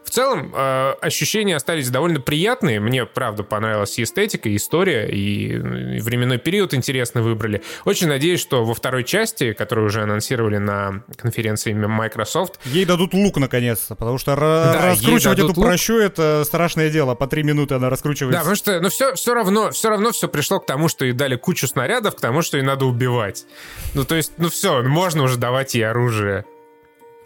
В 0.05 0.11
целом, 0.11 0.53
э, 0.55 0.93
ощущения 1.01 1.57
остались 1.57 1.89
довольно 1.91 2.21
приятные. 2.21 2.81
Мне, 2.81 3.07
правда, 3.07 3.43
понравилась 3.43 3.99
и 3.99 4.03
эстетика, 4.03 4.49
и 4.49 4.57
история, 4.57 5.09
и, 5.09 5.55
и 5.55 6.01
временной 6.01 6.39
период 6.39 6.75
интересно 6.75 7.23
выбрали. 7.23 7.63
Очень 7.85 8.09
надеюсь, 8.09 8.41
что 8.41 8.65
во 8.65 8.75
второй 8.75 9.05
части, 9.05 9.53
которую 9.53 9.87
уже 9.87 10.03
анонсировали 10.03 10.59
на 10.59 11.05
конференции 11.17 11.73
Microsoft... 11.73 12.59
Ей 12.65 12.85
дадут 12.85 13.15
лук, 13.15 13.37
наконец-то, 13.37 13.95
потому 13.95 14.19
что 14.19 14.37
да, 14.37 14.91
раскручивать 14.91 15.39
эту 15.39 15.49
лук. 15.49 15.57
Прощу— 15.71 15.99
это 15.99 16.43
страшное 16.45 16.91
дело. 16.91 17.15
По 17.15 17.27
три 17.27 17.43
минуты 17.43 17.75
она 17.75 17.91
раскручивается. 17.91 18.39
Да, 18.39 18.41
потому 18.41 18.57
что, 18.57 18.81
ну, 18.81 18.89
все, 18.89 19.15
все 19.15 19.35
равно, 19.35 19.71
все 19.71 19.89
равно 19.89 20.11
все 20.11 20.29
пришло 20.29 20.61
к 20.61 20.67
тому, 20.67 20.89
что 20.89 21.05
и 21.05 21.13
дали 21.13 21.37
кучу 21.37 21.67
снарядов, 21.67 22.17
к 22.17 22.21
тому, 22.21 22.43
что 22.43 22.59
и 22.59 22.63
надо 22.63 22.87
убивать. 22.87 23.47
Ну, 23.95 24.05
то 24.05 24.15
есть, 24.15 24.33
ну 24.39 24.51
все, 24.51 24.83
можно 24.83 25.23
уже 25.23 25.37
давать 25.37 25.75
ей 25.75 25.89
оружие. 25.89 26.45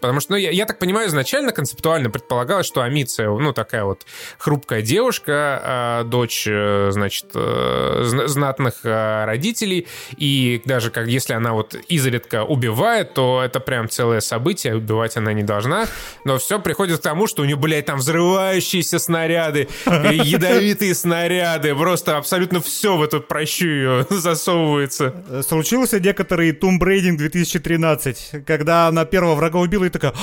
Потому 0.05 0.19
что, 0.19 0.33
ну, 0.33 0.37
я, 0.37 0.51
я 0.51 0.65
так 0.65 0.77
понимаю, 0.77 1.07
изначально 1.07 1.51
концептуально 1.51 2.11
предполагалось, 2.11 2.67
что 2.67 2.81
Амиция, 2.81 3.29
ну, 3.29 3.53
такая 3.53 3.85
вот 3.85 4.05
хрупкая 4.37 4.83
девушка, 4.83 6.01
э, 6.01 6.03
дочь, 6.05 6.45
э, 6.47 6.89
значит, 6.91 7.25
э, 7.33 8.03
знатных 8.27 8.81
э, 8.83 9.25
родителей, 9.25 9.87
и 10.17 10.61
даже 10.65 10.91
как 10.91 11.07
если 11.07 11.33
она 11.33 11.53
вот 11.53 11.75
изредка 11.87 12.43
убивает, 12.43 13.15
то 13.15 13.41
это 13.43 13.59
прям 13.59 13.89
целое 13.89 14.19
событие, 14.19 14.75
убивать 14.75 15.17
она 15.17 15.33
не 15.33 15.41
должна, 15.41 15.87
но 16.23 16.37
все 16.37 16.59
приходит 16.59 16.99
к 16.99 17.01
тому, 17.01 17.25
что 17.25 17.41
у 17.41 17.45
нее, 17.45 17.55
блядь, 17.55 17.85
там 17.85 17.97
взрывающиеся 17.97 18.99
снаряды, 18.99 19.67
ядовитые 19.85 20.93
снаряды, 20.93 21.73
просто 21.73 22.17
абсолютно 22.17 22.61
все 22.61 22.95
в 22.95 23.01
эту 23.01 23.21
прощу 23.21 23.67
ее 23.67 24.07
засовывается. 24.09 25.43
Случился 25.47 25.99
некоторый 25.99 26.51
Tomb 26.51 26.79
Raider 26.79 27.15
2013, 27.15 28.45
когда 28.45 28.87
она 28.87 29.05
первого 29.05 29.35
врага 29.35 29.59
убила 29.59 29.85
и 29.85 29.89
такая, 29.99 30.13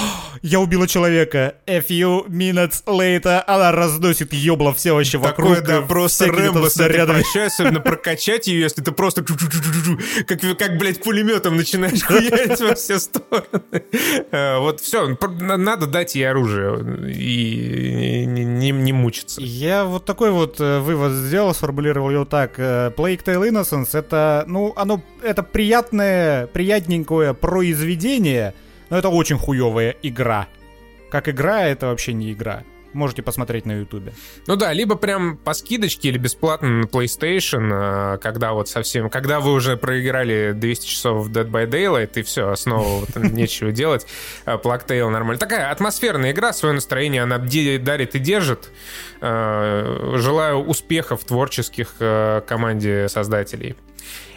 я 0.42 0.60
убила 0.60 0.86
человека. 0.86 1.54
A 1.66 1.78
few 1.78 2.26
minutes 2.28 2.84
later 2.86 3.42
она 3.46 3.72
разносит 3.72 4.32
ёбла 4.32 4.72
все 4.74 4.94
вообще 4.94 5.18
вокруг. 5.18 5.56
Такое, 5.56 5.80
да, 5.80 5.86
просто 5.86 6.26
Рэмбо 6.26 6.68
с 6.68 6.74
прощай, 6.74 7.46
особенно 7.46 7.80
прокачать 7.80 8.46
ее, 8.46 8.60
если 8.60 8.82
ты 8.82 8.92
просто 8.92 9.24
как, 10.26 10.40
как 10.58 10.78
блядь, 10.78 11.02
пулеметом 11.02 11.56
начинаешь 11.56 12.02
хуярить 12.06 12.60
во 12.60 12.74
все 12.74 12.98
стороны. 12.98 13.82
Э, 14.30 14.58
вот 14.58 14.80
все, 14.80 15.16
надо 15.40 15.86
дать 15.86 16.14
ей 16.14 16.28
оружие 16.28 17.12
и 17.12 18.24
не, 18.26 18.70
не 18.70 18.92
мучиться. 18.92 19.40
Я 19.40 19.84
вот 19.84 20.04
такой 20.04 20.30
вот 20.30 20.60
э, 20.60 20.80
вывод 20.80 21.12
сделал, 21.12 21.54
сформулировал 21.54 22.10
его 22.10 22.24
так. 22.24 22.54
Э, 22.58 22.90
Plague 22.96 23.24
Tale 23.24 23.50
Innocence 23.50 23.96
это, 23.98 24.44
ну, 24.46 24.72
оно, 24.76 25.02
это 25.22 25.42
приятное, 25.42 26.46
приятненькое 26.48 27.34
произведение, 27.34 28.54
но 28.93 28.99
это 28.99 29.09
очень 29.09 29.38
хуевая 29.38 29.97
игра. 30.03 30.49
Как 31.11 31.26
игра, 31.26 31.64
это 31.64 31.86
вообще 31.86 32.12
не 32.12 32.30
игра. 32.30 32.62
Можете 32.93 33.22
посмотреть 33.22 33.64
на 33.64 33.72
ютубе. 33.72 34.12
Ну 34.47 34.57
да, 34.57 34.74
либо 34.74 34.97
прям 34.97 35.38
по 35.38 35.55
скидочке 35.55 36.11
или 36.11 36.18
бесплатно 36.18 36.68
на 36.68 36.84
PlayStation, 36.84 37.70
э, 37.72 38.18
когда 38.18 38.53
вот 38.53 38.68
совсем... 38.68 39.09
Когда 39.09 39.40
вы 39.40 39.55
уже 39.55 39.78
проиграли 39.78 40.53
200 40.55 40.86
часов 40.86 41.24
в 41.24 41.32
Dead 41.32 41.51
by 41.51 41.66
Daylight, 41.66 42.11
и 42.16 42.22
все, 42.22 42.55
снова 42.55 43.01
вот 43.01 43.16
нечего 43.32 43.72
делать. 43.72 44.07
Plague 44.45 44.86
Tale 44.86 45.09
нормально. 45.09 45.38
Такая 45.38 45.70
атмосферная 45.70 46.32
игра, 46.32 46.53
свое 46.53 46.74
настроение 46.74 47.22
она 47.22 47.38
дарит 47.38 48.14
и 48.14 48.18
держит. 48.18 48.70
Желаю 49.22 50.59
успехов 50.59 51.24
творческих 51.24 51.95
команде 52.47 53.09
создателей. 53.09 53.74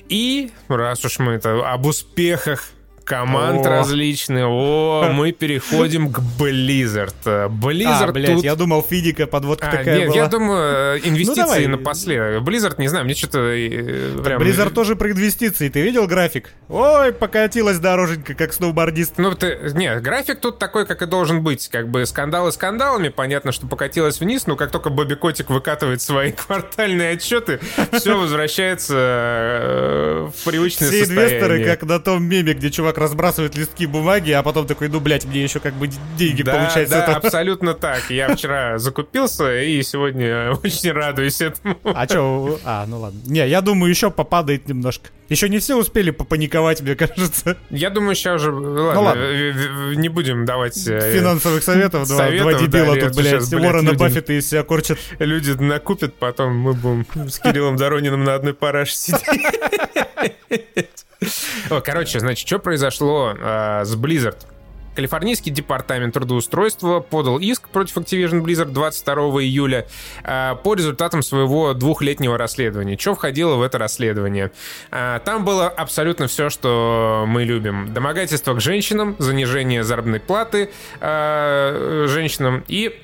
И 0.08 0.54
раз 0.70 1.04
уж 1.04 1.20
мы 1.20 1.34
это 1.34 1.70
об 1.70 1.86
успехах 1.88 2.70
команд 3.06 3.66
О. 3.66 3.70
различных. 3.70 4.46
О, 4.46 5.10
мы 5.14 5.32
переходим 5.32 6.12
к 6.12 6.20
Blizzard. 6.20 7.14
Blizzard 7.24 8.10
а, 8.10 8.12
блядь, 8.12 8.34
тут... 8.34 8.44
я 8.44 8.56
думал, 8.56 8.82
физика 8.84 9.28
подводка 9.28 9.70
а, 9.70 9.78
такая 9.78 10.00
нет, 10.00 10.08
была. 10.08 10.18
я 10.18 10.28
думаю, 10.28 11.00
ну, 11.04 11.10
инвестиции 11.10 11.66
ну, 11.66 11.78
напоследок. 11.78 12.44
Blizzard, 12.44 12.76
не 12.80 12.88
знаю, 12.88 13.06
мне 13.06 13.14
что-то 13.14 13.40
э, 13.40 14.18
прям... 14.24 14.42
Blizzard 14.42 14.72
тоже 14.72 14.96
про 14.96 15.12
инвестиции. 15.12 15.70
Ты 15.70 15.82
видел 15.82 16.08
график? 16.08 16.50
Ой, 16.68 17.14
покатилась 17.14 17.78
дороженька, 17.78 18.34
как 18.34 18.52
сноубордист. 18.52 19.14
Ну, 19.18 19.36
ты... 19.36 19.60
Нет, 19.74 20.02
график 20.02 20.40
тут 20.40 20.58
такой, 20.58 20.88
как 20.88 21.02
и 21.04 21.06
должен 21.06 21.44
быть. 21.44 21.68
Как 21.68 21.90
бы 21.90 22.06
скандалы 22.06 22.52
скандалами. 22.52 23.10
Понятно, 23.10 23.52
что 23.52 23.68
покатилась 23.68 24.20
вниз, 24.20 24.48
но 24.48 24.56
как 24.56 24.72
только 24.72 24.90
Бобби 24.90 25.14
Котик 25.14 25.50
выкатывает 25.52 26.02
свои 26.02 26.32
квартальные 26.48 27.12
отчеты, 27.12 27.60
все 27.94 28.18
возвращается 28.18 28.96
э, 28.98 30.30
в 30.36 30.44
привычное 30.44 30.90
состояние. 30.90 31.06
Все 31.06 31.14
инвесторы, 31.14 31.66
как 31.66 31.84
на 31.84 32.00
том 32.00 32.24
меме, 32.24 32.54
где 32.54 32.72
чувак 32.72 32.95
чувак 32.96 32.98
разбрасывает 32.98 33.56
листки 33.56 33.86
бумаги, 33.86 34.32
а 34.32 34.44
потом 34.44 34.66
такой, 34.66 34.90
ну, 34.90 35.00
блядь, 35.00 35.26
мне 35.26 35.44
еще 35.44 35.60
как 35.60 35.74
бы 35.74 35.90
деньги 36.18 36.44
да, 36.44 36.54
получается. 36.54 36.96
Да, 36.96 37.04
это... 37.04 37.16
абсолютно 37.18 37.74
так. 37.74 38.10
Я 38.10 38.36
вчера 38.36 38.78
закупился 38.78 39.62
и 39.62 39.82
сегодня 39.84 40.52
очень 40.64 40.92
радуюсь 40.92 41.42
этому. 41.42 41.78
А 41.84 42.06
что? 42.06 42.60
А, 42.64 42.86
ну 42.88 43.00
ладно. 43.00 43.20
Не, 43.26 43.48
я 43.48 43.62
думаю, 43.62 43.90
еще 43.90 44.12
попадает 44.12 44.68
немножко. 44.68 45.10
Еще 45.30 45.50
не 45.50 45.60
все 45.60 45.76
успели 45.78 46.12
попаниковать, 46.12 46.82
мне 46.82 46.96
кажется. 46.96 47.58
Я 47.70 47.90
думаю, 47.90 48.16
сейчас 48.16 48.42
уже... 48.42 48.52
Ладно, 48.52 49.02
ладно. 49.02 49.22
э, 49.22 49.52
э, 49.54 49.94
не 49.96 50.10
будем 50.10 50.46
давать... 50.46 50.88
э, 50.88 51.14
Финансовых 51.14 51.64
советов, 51.64 52.08
два, 52.08 52.18
советов, 52.18 52.52
два 52.52 52.60
дебила 52.62 52.96
да, 52.96 53.02
тут, 53.08 53.16
блядь. 53.16 53.28
сейчас, 53.28 53.50
блядь, 53.50 53.64
Уоррена 53.66 53.90
люди- 53.90 54.00
Баффета 54.00 54.34
из 54.34 54.48
себя 54.50 54.64
корчат. 54.64 55.00
Люди 55.20 55.52
накупят, 55.52 56.14
потом 56.16 56.56
мы 56.56 56.74
будем 56.74 57.06
с 57.30 57.40
Кириллом 57.40 57.76
Дорониным 57.76 58.24
на 58.24 58.36
одной 58.36 58.54
параше 58.54 58.96
сидеть. 58.96 59.22
Короче, 61.84 62.20
значит, 62.20 62.48
что 62.48 62.60
произошло 62.60 63.34
э, 63.36 63.84
с 63.84 63.96
Blizzard? 63.96 64.38
Калифорнийский 64.96 65.52
департамент 65.52 66.14
трудоустройства 66.14 67.00
подал 67.02 67.38
иск 67.40 67.70
против 67.70 67.98
Activision 67.98 68.42
Blizzard 68.42 68.72
22 68.72 69.16
июля 69.44 69.86
э, 70.24 70.56
по 70.64 70.74
результатам 70.74 71.22
своего 71.22 71.74
двухлетнего 71.74 72.38
расследования. 72.38 72.98
Что 72.98 73.16
входило 73.16 73.56
в 73.56 73.62
это 73.62 73.78
расследование? 73.78 74.52
Э, 74.92 75.20
Там 75.24 75.46
было 75.46 75.68
абсолютно 75.68 76.28
все, 76.28 76.50
что 76.50 77.26
мы 77.28 77.44
любим. 77.44 77.94
Домогательство 77.94 78.54
к 78.54 78.62
женщинам, 78.62 79.16
занижение 79.20 79.84
заработной 79.84 80.20
платы 80.20 80.70
э, 81.00 82.06
женщинам 82.08 82.64
и 82.68 83.02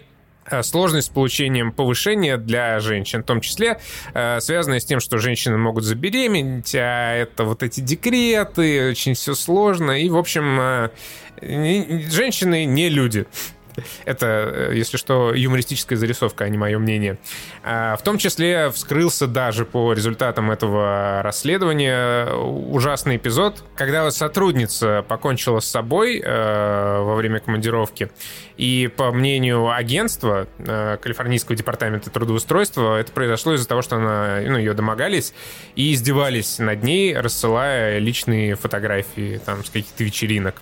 сложность 0.61 1.07
с 1.07 1.09
получением 1.09 1.71
повышения 1.71 2.37
для 2.37 2.79
женщин, 2.79 3.23
в 3.23 3.25
том 3.25 3.41
числе 3.41 3.79
э, 4.13 4.39
связанная 4.39 4.79
с 4.79 4.85
тем, 4.85 4.99
что 4.99 5.17
женщины 5.17 5.57
могут 5.57 5.83
забеременеть, 5.83 6.75
а 6.75 7.13
это 7.15 7.43
вот 7.43 7.63
эти 7.63 7.79
декреты, 7.79 8.89
очень 8.89 9.13
все 9.13 9.35
сложно, 9.35 9.91
и, 9.91 10.09
в 10.09 10.17
общем, 10.17 10.59
э, 10.59 10.89
женщины 11.41 12.65
не 12.65 12.89
люди. 12.89 13.25
Это, 14.05 14.69
э, 14.71 14.71
если 14.75 14.97
что, 14.97 15.33
юмористическая 15.33 15.97
зарисовка, 15.97 16.45
а 16.45 16.49
не 16.49 16.57
мое 16.57 16.77
мнение. 16.79 17.17
А, 17.63 17.95
В 17.95 18.03
том 18.03 18.17
числе 18.17 18.69
вскрылся 18.71 19.27
даже 19.27 19.65
по 19.65 19.93
результатам 19.93 20.51
этого 20.51 21.21
расследования 21.23 22.33
ужасный 22.33 23.17
эпизод, 23.17 23.63
когда 23.75 24.09
сотрудница 24.11 25.03
покончила 25.07 25.59
с 25.59 25.65
собой 25.65 26.21
э, 26.23 26.99
во 27.01 27.15
время 27.15 27.39
командировки. 27.39 28.11
И 28.57 28.91
по 28.95 29.11
мнению 29.11 29.71
агентства 29.71 30.47
э, 30.59 30.97
Калифорнийского 31.01 31.55
департамента 31.55 32.09
трудоустройства, 32.09 32.97
это 32.97 33.11
произошло 33.11 33.55
из-за 33.55 33.67
того, 33.67 33.81
что 33.81 33.95
она, 33.95 34.39
ну, 34.45 34.57
ее 34.57 34.73
домогались 34.73 35.33
и 35.75 35.93
издевались 35.93 36.59
над 36.59 36.83
ней, 36.83 37.17
рассылая 37.17 37.97
личные 37.97 38.55
фотографии 38.55 39.41
там, 39.43 39.63
с 39.63 39.69
каких-то 39.69 40.03
вечеринок. 40.03 40.61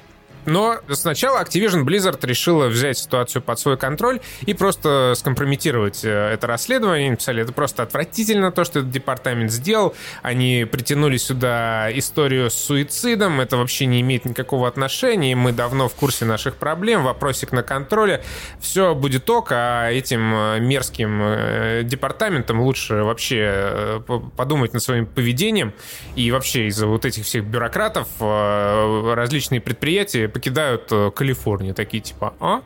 Но 0.50 0.80
сначала 0.90 1.42
Activision 1.44 1.86
Blizzard 1.86 2.20
решила 2.26 2.68
взять 2.68 2.98
ситуацию 2.98 3.42
под 3.42 3.60
свой 3.60 3.78
контроль 3.78 4.20
и 4.42 4.54
просто 4.54 5.14
скомпрометировать 5.16 6.04
э, 6.04 6.10
это 6.10 6.48
расследование. 6.48 7.12
Написали, 7.12 7.44
это 7.44 7.54
просто 7.54 7.84
отвратительно 7.84 8.52
то, 8.52 8.64
что 8.64 8.80
этот 8.80 8.92
департамент 8.92 9.52
сделал. 9.52 9.96
Они 10.24 10.66
притянули 10.70 11.18
сюда 11.18 11.90
историю 11.98 12.50
с 12.50 12.56
суицидом. 12.56 13.40
Это 13.42 13.58
вообще 13.58 13.86
не 13.86 14.02
имеет 14.02 14.26
никакого 14.26 14.68
отношения. 14.68 15.36
Мы 15.36 15.52
давно 15.52 15.88
в 15.88 15.94
курсе 15.94 16.26
наших 16.26 16.56
проблем. 16.56 17.04
Вопросик 17.04 17.52
на 17.52 17.62
контроле. 17.62 18.24
Все 18.60 18.96
будет 18.96 19.30
ок, 19.30 19.52
а 19.52 19.90
этим 19.92 20.34
э, 20.34 20.60
мерзким 20.60 21.22
э, 21.22 21.82
департаментам 21.84 22.60
лучше 22.60 22.96
вообще 23.04 24.02
подумать 24.36 24.74
над 24.74 24.82
своим 24.82 25.06
поведением. 25.06 25.74
И 26.16 26.32
вообще 26.32 26.68
из-за 26.68 26.88
вот 26.88 27.06
этих 27.06 27.26
всех 27.26 27.46
бюрократов 27.46 28.08
различные 28.20 29.62
предприятия 29.62 30.28
покидают 30.40 30.88
э, 30.92 31.12
Калифорнию. 31.14 31.76
Такие 31.76 32.02
типа, 32.02 32.34
а? 32.40 32.62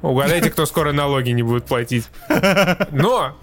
Угадайте, 0.00 0.50
кто 0.50 0.64
скоро 0.64 0.92
налоги 0.92 1.30
не 1.30 1.42
будет 1.42 1.64
платить. 1.64 2.04
Но 2.92 3.36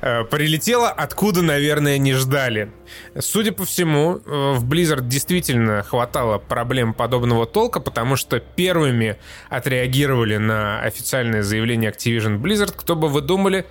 э, 0.00 0.24
прилетело 0.24 0.88
откуда, 0.88 1.42
наверное, 1.42 1.98
не 1.98 2.14
ждали. 2.14 2.70
Судя 3.18 3.52
по 3.52 3.66
всему, 3.66 4.16
э, 4.24 4.54
в 4.54 4.66
Blizzard 4.66 5.06
действительно 5.06 5.82
хватало 5.82 6.38
проблем 6.38 6.94
подобного 6.94 7.44
толка, 7.44 7.80
потому 7.80 8.16
что 8.16 8.40
первыми 8.40 9.18
отреагировали 9.50 10.38
на 10.38 10.80
официальное 10.80 11.42
заявление 11.42 11.90
Activision 11.90 12.40
Blizzard, 12.40 12.72
кто 12.74 12.96
бы 12.96 13.08
вы 13.08 13.20
думали, 13.20 13.66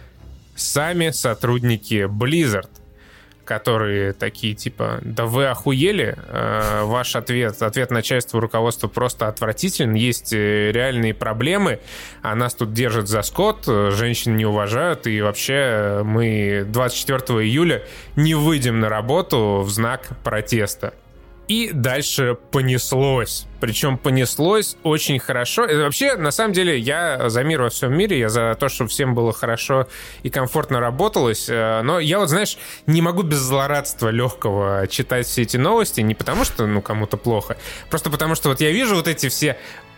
сами 0.55 1.09
сотрудники 1.09 2.05
Blizzard 2.05 2.69
которые 3.45 4.13
такие 4.13 4.53
типа, 4.53 4.99
да 5.01 5.25
вы 5.25 5.47
охуели, 5.47 6.15
Э, 6.27 6.83
ваш 6.83 7.15
ответ, 7.15 7.61
ответ 7.61 7.91
начальства 7.91 8.39
руководства 8.39 8.87
просто 8.87 9.27
отвратителен, 9.27 9.93
есть 9.93 10.33
э, 10.33 10.71
реальные 10.71 11.13
проблемы, 11.13 11.79
а 12.21 12.35
нас 12.35 12.53
тут 12.53 12.73
держат 12.73 13.07
за 13.07 13.21
скот, 13.21 13.65
э, 13.67 13.91
женщин 13.91 14.37
не 14.37 14.45
уважают, 14.45 15.07
и 15.07 15.21
вообще 15.21 15.53
э, 15.53 16.03
мы 16.03 16.65
24 16.67 17.41
июля 17.41 17.83
не 18.15 18.33
выйдем 18.33 18.79
на 18.79 18.89
работу 18.89 19.61
в 19.65 19.69
знак 19.69 20.09
протеста. 20.23 20.93
И 21.51 21.69
дальше 21.73 22.37
понеслось. 22.51 23.45
Причем 23.59 23.97
понеслось 23.97 24.77
очень 24.83 25.19
хорошо. 25.19 25.65
И 25.65 25.75
вообще, 25.75 26.15
на 26.15 26.31
самом 26.31 26.53
деле, 26.53 26.79
я 26.79 27.29
за 27.29 27.43
мир 27.43 27.63
во 27.63 27.69
всем 27.69 27.93
мире, 27.93 28.17
я 28.17 28.29
за 28.29 28.55
то, 28.57 28.69
чтобы 28.69 28.89
всем 28.89 29.13
было 29.13 29.33
хорошо 29.33 29.89
и 30.23 30.29
комфортно 30.29 30.79
работалось. 30.79 31.49
Э, 31.49 31.81
Но 31.81 31.99
я 31.99 32.19
вот, 32.19 32.29
знаешь, 32.29 32.57
не 32.87 33.01
могу 33.01 33.23
без 33.23 33.39
злорадства 33.39 34.07
легкого 34.07 34.87
читать 34.87 35.27
все 35.27 35.41
эти 35.41 35.57
новости. 35.57 35.99
Не 35.99 36.15
потому, 36.15 36.45
что, 36.45 36.67
ну, 36.67 36.81
кому-то 36.81 37.17
плохо. 37.17 37.57
Просто 37.89 38.09
потому, 38.09 38.35
что 38.35 38.47
вот 38.47 38.61
я 38.61 38.71
вижу 38.71 38.95
вот 38.95 39.09
эти 39.09 39.27
все 39.27 39.57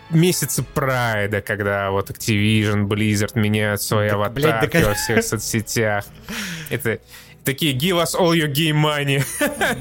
месяцы 0.09 0.63
прайда, 0.63 1.41
когда 1.41 1.91
вот 1.91 2.09
Activision, 2.09 2.87
Blizzard 2.87 3.33
меняют 3.35 3.79
свои 3.83 4.09
Так, 4.09 4.33
блядь, 4.33 4.53
аватарки 4.53 4.81
да 4.81 4.87
во 4.87 4.93
всех 4.95 5.23
соцсетях. 5.23 6.05
Это 6.71 6.99
такие 7.43 7.73
give 7.73 8.01
us 8.01 8.15
all 8.19 8.33
your 8.33 8.51
game 8.51 8.81
money. 8.81 9.23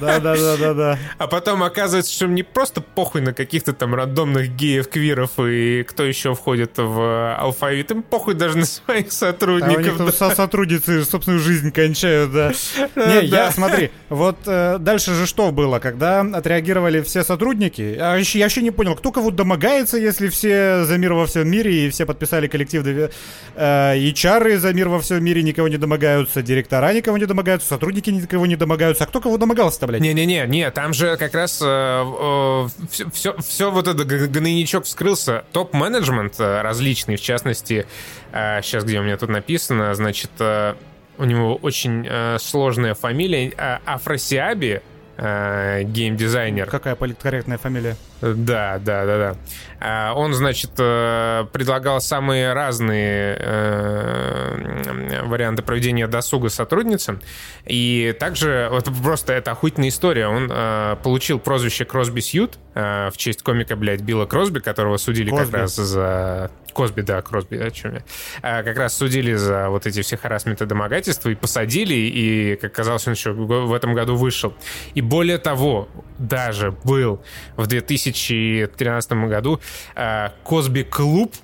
Да-да-да-да-да. 0.00 0.98
А 1.18 1.26
потом 1.26 1.62
оказывается, 1.62 2.12
что 2.12 2.26
им 2.26 2.34
не 2.34 2.42
просто 2.42 2.80
похуй 2.80 3.20
на 3.20 3.32
каких-то 3.32 3.72
там 3.72 3.94
рандомных 3.94 4.50
геев, 4.56 4.88
квиров 4.88 5.38
и 5.38 5.82
кто 5.84 6.04
еще 6.04 6.34
входит 6.34 6.72
в 6.76 7.36
алфавит. 7.36 7.90
Им 7.90 8.02
похуй 8.02 8.34
даже 8.34 8.58
на 8.58 8.66
своих 8.66 9.12
сотрудников. 9.12 9.96
там 9.96 10.06
да. 10.06 10.12
со- 10.12 10.34
сотрудницы 10.34 11.04
собственную 11.04 11.40
жизнь 11.42 11.70
кончают, 11.70 12.32
да. 12.32 12.52
Не, 12.96 13.24
я, 13.26 13.46
Да. 13.46 13.52
смотри, 13.52 13.90
вот 14.08 14.38
э, 14.46 14.78
дальше 14.78 15.14
же 15.14 15.26
что 15.26 15.50
было, 15.52 15.78
когда 15.78 16.20
отреагировали 16.20 17.00
все 17.02 17.22
сотрудники, 17.24 17.96
а 17.98 18.16
я 18.16 18.44
вообще 18.44 18.62
не 18.62 18.70
понял, 18.70 18.94
кто 18.96 19.12
кого 19.12 19.30
домогается, 19.30 19.96
если 19.98 20.28
все 20.28 20.84
за 20.84 20.98
мир 20.98 21.12
во 21.12 21.26
всем 21.26 21.48
мире 21.48 21.86
и 21.86 21.90
все 21.90 22.06
подписали 22.06 22.46
коллективный 22.46 23.10
э, 23.54 23.96
HR 23.96 24.58
за 24.58 24.72
мир 24.72 24.88
во 24.88 25.00
всем 25.00 25.22
мире 25.24 25.42
никого 25.42 25.68
не 25.68 25.76
домогаются, 25.76 26.42
директора 26.42 26.92
никого 26.92 27.18
не 27.18 27.26
домогаются, 27.26 27.51
сотрудники 27.60 28.10
никого 28.10 28.46
не 28.46 28.56
домогаются, 28.56 29.04
а 29.04 29.06
кто 29.06 29.20
кого 29.20 29.36
домогался-то, 29.36 29.86
блядь? 29.86 30.00
Не-не-не, 30.00 30.46
не, 30.46 30.70
там 30.70 30.94
же 30.94 31.16
как 31.16 31.34
раз 31.34 31.56
все, 31.56 32.70
все, 33.12 33.36
все 33.38 33.70
вот 33.70 33.88
этот 33.88 34.06
гнойничок 34.06 34.84
вскрылся. 34.84 35.44
Топ-менеджмент 35.52 36.38
э, 36.38 36.62
различный, 36.62 37.16
в 37.16 37.20
частности, 37.20 37.86
сейчас 38.32 38.84
где 38.84 39.00
у 39.00 39.02
меня 39.02 39.16
тут 39.16 39.28
написано, 39.28 39.94
значит, 39.94 40.30
э, 40.38 40.74
у 41.18 41.24
него 41.24 41.56
очень 41.56 42.06
э, 42.08 42.38
сложная 42.38 42.94
фамилия, 42.94 43.52
э, 43.56 43.78
Афросиаби, 43.84 44.82
э, 45.16 45.82
геймдизайнер. 45.84 46.66
Какая 46.66 46.96
политкорректная 46.96 47.58
фамилия? 47.58 47.96
Да, 48.22 48.78
да, 48.78 49.04
да, 49.04 49.18
да. 49.18 49.36
А, 49.80 50.14
Он, 50.14 50.32
значит, 50.32 50.70
э, 50.78 51.44
предлагал 51.52 52.00
самые 52.00 52.52
разные 52.52 53.36
э, 53.38 55.22
варианты 55.24 55.62
проведения 55.64 56.06
досуга 56.06 56.48
сотрудницам. 56.48 57.20
И 57.66 58.14
также, 58.20 58.68
вот 58.70 58.88
просто 59.02 59.32
это 59.32 59.50
охуительная 59.50 59.88
история. 59.88 60.28
Он 60.28 60.48
э, 60.50 60.96
получил 61.02 61.40
прозвище 61.40 61.84
Кросби 61.84 62.20
Сьют 62.20 62.58
в 62.74 63.12
честь 63.16 63.42
комика, 63.42 63.76
блядь, 63.76 64.00
Билла 64.00 64.24
Кросби, 64.24 64.60
которого 64.60 64.96
судили 64.96 65.28
Косби. 65.28 65.44
как 65.44 65.54
раз 65.54 65.76
за... 65.76 66.50
Косби, 66.72 67.02
да, 67.02 67.20
Кросби, 67.20 67.56
о 67.56 67.70
чем 67.70 67.96
я. 67.96 68.62
Как 68.62 68.78
раз 68.78 68.96
судили 68.96 69.34
за 69.34 69.68
вот 69.68 69.84
эти 69.86 70.00
все 70.00 70.16
харасменты 70.16 70.64
домогательства 70.64 71.28
и 71.28 71.34
посадили, 71.34 71.92
и, 71.92 72.56
как 72.56 72.72
казалось, 72.72 73.06
он 73.06 73.12
еще 73.12 73.32
в 73.32 73.74
этом 73.74 73.92
году 73.92 74.16
вышел. 74.16 74.54
И 74.94 75.02
более 75.02 75.36
того, 75.36 75.90
даже 76.18 76.70
был 76.84 77.22
в 77.56 77.66
2013 78.12 79.12
году 79.12 79.60
а, 79.94 80.32
Косби 80.44 80.82
Клуб, 80.84 81.34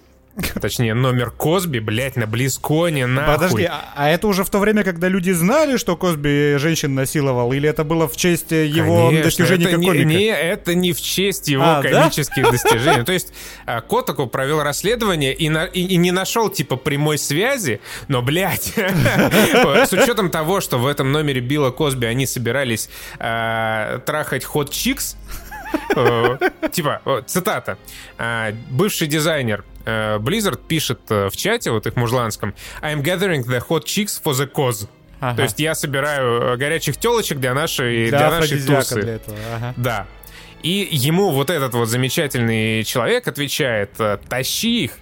точнее, 0.61 0.95
номер 0.95 1.33
Косби, 1.33 1.81
блядь, 1.81 2.15
на 2.15 2.29
Близконе, 2.29 3.07
нахуй. 3.07 3.35
Подожди, 3.35 3.65
а, 3.65 3.93
а 3.97 4.09
это 4.09 4.29
уже 4.29 4.45
в 4.45 4.51
то 4.51 4.61
время, 4.61 4.85
когда 4.85 5.09
люди 5.09 5.33
знали, 5.33 5.77
что 5.77 5.97
Косби 5.97 6.55
женщин 6.59 6.95
насиловал, 6.95 7.53
или 7.53 7.69
это 7.69 7.83
было 7.83 8.07
в 8.07 8.17
честь 8.17 8.53
э, 8.53 8.65
его 8.67 9.07
Конечно, 9.09 9.25
достижений 9.25 9.65
это 9.65 9.71
как 9.73 9.81
не, 9.81 9.87
комика? 9.89 10.05
не, 10.07 10.27
это 10.27 10.75
не 10.77 10.93
в 10.93 11.01
честь 11.03 11.49
его 11.49 11.65
А, 11.65 11.83
да? 11.83 11.91
комических 12.03 12.49
достижений. 12.53 13.03
То 13.05 13.11
есть 13.13 13.33
а, 13.67 13.81
Котаку 13.81 14.29
провел 14.29 14.63
расследование 14.63 15.35
и, 15.35 15.49
на- 15.49 15.65
и- 15.65 15.81
и 15.83 15.97
не 15.97 16.13
нашел 16.13 16.49
типа 16.49 16.77
прямой 16.77 17.19
связи, 17.19 17.81
но, 18.07 18.23
блядь, 18.23 18.75
с 18.77 19.93
учетом 19.93 20.31
того, 20.31 20.61
что 20.61 20.79
в 20.79 20.87
этом 20.87 21.11
номере 21.11 21.41
Билла 21.41 21.73
Косби 21.73 22.07
они 22.07 22.27
собирались 22.27 22.89
трахать 23.19 24.45
хот 24.45 24.71
чикс, 24.71 25.17
Э, 25.17 25.48
Типа, 26.73 27.01
э, 27.05 27.23
цитата. 27.27 27.77
А, 28.19 28.53
Бывший 28.71 29.07
дизайнер 29.07 29.65
э, 29.85 30.19
Blizzard 30.19 30.61
пишет 30.67 31.01
э, 31.11 31.29
в 31.29 31.37
чате, 31.37 31.71
вот 31.71 31.87
их 31.87 31.97
мужланском, 31.97 32.55
I'm 32.83 33.03
gathering 33.03 33.45
the 33.45 33.61
hot 33.69 33.85
chicks 33.85 34.21
for 34.23 34.33
the 34.33 34.51
cause. 34.51 34.89
Ага. 35.21 35.37
То 35.37 35.43
есть 35.43 35.59
я 35.61 35.75
собираю 35.75 36.41
э, 36.43 36.57
горячих 36.57 36.97
телочек 36.97 37.39
для 37.39 37.55
нашей, 37.55 38.09
Для 38.09 38.19
для 38.19 38.31
нашей 38.31 38.61
тусы. 38.63 39.03
для 39.03 39.15
этого. 39.15 39.37
Ага. 39.57 39.75
Да. 39.77 40.07
И 40.63 40.89
ему 40.91 41.31
вот 41.31 41.51
этот 41.51 41.75
вот 41.75 41.89
замечательный 41.89 42.85
человек 42.85 43.27
отвечает, 43.29 43.91
э, 43.99 44.19
тащи 44.29 44.85
их, 44.85 44.93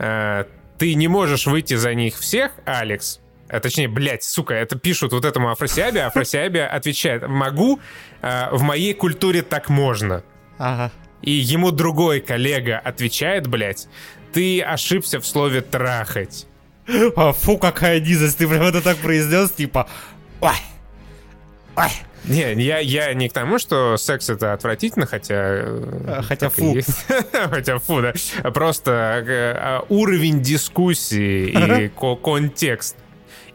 Э, 0.00 0.44
ты 0.78 0.94
не 0.94 1.08
можешь 1.08 1.46
выйти 1.46 1.74
за 1.74 1.92
них 1.94 2.16
всех, 2.18 2.52
Алекс. 2.64 3.19
А, 3.50 3.60
точнее, 3.60 3.88
блядь, 3.88 4.22
сука, 4.22 4.54
это 4.54 4.78
пишут 4.78 5.12
вот 5.12 5.24
этому 5.24 5.50
Афросиабе, 5.50 6.02
а 6.02 6.06
Афросиабе 6.06 6.64
отвечает, 6.64 7.26
могу, 7.28 7.80
э, 8.22 8.48
в 8.52 8.62
моей 8.62 8.94
культуре 8.94 9.42
так 9.42 9.68
можно. 9.68 10.22
Ага. 10.58 10.90
И 11.22 11.32
ему 11.32 11.70
другой 11.70 12.20
коллега 12.20 12.78
отвечает, 12.78 13.46
блядь, 13.46 13.88
ты 14.32 14.60
ошибся 14.62 15.20
в 15.20 15.26
слове 15.26 15.60
«трахать». 15.60 16.46
А, 17.16 17.32
фу, 17.32 17.58
какая 17.58 18.00
низость. 18.00 18.38
Ты 18.38 18.48
прям 18.48 18.62
это 18.62 18.80
так 18.82 18.96
произнес, 18.98 19.50
типа... 19.50 19.86
Ой. 20.40 20.54
Ой. 21.76 21.88
Не, 22.24 22.52
я, 22.62 22.78
я 22.78 23.14
не 23.14 23.28
к 23.28 23.32
тому, 23.32 23.58
что 23.58 23.96
секс 23.96 24.28
это 24.28 24.52
отвратительно, 24.52 25.06
хотя... 25.06 25.34
э, 25.36 26.04
А, 26.06 26.22
хотя 26.22 26.48
фу. 26.50 26.76
Хотя 27.32 27.78
фу, 27.78 28.02
да. 28.02 28.12
Просто 28.50 28.90
э, 29.26 29.54
а, 29.56 29.84
уровень 29.88 30.40
дискуссии 30.42 31.46
и 31.48 31.88
ко- 31.98 32.16
контекст. 32.16 32.96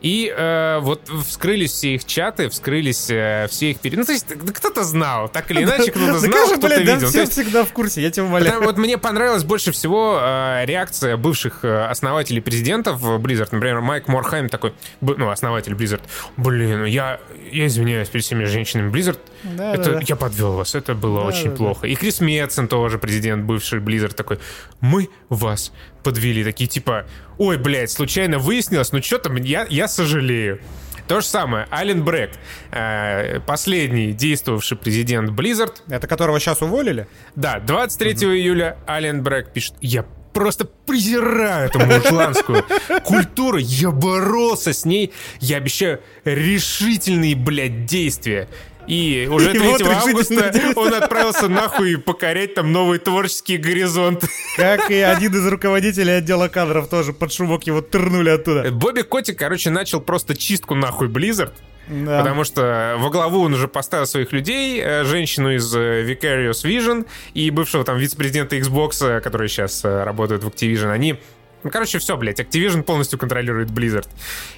И 0.05 0.31
э, 0.31 0.77
вот 0.81 1.09
вскрылись 1.25 1.71
все 1.71 1.95
их 1.95 2.05
чаты, 2.05 2.49
вскрылись 2.49 3.09
э, 3.09 3.47
все 3.49 3.71
их 3.71 3.79
перед... 3.79 3.97
Ну, 3.97 4.05
то 4.05 4.11
есть 4.11 4.27
да 4.27 4.53
кто-то 4.53 4.83
знал, 4.83 5.29
так 5.29 5.49
или 5.49 5.63
иначе, 5.63 5.89
кто-то 5.89 6.11
Да, 6.11 6.19
знал, 6.19 6.47
кто-то 6.49 6.67
да 6.69 6.77
видел. 6.77 7.07
Все 7.07 7.25
всегда 7.25 7.65
в 7.65 7.73
курсе, 7.73 8.03
я 8.03 8.11
тебя 8.11 8.25
умоляю. 8.25 8.61
Вот 8.61 8.77
мне 8.77 8.99
понравилась 8.99 9.43
больше 9.43 9.71
всего 9.71 10.19
э, 10.21 10.65
реакция 10.65 11.17
бывших 11.17 11.65
э, 11.65 11.85
основателей 11.87 12.39
президентов 12.39 13.03
Blizzard. 13.03 13.49
Например, 13.51 13.81
Майк 13.81 14.07
Морхайм 14.07 14.47
такой, 14.47 14.75
ну, 15.01 15.31
основатель 15.31 15.73
Blizzard. 15.73 16.01
Блин, 16.37 16.85
я, 16.85 17.19
я 17.51 17.65
извиняюсь 17.65 18.07
перед 18.07 18.25
всеми 18.25 18.43
женщинами 18.43 18.91
Blizzard. 18.91 19.17
Да, 19.41 19.73
это 19.73 19.85
да, 19.85 19.91
да. 19.93 20.01
я 20.05 20.15
подвел 20.15 20.51
вас, 20.51 20.75
это 20.75 20.93
было 20.93 21.21
Да, 21.21 21.27
очень 21.29 21.49
да, 21.49 21.55
плохо. 21.55 21.87
И 21.87 21.95
Крис 21.95 22.19
Метсон 22.19 22.67
тоже 22.67 22.99
президент 22.99 23.45
бывший 23.45 23.79
Blizzard 23.79 24.13
такой, 24.13 24.37
мы 24.81 25.09
вас 25.29 25.71
подвели. 26.05 26.43
Такие 26.43 26.67
типа, 26.67 27.05
ой, 27.37 27.57
блядь, 27.57 27.91
случайно 27.91 28.37
выяснилось, 28.39 28.93
ну 28.93 29.01
что 29.01 29.17
там, 29.17 29.35
я, 29.35 29.65
я 29.69 29.87
сожалею. 29.87 30.61
То 31.07 31.19
же 31.21 31.27
самое, 31.27 31.67
Ален 31.71 32.03
Брэк, 32.03 32.31
э, 32.71 33.39
последний 33.41 34.11
действовавший 34.13 34.77
президент 34.77 35.31
Blizzard, 35.31 35.73
Это 35.89 36.07
которого 36.07 36.39
сейчас 36.39 36.61
уволили? 36.61 37.07
да, 37.35 37.59
23 37.59 38.13
июля 38.13 38.77
Ален 38.87 39.21
Брэк 39.21 39.51
пишет, 39.53 39.75
я 39.81 40.05
просто 40.33 40.65
презираю 40.65 41.69
эту 41.69 41.79
мужланскую 41.79 42.65
культуру, 43.03 43.57
я 43.57 43.91
боролся 43.91 44.73
с 44.73 44.83
ней, 44.83 45.13
я 45.39 45.57
обещаю 45.57 46.01
решительные, 46.25 47.35
блядь, 47.35 47.85
действия. 47.85 48.47
И 48.87 49.27
уже 49.31 49.51
И 49.51 49.59
3 49.59 49.59
вот 49.59 49.81
решительные 49.81 50.49
августа 50.49 50.73
он 50.75 50.93
отправился 50.93 51.47
нахуй 51.47 51.97
покорять 51.97 52.53
там 52.53 52.71
новые 52.71 52.99
творческие 52.99 53.57
горизонты. 53.57 54.27
Как 54.55 54.91
и 54.91 54.95
один 54.95 55.33
из 55.33 55.47
руководителей 55.47 56.13
отдела 56.13 56.47
кадров 56.47 56.87
тоже 56.87 57.13
под 57.13 57.31
шумок 57.31 57.63
его 57.65 57.81
тырнули 57.81 58.29
оттуда. 58.29 58.71
Бобби 58.71 59.01
Котик, 59.01 59.37
короче, 59.39 59.69
начал 59.69 60.01
просто 60.01 60.35
чистку 60.35 60.75
нахуй 60.75 61.07
Blizzard. 61.07 61.51
Да. 61.87 62.19
Потому 62.19 62.43
что 62.43 62.95
во 62.97 63.09
главу 63.09 63.41
он 63.41 63.53
уже 63.53 63.67
поставил 63.67 64.07
своих 64.07 64.31
людей, 64.31 64.81
э, 64.83 65.03
женщину 65.03 65.53
из 65.53 65.73
э, 65.75 66.03
Vicarious 66.03 66.65
Vision 66.65 67.05
и 67.33 67.51
бывшего 67.51 67.83
там 67.83 67.97
вице-президента 67.97 68.57
Xbox, 68.57 69.05
э, 69.07 69.21
который 69.21 69.47
сейчас 69.49 69.83
работает 69.83 70.43
в 70.43 70.47
Activision. 70.47 70.89
Они 70.89 71.19
ну, 71.65 71.71
короче, 71.71 71.97
все, 71.97 72.15
блядь, 72.15 72.39
Activision 72.39 72.83
полностью 72.83 73.17
контролирует 73.17 73.71
Blizzard. 73.71 74.07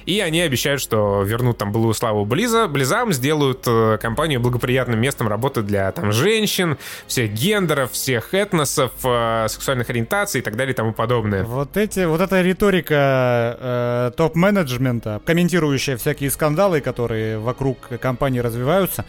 И 0.04 0.20
они 0.20 0.42
обещают, 0.42 0.82
что 0.82 1.22
вернут 1.22 1.56
там 1.56 1.72
былую 1.72 1.94
славу 1.94 2.26
Близа, 2.26 2.68
Близам, 2.68 3.14
сделают 3.14 3.64
э, 3.66 3.96
компанию 3.98 4.40
благоприятным 4.40 5.00
местом 5.00 5.26
работы 5.26 5.62
для 5.62 5.90
там 5.90 6.12
женщин, 6.12 6.76
всех 7.06 7.32
гендеров, 7.32 7.92
всех 7.92 8.34
этносов, 8.34 8.92
э, 9.04 9.46
сексуальных 9.48 9.88
ориентаций 9.88 10.42
и 10.42 10.44
так 10.44 10.56
далее 10.56 10.74
и 10.74 10.76
тому 10.76 10.92
подобное. 10.92 11.44
Вот 11.44 11.78
эти, 11.78 12.04
вот 12.04 12.20
эта 12.20 12.42
риторика 12.42 13.56
э, 13.58 14.10
топ-менеджмента, 14.14 15.22
комментирующая 15.24 15.96
всякие 15.96 16.30
скандалы, 16.30 16.82
которые 16.82 17.38
вокруг 17.38 17.88
компании 18.02 18.40
развиваются, 18.40 19.06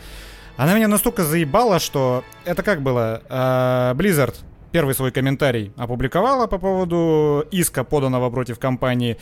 она 0.55 0.73
меня 0.73 0.88
настолько 0.88 1.26
заебала, 1.26 1.80
что 1.80 2.23
это 2.45 2.63
как 2.63 2.81
было? 2.81 3.21
Э, 3.27 3.93
Blizzard 3.93 4.35
первый 4.72 4.94
свой 4.96 5.12
комментарий 5.12 5.72
опубликовала 5.78 6.48
по 6.48 6.58
поводу 6.58 7.46
иска, 7.52 7.84
поданного 7.84 8.30
против 8.30 8.60
компании. 8.60 9.18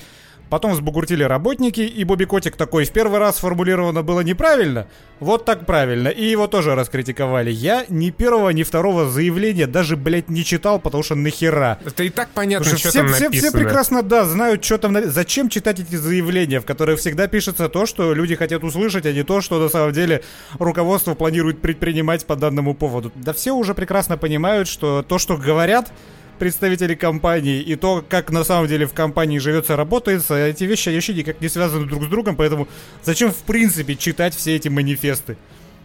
Потом 0.50 0.72
взбугуртили 0.72 1.24
работники, 1.24 1.82
и 1.82 2.04
Бобби 2.04 2.24
Котик 2.26 2.56
такой 2.56 2.86
в 2.86 2.92
первый 2.92 3.20
раз 3.20 3.38
сформулировано 3.38 4.02
было 4.04 4.22
неправильно, 4.22 4.88
вот 5.20 5.46
так 5.46 5.66
правильно, 5.66 6.08
и 6.08 6.24
его 6.24 6.48
тоже 6.48 6.74
раскритиковали. 6.76 7.52
Я 7.52 7.86
ни 7.90 8.12
первого, 8.12 8.50
ни 8.52 8.64
второго 8.64 9.10
заявления 9.10 9.68
даже, 9.68 9.98
блядь, 9.98 10.30
не 10.30 10.46
читал, 10.46 10.80
потому 10.80 11.04
что 11.04 11.16
нахера. 11.16 11.80
Это 11.86 12.04
и 12.04 12.10
так 12.10 12.30
понятно, 12.30 12.64
Потому 12.66 12.78
что 12.80 12.90
что 12.90 12.90
все, 12.90 13.00
там 13.00 13.14
все, 13.14 13.24
написано. 13.26 13.50
все 13.52 13.60
прекрасно, 13.60 14.04
да, 14.04 14.26
знают, 14.26 14.64
что 14.64 14.78
там... 14.78 14.94
на- 14.94 15.08
Зачем 15.10 15.50
читать 15.50 15.80
эти 15.80 15.96
заявления, 15.96 16.60
в 16.62 16.66
которых 16.66 17.00
всегда 17.00 17.28
пишется 17.28 17.68
то, 17.70 17.86
что 17.86 18.14
люди 18.14 18.36
хотят 18.36 18.64
услышать, 18.64 19.06
а 19.06 19.12
не 19.14 19.24
то, 19.24 19.42
что 19.42 19.60
на 19.60 19.70
самом 19.70 19.92
деле 19.92 20.24
руководство 20.60 21.14
планирует 21.16 21.62
предпринимать 21.62 22.26
по 22.26 22.36
данному 22.36 22.74
поводу. 22.74 23.12
Да 23.16 23.34
все 23.34 23.52
уже 23.54 23.74
прекрасно 23.74 24.18
понимают, 24.18 24.68
что 24.68 25.04
то, 25.08 25.18
что 25.18 25.36
говорят 25.38 25.92
представители 26.38 26.96
компании, 26.96 27.62
и 27.62 27.76
то, 27.76 28.04
как 28.08 28.32
на 28.32 28.44
самом 28.44 28.68
деле 28.68 28.86
в 28.86 28.94
компании 28.94 29.40
живется, 29.40 29.76
работается, 29.76 30.36
эти 30.36 30.64
вещи 30.64 30.90
вообще 30.90 31.14
никак 31.14 31.42
не 31.42 31.50
связаны 31.50 31.86
друг 31.86 32.04
с 32.04 32.08
другом, 32.08 32.36
поэтому 32.36 32.68
зачем 33.04 33.32
в 33.32 33.44
принципе 33.44 33.96
читать 33.96 34.36
все 34.36 34.56
эти 34.56 34.68
манифесты? 34.70 35.38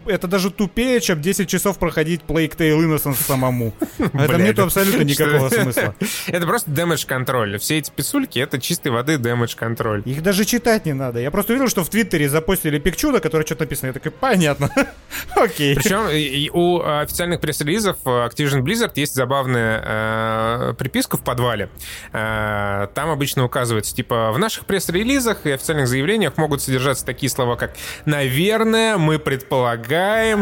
Это 0.05 0.27
даже 0.27 0.51
тупее, 0.51 0.99
чем 1.01 1.21
10 1.21 1.47
часов 1.47 1.77
проходить 1.79 2.21
Plague 2.27 2.55
Tale 2.57 2.79
Innocence 2.79 3.15
самому. 3.15 3.73
Бля, 3.97 4.37
нету 4.37 4.51
это- 4.51 4.63
абсолютно 4.63 5.03
никакого 5.03 5.49
смысла. 5.49 5.95
Это 6.27 6.45
просто 6.45 6.71
damage 6.71 7.05
контроль. 7.05 7.57
Все 7.59 7.77
эти 7.77 7.91
писульки 7.91 8.39
это 8.39 8.59
чистой 8.59 8.89
воды 8.89 9.15
damage 9.15 9.55
контроль. 9.55 10.01
Их 10.05 10.21
даже 10.23 10.45
читать 10.45 10.85
не 10.85 10.93
надо. 10.93 11.19
Я 11.19 11.31
просто 11.31 11.53
увидел, 11.53 11.69
что 11.69 11.83
в 11.83 11.89
Твиттере 11.89 12.29
запостили 12.29 12.79
пикчуда, 12.79 13.19
который 13.19 13.45
что-то 13.45 13.63
написано. 13.63 13.87
Я 13.87 13.93
такой, 13.93 14.11
понятно. 14.11 14.69
Окей. 15.35 15.75
Причем 15.75 16.53
у 16.53 16.81
официальных 16.81 17.41
пресс-релизов 17.41 17.97
э, 18.05 18.09
Activision 18.09 18.61
Blizzard 18.61 18.91
есть 18.95 19.15
забавная 19.15 19.83
э, 19.85 20.73
приписка 20.77 21.17
в 21.17 21.23
подвале. 21.23 21.69
Э, 22.11 22.87
там 22.93 23.09
обычно 23.09 23.43
указывается, 23.45 23.95
типа, 23.95 24.31
в 24.31 24.39
наших 24.39 24.65
пресс-релизах 24.65 25.45
и 25.45 25.51
официальных 25.51 25.87
заявлениях 25.87 26.37
могут 26.37 26.61
содержаться 26.61 27.05
такие 27.05 27.29
слова, 27.29 27.55
как 27.55 27.73
«наверное», 28.05 28.97
«мы 28.97 29.19
предполагаем», 29.19 29.92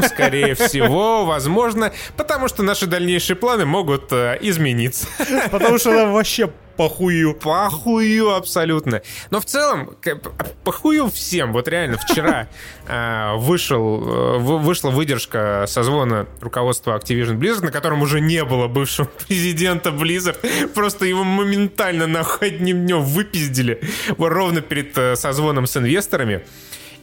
«скорее 0.04 0.56
всего», 0.56 1.26
«возможно», 1.26 1.92
потому 2.18 2.48
что 2.48 2.64
наши 2.64 2.88
дальнейшие 2.88 3.36
планы 3.36 3.66
могут 3.66 4.12
э, 4.12 4.38
измениться. 4.42 5.08
Потому 5.52 5.78
что 5.78 5.92
нам 5.92 6.14
вообще 6.14 6.52
похую. 6.78 7.36
Похую 7.36 8.34
абсолютно. 8.34 9.02
Но 9.30 9.40
в 9.40 9.46
целом, 9.46 9.96
к- 10.02 10.16
похую 10.64 11.10
всем. 11.12 11.54
Вот 11.54 11.68
реально, 11.68 11.98
вчера 11.98 12.48
э, 12.88 13.36
вышел, 13.36 14.02
э, 14.02 14.38
вы- 14.40 14.58
вышла 14.60 14.90
выдержка 14.90 15.66
созвона 15.68 16.28
руководства 16.40 16.98
Activision 16.98 17.38
Blizzard, 17.38 17.66
на 17.66 17.72
котором 17.72 18.02
уже 18.02 18.20
не 18.22 18.44
было 18.44 18.68
бывшего 18.68 19.06
президента 19.28 19.90
Blizzard. 19.90 20.68
Просто 20.74 21.06
его 21.06 21.24
моментально 21.24 22.08
нахуй 22.08 22.48
одним 22.48 22.86
днем 22.86 23.02
выпиздили. 23.04 23.82
Ровно 24.18 24.62
перед 24.62 24.98
э, 24.98 25.16
созвоном 25.16 25.68
с 25.68 25.78
инвесторами. 25.78 26.44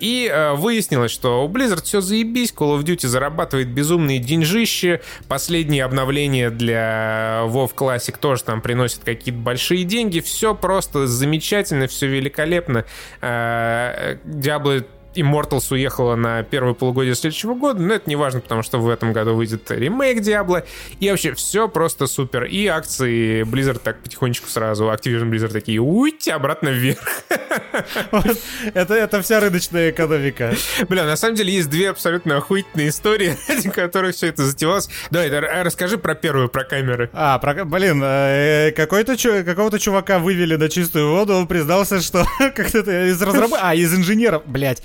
И 0.01 0.31
э, 0.33 0.55
выяснилось, 0.55 1.11
что 1.11 1.45
у 1.45 1.49
Blizzard 1.49 1.83
все 1.85 2.01
заебись, 2.01 2.53
Call 2.57 2.79
of 2.79 2.85
Duty 2.85 3.07
зарабатывает 3.07 3.69
безумные 3.69 4.19
деньжищи, 4.19 5.01
последние 5.29 5.85
обновления 5.85 6.51
для 6.51 7.43
WoW 7.47 7.73
Classic 7.75 8.17
тоже 8.19 8.45
там 8.45 8.61
приносят 8.61 9.05
какие-то 9.05 9.41
большие 9.41 9.85
деньги, 9.85 10.21
все 10.21 10.55
просто 10.55 11.07
замечательно, 11.07 11.87
все 11.87 12.07
великолепно. 12.07 12.85
Э, 13.21 14.17
Diablo 14.25 14.85
Immortals 15.21 15.67
уехала 15.71 16.15
на 16.17 16.43
первое 16.43 16.75
полугодие 16.75 17.15
следующего 17.15 17.55
года, 17.55 17.81
но 17.83 17.95
это 17.95 18.09
не 18.09 18.17
важно, 18.17 18.41
потому 18.41 18.63
что 18.63 18.79
в 18.79 18.89
этом 18.89 19.13
году 19.13 19.35
выйдет 19.35 19.71
ремейк 19.71 20.19
Diablo, 20.21 20.65
и 21.01 21.11
вообще 21.11 21.33
все 21.35 21.69
просто 21.69 22.07
супер. 22.07 22.45
И 22.45 22.67
акции 22.67 23.43
Blizzard 23.45 23.81
так 23.83 24.01
потихонечку 24.03 24.49
сразу, 24.49 24.85
Activision 24.85 25.31
Blizzard 25.31 25.53
такие, 25.53 25.81
уйти 25.81 26.31
обратно 26.31 26.69
вверх. 26.69 26.99
Вот. 28.11 28.37
Это, 28.75 28.95
это 28.95 29.23
вся 29.23 29.41
рыночная 29.41 29.91
экономика. 29.91 30.55
Бля, 30.89 31.05
на 31.05 31.17
самом 31.17 31.37
деле 31.37 31.53
есть 31.53 31.71
две 31.71 31.91
абсолютно 31.91 32.37
охуительные 32.37 32.89
истории, 32.89 33.37
ради 33.49 33.71
которых 33.71 34.15
все 34.15 34.29
это 34.29 34.45
затевалось. 34.45 34.89
Давай, 35.11 35.31
да, 35.31 35.37
р- 35.39 35.65
расскажи 35.65 35.99
про 35.99 36.15
первую, 36.15 36.49
про 36.49 36.65
камеры. 36.65 37.11
А, 37.13 37.39
про, 37.39 37.65
блин, 37.65 38.01
э, 38.05 38.73
какой-то 38.73 39.17
чу- 39.17 39.45
какого-то 39.45 39.79
чувака 39.79 40.19
вывели 40.19 40.57
на 40.57 40.69
чистую 40.69 41.11
воду, 41.11 41.35
он 41.35 41.47
признался, 41.47 42.01
что 42.01 42.25
как-то 42.39 42.79
из 43.09 43.21
разработки... 43.23 43.61
А, 43.63 43.75
из 43.75 43.95
инженеров, 43.95 44.43
блядь. 44.47 44.83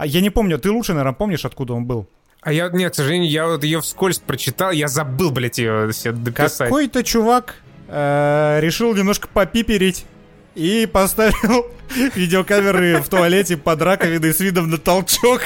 А 0.00 0.06
я 0.06 0.22
не 0.22 0.30
помню, 0.30 0.58
ты 0.58 0.70
лучше, 0.70 0.94
наверное, 0.94 1.12
помнишь, 1.12 1.44
откуда 1.44 1.74
он 1.74 1.84
был? 1.84 2.06
А 2.40 2.54
я, 2.54 2.70
нет, 2.70 2.92
к 2.92 2.94
сожалению, 2.94 3.30
я 3.30 3.46
вот 3.46 3.64
ее 3.64 3.82
вскользь 3.82 4.18
прочитал, 4.18 4.70
я 4.70 4.88
забыл, 4.88 5.30
блядь, 5.30 5.58
ее 5.58 5.92
себе 5.92 6.12
дописать. 6.12 6.70
Какой-то 6.70 7.04
чувак 7.04 7.56
э, 7.86 8.60
решил 8.62 8.94
немножко 8.94 9.28
попиперить 9.28 10.06
и 10.54 10.88
поставил 10.90 11.66
видеокамеры 12.14 13.02
в 13.02 13.10
туалете 13.10 13.58
под 13.58 13.82
раковиной 13.82 14.32
с 14.32 14.40
видом 14.40 14.70
на 14.70 14.78
толчок. 14.78 15.42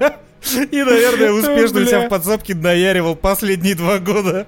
И, 0.70 0.82
наверное, 0.82 1.32
успешно 1.32 1.86
себя 1.86 2.04
в 2.04 2.10
подсобке 2.10 2.54
наяривал 2.54 3.16
последние 3.16 3.74
два 3.74 3.98
года 4.00 4.46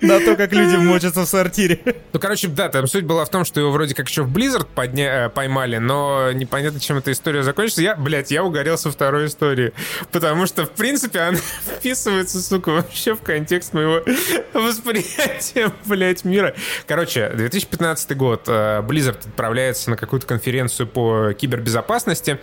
на 0.00 0.20
то, 0.20 0.36
как 0.36 0.52
люди 0.52 0.76
мочатся 0.76 1.22
в 1.22 1.26
сортире. 1.26 1.80
Ну, 2.12 2.20
короче, 2.20 2.48
да, 2.48 2.68
там 2.68 2.86
суть 2.86 3.04
была 3.04 3.24
в 3.24 3.30
том, 3.30 3.44
что 3.44 3.60
его 3.60 3.70
вроде 3.70 3.94
как 3.94 4.08
еще 4.08 4.22
в 4.22 4.32
Blizzard 4.32 4.66
подня... 4.74 5.26
э, 5.26 5.28
поймали, 5.28 5.78
но 5.78 6.32
непонятно, 6.32 6.80
чем 6.80 6.98
эта 6.98 7.12
история 7.12 7.42
закончится. 7.42 7.82
Я, 7.82 7.96
блядь, 7.96 8.30
я 8.30 8.44
угорел 8.44 8.78
со 8.78 8.90
второй 8.90 9.26
истории. 9.26 9.72
Потому 10.10 10.46
что, 10.46 10.64
в 10.66 10.70
принципе, 10.70 11.20
она 11.20 11.38
вписывается, 11.78 12.42
сука, 12.42 12.70
вообще 12.70 13.14
в 13.14 13.22
контекст 13.22 13.72
моего 13.72 14.02
восприятия, 14.52 15.72
блядь, 15.86 16.24
мира. 16.24 16.54
Короче, 16.86 17.30
2015 17.30 18.16
год. 18.16 18.44
э, 18.46 18.82
Blizzard 18.82 19.18
отправляется 19.26 19.90
на 19.90 19.96
какую-то 19.96 20.26
конференцию 20.26 20.86
по 20.86 21.32
кибербезопасности 21.32 22.38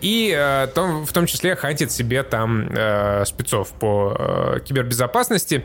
и 0.00 0.34
э, 0.36 0.66
в 0.74 1.12
том 1.12 1.26
числе 1.26 1.56
хантит 1.56 1.92
себе 1.92 2.22
там 2.22 2.68
спецов 3.24 3.70
по 3.78 4.58
кибербезопасности. 4.64 5.64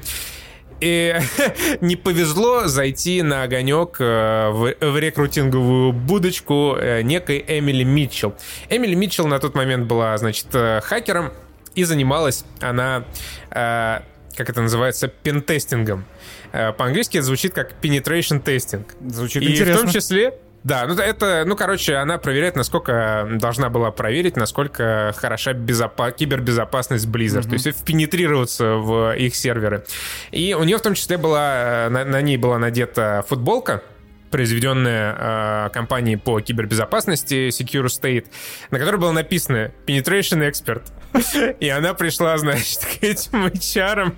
И 0.79 1.15
не 1.81 1.95
повезло 1.95 2.67
зайти 2.67 3.21
на 3.21 3.43
огонек 3.43 3.97
э, 3.99 4.49
в, 4.51 4.75
в 4.79 4.99
рекрутинговую 4.99 5.91
будочку 5.93 6.75
э, 6.79 7.01
некой 7.01 7.43
Эмили 7.47 7.83
Митчелл. 7.83 8.35
Эмили 8.69 8.95
Митчелл 8.95 9.27
на 9.27 9.39
тот 9.39 9.55
момент 9.55 9.87
была, 9.87 10.17
значит, 10.17 10.47
э, 10.53 10.81
хакером, 10.81 11.31
и 11.75 11.83
занималась 11.83 12.43
она, 12.59 13.05
э, 13.51 13.99
как 14.35 14.49
это 14.49 14.61
называется, 14.61 15.07
пентестингом. 15.07 16.05
Э, 16.51 16.73
По-английски 16.73 17.17
это 17.17 17.25
звучит 17.25 17.53
как 17.53 17.73
penetration 17.81 18.43
testing. 18.43 18.85
Звучит 19.11 19.43
И 19.43 19.51
интересно. 19.51 19.81
в 19.81 19.81
том 19.83 19.93
числе, 19.93 20.33
да, 20.67 20.85
ну 20.85 20.95
это, 20.95 21.43
ну 21.45 21.55
короче, 21.55 21.95
она 21.95 22.17
проверяет, 22.17 22.57
насколько 22.57 23.25
должна 23.31 23.69
была 23.69 23.89
проверить, 23.91 24.35
насколько 24.35 25.13
хороша 25.15 25.53
безопа- 25.53 26.11
кибербезопасность 26.11 27.07
Blizzard, 27.07 27.47
то 27.47 27.53
есть 27.53 27.67
впенетрироваться 27.67 28.73
в 28.73 29.15
их 29.15 29.33
серверы. 29.33 29.85
И 30.31 30.53
у 30.53 30.63
нее 30.65 30.77
в 30.77 30.81
том 30.81 30.93
числе 30.93 31.17
была, 31.17 31.85
э, 31.85 31.89
на, 31.89 32.03
на 32.03 32.21
ней 32.21 32.35
была 32.35 32.57
надета 32.59 33.23
футболка, 33.29 33.81
произведенная 34.29 35.15
э, 35.17 35.69
компанией 35.71 36.17
по 36.17 36.41
кибербезопасности 36.41 37.47
Secure 37.47 37.85
State, 37.85 38.25
на 38.69 38.77
которой 38.77 38.97
было 38.97 39.13
написано 39.13 39.71
Penetration 39.85 40.45
Expert. 40.51 40.83
И 41.61 41.69
она 41.69 41.93
пришла, 41.93 42.37
значит, 42.37 42.79
к 42.79 43.03
этим 43.03 43.45
HR 43.47 44.13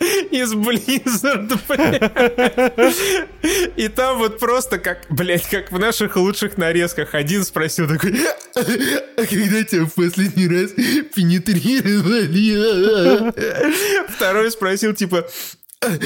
из 0.00 0.54
Blizzard, 0.54 1.58
блядь. 1.68 2.00
И 3.76 3.88
там 3.88 4.16
вот 4.18 4.38
просто 4.38 4.78
как, 4.78 5.04
блядь, 5.10 5.46
как 5.48 5.70
в 5.70 5.78
наших 5.78 6.16
лучших 6.16 6.56
нарезках. 6.56 7.14
Один 7.14 7.44
спросил 7.44 7.86
такой, 7.86 8.18
а 8.54 8.62
когда 8.62 9.62
тебя 9.62 9.84
в 9.84 9.92
последний 9.94 10.48
раз 10.48 10.70
пенетрировали? 11.14 13.30
Второй 14.12 14.50
спросил, 14.50 14.94
типа, 14.94 15.28
а 15.80 15.98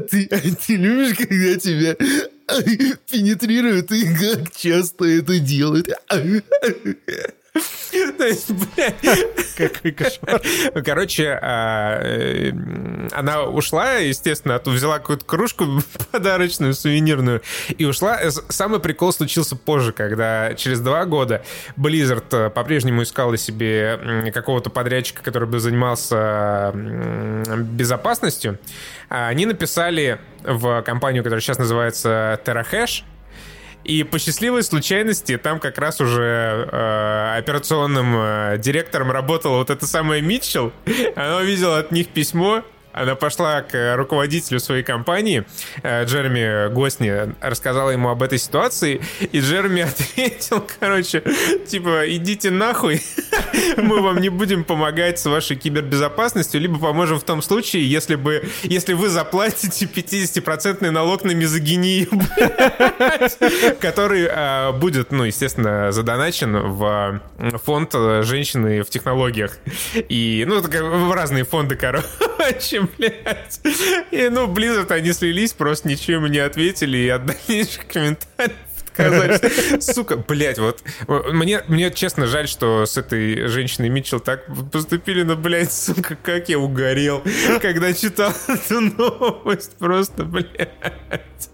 ты, 0.00 0.28
а 0.30 0.40
ты 0.40 0.76
любишь, 0.76 1.16
когда 1.16 1.56
тебя 1.56 1.96
пенетрируют, 3.10 3.92
и 3.92 4.06
как 4.14 4.56
часто 4.56 5.04
это 5.04 5.38
делают? 5.38 5.90
То 8.18 8.26
есть, 8.26 8.50
блядь, 8.50 8.94
Какой 9.56 9.92
кошмар. 9.92 10.40
Короче, 10.84 11.38
а, 11.40 12.00
э, 12.02 12.52
она 13.12 13.42
ушла, 13.44 13.94
естественно, 13.94 14.56
оттуда 14.56 14.76
взяла 14.76 14.98
какую-то 14.98 15.24
кружку 15.24 15.64
подарочную, 16.12 16.74
сувенирную, 16.74 17.42
и 17.76 17.84
ушла. 17.84 18.18
С- 18.20 18.44
Самый 18.48 18.80
прикол 18.80 19.12
случился 19.12 19.56
позже, 19.56 19.92
когда 19.92 20.54
через 20.54 20.80
два 20.80 21.04
года 21.04 21.42
Blizzard 21.76 22.24
э, 22.32 22.50
по-прежнему 22.50 23.02
искала 23.02 23.36
себе 23.36 24.30
какого-то 24.34 24.70
подрядчика, 24.70 25.22
который 25.22 25.48
бы 25.48 25.58
занимался 25.60 26.72
безопасностью. 27.56 28.58
А 29.08 29.28
Они 29.28 29.46
написали 29.46 30.18
в 30.42 30.82
компанию, 30.82 31.22
которая 31.22 31.40
сейчас 31.40 31.58
называется 31.58 32.40
TerraHash, 32.44 33.02
и 33.88 34.02
по 34.02 34.18
счастливой 34.18 34.62
случайности 34.62 35.38
там 35.38 35.58
как 35.58 35.78
раз 35.78 36.00
уже 36.02 36.68
э, 36.70 37.38
операционным 37.38 38.14
э, 38.16 38.58
директором 38.58 39.10
работала 39.10 39.56
вот 39.56 39.70
эта 39.70 39.86
самая 39.86 40.20
Митчелл. 40.20 40.72
Она 41.16 41.38
увидела 41.38 41.78
от 41.78 41.90
них 41.90 42.08
письмо, 42.08 42.62
она 43.00 43.14
пошла 43.14 43.62
к 43.62 43.96
руководителю 43.96 44.60
своей 44.60 44.82
компании, 44.82 45.44
э, 45.82 46.04
Джереми 46.04 46.72
Госни, 46.72 47.34
рассказала 47.40 47.90
ему 47.90 48.08
об 48.08 48.22
этой 48.22 48.38
ситуации, 48.38 49.00
и 49.20 49.40
Джереми 49.40 49.82
ответил, 49.88 50.66
короче, 50.80 51.22
типа, 51.66 52.04
идите 52.06 52.50
нахуй, 52.50 53.02
мы 53.76 54.02
вам 54.02 54.20
не 54.20 54.28
будем 54.28 54.64
помогать 54.64 55.18
с 55.18 55.26
вашей 55.26 55.56
кибербезопасностью, 55.56 56.60
либо 56.60 56.78
поможем 56.78 57.18
в 57.18 57.24
том 57.24 57.42
случае, 57.42 57.88
если 57.88 58.16
бы, 58.16 58.48
если 58.62 58.94
вы 58.94 59.08
заплатите 59.08 59.86
50% 59.86 60.90
налог 60.90 61.24
на 61.24 61.32
мизогинию, 61.32 62.08
который 63.80 64.28
э, 64.28 64.72
будет, 64.72 65.12
ну, 65.12 65.24
естественно, 65.24 65.92
задоначен 65.92 66.56
в 66.56 67.20
э, 67.38 67.58
фонд 67.58 67.90
э, 67.94 68.22
женщины 68.22 68.82
в 68.82 68.90
технологиях. 68.90 69.58
И, 69.94 70.44
ну, 70.46 70.60
в 70.60 71.12
разные 71.12 71.44
фонды, 71.44 71.76
короче, 71.76 72.87
блядь. 72.96 73.60
И, 74.10 74.28
ну, 74.28 74.52
Blizzard, 74.52 74.90
они 74.92 75.12
слились, 75.12 75.52
просто 75.52 75.88
ничего 75.88 76.18
ему 76.18 76.26
не 76.28 76.38
ответили 76.38 76.96
и 76.98 77.08
от 77.08 77.26
дальнейших 77.26 77.86
комментариев 77.86 78.56
сказать. 78.98 79.82
Сука, 79.84 80.16
блядь, 80.16 80.58
вот 80.58 80.82
мне, 81.06 81.62
мне 81.68 81.90
честно 81.90 82.26
жаль, 82.26 82.48
что 82.48 82.86
с 82.86 82.96
этой 82.96 83.46
женщиной 83.48 83.88
Митчелл 83.88 84.20
так 84.20 84.44
поступили, 84.70 85.22
но, 85.22 85.36
блядь, 85.36 85.72
сука, 85.72 86.16
как 86.16 86.48
я 86.48 86.58
угорел, 86.58 87.22
когда 87.60 87.92
читал 87.92 88.32
эту 88.48 88.80
новость. 88.80 89.76
Просто, 89.78 90.24
блядь. 90.24 91.47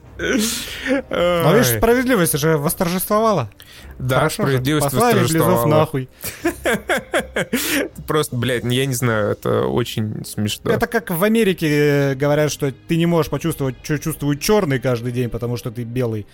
Но 1.11 1.53
видишь, 1.53 1.77
справедливость 1.77 2.39
же 2.39 2.57
восторжествовала. 2.57 3.51
Да, 3.99 4.17
Хорошо 4.17 4.43
же. 4.43 4.49
справедливость 4.49 4.87
Послали 4.87 5.21
Близов 5.21 5.67
нахуй. 5.67 6.09
Просто, 8.07 8.37
блядь, 8.37 8.65
я 8.65 8.87
не 8.87 8.95
знаю, 8.95 9.33
это 9.33 9.67
очень 9.67 10.25
смешно. 10.25 10.71
Это 10.71 10.87
как 10.87 11.11
в 11.11 11.23
Америке 11.23 11.69
э, 11.69 12.15
говорят, 12.15 12.51
что 12.51 12.73
ты 12.73 12.97
не 12.97 13.07
можешь 13.07 13.31
почувствовать, 13.31 13.77
что 13.83 13.99
чувствует 13.99 14.41
черный 14.41 14.81
каждый 14.81 15.13
день, 15.13 15.31
потому 15.31 15.57
что 15.57 15.71
ты 15.71 15.85
белый. 15.85 16.27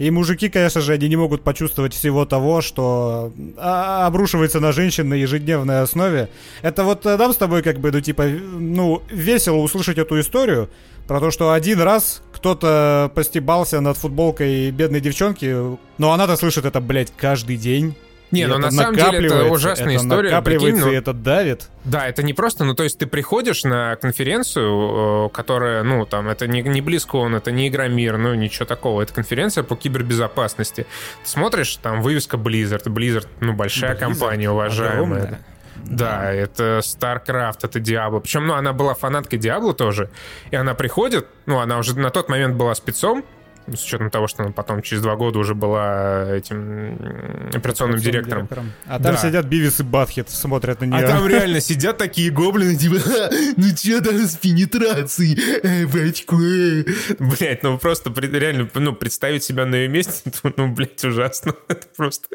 И 0.00 0.10
мужики, 0.10 0.48
конечно 0.48 0.80
же, 0.80 0.94
они 0.94 1.08
не 1.08 1.16
могут 1.16 1.42
почувствовать 1.42 1.92
всего 1.92 2.24
того, 2.24 2.62
что 2.62 3.34
а, 3.58 4.06
обрушивается 4.06 4.58
на 4.58 4.72
женщин 4.72 5.10
на 5.10 5.14
ежедневной 5.14 5.82
основе. 5.82 6.30
Это 6.62 6.84
вот 6.84 7.04
э, 7.04 7.18
нам 7.18 7.34
с 7.34 7.36
тобой 7.36 7.62
как 7.62 7.80
бы, 7.80 7.92
ну, 7.92 8.00
типа, 8.00 8.24
ну, 8.24 9.02
весело 9.10 9.56
услышать 9.56 9.98
эту 9.98 10.18
историю 10.18 10.70
про 11.10 11.18
то, 11.18 11.32
что 11.32 11.50
один 11.50 11.80
раз 11.80 12.22
кто-то 12.32 13.10
постебался 13.16 13.80
над 13.80 13.96
футболкой 13.96 14.70
бедной 14.70 15.00
девчонки, 15.00 15.76
но 15.98 16.12
она-то 16.12 16.36
слышит 16.36 16.64
это, 16.64 16.80
блядь, 16.80 17.12
каждый 17.16 17.56
день. 17.56 17.96
Не, 18.30 18.46
ну 18.46 18.58
на 18.58 18.70
самом 18.70 18.94
деле 18.94 19.26
это 19.26 19.46
ужасная 19.46 19.96
это 19.96 20.04
история. 20.04 20.30
накапливается, 20.30 20.70
прикинь, 20.70 20.86
ну, 20.86 20.92
и 20.92 20.94
это 20.94 21.12
давит. 21.12 21.68
Да, 21.82 22.06
это 22.06 22.22
не 22.22 22.32
просто, 22.32 22.62
ну 22.62 22.76
то 22.76 22.84
есть 22.84 22.96
ты 22.96 23.08
приходишь 23.08 23.64
на 23.64 23.96
конференцию, 23.96 25.26
э, 25.26 25.28
которая, 25.30 25.82
ну 25.82 26.06
там, 26.06 26.28
это 26.28 26.46
не, 26.46 26.62
не 26.62 26.80
BlizzCon, 26.80 27.36
это 27.36 27.50
не 27.50 27.66
Игромир, 27.66 28.16
ну 28.16 28.32
ничего 28.34 28.66
такого, 28.66 29.02
это 29.02 29.12
конференция 29.12 29.64
по 29.64 29.74
кибербезопасности. 29.74 30.86
Ты 31.24 31.28
смотришь, 31.28 31.74
там 31.78 32.02
вывеска 32.02 32.36
Blizzard, 32.36 32.84
Blizzard, 32.84 33.26
ну 33.40 33.52
большая 33.52 33.96
Blizzard 33.96 33.98
компания, 33.98 34.48
уважаемая. 34.48 34.92
огромная. 34.92 35.40
Да, 35.86 36.32
это 36.32 36.80
StarCraft, 36.82 37.58
это 37.62 37.78
Diablo. 37.78 38.20
Причем, 38.20 38.46
ну, 38.46 38.54
она 38.54 38.72
была 38.72 38.94
фанаткой 38.94 39.38
Diablo 39.38 39.72
тоже. 39.74 40.10
И 40.50 40.56
она 40.56 40.74
приходит, 40.74 41.26
ну, 41.46 41.58
она 41.58 41.78
уже 41.78 41.98
на 41.98 42.10
тот 42.10 42.28
момент 42.28 42.56
была 42.56 42.74
спецом, 42.74 43.24
с 43.72 43.84
учетом 43.84 44.10
того, 44.10 44.26
что 44.26 44.42
она 44.42 44.50
потом 44.52 44.82
через 44.82 45.00
два 45.02 45.14
года 45.14 45.38
уже 45.38 45.54
была 45.54 46.28
этим 46.34 46.96
м, 46.96 47.50
операционным 47.54 48.00
директором. 48.00 48.48
А 48.86 48.98
там 48.98 49.14
Да. 49.14 49.16
сидят 49.16 49.46
Бивис 49.46 49.78
и 49.78 49.84
Батхет, 49.84 50.28
смотрят 50.28 50.80
на 50.80 50.86
нее. 50.86 51.04
А 51.04 51.08
там 51.08 51.26
реально 51.28 51.60
сидят 51.60 51.96
такие 51.98 52.30
гоблины, 52.32 52.74
типа, 52.74 52.98
«Ха, 52.98 53.30
ну 53.56 53.64
чё 53.76 54.00
там 54.00 54.16
с 54.16 54.36
пенетрацией, 54.36 55.38
э, 55.62 55.86
бачку, 55.86 56.40
э». 56.40 56.84
Блядь, 57.20 57.62
ну 57.62 57.78
просто 57.78 58.10
реально, 58.20 58.68
ну, 58.74 58.92
представить 58.92 59.44
себя 59.44 59.66
на 59.66 59.76
ее 59.76 59.88
месте, 59.88 60.32
ну, 60.56 60.72
блядь, 60.72 61.04
ужасно. 61.04 61.54
Это 61.68 61.86
просто 61.96 62.26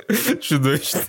чудовищно. 0.41 1.01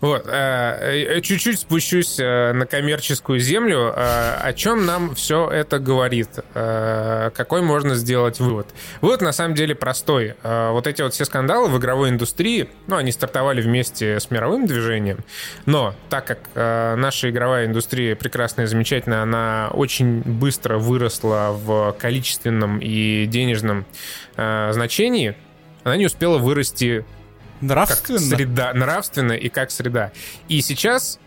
Вот, 0.00 0.26
э, 0.26 1.16
э, 1.16 1.20
чуть-чуть 1.20 1.60
спущусь 1.60 2.18
э, 2.18 2.52
на 2.52 2.64
коммерческую 2.64 3.38
землю. 3.38 3.92
О 3.94 4.52
чем 4.54 4.86
нам 4.86 5.14
все 5.14 5.48
это 5.50 5.78
говорит? 5.78 6.28
Какой 6.54 7.62
можно 7.62 7.94
сделать 7.94 8.40
вывод? 8.40 8.68
Вывод 9.00 9.20
на 9.20 9.32
самом 9.32 9.54
деле 9.54 9.74
простой. 9.74 10.34
Вот 10.42 10.86
эти 10.86 11.02
вот 11.02 11.12
все 11.12 11.24
скандалы 11.24 11.68
в 11.68 11.78
игровой 11.78 12.10
индустрии, 12.10 12.68
ну, 12.86 12.96
они 12.96 13.12
стартовали 13.12 13.60
вместе 13.60 14.18
с 14.18 14.30
мировым 14.30 14.66
движением, 14.66 15.18
но 15.66 15.94
так 16.08 16.26
как 16.26 16.38
наша 16.54 17.30
игровая 17.30 17.66
индустрия 17.66 18.16
прекрасная 18.16 18.64
и 18.64 18.68
замечательная, 18.68 19.22
она 19.22 19.70
очень 19.72 20.20
быстро 20.22 20.78
выросла 20.78 21.50
в 21.52 21.96
количественном 21.98 22.78
и 22.78 23.26
денежном 23.26 23.86
значении, 24.36 25.36
она 25.84 25.96
не 25.96 26.06
успела 26.06 26.38
вырасти 26.38 27.04
как 27.60 27.68
Нравственно. 27.68 28.18
среда, 28.18 28.72
нравственно 28.74 29.32
и 29.32 29.48
как 29.48 29.70
среда. 29.70 30.12
И 30.48 30.60
сейчас, 30.62 31.18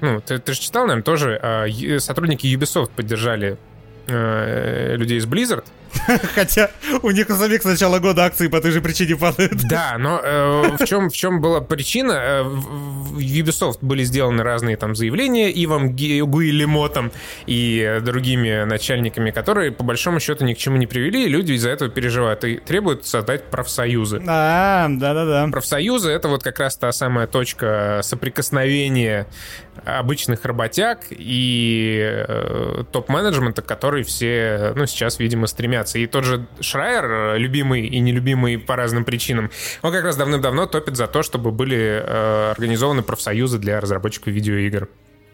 ну, 0.00 0.20
ты, 0.20 0.38
ты 0.38 0.52
же 0.54 0.60
читал, 0.60 0.82
наверное, 0.86 1.02
тоже, 1.04 1.40
ю- 1.68 2.00
сотрудники 2.00 2.46
Ubisoft 2.46 2.90
поддержали 2.94 3.58
э, 4.06 4.94
людей 4.96 5.18
из 5.18 5.26
Blizzard. 5.26 5.64
Хотя 6.34 6.70
у 7.02 7.10
них 7.10 7.28
у 7.30 7.34
самих 7.34 7.62
с 7.62 7.64
начала 7.64 7.98
года 7.98 8.24
акции 8.24 8.48
по 8.48 8.60
той 8.60 8.70
же 8.70 8.80
причине 8.80 9.16
падают. 9.16 9.66
Да, 9.68 9.96
но 9.98 10.20
э, 10.22 10.76
в 10.78 10.84
чем 10.86 11.10
в 11.10 11.14
чем 11.14 11.40
была 11.40 11.60
причина? 11.60 12.12
Э, 12.12 12.42
в, 12.42 13.14
в 13.14 13.18
Ubisoft 13.18 13.78
были 13.80 14.04
сделаны 14.04 14.42
разные 14.42 14.76
там 14.76 14.94
заявления 14.94 15.50
Ивом 15.50 15.94
Гуилемотом 15.96 17.12
и 17.46 17.80
э, 17.80 18.00
другими 18.00 18.64
начальниками, 18.64 19.30
которые 19.30 19.72
по 19.72 19.84
большому 19.84 20.20
счету 20.20 20.44
ни 20.44 20.54
к 20.54 20.58
чему 20.58 20.76
не 20.76 20.86
привели, 20.86 21.24
и 21.24 21.28
люди 21.28 21.52
из-за 21.52 21.70
этого 21.70 21.90
переживают 21.90 22.44
и 22.44 22.56
требуют 22.56 23.06
создать 23.06 23.50
профсоюзы. 23.50 24.22
А, 24.26 24.88
да-да-да. 24.88 25.48
Профсоюзы— 25.50 26.10
это 26.10 26.28
вот 26.28 26.42
как 26.42 26.58
раз 26.58 26.76
та 26.76 26.92
самая 26.92 27.26
точка 27.26 28.00
соприкосновения 28.02 29.26
обычных 29.84 30.44
работяг 30.44 31.06
и 31.10 32.24
э, 32.28 32.84
топ-менеджмента, 32.92 33.62
к 33.62 33.66
которой 33.66 34.02
все, 34.02 34.72
ну, 34.74 34.86
сейчас, 34.86 35.18
видимо, 35.18 35.46
стремятся. 35.46 35.79
И 35.98 36.06
тот 36.06 36.24
же 36.24 36.46
Шрайер, 36.60 37.04
э, 37.04 37.38
любимый 37.38 37.86
и 37.86 37.98
нелюбимый 37.98 38.58
по 38.58 38.76
разным 38.76 39.04
причинам, 39.04 39.50
он 39.82 39.92
как 39.92 40.04
раз 40.04 40.16
давным-давно 40.16 40.66
топит 40.66 40.96
за 40.96 41.06
то, 41.06 41.22
чтобы 41.22 41.50
были 41.50 42.02
э, 42.04 42.50
организованы 42.52 43.02
профсоюзы 43.02 43.58
для 43.58 43.80
разработчиков 43.80 44.28
видеоигр. 44.28 44.88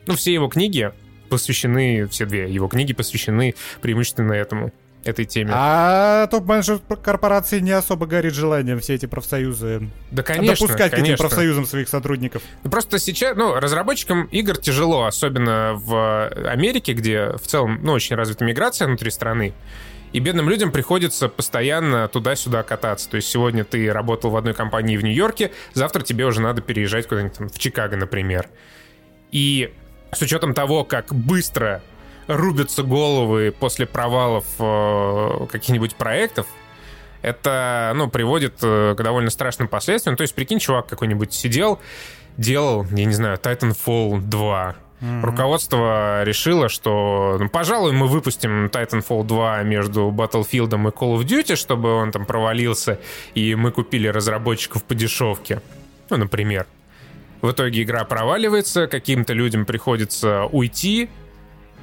Ну, 0.07 0.15
все 0.15 0.33
его 0.33 0.49
книги 0.49 0.93
посвящены, 1.29 2.07
все 2.07 2.25
две 2.27 2.49
его 2.49 2.69
книги 2.69 2.93
посвящены 2.93 3.55
преимущественно 3.81 4.33
этому, 4.33 4.73
этой 5.07 5.25
теме. 5.25 5.51
А 5.55 6.27
топ-менеджер 6.29 6.81
корпорации 7.03 7.61
не 7.61 7.73
особо 7.73 8.07
горит 8.07 8.35
желанием 8.35 8.81
все 8.81 8.95
эти 8.95 9.07
профсоюзы 9.07 9.89
да, 10.11 10.23
конечно, 10.23 10.55
допускать 10.55 10.91
к 10.91 10.95
этим 10.95 11.05
конечно. 11.05 11.29
профсоюзам 11.29 11.67
своих 11.67 11.89
сотрудников. 11.89 12.43
Ну, 12.65 12.71
Просто 12.71 12.99
сейчас, 12.99 13.37
ну, 13.37 13.55
разработчикам 13.55 14.25
игр 14.25 14.57
тяжело, 14.57 15.05
особенно 15.05 15.75
в 15.75 16.29
Америке, 16.29 16.93
где 16.93 17.31
в 17.31 17.47
целом, 17.47 17.81
ну, 17.83 17.93
очень 17.93 18.17
развита 18.17 18.45
миграция 18.45 18.89
внутри 18.89 19.11
страны. 19.11 19.55
И 20.13 20.21
бедным 20.21 20.49
людям 20.49 20.73
приходится 20.73 21.29
постоянно 21.29 22.09
туда-сюда 22.09 22.63
кататься. 22.63 23.09
То 23.11 23.17
есть 23.17 23.29
сегодня 23.29 23.65
ты 23.65 23.93
работал 23.93 24.31
в 24.31 24.37
одной 24.37 24.55
компании 24.55 24.97
в 24.97 25.05
Нью-Йорке, 25.05 25.53
завтра 25.75 26.03
тебе 26.03 26.25
уже 26.25 26.41
надо 26.41 26.63
переезжать 26.63 27.07
куда-нибудь 27.07 27.37
там 27.37 27.49
в 27.49 27.59
Чикаго, 27.59 27.97
например. 27.97 28.49
И 29.31 29.73
с 30.13 30.23
учетом 30.23 30.55
того, 30.55 30.85
как 30.85 31.15
быстро 31.15 31.83
рубятся 32.29 32.83
головы 32.83 33.55
после 33.59 33.87
провалов 33.87 34.47
э, 34.59 35.47
каких-нибудь 35.51 35.97
проектов, 35.97 36.47
это, 37.23 37.93
ну, 37.95 38.09
приводит 38.09 38.59
э, 38.63 38.95
к 38.97 39.03
довольно 39.03 39.31
страшным 39.31 39.69
последствиям. 39.69 40.17
То 40.17 40.23
есть, 40.23 40.35
прикинь, 40.35 40.59
чувак 40.59 40.87
какой-нибудь 40.87 41.33
сидел, 41.33 41.81
делал, 42.37 42.85
я 42.93 43.05
не 43.05 43.15
знаю, 43.15 43.39
Titanfall 43.39 44.21
2. 44.21 44.77
Руководство 45.01 46.25
решило, 46.25 46.69
что, 46.69 47.37
ну, 47.39 47.49
пожалуй, 47.49 47.93
мы 47.93 48.07
выпустим 48.07 48.67
Titanfall 48.67 49.25
2 49.25 49.63
между 49.63 50.09
Battlefield 50.11 50.69
и 50.69 50.91
Call 50.91 51.19
of 51.19 51.25
Duty, 51.25 51.55
чтобы 51.57 51.93
он 51.95 52.13
там 52.13 52.25
провалился, 52.25 52.99
и 53.35 53.55
мы 53.55 53.73
купили 53.73 54.09
разработчиков 54.09 54.83
по 54.85 54.95
дешевке. 54.95 55.61
Ну, 56.11 56.17
например. 56.17 56.67
В 57.43 57.51
итоге 57.51 57.83
игра 57.83 58.05
проваливается, 58.05 58.87
каким-то 58.87 59.35
людям 59.35 59.67
приходится 59.67 60.45
уйти, 60.47 61.11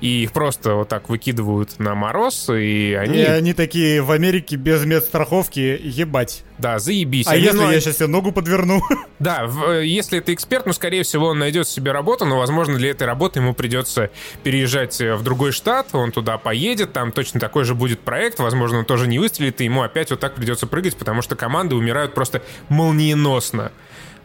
и 0.03 0.23
их 0.23 0.33
просто 0.33 0.75
вот 0.75 0.89
так 0.89 1.07
выкидывают 1.07 1.79
на 1.79 1.95
мороз, 1.95 2.49
и 2.49 2.93
они, 2.93 3.19
И 3.19 3.23
они 3.23 3.53
такие 3.53 4.01
в 4.01 4.11
Америке 4.11 4.57
без 4.57 4.83
медстраховки, 4.83 5.79
ебать. 5.81 6.43
да, 6.57 6.77
заебись. 6.79 7.25
А 7.27 7.31
Они, 7.31 7.43
если 7.43 7.57
ну, 7.57 7.71
я 7.71 7.79
сейчас 7.79 7.95
себе 7.99 8.07
ногу 8.07 8.33
подверну? 8.33 8.81
Да, 9.19 9.45
в- 9.47 9.63
э, 9.69 9.85
если 9.85 10.17
это 10.19 10.33
эксперт, 10.33 10.65
ну, 10.65 10.73
скорее 10.73 11.03
всего, 11.03 11.27
он 11.27 11.39
найдет 11.39 11.69
себе 11.69 11.93
работу, 11.93 12.25
но, 12.25 12.37
возможно, 12.37 12.75
для 12.77 12.89
этой 12.89 13.03
работы 13.07 13.39
ему 13.39 13.53
придется 13.53 14.09
переезжать 14.43 14.99
э, 14.99 15.15
в 15.15 15.23
другой 15.23 15.53
штат, 15.53 15.95
он 15.95 16.11
туда 16.11 16.37
поедет, 16.37 16.91
там 16.91 17.13
точно 17.13 17.39
такой 17.39 17.63
же 17.63 17.73
будет 17.73 18.01
проект, 18.01 18.39
возможно, 18.39 18.79
он 18.79 18.85
тоже 18.85 19.07
не 19.07 19.19
выстрелит, 19.19 19.61
и 19.61 19.63
ему 19.63 19.83
опять 19.83 20.09
вот 20.11 20.19
так 20.19 20.35
придется 20.35 20.67
прыгать, 20.67 20.97
потому 20.97 21.21
что 21.21 21.37
команды 21.37 21.75
умирают 21.75 22.13
просто 22.13 22.41
молниеносно. 22.67 23.71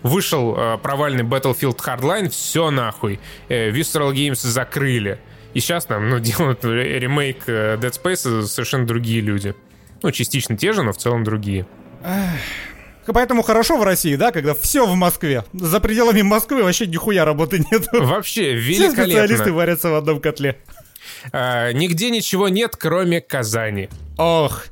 Вышел 0.02 0.54
э, 0.56 0.78
провальный 0.78 1.22
Battlefield 1.24 1.76
Hardline, 1.78 2.28
все 2.30 2.70
нахуй. 2.72 3.20
Э, 3.48 3.70
Visceral 3.70 4.12
Games 4.12 4.44
закрыли. 4.44 5.20
И 5.58 5.60
сейчас 5.60 5.86
там, 5.86 6.08
ну, 6.08 6.18
делают 6.20 6.64
ре- 6.64 7.00
ремейк 7.00 7.48
э, 7.48 7.76
Dead 7.80 7.90
Space 7.92 8.44
совершенно 8.46 8.86
другие 8.86 9.20
люди. 9.20 9.56
Ну, 10.04 10.12
частично 10.12 10.56
те 10.56 10.72
же, 10.72 10.84
но 10.84 10.92
в 10.92 10.98
целом 10.98 11.24
другие. 11.24 11.66
Поэтому 13.06 13.42
хорошо 13.42 13.76
в 13.76 13.82
России, 13.82 14.14
да, 14.14 14.30
когда 14.30 14.54
все 14.54 14.86
в 14.86 14.94
Москве. 14.94 15.42
За 15.52 15.80
пределами 15.80 16.22
Москвы 16.22 16.62
вообще 16.62 16.86
нихуя 16.86 17.24
работы 17.24 17.58
нет. 17.72 17.88
Вообще, 17.92 18.56
Все 18.60 18.92
специалисты 18.92 19.16
великолепно. 19.16 19.52
варятся 19.54 19.90
в 19.90 19.94
одном 19.96 20.20
котле. 20.20 20.58
А, 21.32 21.72
нигде 21.72 22.10
ничего 22.10 22.48
нет, 22.48 22.76
кроме 22.76 23.20
Казани. 23.20 23.88
Ох, 24.16 24.66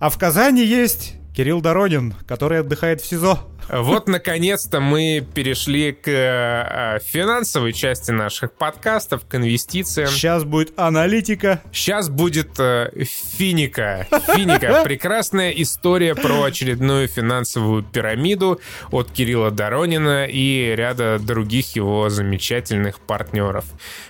а 0.00 0.10
в 0.10 0.18
Казани 0.18 0.64
есть 0.64 1.14
Кирилл 1.36 1.60
Доронин, 1.60 2.14
который 2.26 2.58
отдыхает 2.60 3.00
в 3.00 3.06
СИЗО. 3.06 3.38
Вот, 3.72 4.06
наконец-то, 4.06 4.80
мы 4.80 5.26
перешли 5.34 5.92
к 5.92 6.06
э, 6.06 6.98
финансовой 7.02 7.72
части 7.72 8.10
наших 8.10 8.52
подкастов, 8.52 9.24
к 9.26 9.34
инвестициям. 9.34 10.10
Сейчас 10.10 10.44
будет 10.44 10.78
аналитика. 10.78 11.62
Сейчас 11.72 12.10
будет 12.10 12.60
э, 12.60 12.90
Финика. 13.02 14.06
Финика. 14.34 14.82
Прекрасная 14.84 15.52
история 15.52 16.14
про 16.14 16.42
очередную 16.42 17.08
финансовую 17.08 17.82
пирамиду 17.82 18.60
от 18.90 19.10
Кирилла 19.10 19.50
Доронина 19.50 20.26
и 20.26 20.74
ряда 20.76 21.18
других 21.18 21.74
его 21.74 22.10
замечательных 22.10 23.00
партнеров. 23.00 23.64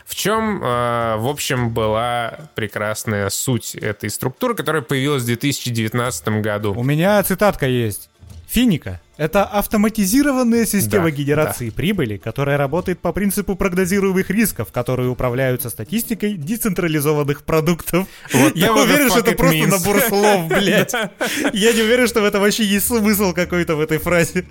В 0.05 0.17
чем, 0.17 0.61
э, 0.61 1.17
в 1.19 1.29
общем, 1.29 1.71
была 1.71 2.51
прекрасная 2.57 3.31
суть 3.31 3.77
этой 3.77 4.11
структуры, 4.11 4.57
которая 4.57 4.83
появилась 4.83 5.23
в 5.23 5.27
2019 5.27 6.41
году. 6.41 6.75
У 6.77 6.83
меня 6.83 7.23
цитатка 7.23 7.69
есть. 7.69 8.09
Финика— 8.49 9.01
это 9.23 9.45
автоматизированная 9.45 10.67
система 10.67 11.05
Да, 11.05 11.11
генерации 11.11 11.71
прибыли, 11.71 12.17
которая 12.17 12.57
работает 12.57 12.99
по 12.99 13.13
принципу 13.13 13.55
прогнозируемых 13.55 14.29
рисков, 14.31 14.73
которые 14.73 15.09
управляются 15.11 15.71
статистикой 15.71 16.35
децентрализованных 16.35 17.45
продуктов. 17.45 18.09
Вот 18.33 18.57
Я 18.57 18.75
уверен, 18.75 19.11
что 19.11 19.21
это 19.21 19.33
просто 19.33 19.57
means. 19.57 19.71
набор 19.71 20.01
слов, 20.01 20.49
блядь. 20.49 20.93
Я 21.53 21.73
не 21.73 21.83
уверен, 21.83 22.09
что 22.09 22.21
в 22.21 22.25
этом 22.25 22.41
вообще 22.41 22.65
есть 22.65 22.87
смысл 22.87 23.33
какой-то 23.33 23.77
в 23.77 23.81
этой 23.81 23.99
фразе, 23.99 24.45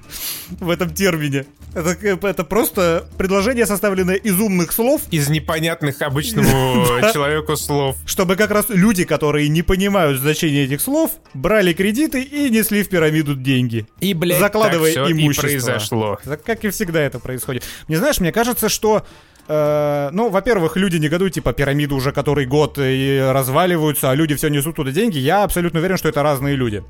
в 0.51 0.69
этом 0.69 0.89
термине. 0.93 1.45
Это, 1.73 1.97
это 2.27 2.43
просто 2.45 3.07
предложение, 3.17 3.65
составленное 3.65 4.15
из 4.15 4.39
умных 4.39 4.71
слов, 4.71 5.01
Из 5.11 5.27
непонятных 5.29 6.01
обычному 6.01 6.85
человеку 7.13 7.57
слов. 7.57 7.97
чтобы 8.05 8.35
как 8.37 8.51
раз 8.51 8.65
люди, 8.69 9.03
которые 9.03 9.49
не 9.49 9.63
понимают 9.63 10.19
значения 10.19 10.63
этих 10.63 10.79
слов, 10.81 11.11
брали 11.33 11.73
кредиты 11.73 12.21
и 12.21 12.49
несли 12.49 12.83
в 12.83 12.89
пирамиду 12.89 13.35
деньги. 13.35 13.85
И, 13.99 14.13
блядь, 14.13 14.39
закладывая 14.63 14.93
так 14.93 15.05
всё 15.05 15.15
и 15.15 15.23
имущество. 15.23 15.47
произошло. 15.47 16.19
Так 16.23 16.43
как 16.43 16.63
и 16.65 16.69
всегда 16.69 17.01
это 17.01 17.19
происходит. 17.19 17.63
Мне 17.87 17.97
знаешь, 17.97 18.19
мне 18.19 18.31
кажется, 18.31 18.69
что 18.69 19.05
э, 19.47 20.09
ну, 20.11 20.29
во-первых, 20.29 20.77
люди 20.77 20.97
негодуют, 20.97 21.33
типа, 21.33 21.53
пирамиды 21.53 21.93
уже 21.93 22.11
который 22.11 22.45
год 22.45 22.77
и 22.77 23.19
разваливаются, 23.33 24.11
а 24.11 24.15
люди 24.15 24.35
все 24.35 24.49
несут 24.49 24.75
туда 24.75 24.91
деньги. 24.91 25.17
Я 25.17 25.43
абсолютно 25.43 25.79
уверен, 25.79 25.97
что 25.97 26.09
это 26.09 26.23
разные 26.23 26.55
люди. 26.55 26.83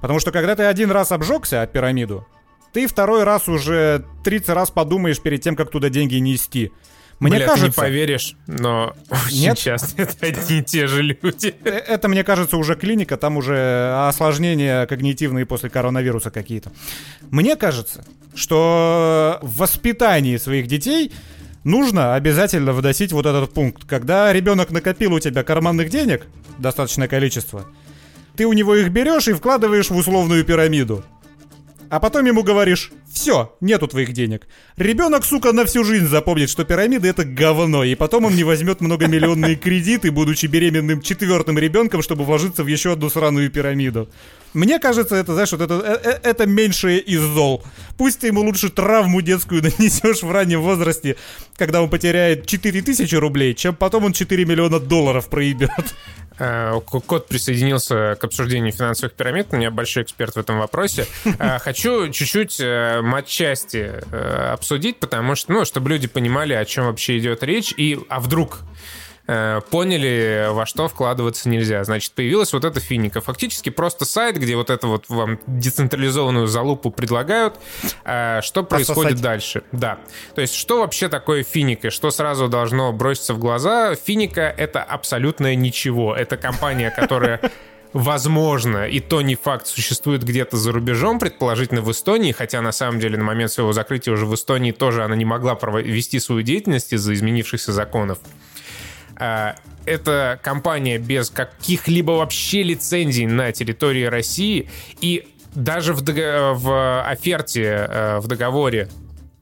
Потому 0.00 0.18
что 0.18 0.32
когда 0.32 0.56
ты 0.56 0.64
один 0.64 0.90
раз 0.90 1.12
обжегся 1.12 1.62
о 1.62 1.66
пирамиду, 1.66 2.26
ты 2.72 2.86
второй 2.86 3.24
раз 3.24 3.48
уже 3.48 4.04
30 4.24 4.48
раз 4.50 4.70
подумаешь 4.70 5.20
перед 5.20 5.42
тем, 5.42 5.56
как 5.56 5.70
туда 5.70 5.88
деньги 5.88 6.16
нести. 6.16 6.72
Мне 7.20 7.36
Бля, 7.36 7.38
ты 7.38 7.52
не 7.52 7.56
кажется, 7.56 7.80
поверишь, 7.80 8.34
но 8.46 8.94
Нет? 9.30 9.58
часто 9.58 10.02
это 10.02 10.26
одни 10.26 10.58
и 10.58 10.62
те 10.62 10.86
же 10.86 11.02
люди. 11.02 11.54
э, 11.64 11.68
это, 11.68 12.08
мне 12.08 12.24
кажется, 12.24 12.56
уже 12.56 12.74
клиника, 12.76 13.18
там 13.18 13.36
уже 13.36 13.94
осложнения 14.08 14.86
когнитивные 14.86 15.44
после 15.44 15.68
коронавируса 15.68 16.30
какие-то. 16.30 16.72
Мне 17.30 17.56
кажется, 17.56 18.06
что 18.34 19.38
в 19.42 19.58
воспитании 19.58 20.38
своих 20.38 20.66
детей 20.66 21.12
нужно 21.62 22.14
обязательно 22.14 22.72
вносить 22.72 23.12
вот 23.12 23.26
этот 23.26 23.52
пункт. 23.52 23.84
Когда 23.84 24.32
ребенок 24.32 24.70
накопил 24.70 25.12
у 25.12 25.20
тебя 25.20 25.42
карманных 25.42 25.90
денег, 25.90 26.26
достаточное 26.58 27.06
количество, 27.06 27.66
ты 28.34 28.46
у 28.46 28.54
него 28.54 28.74
их 28.74 28.88
берешь 28.88 29.28
и 29.28 29.34
вкладываешь 29.34 29.90
в 29.90 29.96
условную 29.96 30.42
пирамиду. 30.44 31.04
А 31.90 32.00
потом 32.00 32.24
ему 32.24 32.42
говоришь, 32.42 32.92
Все, 33.20 33.54
нету 33.60 33.86
твоих 33.86 34.14
денег. 34.14 34.48
Ребенок, 34.78 35.26
сука, 35.26 35.52
на 35.52 35.66
всю 35.66 35.84
жизнь 35.84 36.06
запомнит, 36.06 36.48
что 36.48 36.64
пирамиды 36.64 37.06
это 37.06 37.22
говно, 37.22 37.84
и 37.84 37.94
потом 37.94 38.24
он 38.24 38.34
не 38.34 38.44
возьмет 38.44 38.80
многомиллионные 38.80 39.56
кредиты, 39.62 40.10
будучи 40.10 40.46
беременным 40.46 41.02
четвертым 41.02 41.58
ребенком, 41.58 42.00
чтобы 42.00 42.24
вложиться 42.24 42.64
в 42.64 42.66
еще 42.66 42.94
одну 42.94 43.10
сраную 43.10 43.50
пирамиду. 43.50 44.08
Мне 44.54 44.78
кажется, 44.78 45.16
это, 45.16 45.34
знаешь, 45.34 45.52
вот 45.52 45.60
это, 45.60 45.74
это, 45.74 46.20
это 46.26 46.46
меньшее 46.46 46.98
из 46.98 47.20
зол. 47.20 47.62
Пусть 47.98 48.20
ты 48.20 48.28
ему 48.28 48.40
лучше 48.40 48.70
травму 48.70 49.20
детскую 49.20 49.62
нанесешь 49.78 50.22
в 50.22 50.30
раннем 50.30 50.62
возрасте, 50.62 51.16
когда 51.58 51.82
он 51.82 51.90
потеряет 51.90 52.46
4000 52.46 53.14
рублей, 53.16 53.52
чем 53.54 53.76
потом 53.76 54.06
он 54.06 54.14
4 54.14 54.46
миллиона 54.46 54.80
долларов 54.80 55.28
проебет. 55.28 55.70
Э, 56.40 56.80
кот 56.80 57.28
присоединился 57.28 58.16
к 58.18 58.24
обсуждению 58.24 58.72
финансовых 58.72 59.12
пирамид. 59.12 59.48
У 59.50 59.56
меня 59.56 59.70
большой 59.70 60.04
эксперт 60.04 60.34
в 60.34 60.38
этом 60.38 60.58
вопросе. 60.58 61.06
Э, 61.38 61.58
хочу 61.58 62.08
чуть-чуть 62.10 62.58
э, 63.10 63.12
матчасти 63.12 64.52
обсудить, 64.52 64.98
потому 64.98 65.34
что, 65.34 65.52
ну, 65.52 65.64
чтобы 65.64 65.90
люди 65.90 66.08
понимали, 66.08 66.54
о 66.54 66.64
чем 66.64 66.86
вообще 66.86 67.18
идет 67.18 67.42
речь, 67.42 67.74
и 67.76 67.98
а 68.08 68.20
вдруг 68.20 68.60
Э, 69.32 69.60
поняли, 69.70 70.48
во 70.50 70.66
что 70.66 70.88
вкладываться 70.88 71.48
нельзя. 71.48 71.84
Значит, 71.84 72.14
появилась 72.14 72.52
вот 72.52 72.64
эта 72.64 72.80
финика. 72.80 73.20
Фактически 73.20 73.70
просто 73.70 74.04
сайт, 74.04 74.36
где 74.36 74.56
вот 74.56 74.70
это 74.70 74.88
вот 74.88 75.04
вам 75.08 75.38
децентрализованную 75.46 76.48
залупу 76.48 76.90
предлагают. 76.90 77.54
Э, 78.04 78.40
что 78.42 78.64
происходит 78.64 79.12
Пососать. 79.12 79.22
дальше? 79.22 79.62
Да. 79.70 80.00
То 80.34 80.40
есть, 80.40 80.54
что 80.54 80.80
вообще 80.80 81.08
такое 81.08 81.44
финика? 81.44 81.90
Что 81.90 82.10
сразу 82.10 82.48
должно 82.48 82.92
броситься 82.92 83.32
в 83.34 83.38
глаза? 83.38 83.94
Финика— 83.94 84.40
это 84.58 84.82
абсолютное 84.82 85.54
ничего. 85.54 86.16
Это 86.16 86.36
компания, 86.36 86.90
которая 86.90 87.40
возможно, 87.92 88.86
и 88.86 89.00
то 89.00 89.22
не 89.22 89.34
факт, 89.34 89.66
существует 89.66 90.22
где-то 90.22 90.56
за 90.56 90.72
рубежом, 90.72 91.18
предположительно 91.18 91.82
в 91.82 91.90
Эстонии, 91.90 92.32
хотя 92.32 92.60
на 92.60 92.72
самом 92.72 93.00
деле 93.00 93.18
на 93.18 93.24
момент 93.24 93.52
своего 93.52 93.72
закрытия 93.72 94.12
уже 94.12 94.26
в 94.26 94.34
Эстонии 94.34 94.72
тоже 94.72 95.04
она 95.04 95.16
не 95.16 95.24
могла 95.24 95.54
вести 95.54 96.20
свою 96.20 96.42
деятельность 96.42 96.92
из-за 96.92 97.14
изменившихся 97.14 97.72
законов. 97.72 98.18
А, 99.16 99.56
это 99.86 100.38
компания 100.42 100.98
без 100.98 101.30
каких-либо 101.30 102.12
вообще 102.12 102.62
лицензий 102.62 103.26
на 103.26 103.52
территории 103.52 104.04
России. 104.04 104.70
И 105.00 105.28
даже 105.54 105.92
в, 105.94 106.02
в 106.02 107.02
оферте, 107.02 107.86
э, 107.88 108.18
в 108.20 108.28
договоре 108.28 108.88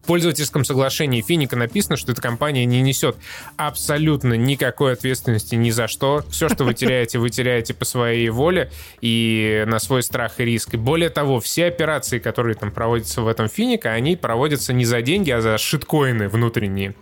пользовательском 0.08 0.64
соглашении 0.64 1.20
Финика 1.20 1.54
написано, 1.54 1.98
что 1.98 2.12
эта 2.12 2.22
компания 2.22 2.64
не 2.64 2.80
несет 2.80 3.16
абсолютно 3.58 4.32
никакой 4.32 4.94
ответственности 4.94 5.54
ни 5.54 5.68
за 5.68 5.86
что. 5.86 6.24
Все, 6.30 6.48
что 6.48 6.64
вы 6.64 6.72
теряете, 6.72 7.18
вы 7.18 7.28
теряете 7.28 7.74
по 7.74 7.84
своей 7.84 8.30
воле 8.30 8.70
и 9.02 9.64
на 9.66 9.78
свой 9.78 10.02
страх 10.02 10.40
и 10.40 10.46
риск. 10.46 10.72
И 10.72 10.76
более 10.78 11.10
того, 11.10 11.40
все 11.40 11.66
операции, 11.66 12.20
которые 12.20 12.54
там 12.54 12.70
проводятся 12.70 13.20
в 13.20 13.28
этом 13.28 13.50
Финика, 13.50 13.92
они 13.92 14.16
проводятся 14.16 14.72
не 14.72 14.86
за 14.86 15.02
деньги, 15.02 15.30
а 15.30 15.42
за 15.42 15.58
шиткоины 15.58 16.30
внутренние 16.30 16.94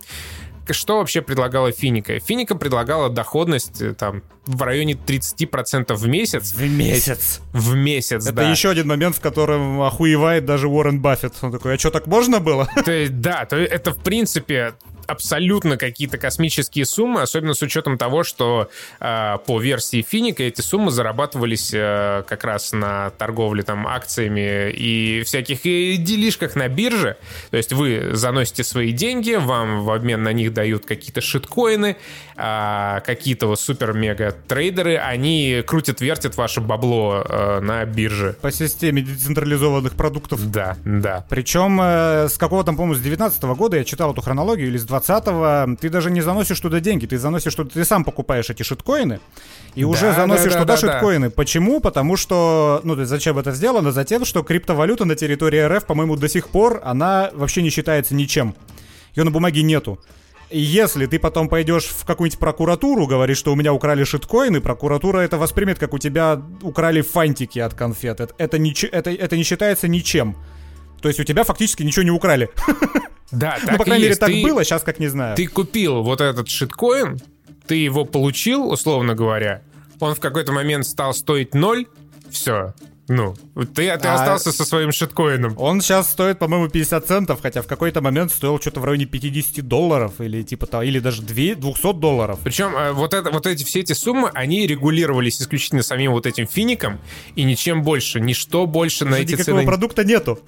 что 0.73 0.97
вообще 0.97 1.21
предлагала 1.21 1.71
Финика? 1.71 2.19
Финика 2.19 2.55
предлагала 2.55 3.09
доходность 3.09 3.81
э, 3.81 3.93
там 3.93 4.23
в 4.45 4.61
районе 4.61 4.93
30% 4.93 5.93
в 5.93 6.07
месяц. 6.07 6.53
В 6.53 6.61
месяц. 6.69 7.41
В 7.51 7.75
месяц, 7.75 8.25
Это 8.25 8.33
да. 8.37 8.51
еще 8.51 8.69
один 8.69 8.87
момент, 8.87 9.15
в 9.15 9.19
котором 9.19 9.81
охуевает 9.81 10.45
даже 10.45 10.67
Уоррен 10.67 11.01
Баффет. 11.01 11.35
Он 11.41 11.51
такой, 11.51 11.75
а 11.75 11.77
что, 11.77 11.91
так 11.91 12.07
можно 12.07 12.39
было? 12.39 12.69
То 12.85 12.91
есть, 12.91 13.19
да, 13.19 13.45
то 13.45 13.55
это, 13.57 13.91
в 13.91 14.01
принципе, 14.01 14.73
абсолютно 15.07 15.77
какие-то 15.77 16.17
космические 16.17 16.85
суммы, 16.85 17.21
особенно 17.21 17.53
с 17.53 17.61
учетом 17.61 17.97
того, 17.97 18.23
что 18.23 18.69
э, 18.99 19.37
по 19.45 19.59
версии 19.59 20.05
Финика 20.07 20.43
эти 20.43 20.61
суммы 20.61 20.91
зарабатывались 20.91 21.71
э, 21.73 22.23
как 22.27 22.43
раз 22.43 22.73
на 22.73 23.09
торговле 23.11 23.63
там 23.63 23.87
акциями 23.87 24.71
и 24.71 25.23
всяких 25.23 25.65
и 25.65 25.97
делишках 25.97 26.55
на 26.55 26.67
бирже. 26.67 27.17
То 27.51 27.57
есть 27.57 27.73
вы 27.73 28.11
заносите 28.13 28.63
свои 28.63 28.91
деньги, 28.91 29.33
вам 29.33 29.83
в 29.83 29.91
обмен 29.91 30.23
на 30.23 30.33
них 30.33 30.53
дают 30.53 30.85
какие-то 30.85 31.21
шиткоины, 31.21 31.97
э, 32.35 32.99
какие-то 33.05 33.47
вот 33.47 33.59
супер-мега 33.59 34.35
трейдеры, 34.47 34.97
они 34.97 35.63
крутят-вертят 35.65 36.35
ваше 36.37 36.61
бабло 36.61 37.23
э, 37.27 37.59
на 37.61 37.85
бирже. 37.85 38.35
По 38.41 38.51
системе 38.51 39.01
децентрализованных 39.01 39.93
продуктов. 39.93 40.51
Да, 40.51 40.77
да. 40.83 41.25
Причем 41.29 41.79
э, 41.81 42.27
с 42.29 42.37
какого 42.37 42.63
там, 42.63 42.75
по-моему, 42.75 42.95
с 42.95 43.01
19 43.01 43.41
года 43.43 43.77
я 43.77 43.83
читал 43.83 44.11
эту 44.11 44.21
хронологию, 44.21 44.67
или 44.67 44.77
с 44.77 44.85
20-го 44.97 45.75
ты 45.79 45.89
даже 45.89 46.11
не 46.11 46.21
заносишь 46.21 46.59
туда 46.59 46.79
деньги, 46.79 47.05
ты 47.05 47.17
заносишь 47.17 47.55
туда, 47.55 47.69
ты 47.73 47.85
сам 47.85 48.03
покупаешь 48.03 48.49
эти 48.49 48.63
шиткоины 48.63 49.19
и 49.75 49.81
да, 49.81 49.87
уже 49.87 50.13
заносишь 50.13 50.53
да, 50.53 50.59
да, 50.59 50.59
туда 50.59 50.73
да, 50.73 50.77
шиткоины. 50.77 51.29
Да. 51.29 51.35
Почему? 51.35 51.79
Потому 51.79 52.17
что, 52.17 52.81
ну, 52.83 52.95
зачем 53.05 53.37
это 53.37 53.51
сделано? 53.51 53.91
Затем, 53.91 54.25
что 54.25 54.43
криптовалюта 54.43 55.05
на 55.05 55.15
территории 55.15 55.61
РФ, 55.61 55.85
по-моему, 55.85 56.15
до 56.15 56.29
сих 56.29 56.49
пор, 56.49 56.81
она 56.83 57.29
вообще 57.33 57.61
не 57.61 57.69
считается 57.69 58.15
ничем. 58.15 58.55
Ее 59.15 59.23
на 59.23 59.31
бумаге 59.31 59.63
нету. 59.63 59.99
И 60.49 60.59
если 60.59 61.05
ты 61.07 61.19
потом 61.19 61.49
пойдешь 61.49 61.85
в 61.85 62.05
какую-нибудь 62.05 62.39
прокуратуру, 62.39 63.05
говоришь, 63.05 63.37
что 63.37 63.51
у 63.51 63.55
меня 63.55 63.73
украли 63.73 64.05
шиткоины, 64.05 64.61
прокуратура 64.61 65.19
это 65.19 65.37
воспримет, 65.37 65.77
как 65.77 65.93
у 65.93 65.97
тебя 65.97 66.41
украли 66.61 67.01
фантики 67.01 67.59
от 67.59 67.73
конфет. 67.73 68.21
Это, 68.21 68.33
это, 68.37 68.57
не, 68.57 68.73
это, 68.91 69.11
это 69.11 69.35
не 69.35 69.43
считается 69.43 69.87
ничем. 69.87 70.37
То 71.01 71.07
есть 71.07 71.19
у 71.19 71.23
тебя 71.23 71.43
фактически 71.43 71.83
ничего 71.83 72.03
не 72.03 72.11
украли. 72.11 72.49
Да, 73.29 73.57
так 73.61 73.71
Ну, 73.71 73.77
по 73.77 73.83
крайней 73.83 74.05
мере, 74.05 74.15
так 74.15 74.31
было, 74.41 74.63
сейчас 74.63 74.83
как 74.83 74.99
не 74.99 75.07
знаю. 75.07 75.35
Ты 75.35 75.47
купил 75.47 76.01
вот 76.01 76.21
этот 76.21 76.47
шиткоин, 76.47 77.19
ты 77.67 77.75
его 77.75 78.05
получил, 78.05 78.69
условно 78.69 79.15
говоря, 79.15 79.63
он 79.99 80.15
в 80.15 80.21
какой-то 80.21 80.53
момент 80.53 80.87
стал 80.87 81.13
стоить 81.13 81.53
ноль, 81.53 81.87
все, 82.29 82.73
ну, 83.09 83.35
ты, 83.55 83.65
ты 83.73 83.89
а... 83.89 84.15
остался 84.15 84.51
со 84.51 84.65
своим 84.65 84.91
шиткоином. 84.91 85.55
Он 85.57 85.79
сейчас 85.79 86.11
стоит, 86.11 86.39
по-моему, 86.39 86.67
50 86.67 87.07
центов, 87.07 87.39
хотя 87.41 87.61
в 87.61 87.67
какой-то 87.67 88.01
момент 88.01 88.31
стоил 88.31 88.59
что-то 88.59 88.81
в 88.81 88.85
районе 88.85 89.05
50 89.05 89.65
долларов 89.65 90.19
или 90.19 90.43
типа 90.43 90.65
того, 90.65 90.83
или 90.83 90.99
даже 90.99 91.21
2, 91.21 91.55
200 91.55 91.93
долларов. 91.93 92.39
Причем 92.43 92.75
э, 92.75 92.91
вот, 92.91 93.13
это, 93.13 93.31
вот 93.31 93.47
эти 93.47 93.63
все 93.63 93.79
эти 93.79 93.93
суммы, 93.93 94.29
они 94.33 94.67
регулировались 94.67 95.41
исключительно 95.41 95.83
самим 95.83 96.11
вот 96.11 96.25
этим 96.25 96.47
фиником 96.47 96.99
и 97.35 97.43
ничем 97.43 97.81
больше, 97.83 98.19
ничто 98.19 98.65
больше 98.65 99.05
на 99.05 99.15
эти 99.15 99.35
цены. 99.35 99.63
продукта 99.63 100.03
нету. 100.03 100.39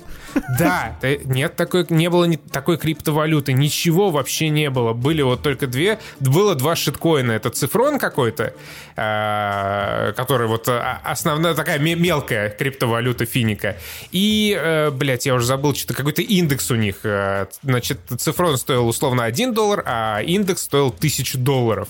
Да, 0.57 0.97
нет 1.23 1.55
такой, 1.55 1.85
не 1.89 2.09
было 2.09 2.25
ни, 2.25 2.35
такой 2.35 2.77
криптовалюты, 2.77 3.53
ничего 3.53 4.09
вообще 4.09 4.49
не 4.49 4.69
было. 4.69 4.91
Были 4.91 5.21
вот 5.21 5.41
только 5.43 5.65
две, 5.67 5.99
было 6.19 6.55
два 6.55 6.75
шиткоина. 6.75 7.31
Это 7.31 7.51
цифрон 7.51 7.99
какой-то, 7.99 8.53
э, 8.97 10.13
который 10.17 10.47
вот 10.47 10.67
а, 10.67 10.99
основная 11.05 11.53
такая 11.53 11.79
мелкая 11.79 12.48
криптовалюта 12.57 13.25
Финика. 13.25 13.77
И, 14.11 14.57
э, 14.59 14.91
блядь, 14.91 15.25
я 15.25 15.35
уже 15.35 15.45
забыл, 15.45 15.75
что-то 15.75 15.93
какой-то 15.93 16.21
индекс 16.21 16.71
у 16.71 16.75
них. 16.75 16.97
Э, 17.03 17.47
значит, 17.63 17.99
цифрон 18.17 18.57
стоил 18.57 18.87
условно 18.87 19.23
1 19.23 19.53
доллар, 19.53 19.83
а 19.85 20.21
индекс 20.21 20.63
стоил 20.63 20.87
1000 20.87 21.37
долларов. 21.37 21.89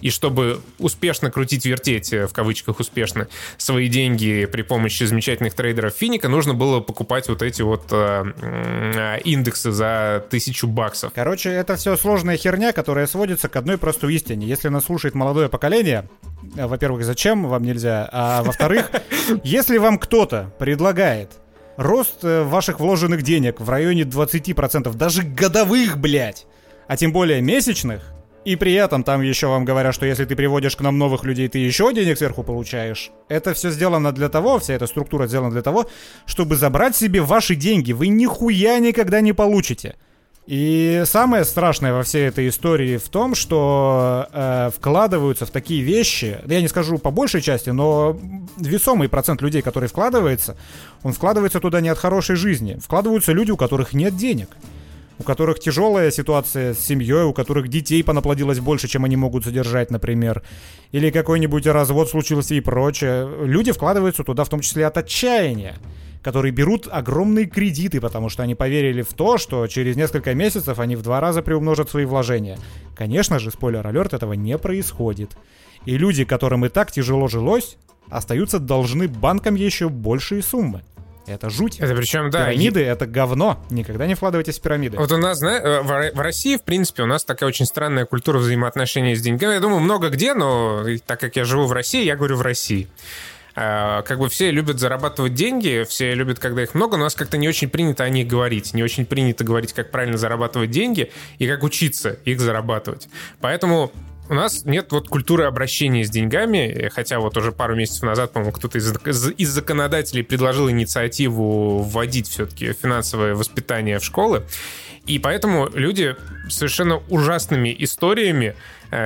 И 0.00 0.10
чтобы 0.10 0.60
успешно 0.78 1.30
крутить, 1.30 1.64
вертеть, 1.64 2.12
э, 2.12 2.26
в 2.26 2.32
кавычках 2.32 2.80
успешно, 2.80 3.28
свои 3.56 3.88
деньги 3.88 4.46
при 4.46 4.62
помощи 4.62 5.04
замечательных 5.04 5.54
трейдеров 5.54 5.94
Финика, 5.94 6.28
нужно 6.28 6.54
было 6.54 6.80
покупать 6.80 7.28
вот 7.28 7.42
эти 7.42 7.62
вот 7.62 7.84
э, 7.90 8.24
э, 8.42 9.20
индексы 9.24 9.70
за 9.72 10.24
тысячу 10.28 10.66
баксов. 10.66 11.12
Короче, 11.14 11.50
это 11.50 11.76
все 11.76 11.96
сложная 11.96 12.36
херня, 12.36 12.72
которая 12.72 13.06
сводится 13.06 13.48
к 13.48 13.56
одной 13.56 13.78
простой 13.78 14.14
истине. 14.14 14.46
Если 14.46 14.68
нас 14.68 14.84
слушает 14.84 15.14
молодое 15.14 15.48
поколение, 15.48 16.08
э, 16.22 16.33
во-первых, 16.56 17.04
зачем 17.04 17.46
вам 17.46 17.62
нельзя, 17.62 18.08
а 18.12 18.42
во-вторых, 18.42 18.90
если 19.44 19.78
вам 19.78 19.98
кто-то 19.98 20.52
предлагает 20.58 21.30
рост 21.76 22.22
ваших 22.22 22.80
вложенных 22.80 23.22
денег 23.22 23.60
в 23.60 23.68
районе 23.68 24.02
20%, 24.02 24.94
даже 24.94 25.22
годовых, 25.22 25.98
блядь, 25.98 26.46
а 26.86 26.96
тем 26.96 27.12
более 27.12 27.40
месячных, 27.40 28.14
и 28.44 28.56
при 28.56 28.74
этом 28.74 29.04
там 29.04 29.22
еще 29.22 29.46
вам 29.46 29.64
говорят, 29.64 29.94
что 29.94 30.04
если 30.04 30.26
ты 30.26 30.36
приводишь 30.36 30.76
к 30.76 30.80
нам 30.82 30.98
новых 30.98 31.24
людей, 31.24 31.48
ты 31.48 31.58
еще 31.58 31.92
денег 31.94 32.18
сверху 32.18 32.42
получаешь. 32.42 33.10
Это 33.28 33.54
все 33.54 33.70
сделано 33.70 34.12
для 34.12 34.28
того, 34.28 34.58
вся 34.58 34.74
эта 34.74 34.86
структура 34.86 35.26
сделана 35.26 35.50
для 35.50 35.62
того, 35.62 35.86
чтобы 36.26 36.56
забрать 36.56 36.94
себе 36.94 37.22
ваши 37.22 37.54
деньги. 37.54 37.92
Вы 37.92 38.08
нихуя 38.08 38.78
никогда 38.80 39.22
не 39.22 39.32
получите. 39.32 39.96
И 40.46 41.04
самое 41.06 41.44
страшное 41.44 41.94
во 41.94 42.02
всей 42.02 42.28
этой 42.28 42.48
истории 42.48 42.98
в 42.98 43.08
том, 43.08 43.34
что 43.34 44.28
э, 44.30 44.70
вкладываются 44.76 45.46
в 45.46 45.50
такие 45.50 45.82
вещи, 45.82 46.38
я 46.46 46.60
не 46.60 46.68
скажу 46.68 46.98
по 46.98 47.10
большей 47.10 47.40
части, 47.40 47.70
но 47.70 48.18
весомый 48.58 49.08
процент 49.08 49.40
людей, 49.40 49.62
который 49.62 49.88
вкладывается, 49.88 50.56
он 51.02 51.14
вкладывается 51.14 51.60
туда 51.60 51.80
не 51.80 51.88
от 51.88 51.98
хорошей 51.98 52.36
жизни. 52.36 52.78
Вкладываются 52.82 53.32
люди, 53.32 53.52
у 53.52 53.56
которых 53.56 53.94
нет 53.94 54.16
денег 54.16 54.48
у 55.18 55.22
которых 55.22 55.60
тяжелая 55.60 56.10
ситуация 56.10 56.74
с 56.74 56.80
семьей, 56.80 57.22
у 57.22 57.32
которых 57.32 57.68
детей 57.68 58.02
понаплодилось 58.02 58.58
больше, 58.58 58.88
чем 58.88 59.04
они 59.04 59.16
могут 59.16 59.44
содержать, 59.44 59.90
например, 59.90 60.42
или 60.92 61.10
какой-нибудь 61.10 61.66
развод 61.66 62.10
случился 62.10 62.54
и 62.54 62.60
прочее. 62.60 63.28
Люди 63.44 63.72
вкладываются 63.72 64.24
туда 64.24 64.44
в 64.44 64.48
том 64.48 64.60
числе 64.60 64.86
от 64.86 64.98
отчаяния 64.98 65.76
которые 66.24 66.52
берут 66.52 66.88
огромные 66.90 67.44
кредиты, 67.44 68.00
потому 68.00 68.30
что 68.30 68.42
они 68.42 68.54
поверили 68.54 69.02
в 69.02 69.12
то, 69.12 69.36
что 69.36 69.66
через 69.66 69.94
несколько 69.94 70.34
месяцев 70.34 70.78
они 70.78 70.96
в 70.96 71.02
два 71.02 71.20
раза 71.20 71.42
приумножат 71.42 71.90
свои 71.90 72.06
вложения. 72.06 72.58
Конечно 72.96 73.38
же, 73.38 73.50
спойлер-алерт, 73.50 74.14
этого 74.14 74.32
не 74.32 74.56
происходит. 74.56 75.36
И 75.84 75.98
люди, 75.98 76.24
которым 76.24 76.64
и 76.64 76.70
так 76.70 76.90
тяжело 76.90 77.28
жилось, 77.28 77.76
остаются 78.08 78.58
должны 78.58 79.06
банкам 79.06 79.54
еще 79.54 79.90
большие 79.90 80.42
суммы. 80.42 80.82
Это 81.26 81.50
жуть. 81.50 81.78
Это 81.78 81.94
причем, 81.94 82.30
да. 82.30 82.46
Пирамиды— 82.46 82.80
это 82.82 83.06
говно. 83.06 83.62
Никогда 83.70 84.06
не 84.06 84.14
вкладывайтесь 84.14 84.58
в 84.58 84.62
пирамиды. 84.62 84.96
Вот 84.98 85.10
у 85.12 85.16
нас, 85.16 85.38
знаешь, 85.38 85.62
э, 85.62 86.10
в 86.14 86.20
России, 86.20 86.56
в 86.56 86.62
принципе, 86.62 87.02
у 87.02 87.06
нас 87.06 87.24
такая 87.24 87.48
очень 87.48 87.64
странная 87.64 88.04
культура 88.04 88.38
взаимоотношений 88.38 89.14
с 89.14 89.22
деньгами. 89.22 89.54
Я 89.54 89.60
думаю, 89.60 89.80
много 89.80 90.10
где, 90.10 90.34
но 90.34 90.84
так 91.06 91.20
как 91.20 91.36
я 91.36 91.44
живу 91.44 91.64
в 91.64 91.72
России, 91.72 92.04
я 92.04 92.16
говорю 92.16 92.36
в 92.36 92.42
России. 92.42 92.88
А, 93.56 94.02
Как 94.02 94.18
бы 94.18 94.28
все 94.28 94.50
любят 94.50 94.80
зарабатывать 94.80 95.34
деньги, 95.34 95.84
все 95.88 96.14
любят, 96.14 96.38
когда 96.38 96.62
их 96.62 96.74
много, 96.74 96.96
но 96.96 97.02
у 97.02 97.06
нас 97.06 97.14
как-то 97.14 97.36
не 97.36 97.48
очень 97.48 97.68
принято 97.68 98.04
о 98.04 98.08
них 98.08 98.26
говорить. 98.26 98.74
Не 98.74 98.82
очень 98.82 99.06
принято 99.06 99.44
говорить, 99.44 99.72
как 99.72 99.90
правильно 99.90 100.18
зарабатывать 100.18 100.70
деньги 100.70 101.12
и 101.38 101.46
как 101.46 101.62
учиться 101.62 102.10
их 102.24 102.40
зарабатывать. 102.40 103.08
Поэтому 103.40 103.92
у 104.28 104.34
нас 104.34 104.64
нет 104.64 104.90
вот 104.90 105.08
культуры 105.08 105.44
обращения 105.44 106.04
с 106.04 106.10
деньгами, 106.10 106.90
хотя 106.94 107.20
вот 107.20 107.36
уже 107.36 107.52
пару 107.52 107.76
месяцев 107.76 108.02
назад, 108.02 108.32
по-моему, 108.32 108.52
кто-то 108.52 108.78
из, 108.78 108.90
из- 109.36 109.48
законодателей 109.48 110.24
предложил 110.24 110.70
инициативу 110.70 111.78
вводить 111.82 112.28
все-таки 112.28 112.72
финансовое 112.72 113.34
воспитание 113.34 113.98
в 113.98 114.04
школы. 114.04 114.44
И 115.06 115.18
поэтому 115.18 115.68
люди 115.74 116.16
совершенно 116.48 117.02
ужасными 117.10 117.74
историями 117.78 118.56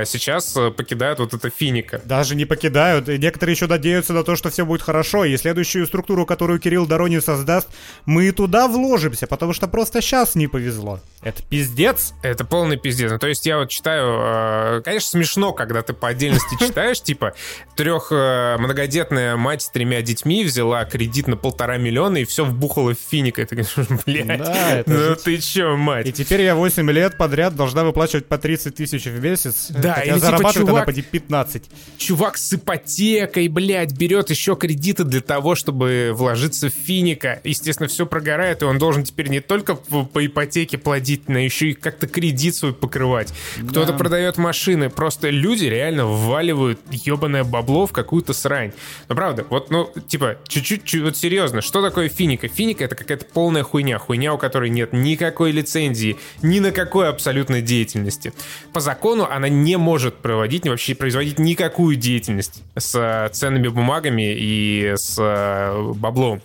сейчас 0.05 0.57
э, 0.57 0.71
покидают 0.71 1.19
вот 1.19 1.35
это 1.35 1.51
финика. 1.51 2.01
Даже 2.05 2.35
не 2.35 2.45
покидают. 2.45 3.09
И 3.09 3.19
некоторые 3.19 3.55
еще 3.55 3.67
надеются 3.67 4.13
на 4.13 4.25
то, 4.25 4.37
что 4.37 4.51
все 4.51 4.65
будет 4.67 4.83
хорошо. 4.83 5.25
И 5.25 5.37
следующую 5.37 5.87
структуру, 5.87 6.27
которую 6.27 6.59
Кирилл 6.59 6.87
Доронин 6.87 7.23
создаст, 7.23 7.69
мы 8.07 8.27
и 8.27 8.31
туда 8.33 8.69
вложимся, 8.69 9.27
потому 9.27 9.53
что 9.53 9.67
просто 9.69 10.01
сейчас 10.01 10.35
не 10.35 10.47
повезло. 10.49 11.01
Это 11.23 11.43
пиздец. 11.43 12.15
Это 12.23 12.45
полный 12.45 12.77
пиздец. 12.77 13.11
Ну, 13.11 13.19
то 13.19 13.27
есть 13.27 13.45
я 13.47 13.59
вот 13.59 13.71
читаю... 13.71 14.79
э, 14.79 14.83
конечно, 14.85 15.09
смешно, 15.11 15.53
когда 15.53 15.83
ты 15.83 15.93
по 15.93 16.09
отдельности 16.09 16.57
читаешь, 16.61 17.01
типа, 17.01 17.35
трех 17.77 18.09
э, 18.11 18.57
многодетная 18.59 19.37
мать 19.37 19.63
с 19.63 19.71
тремя 19.71 20.03
детьми 20.03 20.45
взяла 20.45 20.85
кредит 20.85 21.27
на 21.27 21.37
полтора 21.37 21.77
миллиона 21.79 22.19
и 22.19 22.25
все 22.25 22.45
вбухала 22.45 22.95
в 22.95 22.99
финика. 23.11 23.43
И 23.43 23.45
ты 23.45 23.57
говоришь, 23.57 23.75
блядь, 24.07 24.39
Да, 24.39 24.71
это 24.79 24.91
ну 24.91 25.15
ты 25.17 25.39
че, 25.39 25.73
И 25.73 25.77
мать? 25.77 26.15
теперь 26.15 26.43
я 26.43 26.55
8 26.55 26.91
лет 26.91 27.17
подряд 27.17 27.57
должна 27.57 27.85
выплачивать 27.85 28.27
по 28.27 28.39
30 28.39 28.75
тысяч 28.75 29.05
в 29.07 29.21
месяц. 29.21 29.69
Да, 29.83 29.95
хотя 29.95 30.05
или 30.07 30.15
типа 30.15 30.27
зарабатывает 30.27 30.69
чувак- 30.69 30.77
она 30.77 30.85
поди 30.87 31.03
15. 31.03 31.63
Чувак 31.97 32.39
с 32.39 32.53
ипотекой, 32.53 33.49
блядь, 33.49 33.93
берет 33.93 34.31
еще 34.31 34.57
кредиты 34.57 35.05
для 35.05 35.21
того, 35.21 35.55
чтобы 35.55 36.13
вложиться 36.15 36.69
в 36.71 36.73
финика. 36.73 37.41
Естественно, 37.45 37.89
все 37.89 38.07
прогорает, 38.07 38.63
и 38.63 38.65
он 38.65 38.79
должен 38.79 39.05
теперь 39.05 39.29
не 39.29 39.41
только 39.41 39.75
по, 39.75 40.05
по 40.05 40.25
ипотеке 40.25 40.79
платить, 40.79 41.29
но 41.29 41.39
еще 41.39 41.71
и 41.71 41.73
как-то 41.75 42.07
кредит 42.07 42.55
свой 42.55 42.73
покрывать. 42.73 43.33
Кто-то 43.69 43.93
продает 43.93 44.39
машины. 44.39 44.91
Просто 44.91 45.31
люди 45.31 45.67
реально 45.67 46.07
вваливают 46.07 46.81
ебаное 46.91 47.45
бабло 47.45 47.87
в 47.87 47.93
какую-то 47.93 48.33
срань. 48.33 48.73
Ну, 49.09 49.15
правда, 49.15 49.45
вот, 49.51 49.71
ну, 49.71 49.91
типа, 50.07 50.37
чуть-чуть, 50.49 50.85
чуть- 50.85 51.03
вот 51.03 51.17
серьезно, 51.17 51.61
что 51.63 51.83
такое 51.83 52.09
финика? 52.09 52.49
Финика— 52.49 52.85
это 52.87 52.95
какая-то 52.95 53.25
полная 53.27 53.63
хуйня. 53.63 53.99
Хуйня, 53.99 54.35
у 54.35 54.39
которой 54.39 54.71
нет 54.71 54.93
никакой 54.93 55.53
лицензии, 55.53 56.17
ни 56.43 56.59
на 56.61 56.73
какой 56.73 57.09
абсолютной 57.09 57.63
деятельности. 57.63 58.33
По 58.73 58.81
закону 58.81 59.27
она 59.31 59.49
не 59.49 59.68
может 59.77 60.17
проводить, 60.17 60.67
вообще 60.67 60.95
производить 60.95 61.39
никакую 61.39 61.97
деятельность 61.97 62.63
с 62.77 62.95
э, 62.95 63.29
ценными 63.33 63.69
бумагами 63.69 64.35
и 64.35 64.95
с 64.97 65.17
э, 65.19 65.93
баблом. 65.95 66.41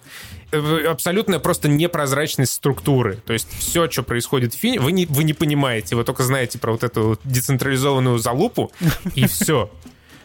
Э, 0.52 0.86
Абсолютная 0.88 1.40
просто 1.40 1.68
непрозрачность 1.68 2.54
структуры. 2.54 3.18
То 3.26 3.34
есть 3.34 3.48
все, 3.58 3.90
что 3.90 4.04
происходит 4.04 4.54
в 4.54 4.58
Фине, 4.58 4.80
вы 4.80 4.92
не, 4.92 5.06
вы 5.06 5.24
не 5.24 5.34
понимаете. 5.34 5.96
Вы 5.96 6.04
только 6.04 6.24
знаете 6.24 6.60
про 6.60 6.72
вот 6.72 6.84
эту 6.84 7.20
децентрализованную 7.24 8.18
залупу, 8.20 8.72
и 9.16 9.28
все. 9.28 9.72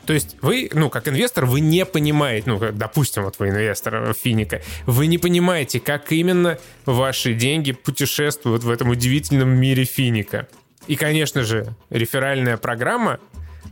То 0.09 0.15
есть 0.15 0.37
вы, 0.41 0.71
ну, 0.73 0.89
как 0.89 1.07
инвестор, 1.07 1.45
вы 1.45 1.61
не 1.61 1.85
понимаете, 1.85 2.49
ну, 2.49 2.59
допустим, 2.73 3.25
вот 3.25 3.39
вы 3.39 3.51
инвестор 3.51 4.15
Финика, 4.15 4.63
вы 4.87 5.07
не 5.07 5.19
понимаете, 5.19 5.81
как 5.81 6.13
именно 6.13 6.59
ваши 6.87 7.35
деньги 7.35 7.73
путешествуют 7.73 8.65
в 8.65 8.71
этом 8.71 8.89
удивительном 8.89 9.51
мире 9.51 9.85
Финика. 9.85 10.49
И, 10.89 10.97
конечно 10.97 11.43
же, 11.43 11.75
реферальная 11.91 12.57
программа, 12.57 13.21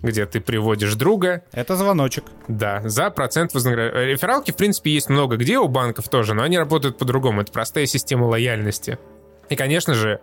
где 0.02 0.26
ты 0.26 0.40
приводишь 0.40 0.94
друга, 0.94 1.42
Это 1.52 1.74
звоночек. 1.74 2.24
да, 2.46 2.82
за 2.84 3.10
процент 3.10 3.54
вознаграждения. 3.54 4.06
Рефералки, 4.12 4.50
в 4.50 4.56
принципе, 4.56 4.90
есть 4.92 5.08
много 5.08 5.36
где, 5.36 5.58
у 5.58 5.66
банков 5.66 6.08
тоже, 6.08 6.34
но 6.34 6.42
они 6.42 6.58
работают 6.58 6.98
по-другому. 6.98 7.40
Это 7.40 7.50
простая 7.50 7.86
система 7.86 8.26
лояльности. 8.26 8.98
И, 9.48 9.56
конечно 9.56 9.94
же, 9.94 10.20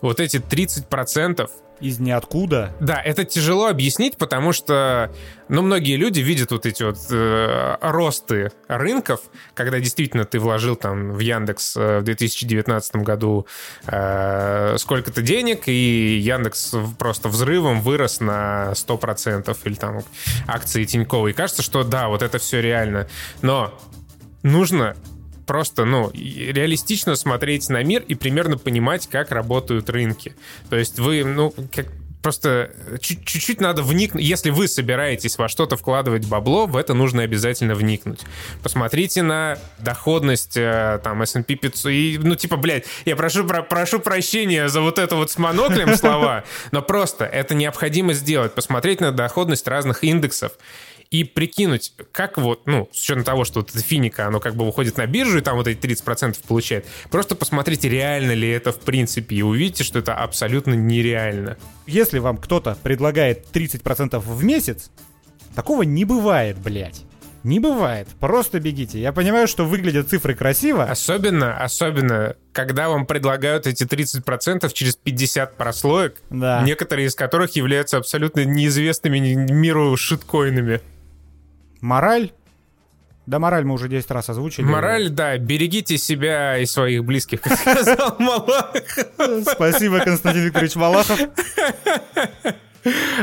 вот 0.00 0.18
эти 0.18 0.38
30%, 0.38 1.48
Из 1.82 1.98
ниоткуда. 1.98 2.74
да, 2.80 3.00
это 3.02 3.24
тяжело 3.24 3.66
объяснить, 3.66 4.16
потому 4.16 4.52
что, 4.52 5.10
ну, 5.48 5.62
многие 5.62 5.96
люди 5.96 6.20
видят 6.20 6.52
вот 6.52 6.64
эти 6.64 6.84
вот 6.84 6.96
э, 7.10 7.76
росты 7.80 8.52
рынков, 8.68 9.20
когда 9.54 9.80
действительно 9.80 10.24
ты 10.24 10.38
вложил 10.38 10.76
там 10.76 11.10
в 11.12 11.18
Яндекс 11.18 11.76
э, 11.76 11.98
в 11.98 12.04
2019 12.04 12.96
году 12.96 13.46
э, 13.86 14.76
сколько-то 14.78 15.22
денег, 15.22 15.64
и 15.66 16.18
Яндекс 16.18 16.74
просто 16.98 17.28
взрывом 17.28 17.80
вырос 17.80 18.20
на 18.20 18.72
100%, 18.72 19.56
или 19.64 19.74
там 19.74 20.02
акции 20.46 20.84
Тинькова. 20.84 21.28
И 21.28 21.32
кажется, 21.32 21.62
что 21.62 21.82
да, 21.82 22.08
вот 22.08 22.22
это 22.22 22.38
все 22.38 22.60
реально. 22.60 23.08
Но 23.42 23.78
нужно 24.42 24.96
просто, 25.46 25.84
ну, 25.84 26.10
реалистично 26.14 27.16
смотреть 27.16 27.68
на 27.68 27.82
мир 27.82 28.02
и 28.06 28.14
примерно 28.14 28.58
понимать, 28.58 29.08
как 29.08 29.30
работают 29.30 29.90
рынки. 29.90 30.34
То 30.70 30.76
есть 30.76 30.98
вы, 30.98 31.24
ну, 31.24 31.54
как 31.74 31.86
Просто 32.22 32.70
чуть- 33.00 33.24
чуть-чуть 33.24 33.60
надо 33.60 33.82
вникнуть. 33.82 34.22
Если 34.22 34.50
вы 34.50 34.68
собираетесь 34.68 35.38
во 35.38 35.48
что-то 35.48 35.76
вкладывать 35.76 36.24
бабло, 36.24 36.66
в 36.66 36.76
это 36.76 36.94
нужно 36.94 37.24
обязательно 37.24 37.74
вникнуть. 37.74 38.20
Посмотрите 38.62 39.22
на 39.22 39.58
доходность 39.80 40.56
э, 40.56 41.00
там 41.02 41.20
S&P 41.22 41.56
500. 41.56 41.90
И, 41.90 42.20
ну, 42.22 42.36
типа, 42.36 42.56
блядь, 42.56 42.84
я 43.06 43.16
прошу, 43.16 43.44
про- 43.44 43.64
прошу 43.64 43.98
прощения 43.98 44.68
за 44.68 44.82
вот 44.82 45.00
это 45.00 45.16
вот 45.16 45.32
с 45.32 45.36
моноклем 45.38 45.96
слова, 45.96 46.44
но 46.70 46.80
просто 46.80 47.24
это 47.24 47.56
необходимо 47.56 48.12
сделать. 48.12 48.54
Посмотреть 48.54 49.00
на 49.00 49.10
доходность 49.10 49.66
разных 49.66 50.04
индексов 50.04 50.52
и 51.12 51.24
прикинуть, 51.24 51.92
как 52.10 52.38
вот, 52.38 52.66
ну, 52.66 52.88
с 52.90 53.02
учетом 53.02 53.22
того, 53.22 53.44
что 53.44 53.60
вот 53.60 53.68
эта 53.70 53.80
финика, 53.80 54.26
оно 54.26 54.40
как 54.40 54.56
бы 54.56 54.64
выходит 54.64 54.96
на 54.96 55.06
биржу, 55.06 55.38
и 55.38 55.40
там 55.42 55.56
вот 55.56 55.68
эти 55.68 55.78
30% 55.78 56.38
получает, 56.48 56.86
просто 57.10 57.34
посмотрите, 57.34 57.88
реально 57.90 58.32
ли 58.32 58.48
это 58.48 58.72
в 58.72 58.80
принципе, 58.80 59.36
и 59.36 59.42
увидите, 59.42 59.84
что 59.84 59.98
это 59.98 60.14
абсолютно 60.14 60.72
нереально. 60.72 61.58
Если 61.86 62.18
вам 62.18 62.38
кто-то 62.38 62.78
предлагает 62.82 63.46
30% 63.52 64.18
в 64.18 64.42
месяц, 64.42 64.90
такого 65.54 65.82
не 65.82 66.06
бывает, 66.06 66.56
блядь. 66.58 67.02
Не 67.44 67.58
бывает. 67.58 68.06
Просто 68.20 68.60
бегите. 68.60 69.00
Я 69.00 69.12
понимаю, 69.12 69.48
что 69.48 69.64
выглядят 69.64 70.08
цифры 70.08 70.34
красиво. 70.36 70.84
Особенно, 70.84 71.56
особенно, 71.58 72.36
когда 72.52 72.88
вам 72.88 73.04
предлагают 73.04 73.66
эти 73.66 73.82
30% 73.82 74.72
через 74.72 74.94
50 74.94 75.56
прослоек, 75.56 76.22
Да. 76.30 76.62
некоторые 76.62 77.08
из 77.08 77.16
которых 77.16 77.56
являются 77.56 77.96
абсолютно 77.96 78.44
неизвестными 78.44 79.18
миру 79.18 79.96
шиткоинами. 79.96 80.80
Мораль? 81.82 82.30
Да, 83.26 83.38
мораль 83.38 83.64
мы 83.64 83.74
уже 83.74 83.88
10 83.88 84.10
раз 84.10 84.28
озвучили. 84.30 84.64
Мораль, 84.64 85.08
да, 85.10 85.36
берегите 85.36 85.98
себя 85.98 86.58
и 86.58 86.66
своих 86.66 87.04
близких, 87.04 87.40
как 87.40 87.58
сказал 87.58 88.16
Малах. 88.20 88.72
Спасибо, 89.52 90.00
Константин 90.00 90.44
Викторович 90.44 90.76
Малахов. 90.76 91.20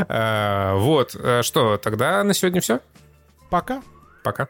А, 0.08 0.74
Вот, 0.76 1.16
а 1.16 1.42
что, 1.42 1.76
тогда 1.76 2.22
на 2.24 2.32
сегодня 2.34 2.60
все? 2.60 2.80
Пока. 3.50 3.82
Пока. 4.24 4.48